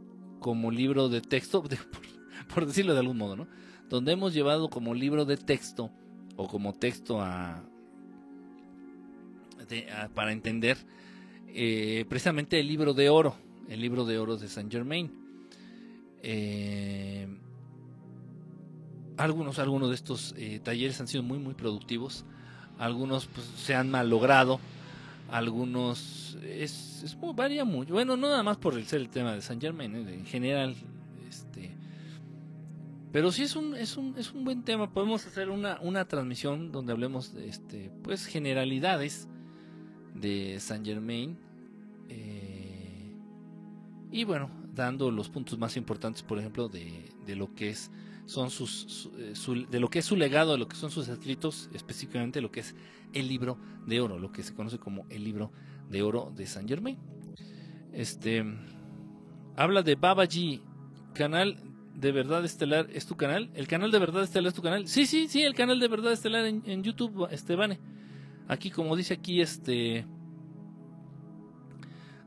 como 0.42 0.72
libro 0.72 1.08
de 1.08 1.22
texto, 1.22 1.64
por, 2.54 2.66
decirlo 2.66 2.94
de 2.94 3.00
algún 3.00 3.18
modo, 3.18 3.38
¿no? 3.38 3.48
Donde 3.88 4.12
hemos 4.12 4.34
llevado 4.34 4.70
como 4.70 4.94
libro 4.94 5.24
de 5.24 5.38
texto 5.38 5.92
o 6.36 6.48
como 6.48 6.74
texto 6.74 7.22
a, 7.22 7.64
para 10.14 10.34
entender 10.34 10.78
eh, 11.48 12.06
precisamente 12.10 12.60
el 12.60 12.68
libro 12.68 12.94
de 12.94 13.10
oro, 13.10 13.36
el 13.70 13.80
libro 13.80 14.04
de 14.04 14.18
oro 14.18 14.36
de 14.36 14.48
Saint 14.48 14.72
Germain. 14.72 15.12
Eh, 16.24 17.28
algunos, 19.18 19.60
algunos 19.60 19.90
de 19.90 19.96
estos 19.96 20.34
eh, 20.38 20.60
talleres 20.64 21.00
han 21.00 21.08
sido 21.08 21.22
muy, 21.22 21.38
muy 21.38 21.54
productivos. 21.54 22.26
Algunos 22.80 23.28
pues, 23.28 23.46
se 23.46 23.76
han 23.76 23.92
malogrado 23.92 24.60
algunos 25.32 26.38
es, 26.44 27.04
es 27.04 27.18
varía 27.34 27.64
mucho 27.64 27.94
bueno 27.94 28.18
no 28.18 28.28
nada 28.28 28.44
más 28.44 28.58
por 28.58 28.76
el 28.76 28.86
ser 28.86 29.00
el 29.00 29.10
tema 29.10 29.34
de 29.34 29.42
San 29.42 29.62
Germain 29.62 29.96
¿eh? 29.96 30.14
en 30.14 30.26
general 30.26 30.76
este 31.28 31.72
pero 33.14 33.32
sí 33.32 33.44
es 33.44 33.56
un 33.56 33.76
es 33.76 33.96
un 33.96 34.16
es 34.18 34.34
un 34.34 34.44
buen 34.44 34.64
tema 34.64 34.92
podemos 34.92 35.26
hacer 35.26 35.50
una 35.50 35.80
una 35.82 36.06
transmisión 36.06 36.74
donde 36.74 36.92
hablemos 36.92 37.34
de 37.34 37.48
este 37.48 37.92
pues 38.04 38.26
generalidades 38.26 39.30
de 40.14 40.60
San 40.60 40.84
Germain 40.84 41.38
eh, 42.10 43.16
y 44.12 44.26
bueno 44.26 44.61
dando 44.74 45.12
los 45.12 45.30
puntos 45.30 45.60
más 45.60 45.76
importantes 45.78 46.24
por 46.24 46.40
ejemplo 46.40 46.70
de, 46.70 47.10
de 47.26 47.36
lo 47.36 47.54
que 47.54 47.70
es 47.70 47.92
son 48.26 48.50
sus, 48.50 49.10
eh, 49.18 49.34
de 49.70 49.80
lo 49.80 49.90
que 49.90 50.00
es 50.00 50.06
su 50.06 50.16
legado, 50.16 50.54
de 50.54 50.58
lo 50.58 50.68
que 50.68 50.78
son 50.78 50.90
sus 50.90 51.10
escritos, 51.10 51.70
específicamente 51.74 52.40
lo 52.40 52.52
que 52.52 52.62
es 52.62 52.76
el 53.14 53.28
libro 53.28 53.58
de 53.86 54.00
oro, 54.00 54.20
lo 54.20 54.32
que 54.32 54.44
se 54.44 54.54
conoce 54.54 54.80
como 54.80 55.06
el 55.10 55.24
libro 55.24 55.52
de 55.90 56.02
oro 56.02 56.32
de 56.36 56.46
Saint 56.46 56.70
Germain. 56.70 56.98
Este 57.92 58.46
habla 59.58 59.84
de 59.84 59.96
Babaji, 59.96 60.62
canal 61.14 61.58
de 61.94 62.12
verdad 62.12 62.46
estelar, 62.46 62.88
¿es 62.94 63.06
tu 63.06 63.16
canal? 63.18 63.50
¿El 63.54 63.68
canal 63.68 63.92
de 63.92 64.00
verdad 64.00 64.24
estelar 64.24 64.48
es 64.48 64.54
tu 64.54 64.62
canal? 64.62 64.88
Sí, 64.88 65.06
sí, 65.06 65.28
sí, 65.28 65.44
el 65.44 65.54
canal 65.54 65.80
de 65.80 65.88
verdad 65.90 66.14
estelar 66.14 66.46
en, 66.46 66.84
YouTube, 66.84 67.28
este 67.32 67.58
Aquí, 68.48 68.72
como 68.72 68.96
dice 68.96 69.14
aquí, 69.14 69.42
este. 69.42 70.06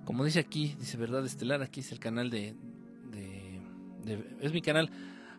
Como 0.04 0.24
dice 0.24 0.40
aquí, 0.40 0.74
dice 0.78 0.96
verdad 0.96 1.24
estelar, 1.24 1.62
aquí 1.62 1.80
es 1.80 1.92
el 1.92 1.98
canal 1.98 2.30
de, 2.30 2.54
de 3.10 3.44
es 4.40 4.52
mi 4.52 4.60
canal. 4.60 4.90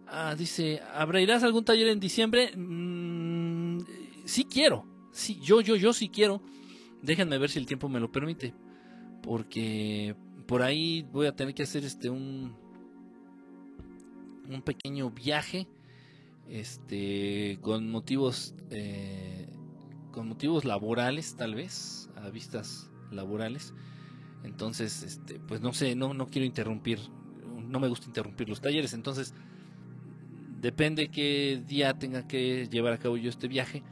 Ah, 0.07 0.35
dice, 0.35 0.81
¿irás 1.19 1.43
algún 1.43 1.65
taller 1.65 1.87
en 1.87 1.99
diciembre? 1.99 2.55
Mm, 2.55 3.79
sí 4.25 4.45
quiero. 4.45 4.85
Sí, 5.11 5.39
yo, 5.41 5.61
yo, 5.61 5.75
yo 5.75 5.93
sí 5.93 6.09
quiero. 6.09 6.41
Déjenme 7.01 7.37
ver 7.37 7.49
si 7.49 7.59
el 7.59 7.65
tiempo 7.65 7.89
me 7.89 7.99
lo 7.99 8.11
permite. 8.11 8.53
Porque 9.21 10.15
por 10.47 10.61
ahí 10.61 11.03
voy 11.11 11.27
a 11.27 11.35
tener 11.35 11.53
que 11.53 11.63
hacer 11.63 11.83
este 11.85 12.09
un, 12.09 12.55
un 14.49 14.61
pequeño 14.61 15.09
viaje. 15.11 15.67
Este. 16.49 17.57
con 17.61 17.89
motivos. 17.89 18.53
Eh, 18.69 19.47
con 20.11 20.27
motivos 20.27 20.65
laborales, 20.65 21.35
tal 21.35 21.55
vez. 21.55 22.09
A 22.15 22.29
vistas 22.29 22.91
laborales. 23.11 23.73
Entonces, 24.45 25.03
este, 25.03 25.39
pues 25.39 25.61
no 25.61 25.73
sé, 25.73 25.95
no, 25.95 26.13
no 26.13 26.27
quiero 26.27 26.45
interrumpir. 26.45 26.99
No 27.67 27.79
me 27.79 27.87
gusta 27.87 28.07
interrumpir 28.07 28.47
los 28.47 28.61
talleres. 28.61 28.93
Entonces 28.93 29.33
Depende 30.65 31.09
qué 31.09 31.61
día 31.67 31.93
tenga 31.93 32.27
que 32.27 32.67
llevar 32.71 32.93
a 32.93 32.97
cabo 32.97 33.17
yo 33.17 33.29
este 33.29 33.47
viaje. 33.47 33.83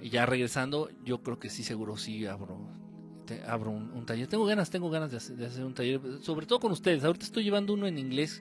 Y 0.00 0.08
ya 0.08 0.24
regresando, 0.24 0.88
yo 1.04 1.20
creo 1.20 1.40
que 1.40 1.50
sí, 1.50 1.64
seguro 1.64 1.96
sí 1.96 2.26
abro, 2.26 2.60
abro 3.48 3.72
un, 3.72 4.06
taller. 4.06 4.28
Tengo 4.28 4.44
ganas, 4.44 4.70
tengo 4.70 4.88
ganas 4.88 5.10
de 5.10 5.46
hacer, 5.46 5.64
un 5.64 5.74
taller, 5.74 6.00
sobre 6.20 6.46
todo 6.46 6.60
con 6.60 6.70
ustedes. 6.70 7.02
Ahorita 7.02 7.24
estoy 7.24 7.42
llevando 7.42 7.74
uno 7.74 7.88
en 7.88 7.98
inglés, 7.98 8.40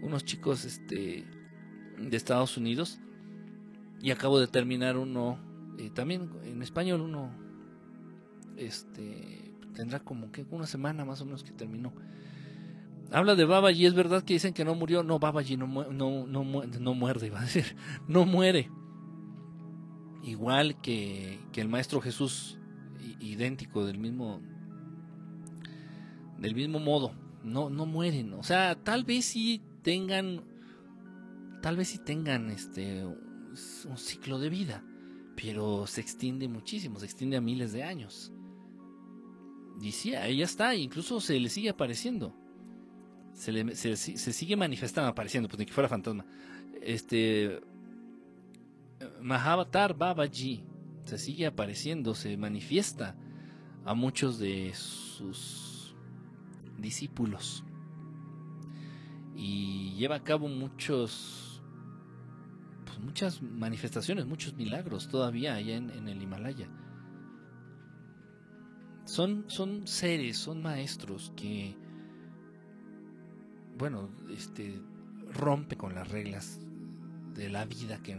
unos 0.00 0.24
chicos 0.24 0.64
este, 0.64 1.24
de 1.98 2.16
Estados 2.16 2.56
Unidos. 2.56 3.00
Y 4.00 4.12
acabo 4.12 4.38
de 4.38 4.46
terminar 4.46 4.96
uno, 4.96 5.40
eh, 5.80 5.90
también 5.92 6.30
en 6.44 6.62
español, 6.62 7.00
uno 7.00 7.32
este 8.56 9.45
tendrá 9.76 10.00
como 10.00 10.32
que 10.32 10.44
una 10.50 10.66
semana 10.66 11.04
más 11.04 11.20
o 11.20 11.24
menos 11.26 11.44
que 11.44 11.52
terminó 11.52 11.92
habla 13.10 13.34
de 13.34 13.44
Babaji, 13.44 13.86
es 13.86 13.94
verdad 13.94 14.22
que 14.22 14.34
dicen 14.34 14.52
que 14.52 14.64
no 14.64 14.74
murió. 14.74 15.02
No, 15.02 15.18
Babaji 15.18 15.56
no, 15.56 15.66
no, 15.66 16.26
no, 16.26 16.44
no 16.64 16.94
muerde, 16.94 17.26
iba 17.28 17.40
a 17.40 17.44
decir. 17.44 17.76
No 18.08 18.26
muere. 18.26 18.70
Igual 20.22 20.80
que, 20.80 21.40
que 21.52 21.60
el 21.60 21.68
Maestro 21.68 22.00
Jesús, 22.00 22.58
idéntico, 23.20 23.84
del 23.84 23.98
mismo, 23.98 24.40
del 26.38 26.54
mismo 26.54 26.78
modo. 26.78 27.12
No, 27.44 27.70
no 27.70 27.86
mueren. 27.86 28.32
O 28.34 28.42
sea, 28.42 28.74
tal 28.74 29.04
vez 29.04 29.26
sí 29.26 29.62
tengan, 29.82 30.42
tal 31.62 31.76
vez 31.76 31.88
sí 31.88 31.98
tengan 31.98 32.50
este, 32.50 33.04
un 33.04 33.96
ciclo 33.96 34.40
de 34.40 34.48
vida, 34.48 34.82
pero 35.36 35.86
se 35.86 36.00
extiende 36.00 36.48
muchísimo, 36.48 36.98
se 36.98 37.06
extiende 37.06 37.36
a 37.36 37.40
miles 37.40 37.72
de 37.72 37.84
años. 37.84 38.32
Y 39.80 39.92
sí, 39.92 40.14
ahí 40.14 40.42
está, 40.42 40.74
incluso 40.74 41.20
se 41.20 41.38
le 41.38 41.48
sigue 41.48 41.70
apareciendo 41.70 42.34
se, 43.36 43.96
se, 43.96 44.32
sigue 44.32 44.56
manifestando, 44.56 45.10
apareciendo, 45.10 45.48
pues 45.48 45.58
ni 45.58 45.66
que 45.66 45.72
fuera 45.72 45.88
fantasma. 45.88 46.24
Este 46.80 47.60
Mahavatar 49.20 49.96
Babaji 49.96 50.64
se 51.04 51.18
sigue 51.18 51.46
apareciendo, 51.46 52.14
se 52.14 52.36
manifiesta 52.36 53.14
a 53.84 53.94
muchos 53.94 54.38
de 54.38 54.72
sus 54.74 55.94
discípulos 56.78 57.62
y 59.34 59.92
lleva 59.96 60.16
a 60.16 60.24
cabo 60.24 60.48
muchos 60.48 61.62
pues 62.86 62.98
muchas 62.98 63.42
manifestaciones, 63.42 64.26
muchos 64.26 64.54
milagros 64.54 65.08
todavía 65.08 65.54
allá 65.54 65.76
en 65.76 66.08
el 66.08 66.22
Himalaya. 66.22 66.68
Son, 69.06 69.44
son 69.48 69.86
seres, 69.86 70.36
son 70.36 70.62
maestros 70.62 71.32
que 71.34 71.74
bueno, 73.78 74.08
este, 74.30 74.80
rompe 75.32 75.76
con 75.76 75.94
las 75.94 76.08
reglas 76.08 76.60
de 77.34 77.48
la 77.48 77.64
vida 77.64 78.00
que, 78.02 78.16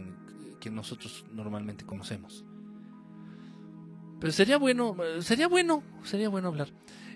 nosotros 0.70 1.24
normalmente 1.32 1.86
conocemos. 1.86 2.44
Pero 4.20 4.32
sería 4.32 4.58
bueno, 4.58 4.94
sería 5.20 5.48
bueno, 5.48 5.82
sería 6.02 6.28
bueno 6.28 6.48
hablar. 6.48 6.68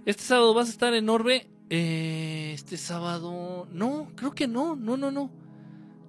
Este 0.06 0.22
sábado 0.22 0.54
vas 0.54 0.68
a 0.68 0.70
estar 0.70 0.94
en 0.94 1.08
Orbe. 1.10 1.50
Eh, 1.68 2.52
este 2.54 2.78
sábado, 2.78 3.68
no, 3.70 4.10
creo 4.16 4.34
que 4.34 4.48
no, 4.48 4.74
no, 4.74 4.96
no, 4.96 5.10
no. 5.10 5.30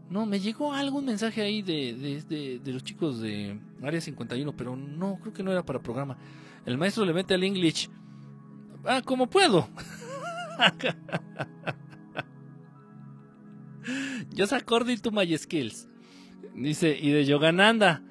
No, 0.09 0.25
me 0.25 0.39
llegó 0.39 0.71
algún 0.71 1.05
mensaje 1.05 1.41
ahí 1.41 1.61
de, 1.61 2.23
de, 2.29 2.59
de, 2.59 2.71
los 2.71 2.83
chicos 2.83 3.19
de 3.19 3.59
Área 3.81 3.99
51, 3.99 4.55
pero 4.55 4.77
no, 4.77 5.17
creo 5.19 5.33
que 5.33 5.43
no 5.43 5.51
era 5.51 5.65
para 5.65 5.81
programa. 5.81 6.17
El 6.65 6.77
maestro 6.77 7.05
le 7.05 7.13
mete 7.13 7.33
al 7.33 7.43
English. 7.43 7.89
Ah, 8.85 9.01
como 9.03 9.29
puedo. 9.29 9.67
Yo 14.33 14.45
according 14.51 14.99
to 14.99 15.11
my 15.11 15.37
skills. 15.37 15.87
Dice, 16.55 16.97
y 16.99 17.11
de 17.11 17.25
Yogananda. 17.25 18.01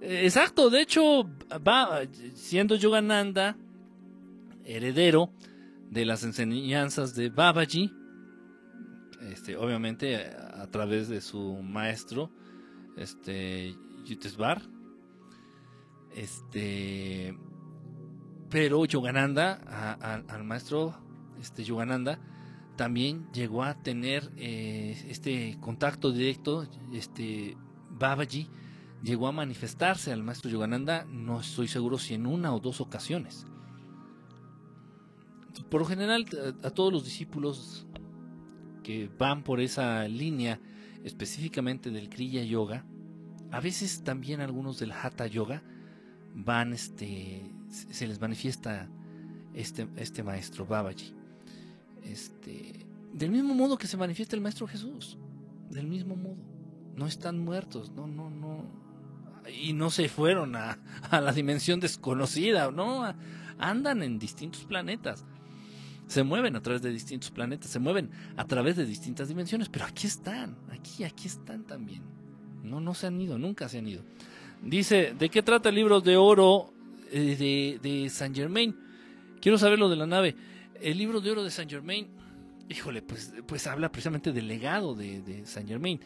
Exacto, 0.00 0.70
de 0.70 0.80
hecho, 0.80 1.28
va 1.66 2.00
siendo 2.34 2.76
Yogananda 2.76 3.56
heredero 4.64 5.32
de 5.90 6.06
las 6.06 6.24
enseñanzas 6.24 7.14
de 7.14 7.28
Babaji, 7.28 7.92
este, 9.30 9.56
obviamente 9.56 10.16
a, 10.16 10.66
través 10.70 11.08
de 11.08 11.20
su 11.20 11.60
maestro, 11.62 12.30
este, 12.96 13.74
Yutesbar, 14.04 14.62
este, 16.14 17.36
pero 18.50 18.84
Yogananda, 18.84 19.54
al 20.28 20.44
maestro, 20.44 20.94
este, 21.40 21.64
Yogananda, 21.64 22.18
también 22.76 23.30
llegó 23.32 23.62
a 23.62 23.74
tener 23.74 24.30
eh, 24.36 25.04
este 25.08 25.58
contacto 25.60 26.12
directo, 26.12 26.66
este 26.92 27.56
Babaji 27.90 28.48
llegó 29.02 29.28
a 29.28 29.32
manifestarse 29.32 30.12
al 30.12 30.22
maestro 30.22 30.50
Yogananda, 30.50 31.04
no 31.04 31.40
estoy 31.40 31.68
seguro 31.68 31.98
si 31.98 32.14
en 32.14 32.26
una 32.26 32.54
o 32.54 32.58
dos 32.58 32.80
ocasiones. 32.80 33.46
Por 35.70 35.82
lo 35.82 35.86
general, 35.86 36.26
a, 36.62 36.70
todos 36.70 36.92
los 36.92 37.04
discípulos 37.04 37.86
que 38.82 39.10
van 39.18 39.44
por 39.44 39.60
esa 39.60 40.08
línea 40.08 40.58
específicamente 41.04 41.90
del 41.90 42.08
Kriya 42.08 42.42
Yoga, 42.42 42.84
a 43.52 43.60
veces 43.60 44.02
también 44.02 44.40
algunos 44.40 44.78
del 44.78 44.92
Hatha 44.92 45.26
Yoga 45.26 45.62
van, 46.34 46.72
este, 46.72 47.52
se 47.70 48.06
les 48.06 48.20
manifiesta 48.20 48.88
este, 49.54 49.88
este 49.96 50.22
maestro 50.22 50.66
Babaji. 50.66 51.14
Este, 52.04 52.86
del 53.12 53.30
mismo 53.30 53.54
modo 53.54 53.78
que 53.78 53.86
se 53.86 53.96
manifiesta 53.96 54.36
el 54.36 54.42
maestro 54.42 54.66
Jesús, 54.66 55.16
del 55.70 55.86
mismo 55.86 56.16
modo. 56.16 56.38
No 56.96 57.06
están 57.06 57.38
muertos, 57.38 57.90
no, 57.92 58.06
no, 58.06 58.30
no. 58.30 58.64
Y 59.62 59.72
no 59.72 59.90
se 59.90 60.08
fueron 60.08 60.56
a, 60.56 60.78
a 61.10 61.20
la 61.20 61.32
dimensión 61.32 61.80
desconocida, 61.80 62.70
no, 62.70 63.14
andan 63.58 64.02
en 64.02 64.18
distintos 64.18 64.64
planetas 64.64 65.24
se 66.10 66.24
mueven 66.24 66.56
a 66.56 66.60
través 66.60 66.82
de 66.82 66.90
distintos 66.90 67.30
planetas, 67.30 67.70
se 67.70 67.78
mueven 67.78 68.10
a 68.36 68.44
través 68.44 68.74
de 68.74 68.84
distintas 68.84 69.28
dimensiones, 69.28 69.68
pero 69.68 69.84
aquí 69.84 70.08
están, 70.08 70.56
aquí, 70.68 71.04
aquí 71.04 71.28
están 71.28 71.62
también. 71.62 72.02
No, 72.64 72.80
no 72.80 72.94
se 72.94 73.06
han 73.06 73.20
ido, 73.20 73.38
nunca 73.38 73.68
se 73.68 73.78
han 73.78 73.86
ido. 73.86 74.02
Dice, 74.60 75.14
¿de 75.16 75.28
qué 75.28 75.44
trata 75.44 75.68
el 75.68 75.76
libro 75.76 76.00
de 76.00 76.16
oro 76.16 76.74
eh, 77.10 77.36
de, 77.82 77.88
de 77.88 78.08
Saint 78.08 78.34
Germain? 78.34 78.76
Quiero 79.40 79.58
saber 79.58 79.78
lo 79.78 79.88
de 79.88 79.96
la 79.96 80.06
nave. 80.06 80.36
El 80.80 80.98
libro 80.98 81.20
de 81.20 81.30
oro 81.30 81.44
de 81.44 81.50
Saint 81.50 81.70
Germain, 81.70 82.08
híjole, 82.68 83.02
pues, 83.02 83.32
pues 83.46 83.66
habla 83.66 83.90
precisamente 83.90 84.32
del 84.32 84.48
legado 84.48 84.94
de, 84.94 85.22
de 85.22 85.46
Saint 85.46 85.68
Germain. 85.68 86.00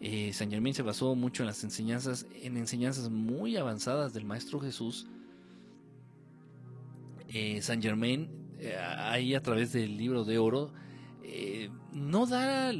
Eh, 0.00 0.32
Saint 0.32 0.52
Germain 0.52 0.74
se 0.74 0.82
basó 0.82 1.14
mucho 1.14 1.42
en 1.42 1.48
las 1.48 1.62
enseñanzas, 1.62 2.26
en 2.42 2.56
enseñanzas 2.56 3.10
muy 3.10 3.56
avanzadas 3.56 4.12
del 4.12 4.24
Maestro 4.24 4.60
Jesús. 4.60 5.06
Eh, 7.28 7.60
Saint 7.62 7.82
Germain 7.82 8.28
eh, 8.60 8.76
ahí 8.76 9.34
a 9.34 9.42
través 9.42 9.72
del 9.72 9.96
libro 9.96 10.24
de 10.24 10.36
oro, 10.36 10.70
eh, 11.22 11.70
no 11.92 12.26
da, 12.26 12.72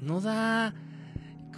no 0.00 0.20
da, 0.22 0.74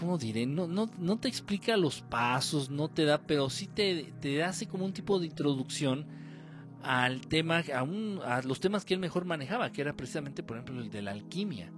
¿cómo 0.01 0.16
diré? 0.16 0.47
No, 0.47 0.66
no, 0.66 0.90
no 0.98 1.18
te 1.18 1.28
explica 1.28 1.77
los 1.77 2.01
pasos, 2.01 2.70
no 2.70 2.89
te 2.89 3.05
da, 3.05 3.20
pero 3.20 3.51
sí 3.51 3.66
te, 3.66 4.14
te 4.20 4.43
hace 4.43 4.66
como 4.66 4.86
un 4.86 4.94
tipo 4.94 5.20
de 5.20 5.27
introducción 5.27 6.06
al 6.82 7.20
tema, 7.28 7.62
a, 7.74 8.36
a 8.36 8.43
los 8.43 8.59
temas 8.59 8.86
que 8.86 8.94
él 8.94 9.01
mejor 9.01 9.27
manejaba, 9.27 9.70
que 9.70 9.82
era 9.82 9.94
precisamente, 9.94 10.43
por 10.43 10.56
ejemplo, 10.56 10.81
el 10.81 10.90
de 10.90 11.02
la 11.02 11.10
alquimia. 11.10 11.70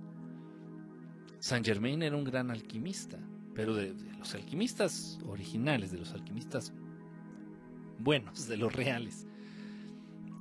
Saint 1.41 1.67
Germain 1.67 2.01
era 2.03 2.17
un 2.17 2.23
gran 2.23 2.53
alquimista, 2.53 3.19
pero 3.55 3.75
de 3.75 3.95
los 4.17 4.33
alquimistas 4.35 5.19
originales, 5.27 5.91
de 5.91 5.99
los 5.99 6.13
alquimistas 6.13 6.73
buenos, 7.99 8.47
de 8.47 8.57
los 8.57 8.73
reales. 8.73 9.27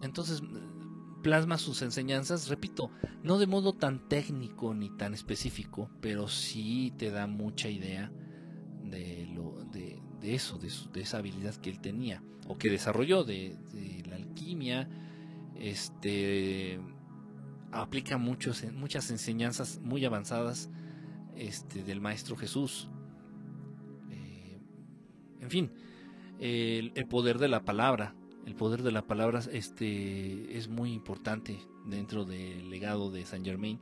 Entonces 0.03 0.43
plasma 1.21 1.57
sus 1.57 1.81
enseñanzas, 1.81 2.47
repito, 2.49 2.91
no 3.23 3.37
de 3.37 3.47
modo 3.47 3.73
tan 3.73 4.07
técnico 4.07 4.73
ni 4.73 4.89
tan 4.89 5.13
específico, 5.13 5.89
pero 6.01 6.27
sí 6.27 6.93
te 6.97 7.11
da 7.11 7.27
mucha 7.27 7.69
idea 7.69 8.11
de, 8.83 9.27
lo, 9.33 9.63
de, 9.71 10.01
eso, 10.21 10.57
de, 10.57 11.01
esa 11.01 11.17
habilidad 11.17 11.55
que 11.55 11.69
él 11.69 11.79
tenía 11.79 12.23
o 12.47 12.57
que 12.57 12.69
desarrolló 12.69 13.23
de, 13.23 13.57
la 14.09 14.15
alquimia. 14.15 14.89
Este 15.55 16.79
aplica 17.71 18.17
muchos, 18.17 18.63
muchas 18.73 19.11
enseñanzas 19.11 19.79
muy 19.81 20.03
avanzadas 20.03 20.69
este, 21.35 21.83
del 21.83 22.01
Maestro 22.01 22.35
Jesús. 22.35 22.89
Eh, 24.09 24.59
en 25.39 25.49
fin, 25.49 25.71
el, 26.39 27.07
poder 27.07 27.37
de 27.37 27.47
la 27.47 27.63
palabra, 27.63 28.15
el 28.45 28.55
poder 28.55 28.83
de 28.83 28.91
la 28.91 29.05
palabra 29.05 29.41
este, 29.51 30.57
es 30.57 30.67
muy 30.67 30.93
importante 30.93 31.59
dentro 31.85 32.25
del 32.25 32.69
legado 32.69 33.11
de 33.11 33.25
Saint 33.25 33.45
Germain. 33.45 33.79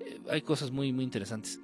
Eh, 0.00 0.20
hay 0.30 0.42
cosas 0.42 0.70
muy, 0.70 0.92
muy 0.92 1.04
interesantes. 1.04 1.60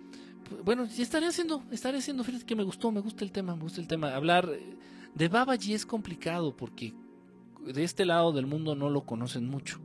Bueno, 0.64 0.84
estaré 0.84 1.26
haciendo, 1.26 1.62
estaré 1.70 1.98
haciendo, 1.98 2.22
fíjate 2.22 2.44
que 2.44 2.54
me 2.54 2.62
gustó, 2.62 2.92
me 2.92 3.00
gusta 3.00 3.24
el 3.24 3.32
tema, 3.32 3.56
me 3.56 3.62
gusta 3.62 3.80
el 3.80 3.88
tema. 3.88 4.14
Hablar 4.14 4.48
de 5.14 5.28
Babaji 5.28 5.74
es 5.74 5.86
complicado 5.86 6.54
porque 6.56 6.94
de 7.66 7.82
este 7.82 8.04
lado 8.04 8.32
del 8.32 8.46
mundo 8.46 8.74
no 8.74 8.90
lo 8.90 9.04
conocen 9.04 9.48
mucho. 9.48 9.80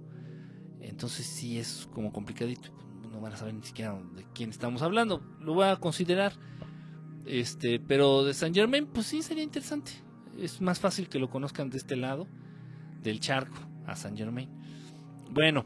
Entonces 0.82 1.26
sí 1.26 1.58
es 1.58 1.88
como 1.94 2.12
complicadito. 2.12 2.70
No 3.12 3.22
van 3.22 3.34
a 3.34 3.38
saber 3.38 3.54
ni 3.54 3.64
siquiera 3.64 4.00
de 4.16 4.26
quién 4.34 4.50
estamos 4.50 4.82
hablando. 4.82 5.22
Lo 5.40 5.54
voy 5.54 5.66
a 5.66 5.78
considerar. 5.78 6.34
Este, 7.26 7.80
pero 7.80 8.24
de 8.24 8.34
Saint 8.34 8.56
Germain, 8.56 8.86
pues 8.86 9.08
sí 9.08 9.22
sería 9.22 9.44
interesante 9.44 9.92
es 10.42 10.62
más 10.62 10.80
fácil 10.80 11.10
que 11.10 11.20
lo 11.20 11.30
conozcan 11.30 11.70
de 11.70 11.78
este 11.78 11.96
lado 11.96 12.28
del 13.04 13.20
charco 13.20 13.58
a 13.86 13.96
San 13.96 14.16
Germain. 14.18 14.50
Bueno, 15.32 15.66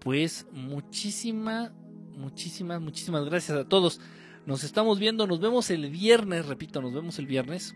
pues 0.00 0.46
muchísimas, 0.52 1.72
muchísimas, 2.16 2.80
muchísimas 2.80 3.24
gracias 3.24 3.58
a 3.58 3.68
todos. 3.68 4.00
Nos 4.46 4.64
estamos 4.64 4.98
viendo, 4.98 5.26
nos 5.26 5.40
vemos 5.40 5.70
el 5.70 5.90
viernes, 5.90 6.46
repito, 6.46 6.82
nos 6.82 6.92
vemos 6.92 7.18
el 7.18 7.26
viernes. 7.26 7.74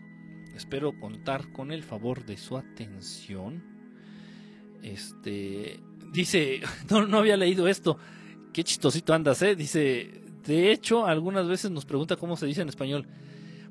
Espero 0.55 0.99
contar 0.99 1.51
con 1.51 1.71
el 1.71 1.83
favor 1.83 2.25
de 2.25 2.37
su 2.37 2.57
atención. 2.57 3.63
Este 4.83 5.79
dice, 6.11 6.61
no, 6.89 7.05
no 7.07 7.19
había 7.19 7.37
leído 7.37 7.67
esto. 7.67 7.97
Qué 8.53 8.63
chistosito 8.63 9.13
andas, 9.13 9.41
eh. 9.41 9.55
Dice, 9.55 10.21
de 10.45 10.71
hecho, 10.71 11.05
algunas 11.05 11.47
veces 11.47 11.71
nos 11.71 11.85
pregunta 11.85 12.15
cómo 12.15 12.35
se 12.35 12.45
dice 12.45 12.61
en 12.61 12.69
español. 12.69 13.07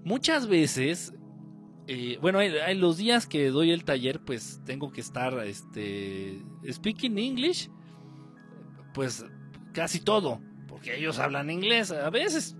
Muchas 0.05 0.47
veces 0.47 1.13
eh, 1.89 2.19
bueno, 2.21 2.39
hay, 2.39 2.75
los 2.75 2.97
días 2.97 3.27
que 3.27 3.51
doy 3.51 3.71
el 3.71 3.85
taller, 3.85 4.21
pues 4.21 4.61
tengo 4.65 4.91
que 4.91 5.01
estar, 5.01 5.39
este, 5.47 6.43
speaking 6.69 7.19
English, 7.19 7.71
pues 8.93 9.25
casi 9.73 10.01
todo, 10.01 10.41
porque 10.67 10.97
ellos 10.97 11.19
hablan 11.19 11.51
inglés 11.51 11.93
a 11.93 12.11
veces. 12.11 12.57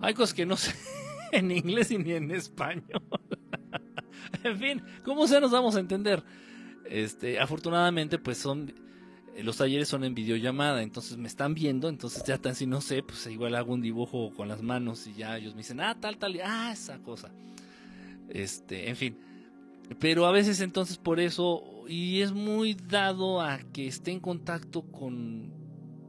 Hay 0.00 0.14
cosas 0.14 0.34
que 0.34 0.46
no 0.46 0.56
sé 0.56 0.74
en 1.32 1.50
inglés 1.52 1.92
y 1.92 1.98
ni 1.98 2.12
en 2.12 2.30
español. 2.32 3.02
en 4.42 4.58
fin, 4.58 4.82
¿cómo 5.04 5.28
se 5.28 5.40
nos 5.40 5.52
vamos 5.52 5.76
a 5.76 5.80
entender? 5.80 6.24
Este, 6.84 7.38
afortunadamente, 7.38 8.18
pues 8.18 8.38
son 8.38 8.74
los 9.40 9.56
talleres 9.56 9.88
son 9.88 10.04
en 10.04 10.14
videollamada, 10.14 10.82
entonces 10.82 11.16
me 11.16 11.28
están 11.28 11.54
viendo, 11.54 11.88
entonces 11.88 12.22
ya 12.24 12.36
tan 12.36 12.54
si 12.54 12.66
no 12.66 12.80
sé, 12.80 13.02
pues 13.02 13.26
igual 13.28 13.54
hago 13.54 13.72
un 13.72 13.80
dibujo 13.80 14.30
con 14.34 14.48
las 14.48 14.60
manos 14.60 15.06
y 15.06 15.14
ya 15.14 15.38
ellos 15.38 15.54
me 15.54 15.58
dicen, 15.58 15.80
ah, 15.80 15.96
tal, 15.98 16.18
tal, 16.18 16.38
ah, 16.44 16.70
esa 16.72 16.98
cosa. 16.98 17.30
Este, 18.32 18.88
en 18.88 18.96
fin. 18.96 19.18
Pero 20.00 20.26
a 20.26 20.32
veces 20.32 20.60
entonces 20.60 20.96
por 20.96 21.20
eso, 21.20 21.84
y 21.86 22.22
es 22.22 22.32
muy 22.32 22.74
dado 22.74 23.40
a 23.40 23.58
que 23.58 23.86
esté 23.86 24.10
en 24.10 24.20
contacto 24.20 24.82
con 24.90 25.52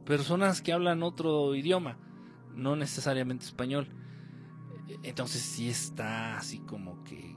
personas 0.06 0.62
que 0.62 0.72
hablan 0.72 1.02
otro 1.02 1.54
idioma, 1.54 1.98
no 2.54 2.76
necesariamente 2.76 3.44
español. 3.44 3.88
Entonces 5.02 5.42
sí 5.42 5.68
está 5.68 6.38
así 6.38 6.58
como 6.60 7.02
que 7.04 7.34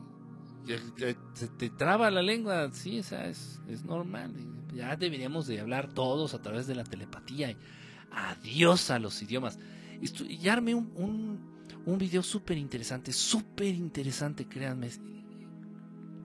se 1.33 1.47
te 1.47 1.69
traba 1.69 2.11
la 2.11 2.21
lengua, 2.21 2.69
sí, 2.71 2.99
o 2.99 3.03
es, 3.27 3.61
es 3.67 3.83
normal. 3.85 4.33
Ya 4.73 4.95
deberíamos 4.95 5.47
de 5.47 5.59
hablar 5.59 5.93
todos 5.93 6.33
a 6.33 6.41
través 6.41 6.67
de 6.67 6.75
la 6.75 6.83
telepatía. 6.83 7.57
Adiós 8.11 8.89
a 8.91 8.99
los 8.99 9.21
idiomas. 9.21 9.59
Y 9.99 10.07
un 10.73 10.91
un 10.95 11.56
video 11.95 12.21
súper 12.21 12.57
interesante, 12.57 13.13
súper 13.13 13.73
interesante, 13.73 14.45
créanme. 14.45 14.89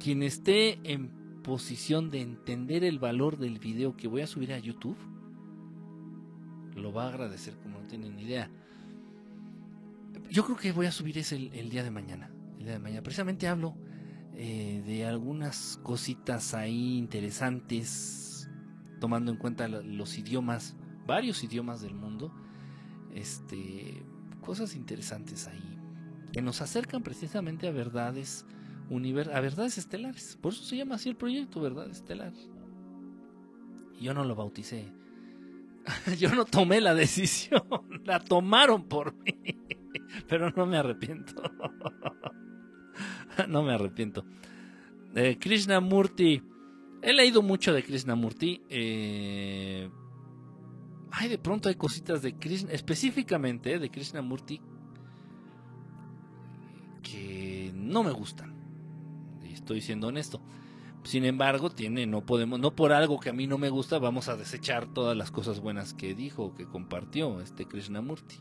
Quien 0.00 0.24
esté 0.24 0.80
en 0.82 1.22
posición 1.44 2.10
de 2.10 2.20
entender 2.20 2.82
el 2.82 2.98
valor 2.98 3.38
del 3.38 3.60
video 3.60 3.96
que 3.96 4.08
voy 4.08 4.22
a 4.22 4.26
subir 4.26 4.52
a 4.52 4.58
YouTube, 4.58 4.96
lo 6.74 6.92
va 6.92 7.04
a 7.04 7.08
agradecer 7.10 7.54
como 7.62 7.78
no 7.80 7.86
tienen 7.86 8.18
idea. 8.18 8.50
Yo 10.30 10.44
creo 10.44 10.56
que 10.56 10.72
voy 10.72 10.86
a 10.86 10.92
subir 10.92 11.18
ese 11.18 11.36
el, 11.36 11.70
día 11.70 11.84
de 11.84 11.92
mañana. 11.92 12.30
El 12.58 12.64
día 12.64 12.72
de 12.72 12.78
mañana. 12.80 13.02
Precisamente 13.02 13.46
hablo 13.46 13.76
eh, 14.34 14.82
de 14.84 15.04
algunas 15.04 15.78
cositas 15.84 16.54
ahí 16.54 16.96
interesantes, 16.98 18.50
tomando 18.98 19.30
en 19.30 19.38
cuenta 19.38 19.68
los 19.68 20.18
idiomas, 20.18 20.76
varios 21.06 21.44
idiomas 21.44 21.82
del 21.82 21.94
mundo. 21.94 22.34
Este, 23.14 24.02
cosas 24.42 24.76
interesantes 24.76 25.48
ahí 25.48 25.78
que 26.32 26.42
nos 26.42 26.60
acercan 26.60 27.02
precisamente 27.02 27.66
a 27.68 27.70
verdades 27.70 28.44
a 29.32 29.40
verdades 29.40 29.78
estelares. 29.78 30.38
Por 30.42 30.52
eso 30.52 30.64
se 30.64 30.76
llama 30.76 30.96
así 30.96 31.08
el 31.08 31.16
proyecto, 31.16 31.62
verdad 31.62 31.90
estelar. 31.90 32.32
Yo 33.98 34.12
no 34.12 34.24
lo 34.24 34.34
bauticé. 34.34 34.92
Yo 36.18 36.34
no 36.34 36.44
tomé 36.44 36.80
la 36.80 36.94
decisión, 36.94 37.62
la 38.04 38.20
tomaron 38.20 38.84
por 38.84 39.14
mí. 39.14 39.34
Pero 40.28 40.50
no 40.50 40.66
me 40.66 40.76
arrepiento. 40.76 41.42
No 43.48 43.62
me 43.62 43.72
arrepiento. 43.72 44.26
Eh, 45.14 45.38
Krishnamurti. 45.40 46.42
He 47.00 47.12
leído 47.14 47.40
mucho 47.40 47.72
de 47.72 47.82
Krishnamurti. 47.82 48.62
Eh, 48.68 49.88
ay, 51.12 51.28
de 51.28 51.38
pronto 51.38 51.68
hay 51.68 51.74
cositas 51.74 52.22
de 52.22 52.34
Krishna, 52.34 52.72
específicamente 52.72 53.78
de 53.78 53.90
Krishnamurti, 53.90 54.60
que 57.02 57.70
no 57.74 58.02
me 58.02 58.12
gustan. 58.12 58.54
Estoy 59.44 59.80
siendo 59.80 60.08
honesto. 60.08 60.40
Sin 61.04 61.24
embargo, 61.24 61.70
tiene, 61.70 62.06
no 62.06 62.24
podemos, 62.24 62.58
no 62.58 62.74
por 62.74 62.92
algo 62.92 63.20
que 63.20 63.30
a 63.30 63.32
mí 63.32 63.46
no 63.46 63.58
me 63.58 63.68
gusta, 63.68 63.98
vamos 63.98 64.28
a 64.28 64.36
desechar 64.36 64.86
todas 64.86 65.16
las 65.16 65.30
cosas 65.30 65.60
buenas 65.60 65.94
que 65.94 66.14
dijo, 66.14 66.54
que 66.54 66.64
compartió 66.64 67.40
este 67.40 67.66
Krishnamurti. 67.66 68.36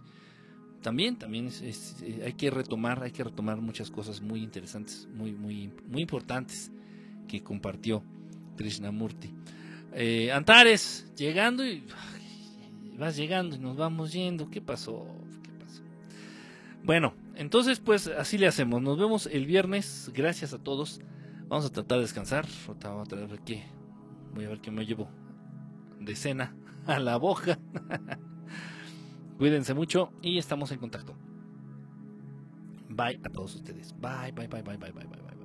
También, 0.82 1.18
también 1.18 1.50
eh, 1.62 2.22
hay 2.26 2.34
que 2.34 2.50
retomar, 2.50 3.04
hay 3.04 3.12
que 3.12 3.24
retomar 3.24 3.60
muchas 3.62 3.92
cosas 3.92 4.22
muy 4.22 4.42
interesantes, 4.42 5.08
muy, 5.14 5.34
muy, 5.34 5.72
muy 5.88 6.04
importantes 6.04 6.72
que 7.28 7.44
compartió 7.44 8.04
Krishnamurti. 8.58 9.34
Eh, 9.94 10.32
Antares, 10.32 11.12
llegando 11.18 11.66
y 11.66 11.84
vas 13.02 13.18
llegando 13.18 13.56
y 13.56 13.60
nos 13.60 13.76
vamos 13.76 14.14
yendo. 14.14 14.50
¿Qué 14.50 14.62
pasó? 14.62 15.08
¿Qué 15.44 15.50
pasó? 15.52 15.82
Bueno, 16.84 17.16
entonces 17.36 17.80
pues 17.80 18.08
así 18.08 18.38
le 18.38 18.48
hacemos. 18.48 18.82
Nos 18.82 18.98
vemos 18.98 19.26
el 19.26 19.46
viernes. 19.48 20.12
Gracias 20.14 20.54
a 20.54 20.60
todos. 20.60 21.02
Vamos 21.48 21.66
a 21.66 21.72
tratar 21.72 21.98
de 21.98 22.04
descansar. 22.04 22.46
Voy 24.34 24.46
a 24.46 24.50
ver 24.50 24.62
qué. 24.62 24.72
Me 24.72 24.86
llevo 24.86 25.10
de 26.00 26.16
cena 26.16 26.56
a 26.86 27.00
la 27.00 27.18
boca. 27.18 27.60
Cuídense 29.40 29.74
mucho 29.74 30.14
y 30.22 30.38
estamos 30.38 30.72
en 30.72 30.78
contacto. 30.78 31.16
Bye 32.88 33.20
a 33.24 33.30
todos 33.30 33.56
ustedes. 33.56 33.96
Bye, 34.00 34.32
bye, 34.34 34.48
bye, 34.48 34.62
bye, 34.62 34.78
bye, 34.78 34.92
bye, 34.92 35.08
bye, 35.08 35.22
bye. 35.22 35.41